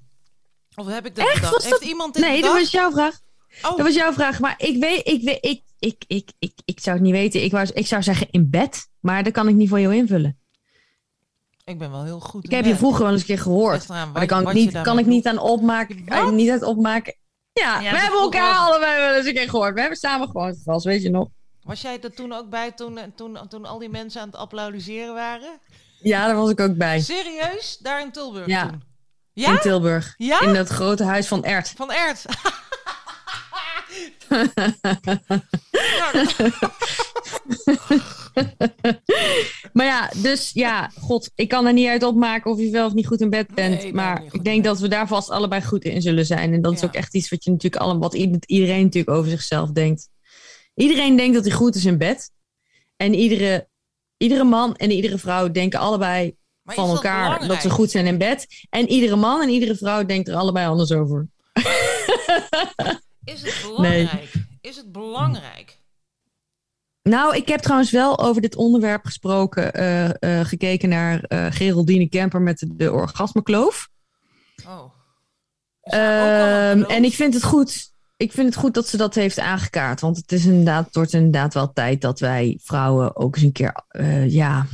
Of 0.76 0.88
heb 0.88 1.06
ik 1.06 1.16
dat 1.16 1.28
Echt? 1.28 1.50
Was 1.50 1.64
Heeft 1.64 1.70
dat- 1.70 1.82
iemand 1.90 2.14
dit 2.14 2.24
Nee, 2.24 2.32
dat 2.32 2.42
bedacht? 2.42 2.60
was 2.62 2.72
jouw 2.72 2.92
vraag. 2.92 3.20
Oh, 3.62 3.70
Dat 3.78 3.86
was 3.86 3.94
jouw 3.96 4.14
vraag. 4.14 4.40
Maar 4.40 4.54
ik 4.58 4.80
weet, 4.80 5.08
ik 5.08 5.22
weet, 5.24 5.38
ik, 5.44 5.62
ik, 5.80 6.04
ik, 6.08 6.32
ik, 6.40 6.54
ik 6.66 6.80
zou 6.80 6.96
het 6.96 7.06
niet 7.06 7.14
weten. 7.14 7.44
Ik, 7.44 7.52
wou, 7.52 7.68
ik 7.74 7.88
zou 7.88 8.04
zeggen 8.04 8.28
in 8.32 8.50
bed. 8.50 8.88
Maar 9.00 9.24
dat 9.24 9.34
kan 9.34 9.48
ik 9.48 9.56
niet 9.56 9.70
voor 9.70 9.80
jou 9.80 9.96
invullen. 9.96 10.40
ik 11.64 11.78
ben 11.80 11.92
wel 11.92 12.04
heel 12.04 12.20
goed 12.20 12.44
Ik 12.44 12.50
in 12.50 12.56
heb 12.56 12.66
je 12.66 12.76
vroeger 12.76 13.04
wel 13.04 13.12
eens 13.12 13.22
een 13.22 13.28
keer 13.28 13.40
gehoord. 13.40 13.88
Maar 13.88 14.14
daar 14.14 14.26
kan 14.26 14.48
ik 14.48 14.54
niet, 14.54 14.82
kan 14.82 15.00
ik 15.00 15.06
niet 15.06 15.28
aan 15.28 15.38
opmaken. 15.38 16.04
Wat? 16.06 16.32
Niet 16.32 16.50
uit 16.50 16.64
opmaken. 16.64 17.16
Ja, 17.54 17.80
Ja, 17.82 17.92
we 17.92 17.98
hebben 18.00 18.20
elkaar 18.20 18.54
was- 18.58 18.68
allebei 18.70 19.00
wel 19.02 19.14
eens 19.16 19.26
een 19.28 19.34
keer 19.34 19.50
gehoord. 19.50 19.74
We 19.74 19.80
hebben 19.80 19.98
samen 20.00 20.28
gewoon 20.28 20.54
gevast, 20.54 20.86
weet 20.86 21.02
je 21.02 21.10
nog? 21.10 21.28
Was 21.62 21.82
jij 21.82 22.02
er 22.02 22.14
toen 22.14 22.34
ook 22.34 22.50
bij 22.50 22.72
toen, 22.72 22.98
eh, 22.98 23.04
toen, 23.16 23.38
toen 23.50 23.66
al 23.66 23.80
die 23.80 23.90
mensen 23.90 24.22
aan 24.22 24.28
het 24.28 24.36
applaudisseren 24.36 25.14
waren? 25.14 25.60
Ja, 26.02 26.26
daar 26.26 26.36
was 26.36 26.50
ik 26.50 26.60
ook 26.60 26.76
bij. 26.78 27.00
Serieus? 27.00 27.78
Daar 27.78 28.02
in 28.02 28.12
Tilburg 28.12 28.48
Ja. 28.48 28.62
toen? 28.68 28.84
In 29.34 29.42
Ja? 29.42 29.58
Tilburg. 29.58 30.14
Ja? 30.18 30.42
In 30.42 30.54
dat 30.54 30.68
grote 30.68 31.04
huis 31.04 31.28
van 31.28 31.44
Ert. 31.44 31.74
Van 31.76 31.92
Ert. 31.92 32.26
Maar 39.74 39.86
ja, 39.86 40.12
dus 40.22 40.52
ja, 40.54 40.92
god, 41.00 41.32
ik 41.36 41.48
kan 41.48 41.66
er 41.66 41.74
niet 41.74 41.88
uit 41.88 42.04
opmaken 42.04 42.52
of 42.52 42.60
je 42.60 42.70
wel 42.70 42.86
of 42.86 42.94
niet 42.94 43.08
goed 43.08 43.22
in 43.22 43.30
bed 43.30 43.48
bent. 43.48 43.76
Nee, 43.76 43.78
ik 43.78 43.84
ben 43.84 43.94
maar 43.94 44.24
ik 44.32 44.44
denk 44.44 44.64
dat 44.64 44.80
we 44.80 44.88
daar 44.88 45.08
vast 45.08 45.30
allebei 45.30 45.64
goed 45.64 45.84
in 45.84 46.02
zullen 46.02 46.26
zijn. 46.26 46.54
En 46.54 46.62
dat 46.62 46.74
is 46.74 46.84
ook 46.84 46.94
echt 46.94 47.16
iets 47.16 47.30
wat 47.30 47.44
je 47.44 47.52
natuurlijk 47.52 47.82
allemaal, 47.82 48.10
wat 48.10 48.14
iedereen 48.46 48.84
natuurlijk 48.84 49.18
over 49.18 49.30
zichzelf 49.30 49.72
denkt. 49.72 50.10
Iedereen 50.76 51.16
denkt 51.16 51.34
dat 51.34 51.46
hij 51.46 51.54
goed 51.54 51.76
is 51.76 51.86
in 51.86 51.98
bed. 51.98 52.32
En 52.96 53.14
iedere, 53.14 53.68
iedere 54.18 54.44
man 54.44 54.76
en 54.76 54.92
iedere 54.92 55.18
vrouw 55.18 55.52
denken 55.52 55.80
allebei 55.80 56.36
maar 56.64 56.76
van 56.76 56.88
dat 56.88 56.96
elkaar 56.96 57.48
dat, 57.48 57.62
ze 57.62 57.70
goed 57.70 57.92
zijn 57.92 58.06
in 58.06 58.18
bed. 58.18 58.48
En 58.70 58.90
iedere 58.90 59.16
man 59.16 59.42
en 59.42 59.50
iedere 59.50 59.76
vrouw 59.76 60.06
denkt 60.06 60.28
er 60.28 60.36
allebei 60.36 60.68
anders 60.68 60.92
over. 60.92 61.28
Is 63.26 63.42
het 63.42 63.62
belangrijk? 63.66 64.34
Is 64.62 64.76
het 64.76 64.92
belangrijk? 64.92 65.82
Nou, 67.04 67.36
ik 67.36 67.48
heb 67.48 67.60
trouwens 67.60 67.92
wel 67.92 68.20
over 68.20 68.42
dit 68.42 68.56
onderwerp 68.56 69.06
gesproken, 69.06 69.74
eh, 69.74 70.40
eh, 70.40 70.46
gekeken 70.46 70.90
naar 70.90 71.24
eh 71.24 71.46
Geraldine 71.50 72.10
Kemper 72.10 72.42
met 72.42 72.60
de, 72.60 72.76
de 72.76 72.92
orgasmekloof. 72.92 73.90
Oh. 74.68 74.94
Ehm, 75.84 76.82
en 76.82 77.04
ik 77.04 77.14
vind 77.14 77.34
het 77.34 77.44
goed. 77.44 77.92
Ik 78.18 78.32
vind 78.32 78.48
het 78.48 78.58
goed 78.58 78.74
dat 78.74 78.88
ze 78.88 78.98
dat 78.98 79.16
heeft 79.16 79.40
aangekaart. 79.40 80.02
Want 80.02 80.18
het 80.18 80.32
is 80.32 80.46
inderdaad, 80.46 80.86
het 80.86 80.96
wordt 80.96 81.14
inderdaad 81.14 81.54
wel 81.54 81.74
tijd 81.74 82.02
dat 82.02 82.20
wij 82.20 82.60
vrouwen 82.64 83.16
ook 83.16 83.36
eens 83.36 83.44
een 83.44 83.52
keer 83.52 83.84
eh, 83.88 84.30
ja, 84.30 84.66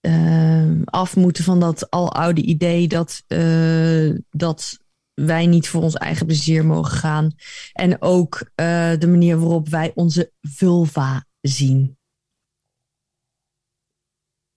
ehm, 0.00 0.82
af 0.84 1.16
moeten 1.16 1.44
van 1.44 1.60
dat 1.60 1.90
aloude 1.90 2.42
idee 2.42 2.88
dat, 2.88 3.22
eh, 3.26 4.10
dat 4.30 4.78
wij 5.14 5.46
niet 5.46 5.68
voor 5.68 5.82
ons 5.82 5.94
eigen 5.94 6.26
plezier 6.26 6.66
mogen 6.66 6.92
gaan. 6.92 7.34
En 7.72 8.02
ook 8.02 8.50
eh, 8.54 8.92
de 8.98 9.06
manier 9.06 9.38
waarop 9.38 9.68
wij 9.68 9.92
onze 9.94 10.32
vulva 10.40 11.26
zien. 11.40 11.98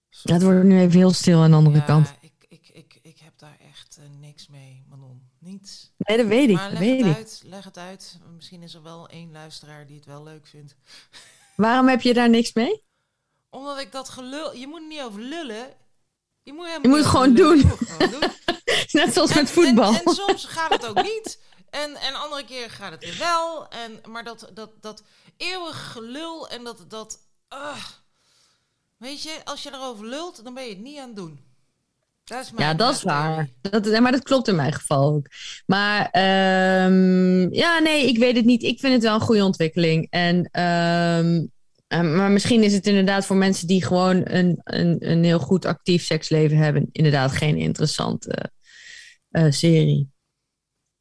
Ja, 0.08 0.32
het 0.32 0.42
wordt 0.42 0.64
nu 0.64 0.80
even 0.80 0.98
heel 0.98 1.12
stil 1.12 1.42
aan 1.42 1.50
de 1.50 1.56
andere 1.56 1.76
Ja, 1.76 1.84
kant. 1.84 2.14
Ik, 2.20 2.32
ik, 2.48 2.68
ik, 2.72 2.98
ik 3.02 3.18
heb 3.18 3.32
daar 3.38 3.56
echt 3.68 3.98
eh, 3.98 4.18
niks 4.20 4.48
mee, 4.48 4.84
Manon. 4.88 5.22
Niets. 5.38 5.92
Nee, 5.96 6.16
dat 6.16 6.26
weet 6.26 6.48
ik. 6.48 6.54
maar 6.54 6.70
leg 6.70 6.78
weet 6.78 6.98
het 7.00 7.10
ik. 7.10 7.16
uit, 7.16 7.42
leg 7.44 7.64
het 7.64 7.78
uit. 7.78 8.18
Misschien 8.34 8.62
is 8.62 8.74
er 8.74 8.82
wel 8.82 9.08
één 9.08 9.32
luisteraar 9.32 9.86
die 9.86 9.96
het 9.96 10.04
wel 10.06 10.22
leuk 10.22 10.46
vindt. 10.46 10.76
Waarom 11.56 11.88
heb 11.88 12.00
je 12.00 12.14
daar 12.14 12.30
niks 12.30 12.52
mee? 12.52 12.82
Omdat 13.50 13.78
ik 13.80 13.92
dat 13.92 14.08
gelul... 14.08 14.54
Je 14.54 14.66
moet 14.66 14.80
er 14.80 14.86
niet 14.88 15.02
over 15.02 15.20
lullen. 15.20 15.66
Je 16.48 16.54
moet, 16.54 16.66
Je 16.82 16.96
het 16.96 17.06
gewoon 17.06 17.34
doen. 17.34 17.60
Gewoon 17.60 18.10
doen. 18.10 18.30
Net 19.00 19.14
zoals 19.14 19.30
En- 19.30 19.36
met 19.36 19.50
voetbal. 19.50 19.94
En, 19.94 20.02
en 20.04 20.14
soms 20.14 20.44
gaat 20.44 20.72
het 20.72 20.86
ook 20.86 21.02
niet. 21.02 21.40
En, 21.70 21.94
en 21.94 22.14
andere 22.14 22.44
keer 22.44 22.70
gaat 22.70 22.90
het 22.90 23.04
weer 23.04 23.18
wel. 23.18 23.68
En, 23.68 24.10
maar 24.12 24.24
dat, 24.24 24.50
dat, 24.54 24.70
dat 24.80 25.02
eeuwig 25.36 25.92
gelul 25.92 26.48
en 26.48 26.64
dat... 26.64 26.84
dat 26.88 27.18
ah. 27.48 27.84
weet 28.96 29.22
je, 29.22 29.40
als 29.44 29.62
je 29.62 29.72
erover 29.72 30.06
lult, 30.06 30.44
dan 30.44 30.54
ben 30.54 30.62
je 30.62 30.68
het 30.68 30.78
niet 30.78 30.98
aan 30.98 31.06
het 31.06 31.16
doen. 31.16 31.40
Dat 32.24 32.40
is 32.44 32.50
Ja, 32.56 32.74
dat 32.74 32.94
is 32.94 33.02
waar. 33.02 33.48
Dat, 33.60 34.00
maar 34.00 34.12
dat 34.12 34.22
klopt 34.22 34.48
in 34.48 34.56
mijn 34.56 34.72
geval 34.72 35.12
ook. 35.12 35.26
Maar 35.66 36.08
ehm, 36.10 37.54
ja, 37.54 37.78
nee, 37.78 38.06
ik 38.06 38.18
weet 38.18 38.36
het 38.36 38.44
niet. 38.44 38.62
Ik 38.62 38.80
vind 38.80 38.92
het 38.92 39.02
wel 39.02 39.14
een 39.14 39.20
goede 39.20 39.44
ontwikkeling. 39.44 40.06
En, 40.10 40.48
ehm, 40.50 41.46
eh, 41.88 42.00
maar 42.16 42.30
misschien 42.30 42.62
is 42.62 42.72
het 42.72 42.86
inderdaad 42.86 43.26
voor 43.26 43.36
mensen 43.36 43.66
die 43.66 43.84
gewoon 43.84 44.20
een, 44.24 44.60
een, 44.64 45.10
een 45.10 45.24
heel 45.24 45.38
goed 45.38 45.64
actief 45.64 46.04
seksleven 46.04 46.56
hebben, 46.56 46.88
inderdaad 46.92 47.32
geen 47.32 47.56
interessante 47.56 48.50
eh, 49.30 49.50
serie. 49.50 50.10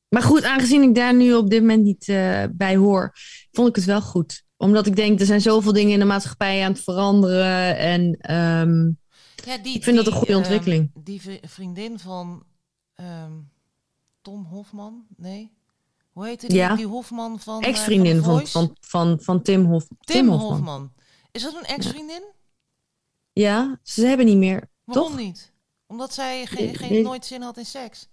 Maar 0.09 0.21
goed, 0.21 0.43
aangezien 0.43 0.81
ik 0.81 0.95
daar 0.95 1.15
nu 1.15 1.33
op 1.33 1.49
dit 1.49 1.61
moment 1.61 1.83
niet 1.83 2.07
eh, 2.09 2.43
bij 2.51 2.75
hoor, 2.75 3.13
vond 3.51 3.69
ik 3.69 3.75
het 3.75 3.85
wel 3.85 4.01
goed. 4.01 4.45
Omdat 4.57 4.85
ik 4.87 4.95
denk, 4.95 5.19
er 5.19 5.25
zijn 5.25 5.41
zoveel 5.41 5.73
dingen 5.73 5.93
in 5.93 5.99
de 5.99 6.05
maatschappij 6.05 6.63
aan 6.63 6.71
het 6.71 6.83
veranderen. 6.83 7.77
En 7.77 8.17
ehm, 8.19 8.85
Ja, 9.45 9.57
die, 9.63 9.75
Ik 9.75 9.83
vind 9.83 9.95
dat 9.97 10.05
een 10.07 10.11
goede 10.13 10.27
ehm, 10.31 10.37
ontwikkeling. 10.41 10.91
die 11.03 11.21
vri- 11.21 11.39
vriendin 11.41 11.99
van 11.99 12.43
ehm, 12.93 13.31
Tom 14.21 14.43
Hofman, 14.43 15.05
nee? 15.17 15.51
Hoe 16.17 16.25
heette 16.25 16.47
die? 16.47 16.57
Ja. 16.57 16.75
Die 16.75 16.85
Hofman 16.85 17.39
van 17.39 17.61
eh, 17.61 17.69
ex-vriendin 17.69 18.23
van, 18.23 18.47
van, 18.47 18.77
van, 18.79 19.17
van 19.21 19.41
Tim, 19.41 19.65
Hof, 19.65 19.87
Tim, 19.99 20.27
Hofman. 20.27 20.51
Hofman. 20.51 20.93
Is 21.31 21.41
dat 21.43 21.53
een 21.53 21.65
ex-vriendin? 21.65 22.23
Ja, 23.33 23.79
ze 23.83 24.05
hebben 24.05 24.25
niet 24.25 24.37
meer. 24.37 24.69
Waarom 24.83 25.07
Toch? 25.07 25.17
niet? 25.17 25.53
Omdat 25.87 26.13
zij 26.13 26.45
geen, 26.45 26.75
geen, 26.75 27.03
nooit 27.03 27.25
zin 27.25 27.41
had 27.41 27.57
in 27.57 27.65
seks? 27.65 28.07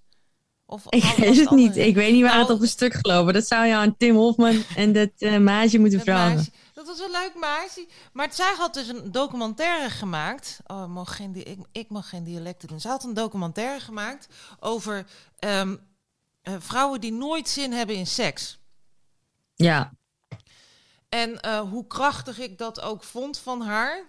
Of 0.67 0.85
Ik 0.89 1.03
weet 1.03 1.37
het 1.37 1.51
niet. 1.51 1.77
Ik 1.77 1.95
weet 1.95 2.13
niet 2.13 2.23
waar 2.23 2.31
Nou, 2.31 2.43
het 2.43 2.57
op 2.57 2.61
een 2.61 2.69
stuk 2.69 2.95
gelopen. 2.95 3.35
Dat 3.35 3.47
zou 3.47 3.67
je 3.67 3.75
aan 3.75 3.97
Tim 3.97 4.15
Hofman 4.15 4.63
en 4.77 4.93
dat 4.93 5.11
eh 5.19 5.39
maatje 5.39 5.79
moeten 5.79 6.01
vragen. 6.01 6.47
dat 6.75 6.87
was 6.87 6.99
een 6.99 7.11
leuk 7.11 7.33
meisje. 7.41 7.87
Maar 8.13 8.29
zij 8.33 8.55
had 8.57 8.75
dus 8.75 8.89
een 8.89 9.13
documentaire 9.13 9.91
gemaakt. 9.91 10.61
Oh, 10.67 10.83
ik 10.83 10.89
mag 10.89 11.17
geen, 11.17 11.35
ik, 11.35 11.59
ik 11.73 11.89
mag 11.89 12.09
geen 12.09 12.25
dialecten 12.25 12.69
doen. 12.69 12.81
Ze 12.81 12.89
had 12.89 13.05
een 13.05 13.15
documentaire 13.15 13.81
gemaakt 13.81 14.29
over 14.61 15.07
ehm, 15.39 15.77
eh, 16.45 16.55
vrouwen 16.59 17.01
die 17.01 17.13
nooit 17.13 17.49
zin 17.49 17.73
hebben 17.73 17.97
in 17.97 18.07
seks. 18.07 18.59
Ja, 19.55 19.93
En 21.09 21.41
eh, 21.41 21.61
hoe 21.61 21.87
krachtig 21.87 22.39
ik 22.39 22.59
dat 22.59 22.81
ook 22.81 23.03
vond 23.03 23.39
van 23.39 23.61
haar. 23.63 24.05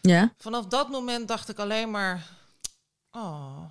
ja. 0.00 0.32
Vanaf 0.38 0.66
dat 0.66 0.88
moment 0.88 1.28
dacht 1.28 1.48
ik 1.48 1.58
alleen 1.58 1.90
maar... 1.90 2.26
Oh. 3.10 3.64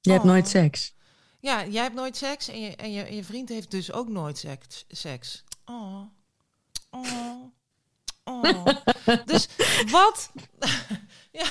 Je 0.00 0.10
hebt 0.10 0.22
Oh. 0.24 0.30
nooit 0.30 0.48
seks. 0.48 0.94
Ja, 1.40 1.64
jij 1.66 1.82
hebt 1.82 1.94
nooit 1.94 2.16
seks 2.16 2.48
en 2.48 2.60
je, 2.60 2.76
en 2.76 2.92
je, 2.92 3.02
en 3.02 3.14
je 3.16 3.24
vriend 3.24 3.48
heeft 3.48 3.70
dus 3.70 3.92
ook 3.92 4.08
nooit 4.08 4.38
seks. 4.38 4.84
seks. 4.88 5.44
Oh. 5.64 6.02
Oh. 6.90 7.42
Oh. 8.24 8.66
dus 9.26 9.48
wat, 9.90 10.30
ja, 11.40 11.46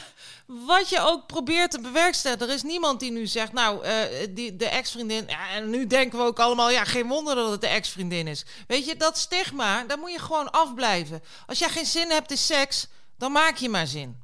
wat 0.46 0.90
je 0.90 1.00
ook 1.00 1.28
probeert 1.28 1.72
te 1.72 1.82
bewerkstelligen. 1.82 2.48
Er 2.48 2.54
is 2.54 2.64
niemand 2.64 3.00
die 3.00 3.12
nu 3.12 3.28
zegt, 3.28 3.54
nou, 3.54 3.84
eh, 3.84 4.28
die, 4.30 4.56
de 4.56 4.66
ex-vriendin... 4.66 5.24
Ja, 5.28 5.50
en 5.50 5.70
nu 5.70 5.88
denken 5.88 6.20
we 6.20 6.26
ook 6.26 6.40
allemaal, 6.40 6.70
ja, 6.70 6.84
geen 6.84 7.08
wonder 7.08 7.36
dat 7.36 7.52
het 7.52 7.62
de 7.62 7.68
ex-vriendin 7.68 8.28
is. 8.28 8.46
Weet 8.68 8.86
je, 8.86 8.96
dat 8.98 9.18
stigma, 9.18 9.84
daar 9.84 9.98
moet 9.98 10.12
je 10.12 10.20
gewoon 10.20 10.52
afblijven. 10.52 11.22
Als 11.46 11.60
jij 11.60 11.70
geen 11.70 11.86
zin 11.86 12.10
hebt 12.10 12.32
in 12.32 12.38
seks, 12.38 12.88
dan 13.18 13.32
maak 13.32 13.58
je 13.58 13.70
maar 13.70 13.88
zin. 13.88 14.22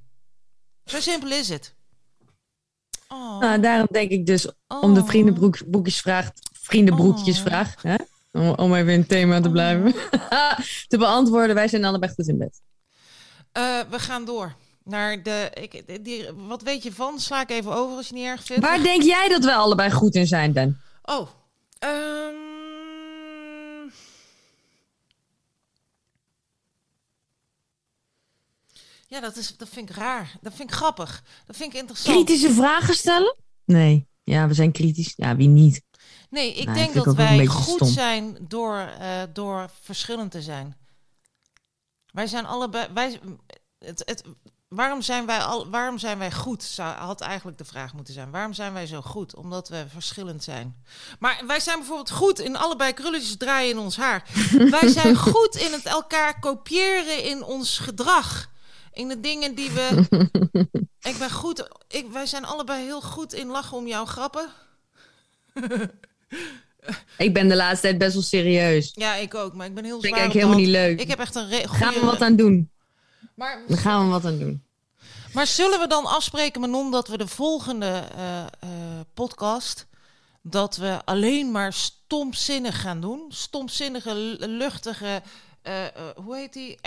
Zo 0.86 1.00
simpel 1.00 1.32
is 1.32 1.50
het. 1.50 1.74
Oh. 3.08 3.40
Nou, 3.40 3.60
daarom 3.60 3.88
denk 3.92 4.12
ik 4.12 4.26
dus 4.26 4.48
om 4.68 4.94
de 4.94 5.02
Oh. 5.02 5.08
vriendenbroekjesvraag, 5.08 6.32
vriendenbroekjesvraag, 6.54 7.82
hè? 7.82 7.96
Om, 8.32 8.50
om 8.50 8.76
even 8.76 8.94
in 8.94 9.00
het 9.00 9.10
thema 9.10 9.42
te 9.42 9.50
blijven, 9.50 9.94
te 10.88 10.98
beantwoorden. 10.98 11.56
Wij 11.56 11.68
zijn 11.68 11.86
allebei 11.86 12.12
goed 12.16 12.28
in 12.28 12.38
bed. 12.38 12.62
Eh, 13.52 13.80
we 13.90 14.00
gaan 14.00 14.26
door 14.26 14.56
naar 14.90 15.24
de. 15.24 15.52
Ik, 15.54 16.04
die, 16.06 16.32
wat 16.36 16.62
weet 16.62 16.84
je 16.84 16.94
van? 16.94 17.20
Sla 17.20 17.42
ik 17.42 17.50
even 17.50 17.74
over 17.74 17.98
als 17.98 18.08
je 18.08 18.14
niet 18.14 18.26
erg 18.26 18.44
vindt. 18.44 18.66
Waar 18.66 18.84
denk 18.84 19.04
jij 19.04 19.30
dat 19.30 19.44
wij 19.44 19.56
allebei 19.56 19.92
goed 19.92 20.16
in 20.16 20.28
zijn, 20.28 20.54
Dan? 20.54 20.78
Oh. 21.04 21.30
ehm. 21.80 22.48
Ja, 29.08 29.20
dat, 29.20 29.36
is, 29.36 29.58
dat 29.58 29.70
vind 29.70 29.90
ik 29.90 29.96
raar. 29.96 30.38
Dat 30.42 30.54
vind 30.54 30.70
ik 30.70 30.76
grappig. 30.76 31.24
Dat 31.46 31.56
vind 31.56 31.74
ik 31.74 31.80
interessant. 31.80 32.16
Kritische 32.16 32.54
vragen 32.54 32.94
stellen? 32.94 33.36
Nee. 33.66 34.08
Ja, 34.24 34.48
we 34.48 34.54
zijn 34.54 34.72
kritisch. 34.72 35.14
Ja, 35.16 35.36
wie 35.36 35.48
niet? 35.48 35.82
Nee, 36.30 36.54
ik 36.54 36.66
Nou, 36.66 36.78
denk 36.78 36.94
ik 36.94 37.04
dat 37.04 37.16
wij 37.16 37.46
goed 37.46 37.76
stom. 37.76 37.88
zijn 37.88 38.38
door, 38.48 38.78
eh, 38.78 39.22
door 39.34 39.70
verschillend 39.82 40.32
te 40.32 40.42
zijn. 40.42 40.78
Wij 42.12 42.28
zijn 42.28 42.46
allebei. 42.46 42.88
Wij, 42.94 43.20
het, 43.80 44.02
het, 44.06 44.24
waarom, 44.70 45.02
zijn 45.02 45.26
wij 45.26 45.40
al, 45.40 45.70
waarom 45.70 45.98
zijn 45.98 46.18
wij 46.18 46.32
goed? 46.32 46.64
Zou, 46.64 46.96
had 46.96 47.22
eigenlijk 47.22 47.58
de 47.58 47.66
vraag 47.66 47.94
moeten 47.94 48.14
zijn. 48.14 48.32
Waarom 48.32 48.54
zijn 48.54 48.74
wij 48.74 48.86
zo 48.86 49.02
goed? 49.02 49.36
Omdat 49.36 49.70
we 49.70 49.86
verschillend 49.88 50.44
zijn. 50.44 50.76
Maar 51.20 51.44
wij 51.48 51.60
zijn 51.60 51.78
bijvoorbeeld 51.78 52.12
goed 52.12 52.40
in 52.40 52.56
allebei 52.56 52.94
krulletjes 52.94 53.38
draaien 53.38 53.70
in 53.72 53.78
ons 53.78 53.98
haar. 53.98 54.24
wij 54.80 54.88
zijn 54.88 55.16
goed 55.16 55.56
in 55.56 55.72
het 55.72 55.86
elkaar 55.86 56.40
kopiëren 56.40 57.24
in 57.24 57.44
ons 57.44 57.80
gedrag. 57.80 58.50
In 58.94 59.08
de 59.08 59.20
dingen 59.20 59.56
die 59.56 59.72
we. 59.72 60.08
ik 61.12 61.18
ben 61.18 61.32
goed. 61.32 61.68
Ik, 61.88 62.12
wij 62.12 62.26
zijn 62.26 62.46
allebei 62.46 62.84
heel 62.84 63.02
goed 63.02 63.34
in 63.34 63.48
lachen 63.48 63.78
om 63.78 63.88
jouw 63.88 64.06
grappen. 64.06 64.48
Ik 67.18 67.34
ben 67.34 67.48
de 67.48 67.56
laatste 67.56 67.88
tijd 67.88 67.98
best 67.98 68.14
wel 68.14 68.24
serieus. 68.24 68.92
Ja, 68.94 69.16
ik 69.16 69.36
ook, 69.36 69.54
maar 69.54 69.66
ik 69.66 69.74
ben 69.74 69.84
heel 69.84 70.02
zwaar 70.02 70.26
ik 70.26 70.32
helemaal 70.32 70.58
niet 70.58 70.68
leuk. 70.68 71.00
Ik 71.02 71.08
heb 71.08 71.20
echt 71.20 71.36
een 71.36 71.70
Gaan 71.70 71.94
we 71.94 72.00
wat 72.00 72.22
aan 72.22 72.36
doen? 72.36 72.70
Maar, 73.40 73.64
Daar 73.68 73.78
gaan 73.78 74.06
we 74.06 74.12
wat 74.12 74.26
aan 74.26 74.40
doen. 74.40 74.64
maar 75.34 75.48
zullen 75.48 75.80
we 75.80 75.88
dan 75.88 76.06
afspreken, 76.06 76.62
Manon, 76.62 76.92
dat 76.92 77.08
we 77.08 77.18
de 77.18 77.28
volgende 77.28 78.04
eh, 78.16 78.40
eh, 78.42 78.48
podcast... 79.14 79.88
dat 80.42 80.76
we 80.78 81.02
alleen 81.06 81.52
maar 81.52 81.74
stomzinnig 81.74 82.82
gaan 82.82 83.02
doen? 83.02 83.26
Stomzinnige, 83.30 84.14
luchtige... 84.40 85.22
eh, 85.62 85.74
hoe 86.16 86.36
heet 86.36 86.54
die? 86.54 86.80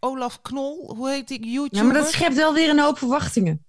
Olaf 0.00 0.42
Knol? 0.42 0.94
Hoe 0.96 1.10
heet 1.10 1.28
die 1.28 1.50
YouTuber? 1.50 1.78
Ja, 1.78 1.92
maar 1.92 2.02
dat 2.02 2.12
schept 2.12 2.34
wel 2.34 2.54
weer 2.54 2.68
een 2.68 2.78
hoop 2.78 2.98
verwachtingen. 2.98 3.64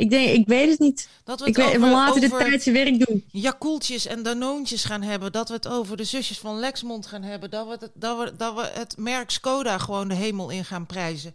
Ik 0.00 0.10
denk, 0.10 0.30
ik 0.30 0.46
weet 0.46 0.70
het 0.70 0.78
niet. 0.78 1.08
Dat 1.24 1.40
we 1.40 1.46
Ik 1.46 1.56
het 1.56 1.64
weet, 1.64 1.74
we 1.74 1.80
over, 1.80 1.90
laten 1.90 2.24
over 2.24 2.38
tijdse 2.38 2.70
werk 2.70 3.06
doen. 3.06 3.24
Yakultjes 3.30 4.06
en 4.06 4.22
Danoontjes 4.22 4.84
gaan 4.84 5.02
hebben. 5.02 5.32
Dat 5.32 5.48
we 5.48 5.54
het 5.54 5.68
over 5.68 5.96
de 5.96 6.04
zusjes 6.04 6.38
van 6.38 6.58
Lexmond 6.58 7.06
gaan 7.06 7.22
hebben. 7.22 7.50
Dat 7.50 7.66
we 7.66 7.76
het, 7.80 7.90
dat 7.94 8.18
we, 8.18 8.36
dat 8.36 8.54
we 8.54 8.70
het 8.74 8.96
merk 8.96 9.30
Skoda 9.30 9.78
gewoon 9.78 10.08
de 10.08 10.14
hemel 10.14 10.50
in 10.50 10.64
gaan 10.64 10.86
prijzen. 10.86 11.34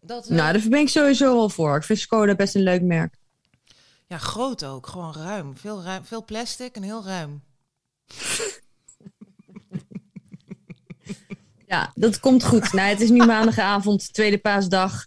Dat 0.00 0.28
we, 0.28 0.34
Nou, 0.34 0.52
daar 0.52 0.68
ben 0.68 0.80
ik 0.80 0.88
sowieso 0.88 1.34
wel 1.34 1.48
voor. 1.48 1.76
Ik 1.76 1.82
vind 1.82 1.98
Skoda 1.98 2.34
best 2.34 2.54
een 2.54 2.62
leuk 2.62 2.82
merk. 2.82 3.14
Ja, 4.06 4.18
groot 4.18 4.64
ook. 4.64 4.86
Gewoon 4.86 5.14
ruim. 5.14 5.56
Veel, 5.56 5.82
ruim. 5.82 6.04
veel 6.04 6.24
plastic 6.24 6.76
en 6.76 6.82
heel 6.82 7.04
ruim. 7.04 7.42
Ja, 11.66 11.92
dat 11.94 12.20
komt 12.20 12.44
goed. 12.44 12.72
nou, 12.72 12.88
het 12.88 13.00
is 13.00 13.10
nu 13.10 13.26
maandagavond, 13.26 14.12
tweede 14.12 14.38
paasdag. 14.38 15.06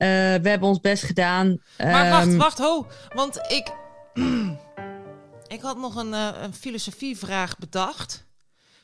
Eh, 0.00 0.08
we 0.42 0.48
hebben 0.48 0.68
ons 0.68 0.80
best 0.80 1.02
gedaan. 1.04 1.60
Maar 1.78 2.10
wacht, 2.10 2.26
Ehm, 2.26 2.36
wacht, 2.36 2.58
ho. 2.58 2.86
Want 3.14 3.36
ik... 3.36 3.72
ik 5.56 5.60
had 5.60 5.76
nog 5.78 5.96
een, 5.96 6.14
eh, 6.14 6.28
een 6.42 6.54
filosofievraag 6.54 7.58
bedacht. 7.58 8.26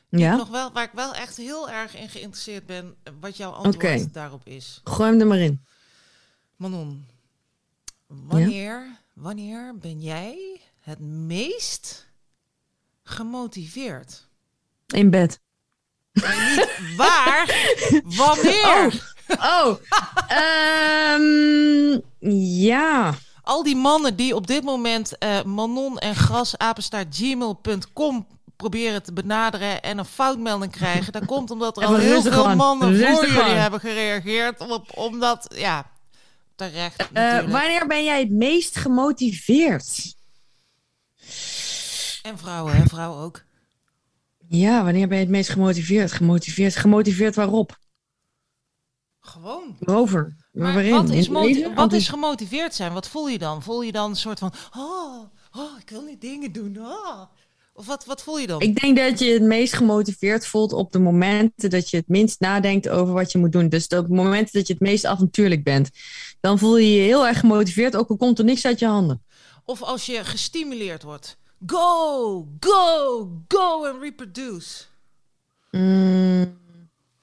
Ja, 0.09 0.35
Nog 0.35 0.49
wel, 0.49 0.71
waar 0.71 0.83
ik 0.83 0.91
wel 0.93 1.13
echt 1.13 1.37
heel 1.37 1.69
erg 1.69 1.95
in 1.95 2.09
geïnteresseerd 2.09 2.65
ben. 2.65 2.95
Wat 3.19 3.37
jouw 3.37 3.51
antwoord 3.51 4.13
daarop 4.13 4.47
is. 4.47 4.81
gooi 4.83 5.09
hem 5.11 5.19
er 5.19 5.27
maar 5.27 5.37
in. 5.37 5.65
Manon, 6.55 7.07
wanneer, 8.07 8.87
wanneer 9.13 9.77
ben 9.77 9.99
jij 10.01 10.61
het 10.81 10.99
meest 10.99 12.07
gemotiveerd? 13.03 14.27
In 14.87 15.09
bed. 15.09 15.39
En 16.13 16.55
niet 16.55 16.95
waar, 16.97 17.45
wanneer? 18.03 18.85
Oh, 18.85 18.93
ehm, 20.27 21.99
ja. 22.59 23.13
Al 23.43 23.63
die 23.63 23.75
mannen 23.75 24.15
die 24.15 24.35
op 24.35 24.47
dit 24.47 24.63
moment 24.63 25.17
eh, 25.17 25.43
Manon 25.43 25.97
en 25.97 26.15
Gras 26.15 26.57
apenstaartgmail.com 26.57 28.27
proberen 28.55 29.03
te 29.03 29.13
benaderen 29.13 29.81
en 29.81 29.97
een 29.97 30.05
foutmelding 30.05 30.71
krijgen, 30.71 31.13
dat 31.13 31.25
komt 31.25 31.51
omdat 31.51 31.77
er 31.77 31.85
al 31.87 31.95
heel 31.95 32.21
veel 32.21 32.55
mannen 32.55 32.89
Rustig 32.89 33.15
voor 33.15 33.27
jullie 33.27 33.59
hebben 33.59 33.79
gereageerd 33.79 34.61
op, 34.61 34.97
omdat, 34.97 35.53
ja, 35.55 35.91
terecht 36.55 37.11
natuurlijk. 37.11 37.51
wanneer 37.51 37.87
ben 37.87 38.03
jij 38.03 38.19
het 38.19 38.31
meest 38.31 38.77
gemotiveerd? 38.77 40.15
En 42.21 42.37
vrouwen, 42.37 42.75
hè, 42.75 42.85
vrouwen 42.85 43.23
ook. 43.23 43.43
Ja, 44.47 44.83
wanneer 44.83 45.07
ben 45.07 45.17
je 45.17 45.23
het 45.23 45.33
meest 45.33 45.49
gemotiveerd? 45.49 46.11
Gemotiveerd, 46.11 46.75
gemotiveerd 46.75 47.35
waarop? 47.35 47.77
Gewoon. 49.27 49.75
Waarover? 49.79 50.35
Maar 50.51 50.73
Waarin? 50.73 50.91
wat, 50.91 51.09
is 51.09 51.27
leven? 51.27 51.75
wat 51.75 51.93
is 51.93 52.07
gemotiveerd 52.09 52.75
zijn? 52.75 52.93
Wat 52.93 53.07
voel 53.07 53.27
je 53.27 53.37
dan? 53.37 53.63
Voel 53.63 53.81
je 53.81 53.91
dan 53.91 54.09
een 54.09 54.15
soort 54.15 54.39
van, 54.39 54.53
oh, 54.77 55.23
oh 55.51 55.79
ik 55.79 55.89
wil 55.89 56.01
niet 56.01 56.21
dingen 56.21 56.51
doen. 56.51 56.77
Oh. 56.79 57.21
Of 57.73 57.85
wat, 57.85 58.05
wat 58.05 58.23
voel 58.23 58.39
je 58.39 58.47
dan? 58.47 58.61
Ik 58.61 58.81
denk 58.81 58.97
dat 58.97 59.19
je 59.19 59.31
het 59.31 59.41
meest 59.41 59.73
gemotiveerd 59.73 60.47
voelt 60.47 60.73
op 60.73 60.91
de 60.91 60.99
momenten 60.99 61.69
dat 61.69 61.89
je 61.89 61.97
het 61.97 62.07
minst 62.07 62.39
nadenkt 62.39 62.89
over 62.89 63.13
wat 63.13 63.31
je 63.31 63.37
moet 63.37 63.51
doen. 63.51 63.69
Dus 63.69 63.87
op 63.87 64.07
de 64.07 64.13
momenten 64.13 64.53
dat 64.53 64.67
je 64.67 64.73
het 64.73 64.81
meest 64.81 65.05
avontuurlijk 65.05 65.63
bent. 65.63 65.89
Dan 66.39 66.59
voel 66.59 66.77
je 66.77 66.93
je 66.93 67.01
heel 67.01 67.27
erg 67.27 67.39
gemotiveerd, 67.39 67.95
ook 67.95 68.09
al 68.09 68.17
komt 68.17 68.39
er 68.39 68.45
niks 68.45 68.65
uit 68.65 68.79
je 68.79 68.85
handen. 68.85 69.23
Of 69.65 69.81
als 69.81 70.05
je 70.05 70.23
gestimuleerd 70.23 71.03
wordt. 71.03 71.37
Go, 71.65 72.47
go, 72.59 73.31
go 73.47 73.85
and 73.87 74.01
reproduce. 74.01 74.83
Mm, 75.71 76.57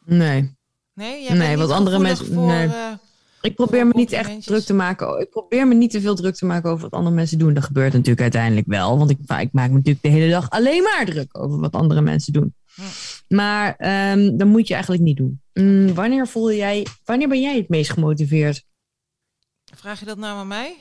nee. 0.05 0.55
Nee, 0.95 1.23
jij 1.23 1.31
Nee, 1.31 1.39
bent 1.39 1.51
niet 1.51 1.59
wat 1.69 1.77
andere 1.77 1.99
mensen- 1.99 2.27
Voor, 2.35 2.47
nee. 2.47 2.67
eh, 2.69 2.93
Ik 3.41 3.55
probeer 3.55 3.87
me 3.87 3.93
niet 3.97 4.13
echt 4.13 4.47
druk 4.47 4.63
te 4.65 4.75
maken. 4.75 5.21
Ik 5.21 5.31
probeer 5.31 5.67
me 5.69 5.75
niet 5.75 5.91
te 5.91 6.01
veel 6.01 6.15
druk 6.15 6.35
te 6.35 6.47
maken 6.47 6.71
over 6.71 6.83
wat 6.83 6.93
andere 6.99 7.15
mensen 7.15 7.39
doen. 7.39 7.55
Dat 7.55 7.65
gebeurt 7.65 7.93
natuurlijk 7.93 8.21
uiteindelijk 8.21 8.67
wel. 8.67 8.99
Want 8.99 9.11
ik, 9.11 9.19
ik 9.19 9.53
maak 9.53 9.69
me 9.69 9.75
natuurlijk 9.77 10.03
de 10.03 10.09
hele 10.09 10.31
dag 10.31 10.51
alleen 10.51 10.83
maar 10.83 11.05
druk 11.05 11.39
over 11.39 11.61
wat 11.61 11.73
andere 11.73 12.01
mensen 12.01 12.33
doen. 12.33 12.55
Hm. 12.75 12.83
Maar 13.35 13.75
ehm 13.77 14.37
dat 14.37 14.47
moet 14.49 14.67
je 14.69 14.73
eigenlijk 14.75 15.03
niet 15.03 15.17
doen. 15.17 15.41
Mm, 15.55 15.95
wanneer 15.95 16.27
voel 16.29 16.53
jij, 16.53 16.87
wanneer 17.05 17.29
ben 17.29 17.41
jij 17.41 17.57
het 17.57 17.69
meest 17.69 17.91
gemotiveerd? 17.93 18.65
vraag 19.75 20.01
je 20.01 20.07
dat 20.07 20.19
nou 20.19 20.39
aan 20.39 20.49
mij? 20.49 20.77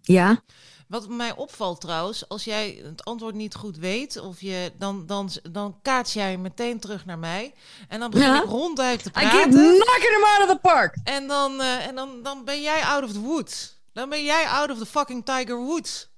Ja. 0.00 0.42
Wat 0.88 1.08
mij 1.08 1.36
opvalt 1.36 1.80
trouwens, 1.80 2.28
als 2.28 2.44
jij 2.44 2.80
het 2.84 3.04
antwoord 3.04 3.34
niet 3.34 3.54
goed 3.54 3.76
weet, 3.76 4.20
of 4.20 4.40
je, 4.40 4.72
dan, 4.78 5.06
dan, 5.06 5.30
dan 5.50 5.78
kaats 5.82 6.12
jij 6.12 6.36
meteen 6.36 6.80
terug 6.80 7.04
naar 7.06 7.18
mij. 7.18 7.54
En 7.88 8.00
dan 8.00 8.10
begin 8.10 8.26
Ja. 8.28 8.42
ik 8.42 8.48
ronduit 8.48 9.02
te 9.02 9.08
I 9.08 9.12
keep 9.12 9.30
praten. 9.30 9.50
knocking 9.52 10.12
them 10.12 10.24
out 10.24 10.42
of 10.42 10.48
the 10.48 10.58
park. 10.62 10.96
En, 11.04 11.26
dan, 11.26 11.60
eh, 11.60 11.86
en 11.86 11.94
dan, 11.94 12.22
dan 12.22 12.44
ben 12.44 12.62
jij 12.62 12.82
out 12.82 13.04
of 13.04 13.12
the 13.12 13.20
woods. 13.20 13.82
Dan 13.92 14.08
ben 14.08 14.24
jij 14.24 14.44
out 14.46 14.70
of 14.70 14.78
the 14.78 14.86
fucking 14.86 15.24
Tiger 15.24 15.56
Woods. 15.56 16.12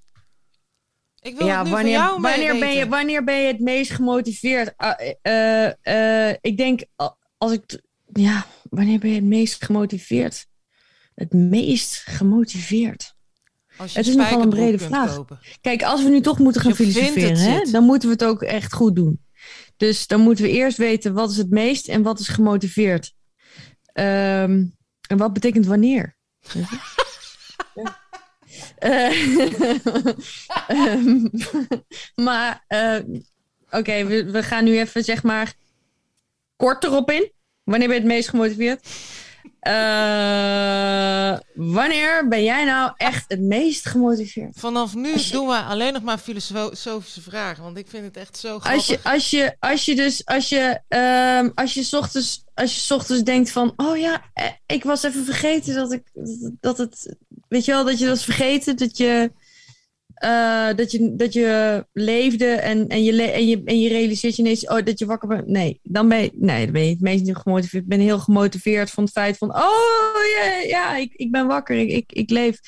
Ik 1.21 1.37
wil 1.37 1.47
Ja, 1.47 1.57
het 1.59 1.67
nu 1.67 1.73
wanneer, 1.73 1.93
jou 1.93 2.21
wanneer, 2.21 2.59
ben 2.59 2.73
je, 2.73 2.89
wanneer 2.89 3.25
ben 3.25 3.37
je 3.41 3.47
het 3.47 3.61
meest 3.61 3.91
gemotiveerd? 3.91 4.73
Ah, 4.77 5.01
eh, 5.23 6.29
eh, 6.31 6.37
ik 6.41 6.57
denk, 6.57 6.85
als 7.39 7.53
ik. 7.53 7.81
Ja, 8.13 8.47
wanneer 8.71 8.99
ben 8.99 9.11
je 9.11 9.17
het 9.17 9.25
meest 9.25 9.65
gemotiveerd? 9.65 10.47
Het 11.15 11.33
meest 11.33 11.95
gemotiveerd. 11.97 13.16
Als 13.77 13.93
je 13.93 13.99
het 13.99 14.09
is 14.09 14.15
nogal 14.15 14.43
een 14.43 14.49
brede 14.49 14.79
vraag. 14.79 15.15
kopen. 15.15 15.39
Kijk, 15.61 15.83
als 15.83 16.03
we 16.03 16.09
nu 16.09 16.21
toch 16.21 16.39
moeten 16.39 16.61
gaan 16.61 16.71
Je 16.71 16.77
filosoferen, 16.77 17.37
hè, 17.37 17.71
dan 17.71 17.85
moeten 17.85 18.09
we 18.09 18.15
het 18.15 18.25
ook 18.25 18.43
echt 18.43 18.73
goed 18.73 18.97
doen. 18.97 19.25
Dus 19.77 20.07
dan 20.07 20.21
moeten 20.21 20.45
we 20.45 20.51
eerst 20.51 20.79
weten 20.79 21.15
wat 21.15 21.31
is 21.31 21.37
het 21.37 21.51
meest 21.51 21.89
en 21.89 22.03
wat 22.03 22.19
is 22.21 22.29
gemotiveerd. 22.29 23.15
Ehm, 23.93 24.65
en 25.09 25.17
wat 25.17 25.33
betekent 25.33 25.67
wanneer? 25.67 26.17
Ja. 27.75 28.05
Eh, 28.79 29.47
ehm, 30.69 31.27
maar 32.27 32.65
eh, 32.67 32.99
oké, 33.71 34.05
we, 34.05 34.31
we 34.31 34.43
gaan 34.43 34.65
nu 34.65 34.79
even 34.79 35.05
zeg 35.05 35.23
maar 35.23 35.55
kort 36.57 36.85
erop 36.85 37.11
in. 37.11 37.33
Wanneer 37.65 37.89
ben 37.89 37.97
je 37.97 38.03
het 38.03 38.13
meest 38.13 38.29
gemotiveerd? 38.29 38.89
Eh, 39.67 41.39
wanneer 41.55 42.29
ben 42.29 42.43
jij 42.45 42.65
nou 42.65 42.93
echt 42.97 43.25
het 43.29 43.41
meest 43.41 43.87
gemotiveerd? 43.87 44.53
Vanaf 44.59 44.95
nu 44.95 45.09
je- 45.19 45.29
doen 45.31 45.47
we 45.47 45.55
alleen 45.57 45.93
nog 45.93 46.03
maar 46.03 46.19
filosofische 46.19 47.21
vragen. 47.21 47.63
Want 47.63 47.79
ik 47.79 47.87
vind 47.89 48.05
het 48.05 48.17
echt 48.17 48.37
zo 48.39 48.49
grappig. 48.59 48.73
Als 48.73 48.87
je, 48.87 48.99
als 49.03 49.31
je, 49.31 49.57
als 49.61 49.85
je 49.85 49.95
dus, 49.95 50.25
als 50.27 50.49
je, 50.49 50.81
ehm, 50.89 51.51
als 51.55 51.75
je 51.75 51.83
's 51.83 51.93
ochtends, 51.93 52.45
als 52.55 52.75
je 52.75 52.81
's 52.81 52.91
ochtends 52.91 53.23
denkt 53.23 53.51
van, 53.51 53.73
oh 53.77 53.97
ja, 53.99 54.23
eh, 54.35 54.45
ik 54.67 54.85
was 54.85 55.03
even 55.03 55.25
vergeten 55.25 55.75
dat 55.75 55.93
ik, 55.93 56.03
dat 56.61 56.79
het, 56.79 57.17
weet 57.49 57.65
je 57.65 57.73
wel, 57.73 57.85
dat 57.85 57.99
je 57.99 58.07
was 58.09 58.25
vergeten 58.25 58.77
dat 58.77 58.97
je, 58.97 59.33
eh, 60.17 60.75
dat 60.75 60.91
je, 60.91 61.15
dat 61.17 61.33
je 61.33 61.87
leefde 61.93 62.47
en, 62.47 62.89
en, 62.89 63.05
je, 63.05 63.23
en, 63.23 63.47
je, 63.47 63.63
en 63.65 63.81
je 63.81 63.89
realiseert 63.89 64.37
je 64.37 64.43
ineens, 64.43 64.67
oh, 64.67 64.85
dat 64.85 64.99
je 64.99 65.07
wakker 65.07 65.29
bent. 65.29 65.47
Nee, 65.47 65.81
dan 65.83 66.09
ben 66.09 66.23
je, 66.23 66.31
nee, 66.35 66.65
dan 66.65 66.73
ben 66.73 66.85
je 66.85 66.91
het 66.91 67.01
meest 67.01 67.25
niet 67.25 67.37
gemotiveerd. 67.37 67.83
Ik 67.83 67.89
ben 67.89 68.01
heel 68.01 68.19
gemotiveerd 68.19 68.91
van 68.91 69.05
het 69.05 69.13
feit 69.13 69.39
van, 69.39 69.55
oh 69.57 70.25
ja, 70.37 70.59
ja 70.67 70.97
ik, 70.97 71.13
ik 71.15 71.31
ben 71.31 71.47
wakker, 71.47 71.77
ik, 71.77 71.91
ik, 71.91 72.13
ik 72.13 72.31
leef. 72.31 72.61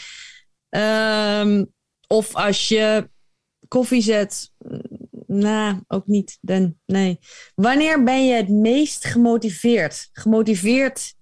Ehm, 0.68 1.64
of 2.06 2.34
als 2.34 2.68
je 2.68 3.10
koffie 3.68 4.02
zet, 4.02 4.50
nou, 5.26 5.80
ook 5.86 6.06
niet. 6.06 6.38
Dan, 6.40 6.78
nee. 6.86 7.18
Wanneer 7.54 8.04
ben 8.04 8.26
je 8.26 8.34
het 8.34 8.48
meest 8.48 9.04
gemotiveerd? 9.04 10.08
Gemotiveerd 10.12 11.14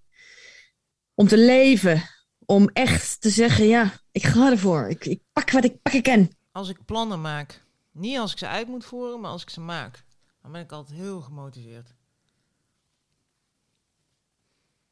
om 1.14 1.28
te 1.28 1.38
leven. 1.38 2.02
Om 2.46 2.68
echt 2.72 3.20
te 3.20 3.30
zeggen, 3.30 3.66
ja, 3.66 3.92
ik 4.12 4.24
ga 4.24 4.50
ervoor. 4.50 4.88
Ik, 4.88 5.04
ik 5.04 5.20
pak 5.32 5.50
wat 5.50 5.64
ik 5.64 5.82
pakken 5.82 6.02
kan. 6.02 6.30
Als 6.52 6.68
ik 6.68 6.84
plannen 6.84 7.20
maak. 7.20 7.64
Niet 7.92 8.18
als 8.18 8.32
ik 8.32 8.38
ze 8.38 8.46
uit 8.46 8.68
moet 8.68 8.84
voeren, 8.84 9.20
maar 9.20 9.30
als 9.30 9.42
ik 9.42 9.50
ze 9.50 9.60
maak. 9.60 10.04
Dan 10.42 10.52
ben 10.52 10.60
ik 10.60 10.72
altijd 10.72 10.98
heel 10.98 11.20
gemotiveerd. 11.20 11.94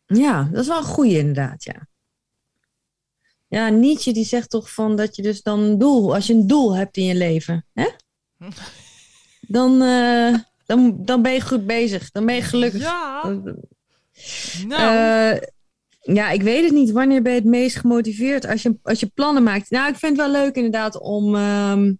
Ja, 0.06 0.48
dat 0.52 0.60
is 0.60 0.66
wel 0.68 0.78
een 0.78 0.84
goeie 0.84 1.18
inderdaad, 1.18 1.64
ja. 1.64 1.86
Ja, 3.48 3.68
Nietzsche 3.68 4.12
die 4.12 4.24
zegt 4.24 4.50
toch 4.50 4.72
van 4.72 4.96
dat 4.96 5.16
je 5.16 5.22
dus 5.22 5.42
dan 5.42 5.60
een 5.60 5.78
doel, 5.78 6.14
als 6.14 6.26
je 6.26 6.32
een 6.32 6.46
doel 6.46 6.76
hebt 6.76 6.96
in 6.96 7.04
je 7.04 7.14
leven, 7.14 7.66
hè? 7.72 7.88
Dan, 9.48 9.82
eh, 9.82 10.34
dan, 10.66 11.04
dan 11.04 11.22
ben 11.22 11.32
je 11.32 11.40
goed 11.40 11.66
bezig. 11.66 12.10
Dan 12.10 12.26
ben 12.26 12.34
je 12.34 12.42
gelukkig. 12.42 12.80
Ja. 12.80 13.22
Nou, 14.66 14.96
Eh, 15.36 15.42
ja, 16.12 16.30
ik 16.30 16.42
weet 16.42 16.64
het 16.64 16.72
niet. 16.72 16.90
Wanneer 16.90 17.22
ben 17.22 17.32
je 17.32 17.38
het 17.38 17.48
meest 17.48 17.76
gemotiveerd? 17.76 18.46
Als 18.46 18.62
je, 18.62 18.78
als 18.82 19.00
je 19.00 19.06
plannen 19.06 19.42
maakt. 19.42 19.70
Nou, 19.70 19.88
ik 19.88 19.96
vind 19.96 20.16
het 20.16 20.26
wel 20.30 20.42
leuk 20.42 20.54
inderdaad 20.54 21.00
om... 21.00 21.34
ehm, 21.34 21.92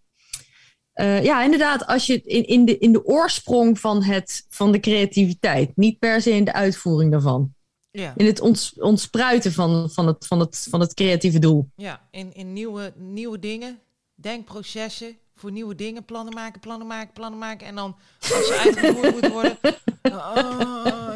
eh, 0.93 1.25
ja, 1.25 1.43
inderdaad, 1.43 1.87
als 1.87 2.07
je 2.07 2.21
in, 2.23 2.47
in, 2.47 2.65
de, 2.65 2.79
in 2.79 2.93
de 2.93 3.05
oorsprong 3.05 3.81
van, 3.81 4.03
het, 4.03 4.47
van 4.49 4.73
de 4.73 4.81
creativiteit. 4.81 5.77
Niet 5.77 5.99
per 5.99 6.23
se 6.23 6.31
in 6.31 6.45
de 6.45 6.53
uitvoering 6.53 7.11
daarvan. 7.11 7.55
ja. 7.91 8.13
In 8.17 8.27
het 8.27 8.41
ons, 8.41 8.75
ontspruiten 8.81 9.53
van, 9.53 9.91
van, 9.91 10.07
het, 10.07 10.27
van, 10.27 10.41
het, 10.41 10.67
van 10.71 10.81
het 10.81 10.95
creatieve 10.95 11.39
doel. 11.39 11.69
Ja, 11.77 12.09
in, 12.11 12.35
in 12.35 12.53
nieuwe, 12.53 12.93
nieuwe 12.97 13.39
dingen, 13.39 13.79
denkprocessen 14.15 15.17
voor 15.35 15.53
nieuwe 15.53 15.75
dingen, 15.75 16.05
plannen 16.05 16.35
maken, 16.35 16.61
plannen 16.61 16.87
maken, 16.87 17.13
plannen 17.13 17.39
maken. 17.39 17.67
En 17.67 17.75
dan 17.75 17.97
als 18.21 18.47
ze 18.47 18.59
uitgevoerd 18.65 19.13
moeten 19.13 19.33
worden, 19.33 19.59
oh, 20.03 21.15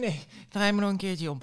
nee, 0.00 0.20
draai 0.48 0.72
me 0.72 0.80
nog 0.80 0.90
een 0.90 0.96
keertje 0.96 1.30
om. 1.30 1.40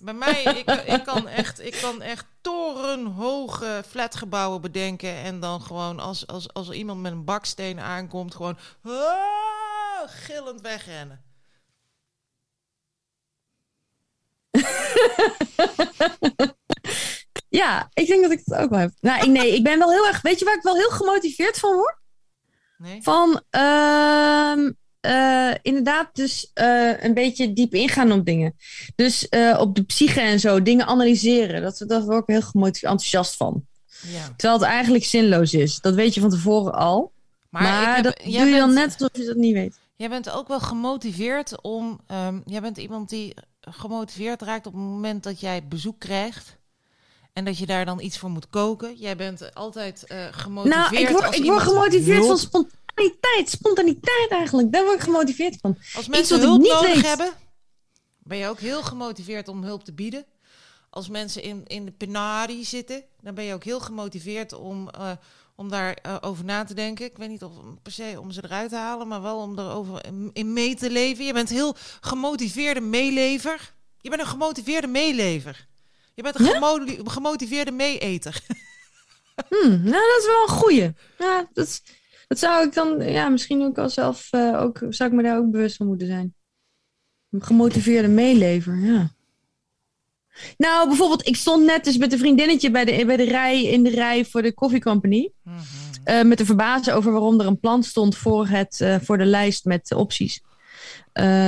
Bij 0.00 0.14
mij, 0.14 0.42
ik, 0.42 0.70
ik, 0.70 1.04
kan 1.04 1.28
echt, 1.28 1.60
ik 1.60 1.78
kan 1.80 2.02
echt 2.02 2.26
torenhoge 2.40 3.82
flatgebouwen 3.88 4.60
bedenken. 4.60 5.14
En 5.14 5.40
dan 5.40 5.60
gewoon 5.60 6.00
als, 6.00 6.26
als, 6.26 6.52
als 6.52 6.68
er 6.68 6.74
iemand 6.74 7.00
met 7.00 7.12
een 7.12 7.24
baksteen 7.24 7.80
aankomt, 7.80 8.34
gewoon 8.34 8.58
ah, 8.82 10.02
gillend 10.06 10.60
wegrennen. 10.60 11.22
Ja, 17.48 17.90
ik 17.92 18.06
denk 18.06 18.22
dat 18.22 18.30
ik 18.30 18.42
het 18.44 18.58
ook 18.58 18.70
wel 18.70 18.78
heb. 18.78 18.90
Nou, 19.00 19.28
nee, 19.28 19.54
ik 19.54 19.62
ben 19.62 19.78
wel 19.78 19.90
heel 19.90 20.06
erg. 20.06 20.22
Weet 20.22 20.38
je 20.38 20.44
waar 20.44 20.56
ik 20.56 20.62
wel 20.62 20.76
heel 20.76 20.90
gemotiveerd 20.90 21.58
van 21.58 21.74
word? 21.74 21.96
Nee? 22.76 23.02
Van 23.02 23.42
ehm, 23.50 24.72
eh, 25.00 25.50
inderdaad, 25.62 26.08
dus 26.12 26.50
eh, 26.54 27.02
een 27.02 27.14
beetje 27.14 27.52
diep 27.52 27.74
ingaan 27.74 28.12
op 28.12 28.24
dingen. 28.24 28.54
Dus 28.96 29.28
eh, 29.28 29.56
op 29.60 29.74
de 29.74 29.82
psyche 29.82 30.20
en 30.20 30.40
zo, 30.40 30.62
dingen 30.62 30.86
analyseren. 30.86 31.62
Dat, 31.62 31.84
dat 31.86 32.04
word 32.04 32.20
ik 32.22 32.26
heel 32.34 32.42
gemotiveerd, 32.42 32.92
enthousiast 32.92 33.36
van. 33.36 33.64
Ja. 34.02 34.34
Terwijl 34.36 34.60
het 34.60 34.68
eigenlijk 34.68 35.04
zinloos 35.04 35.54
is. 35.54 35.80
Dat 35.80 35.94
weet 35.94 36.14
je 36.14 36.20
van 36.20 36.30
tevoren 36.30 36.72
al. 36.74 37.12
Maar, 37.50 37.88
ik 37.88 37.94
heb- 37.94 38.04
dat 38.04 38.32
jij 38.32 38.42
doe 38.44 38.52
je 38.52 38.58
dan 38.58 38.74
net 38.74 38.92
alsof 38.92 39.08
je 39.12 39.24
dat 39.24 39.36
niet 39.36 39.54
weet. 39.54 39.78
Jij 39.96 40.08
bent 40.08 40.30
ook 40.30 40.48
wel 40.48 40.60
gemotiveerd 40.60 41.60
om. 41.62 42.00
ehm, 42.06 42.40
jij 42.44 42.60
bent 42.60 42.76
iemand 42.76 43.08
die 43.08 43.34
gemotiveerd 43.60 44.42
raakt 44.42 44.66
op 44.66 44.72
het 44.72 44.82
moment 44.82 45.22
dat 45.22 45.40
jij 45.40 45.66
bezoek 45.68 45.98
krijgt. 45.98 46.56
En 47.32 47.44
dat 47.44 47.58
je 47.58 47.66
daar 47.66 47.84
dan 47.84 48.00
iets 48.00 48.18
voor 48.18 48.30
moet 48.30 48.48
koken. 48.50 48.94
Jij 48.96 49.16
bent 49.16 49.54
altijd 49.54 50.04
eh, 50.06 50.24
gemotiveerd. 50.30 50.90
Nou, 50.90 51.02
ik 51.02 51.08
word, 51.08 51.24
als 51.24 51.36
ik 51.36 51.44
word 51.44 51.62
gemotiveerd 51.62 52.46
van 52.50 52.68
spontaniteit. 52.98 53.50
Spontaniteit 53.50 54.30
eigenlijk. 54.30 54.72
Daar 54.72 54.82
word 54.84 54.96
ik 54.96 55.02
gemotiveerd 55.02 55.56
van. 55.60 55.78
Als 55.94 56.08
mensen 56.08 56.36
ik 56.36 56.42
hulp 56.42 56.60
niet 56.60 56.72
nodig 56.72 56.94
weet. 56.94 57.06
hebben, 57.06 57.32
ben 58.18 58.38
je 58.38 58.46
ook 58.48 58.60
heel 58.60 58.82
gemotiveerd 58.82 59.48
om 59.48 59.62
hulp 59.64 59.84
te 59.84 59.92
bieden. 59.92 60.26
Als 60.90 61.08
mensen 61.08 61.42
in, 61.42 61.62
in 61.66 61.84
de 61.84 61.92
penarie 61.92 62.64
zitten, 62.64 63.04
dan 63.20 63.34
ben 63.34 63.44
je 63.44 63.54
ook 63.54 63.64
heel 63.64 63.80
gemotiveerd 63.80 64.52
om, 64.52 64.88
eh, 64.90 65.10
om 65.56 65.68
daar 65.68 65.92
eh, 65.94 66.16
over 66.20 66.44
na 66.44 66.64
te 66.64 66.74
denken. 66.74 67.06
Ik 67.06 67.16
weet 67.18 67.28
niet 67.28 67.42
of 67.44 67.52
per 67.82 67.92
se 67.92 68.16
om 68.20 68.30
ze 68.30 68.44
eruit 68.44 68.70
te 68.70 68.76
halen, 68.76 69.08
maar 69.08 69.22
wel 69.22 69.38
om 69.38 69.58
erover 69.58 70.04
in, 70.06 70.30
in 70.32 70.52
mee 70.52 70.74
te 70.74 70.90
leven. 70.90 71.24
Je 71.24 71.32
bent 71.32 71.48
heel 71.48 71.76
gemotiveerde 72.00 72.80
meelever. 72.80 73.74
Je 74.00 74.08
bent 74.10 74.20
een 74.20 74.26
gemotiveerde 74.28 74.86
meelever. 74.86 75.66
Je 76.14 76.22
bent 76.22 76.38
een 76.40 76.46
gemo- 76.46 77.04
gemotiveerde 77.04 77.70
meeeter. 77.72 78.40
Hmm, 79.48 79.70
nou, 79.82 79.90
dat 80.08 80.18
is 80.18 80.26
wel 80.26 80.42
een 80.42 80.48
goeie. 80.62 80.92
Ja, 81.18 81.48
dat, 81.52 81.66
is- 81.66 81.82
dat 82.28 82.38
zou 82.38 82.66
ik 82.66 82.74
dan, 82.74 83.00
ja, 83.10 83.28
misschien 83.28 83.62
ook 83.62 83.78
al 83.78 83.88
zelf, 83.90 84.28
eh, 84.30 84.60
ook, 84.62 84.78
zou 84.88 85.10
ik 85.10 85.16
me 85.16 85.22
daar 85.22 85.38
ook 85.38 85.50
bewust 85.50 85.76
van 85.76 85.86
moeten 85.86 86.06
zijn. 86.06 86.34
Een 87.30 87.42
gemotiveerde 87.42 88.08
meelever, 88.08 88.76
ja. 88.76 89.10
Nou, 90.56 90.88
bijvoorbeeld, 90.88 91.26
ik 91.26 91.36
stond 91.36 91.64
net 91.64 91.84
dus 91.84 91.96
met 91.96 92.12
een 92.12 92.18
vriendinnetje 92.18 92.70
bij 92.70 92.84
de, 92.84 93.04
bij 93.06 93.16
de 93.16 93.24
rij, 93.24 93.64
in 93.64 93.82
de 93.82 93.90
rij 93.90 94.24
voor 94.24 94.42
de 94.42 94.54
Coffee 94.54 94.80
Company. 94.80 95.32
eh, 96.04 96.22
met 96.22 96.38
te 96.38 96.44
verbazen 96.46 96.94
over 96.94 97.12
waarom 97.12 97.40
er 97.40 97.46
een 97.46 97.60
plan 97.60 97.82
stond 97.82 98.16
voor, 98.16 98.46
het, 98.46 98.80
eh, 98.80 98.96
voor 99.00 99.18
de 99.18 99.24
lijst 99.24 99.64
met 99.64 99.92
opties. 99.94 100.42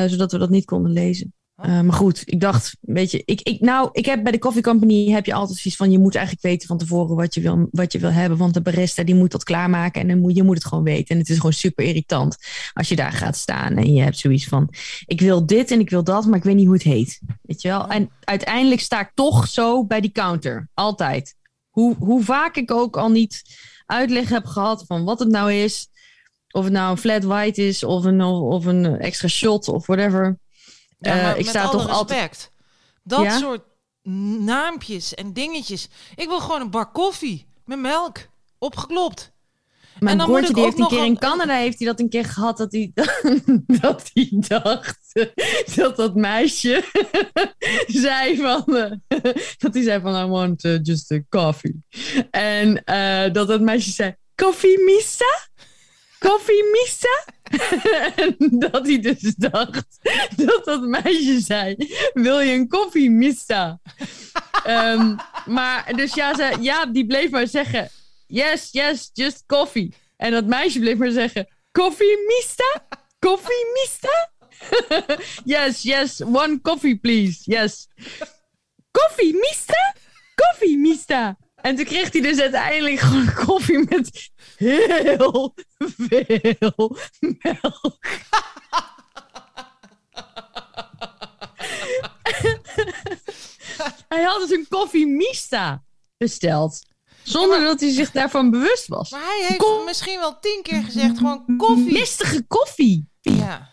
Zodat 0.06 0.32
we 0.32 0.38
dat 0.38 0.50
niet 0.50 0.64
konden 0.64 0.92
lezen. 0.92 1.34
Eh, 1.60 1.80
maar 1.80 1.92
goed, 1.92 2.22
ik 2.24 2.40
dacht, 2.40 2.76
weet 2.80 3.10
je, 3.10 3.22
ik, 3.24 3.40
ik, 3.40 3.60
nou, 3.60 3.88
ik 3.92 4.06
heb 4.06 4.22
bij 4.22 4.32
de 4.32 4.38
Coffee 4.38 4.62
Company 4.62 5.10
heb 5.10 5.26
je 5.26 5.34
altijd 5.34 5.58
zoiets 5.58 5.78
van, 5.80 5.90
je 5.90 5.98
moet 5.98 6.14
eigenlijk 6.14 6.44
weten 6.44 6.68
van 6.68 6.78
tevoren 6.78 7.16
wat 7.16 7.34
je 7.34 7.40
wil, 7.40 7.68
wat 7.70 7.92
je 7.92 7.98
wil 7.98 8.10
hebben, 8.10 8.38
want 8.38 8.54
de 8.54 8.60
barista 8.60 9.02
die 9.02 9.14
moet 9.14 9.30
dat 9.30 9.44
klaarmaken 9.44 10.00
en 10.00 10.08
dan 10.08 10.20
moet, 10.20 10.36
je 10.36 10.42
moet 10.42 10.54
het 10.54 10.66
gewoon 10.66 10.84
weten. 10.84 11.14
En 11.14 11.18
het 11.18 11.28
is 11.28 11.36
gewoon 11.36 11.52
super 11.52 11.84
irritant 11.84 12.36
als 12.72 12.88
je 12.88 12.96
daar 12.96 13.12
gaat 13.12 13.36
staan 13.36 13.76
en 13.76 13.94
je 13.94 14.02
hebt 14.02 14.18
zoiets 14.18 14.46
van, 14.46 14.68
ik 15.06 15.20
wil 15.20 15.46
dit 15.46 15.70
en 15.70 15.80
ik 15.80 15.90
wil 15.90 16.04
dat, 16.04 16.26
maar 16.26 16.38
ik 16.38 16.44
weet 16.44 16.54
niet 16.54 16.64
hoe 16.64 16.74
het 16.74 16.82
heet. 16.82 17.20
Weet 17.42 17.62
je 17.62 17.68
wel? 17.68 17.88
En 17.88 18.10
uiteindelijk 18.20 18.80
sta 18.80 19.00
ik 19.00 19.10
toch 19.14 19.48
zo 19.48 19.84
bij 19.84 20.00
die 20.00 20.12
counter, 20.12 20.68
altijd. 20.74 21.34
Hoe, 21.70 21.96
hoe 21.98 22.24
vaak 22.24 22.56
ik 22.56 22.70
ook 22.70 22.96
al 22.96 23.10
niet 23.10 23.42
uitleg 23.86 24.28
heb 24.28 24.44
gehad 24.44 24.84
van 24.86 25.04
wat 25.04 25.18
het 25.18 25.28
nou 25.28 25.52
is, 25.52 25.88
of 26.50 26.64
het 26.64 26.72
nou 26.72 26.90
een 26.90 26.96
flat 26.96 27.24
white 27.24 27.66
is 27.66 27.84
of 27.84 28.04
een, 28.04 28.22
of 28.22 28.64
een 28.64 28.98
extra 28.98 29.28
shot 29.28 29.68
of 29.68 29.86
whatever. 29.86 30.38
Ja, 31.00 31.12
Eh, 31.12 31.30
ik 31.30 31.36
met 31.36 31.46
sta 31.46 31.62
alle 31.62 31.70
toch 31.70 31.88
altijd. 31.88 32.50
Dat 33.02 33.22
Ja? 33.22 33.38
soort 33.38 33.62
naampjes 34.38 35.14
en 35.14 35.32
dingetjes. 35.32 35.88
Ik 36.14 36.28
wil 36.28 36.40
gewoon 36.40 36.60
een 36.60 36.70
bak 36.70 36.94
koffie 36.94 37.48
met 37.64 37.78
melk. 37.78 38.18
Opgeklopt. 38.58 39.32
Mijn 39.98 40.18
dan 40.18 40.30
moet 40.30 40.36
broertje 40.36 40.54
die 40.54 40.64
ook 40.64 40.70
heeft 40.70 40.80
een 40.92 40.96
keer 40.98 41.06
in 41.06 41.18
Canada 41.18 41.54
heeft 41.54 41.78
hij 41.78 41.86
dat 41.88 42.00
een 42.00 42.08
keer 42.08 42.24
gehad 42.24 42.56
dat 42.56 42.72
hij, 42.72 42.92
dat 43.80 44.10
hij 44.12 44.28
dacht 44.30 44.98
dat 45.76 45.96
dat 45.96 46.14
meisje 46.14 46.84
zei 47.86 48.36
van 48.36 48.76
eh, 48.76 49.22
dat 49.58 49.74
hij 49.74 49.82
zei 49.82 50.00
van 50.00 50.24
I 50.24 50.28
want 50.28 50.64
eh, 50.64 50.78
just 50.82 51.10
a 51.10 51.20
coffee 51.28 51.82
en 52.30 52.82
dat 53.32 53.48
dat 53.48 53.60
meisje 53.60 53.90
zei 53.90 54.16
koffie 54.34 54.84
misa 54.84 55.48
koffie 56.18 56.64
misa 56.72 57.24
en 58.16 58.36
dat 58.70 58.86
hij 58.86 59.00
dus 59.00 59.34
dacht 59.34 59.98
dat 60.36 60.64
dat 60.64 60.82
meisje 60.82 61.40
zei 61.40 61.76
wil 62.12 62.40
je 62.40 62.52
een 62.52 62.68
koffie 62.68 63.10
misa 63.10 63.80
Ehm, 64.64 65.16
maar 65.46 65.92
dus 65.96 66.14
ja, 66.14 66.34
ze, 66.34 66.56
ja, 66.60 66.86
die 66.86 67.06
bleef 67.06 67.30
maar 67.30 67.46
zeggen 67.46 67.90
yes, 68.30 68.68
yes, 68.72 69.10
just 69.12 69.46
coffee. 69.46 69.94
En 70.16 70.30
dat 70.30 70.44
meisje 70.44 70.78
bleef 70.78 70.96
maar 70.96 71.10
zeggen, 71.10 71.48
koffie 71.72 72.16
mista? 72.26 72.86
Koffie 73.18 73.66
mista? 73.72 74.30
yes, 75.44 75.82
yes, 75.82 76.22
one 76.22 76.60
coffee 76.60 76.98
please, 76.98 77.40
yes. 77.44 77.88
Koffie 78.90 79.34
mista? 79.34 79.94
Koffie 80.34 80.78
mista? 80.78 81.38
En 81.62 81.76
toen 81.76 81.84
kreeg 81.84 82.12
hij 82.12 82.20
dus 82.20 82.40
uiteindelijk 82.40 82.98
gewoon 82.98 83.34
koffie 83.46 83.78
met 83.88 84.30
heel 84.56 85.54
veel 85.78 86.96
melk. 87.18 88.06
hij 94.08 94.22
had 94.22 94.40
dus 94.40 94.50
een 94.50 94.66
koffie 94.68 95.06
mista 95.06 95.82
besteld. 96.16 96.88
Zonder 97.22 97.60
dat 97.60 97.80
hij 97.80 97.90
zich 97.90 98.10
daarvan 98.10 98.50
bewust 98.50 98.86
was. 98.86 99.10
Maar 99.10 99.20
hij 99.20 99.44
heeft 99.46 99.58
Kom- 99.62 99.84
misschien 99.84 100.18
wel 100.18 100.38
tien 100.38 100.60
keer 100.62 100.82
gezegd 100.82 101.18
gewoon 101.18 101.56
koffie. 101.56 101.92
Mistige 101.92 102.44
koffie. 102.46 103.08
Ja. 103.20 103.70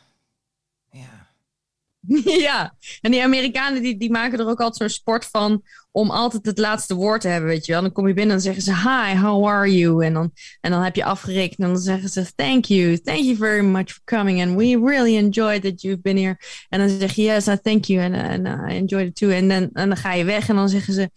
ja, 2.47 2.75
en 3.01 3.11
die 3.11 3.23
Amerikanen 3.23 3.81
die, 3.81 3.97
die 3.97 4.11
maken 4.11 4.39
er 4.39 4.47
ook 4.47 4.59
altijd 4.59 4.75
zo'n 4.75 4.99
sport 4.99 5.25
van 5.25 5.63
om 5.91 6.11
altijd 6.11 6.45
het 6.45 6.57
laatste 6.57 6.95
woord 6.95 7.21
te 7.21 7.27
hebben, 7.27 7.49
weet 7.49 7.65
je 7.65 7.71
wel. 7.71 7.81
Dan 7.81 7.91
kom 7.91 8.07
je 8.07 8.13
binnen 8.13 8.35
en 8.35 8.43
dan 8.43 8.53
zeggen 8.53 8.63
ze 8.63 8.89
hi, 8.89 9.19
how 9.19 9.47
are 9.47 9.77
you? 9.77 10.05
En 10.05 10.13
dan, 10.13 10.31
en 10.61 10.71
dan 10.71 10.81
heb 10.81 10.95
je 10.95 11.03
afgerekend 11.03 11.59
en 11.59 11.67
dan 11.67 11.77
zeggen 11.77 12.09
ze 12.09 12.35
thank 12.35 12.65
you, 12.65 12.97
thank 12.97 13.19
you 13.19 13.35
very 13.35 13.65
much 13.65 13.91
for 13.91 14.01
coming 14.03 14.41
and 14.41 14.55
we 14.55 14.81
really 14.85 15.17
enjoyed 15.17 15.61
that 15.61 15.81
you've 15.81 16.01
been 16.01 16.17
here. 16.17 16.37
En 16.69 16.79
dan 16.79 16.89
zeg 16.89 17.13
je 17.13 17.21
yes, 17.21 17.47
I 17.47 17.57
thank 17.61 17.85
you 17.85 18.03
and, 18.03 18.15
and 18.15 18.71
I 18.71 18.75
enjoyed 18.75 19.07
it 19.07 19.15
too. 19.15 19.29
En 19.29 19.47
dan, 19.47 19.69
en 19.73 19.87
dan 19.87 19.97
ga 19.97 20.13
je 20.13 20.23
weg 20.23 20.49
en 20.49 20.55
dan 20.55 20.69
zeggen 20.69 20.93
ze 20.93 21.09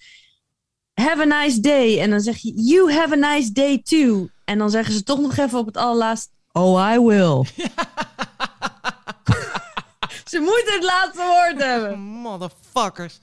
have 0.94 1.20
a 1.20 1.42
nice 1.42 1.60
day. 1.60 2.00
En 2.00 2.10
dan 2.10 2.20
zeg 2.20 2.36
je 2.36 2.52
you 2.54 2.92
have 2.92 3.12
a 3.12 3.34
nice 3.34 3.52
day 3.52 3.80
too. 3.82 4.28
En 4.44 4.58
dan 4.58 4.70
zeggen 4.70 4.94
ze 4.94 5.02
toch 5.02 5.20
nog 5.20 5.36
even 5.36 5.58
op 5.58 5.66
het 5.66 5.76
allerlaatst 5.76 6.30
oh 6.52 6.92
I 6.94 6.98
will. 6.98 7.44
Ze 10.30 10.38
moeten 10.38 10.74
het 10.74 10.82
laatste 10.82 11.22
woord 11.22 11.62
hebben. 11.62 11.98
Motherfuckers. 12.28 13.18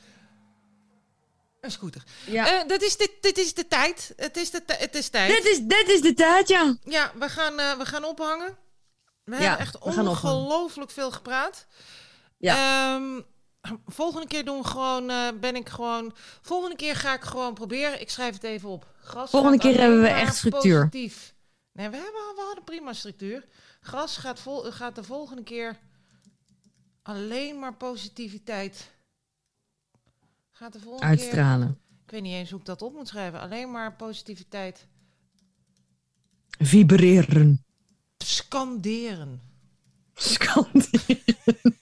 Een 1.61 1.71
scooter. 1.71 2.03
Ja. 2.25 2.61
Eh, 2.61 2.67
dit, 2.67 2.81
is 2.81 2.97
dit, 2.97 3.11
dit 3.21 3.37
is 3.37 3.53
de 3.53 3.67
tijd. 3.67 4.13
Het 4.15 4.37
is, 4.37 4.51
de 4.51 4.61
het 4.67 4.95
is 4.95 5.09
tijd. 5.09 5.31
Dit 5.31 5.45
is, 5.45 5.59
dit 5.61 5.89
is 5.89 6.01
de 6.01 6.13
tijd, 6.13 6.47
ja. 6.47 6.77
Ja, 6.83 7.11
we 7.15 7.29
gaan, 7.29 7.59
eh, 7.59 7.77
we 7.77 7.85
gaan 7.85 8.03
ophangen. 8.03 8.57
We 9.23 9.35
Ja, 9.35 9.41
hebben 9.41 9.59
echt 9.59 9.77
ongelooflijk 9.77 10.91
veel 10.91 11.11
gepraat. 11.11 11.65
Ja. 12.37 12.95
Ehm, 12.95 13.21
volgende 13.85 14.27
keer 14.27 14.45
doen 14.45 14.61
we 14.61 14.67
gewoon, 14.67 15.09
eh, 15.09 15.27
ben 15.39 15.55
ik 15.55 15.69
gewoon... 15.69 16.15
Volgende 16.41 16.75
keer 16.75 16.95
ga 16.95 17.13
ik 17.13 17.23
gewoon 17.23 17.53
proberen. 17.53 18.01
Ik 18.01 18.09
schrijf 18.09 18.33
het 18.33 18.43
even 18.43 18.69
op. 18.69 18.85
Gras 19.03 19.29
Volgende 19.29 19.57
keer 19.57 19.79
hebben 19.79 20.01
we 20.01 20.07
echt 20.07 20.35
structuur. 20.35 20.89
Positief. 20.89 21.33
Nee, 21.71 21.89
we, 21.89 21.95
hebben, 21.95 22.35
we 22.35 22.43
hadden 22.45 22.63
prima 22.63 22.93
structuur. 22.93 23.45
Gras 23.81 24.17
gaat, 24.17 24.39
vol, 24.39 24.71
gaat 24.71 24.95
de 24.95 25.03
volgende 25.03 25.43
keer 25.43 25.77
alleen 27.07 27.59
maar 27.59 27.73
positiviteit. 27.73 28.91
Gaat 30.51 30.73
de 30.73 30.79
volgende 30.79 31.15
keer... 31.15 31.25
Uitstralen. 31.25 31.79
Ik 32.05 32.11
weet 32.11 32.21
niet 32.21 32.33
eens 32.33 32.49
hoe 32.49 32.59
ik 32.59 32.65
dat 32.65 32.81
op 32.81 32.93
moet 32.93 33.07
schrijven. 33.07 33.39
Alleen 33.39 33.71
maar 33.71 33.95
positiviteit. 33.95 34.87
Vibreren. 36.59 37.65
Scanderen. 38.17 39.41
Scanderen. 40.13 41.21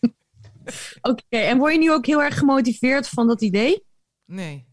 Oké, 1.02 1.38
en 1.38 1.57
word 1.57 1.73
je 1.73 1.80
nu 1.80 1.91
ook 1.91 2.06
heel 2.06 2.23
erg 2.23 2.38
gemotiveerd 2.38 3.10
van 3.10 3.27
dat 3.27 3.41
idee? 3.41 3.85
Nee. 4.26 4.68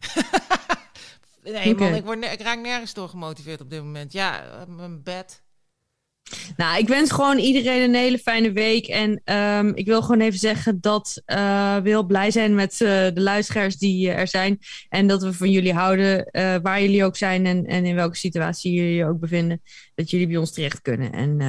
nee, 1.42 1.74
man, 1.74 1.94
ik, 1.94 2.04
word 2.04 2.24
ik 2.24 2.40
raak 2.40 2.58
nergens 2.58 2.94
door 2.94 3.08
gemotiveerd 3.08 3.60
op 3.60 3.70
dit 3.70 3.82
moment. 3.82 4.12
Ja, 4.12 4.42
eh, 4.42 4.66
mijn 4.66 5.02
bed. 5.02 5.42
Nou, 6.56 6.78
ik 6.78 6.88
wens 6.88 7.10
gewoon 7.10 7.38
iedereen 7.38 7.82
een 7.82 7.94
hele 7.94 8.18
fijne 8.18 8.52
week. 8.52 8.86
En 8.86 9.20
ehm, 9.24 9.68
ik 9.74 9.86
wil 9.86 10.02
gewoon 10.02 10.20
even 10.20 10.38
zeggen 10.38 10.80
dat 10.80 11.22
eh, 11.24 11.76
we 11.76 11.88
heel 11.88 12.02
blij 12.04 12.30
zijn 12.30 12.54
met 12.54 12.72
eh, 12.72 12.88
de 12.88 13.20
luisteraars 13.20 13.76
die 13.76 14.10
eh, 14.10 14.18
er 14.18 14.28
zijn. 14.28 14.58
En 14.88 15.06
dat 15.06 15.22
we 15.22 15.32
van 15.32 15.50
jullie 15.50 15.72
houden, 15.72 16.28
waar 16.62 16.82
jullie 16.82 17.04
ook 17.04 17.16
zijn 17.16 17.46
en, 17.46 17.66
en 17.66 17.84
in 17.84 17.94
welke 17.94 18.16
situatie 18.16 18.72
jullie 18.72 18.94
je 18.94 19.04
ook 19.06 19.20
bevinden. 19.20 19.62
Dat 19.94 20.10
jullie 20.10 20.26
bij 20.26 20.36
ons 20.36 20.52
terecht 20.52 20.82
kunnen. 20.82 21.12
En, 21.12 21.40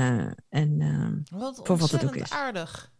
en 0.49 0.75
ehm, 0.79 1.39
Wat 1.39 1.59
Voor 1.63 1.77
wat 1.77 1.91
het 1.91 2.05
ook 2.05 2.15
is. 2.15 2.29
aardig. 2.31 2.91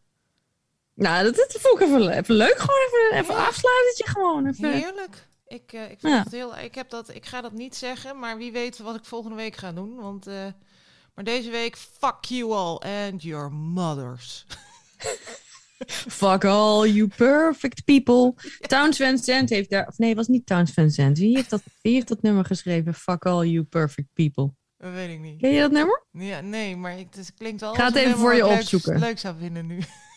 nou, 0.94 1.24
dat, 1.24 1.36
dat 1.36 1.58
vond 1.60 1.82
ik 1.82 1.88
even, 1.88 2.10
even 2.10 2.36
leuk. 2.36 2.58
Gewoon 2.58 2.80
even, 2.88 3.20
even 3.24 3.36
afsluitetje 3.48 4.08
gewoon. 4.08 4.48
Even. 4.48 4.74
Heerlijk. 4.74 5.28
Ik, 5.48 5.72
ik, 5.72 5.98
vind 6.00 6.14
Ja. 6.14 6.24
het 6.24 6.32
heel, 6.32 6.58
ik, 6.58 6.76
heb 6.76 6.90
dat, 6.90 7.16
ik 7.16 7.26
ga 7.26 7.42
dat 7.42 7.52
niet 7.54 7.76
zeggen, 7.76 8.20
maar 8.20 8.38
wie 8.38 8.52
weet 8.52 8.78
wat 8.80 8.96
ik 8.96 9.06
volgende 9.06 9.36
week 9.36 9.56
ga 9.56 9.72
doen. 9.72 9.96
Want, 9.96 10.28
maar 11.20 11.34
deze 11.34 11.50
week, 11.50 11.78
fuck 11.78 12.24
you 12.26 12.52
all 12.54 12.78
and 13.10 13.24
your 13.24 13.52
mothers. 13.52 14.46
Fuck 16.08 16.46
all 16.46 16.88
you 16.92 17.08
perfect 17.08 17.84
people. 17.86 18.34
Towns 18.68 18.98
Van 18.98 19.18
Zandt 19.18 19.50
heeft 19.50 19.70
daar... 19.70 19.88
Of 19.88 19.98
nee, 19.98 20.10
het 20.10 20.18
was 20.18 20.28
niet 20.28 20.46
Towns 20.46 20.72
Van 20.72 20.90
Zandt. 20.90 21.20
Wie 21.20 21.36
heeft 21.36 21.50
dat, 21.50 21.62
wie 21.82 21.94
heeft 21.94 22.08
dat 22.08 22.22
nummer 22.22 22.46
geschreven? 22.46 22.94
Fuck 22.94 23.26
all 23.26 23.46
you 23.46 23.64
perfect 23.64 24.08
people. 24.14 24.54
Dat 24.78 24.92
weet 24.92 25.10
ik 25.10 25.20
niet. 25.20 25.40
Ken 25.40 25.52
je 25.52 25.60
dat 25.60 25.72
nummer? 25.72 26.06
Ja, 26.12 26.42
nee, 26.42 26.76
maar 26.78 26.92
het 26.92 27.34
klinkt 27.38 27.62
wel 27.62 27.74
Ga 27.74 27.86
het 27.86 27.96
even 27.96 28.18
voor 28.18 28.36
je 28.36 28.44
leuk- 28.48 28.60
opzoeken. 28.60 29.00
Leuk 29.00 29.20
zou 29.20 29.36
vinden 29.40 29.66
nu. 29.66 29.80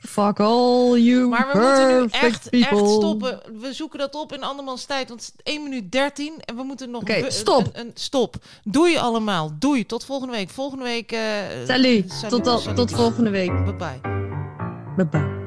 Fuck 0.00 0.40
all 0.40 0.96
you 0.98 1.28
Maar 1.28 1.48
we 1.52 1.58
moeten 1.58 2.00
nu 2.00 2.06
echt, 2.10 2.50
people. 2.50 2.78
echt 2.78 2.90
stoppen. 2.90 3.40
We 3.60 3.72
zoeken 3.72 3.98
dat 3.98 4.14
op 4.14 4.32
in 4.32 4.42
andermans 4.42 4.84
tijd. 4.84 5.08
Want 5.08 5.20
het 5.20 5.32
is 5.44 5.52
1 5.54 5.62
minuut 5.62 5.92
13 5.92 6.34
en 6.44 6.56
we 6.56 6.62
moeten 6.62 6.90
nog... 6.90 7.00
Oké, 7.02 7.30
stop. 7.30 7.64
Een, 7.72 7.80
een- 7.86 7.90
stop. 7.94 8.36
Doei 8.64 8.96
allemaal. 8.98 9.50
Doei. 9.58 9.86
Tot 9.86 10.04
volgende 10.04 10.32
week. 10.34 10.50
Volgende 10.50 10.84
week... 10.84 11.10
Salut. 11.66 12.12
salut. 12.12 12.28
Tot, 12.30 12.46
al- 12.46 12.58
Salut. 12.58 12.76
tot 12.76 12.92
volgende 12.92 13.30
week. 13.30 13.64
Bye 13.64 13.74
bye. 13.76 14.00
Bye 14.96 15.06
bye. 15.06 15.37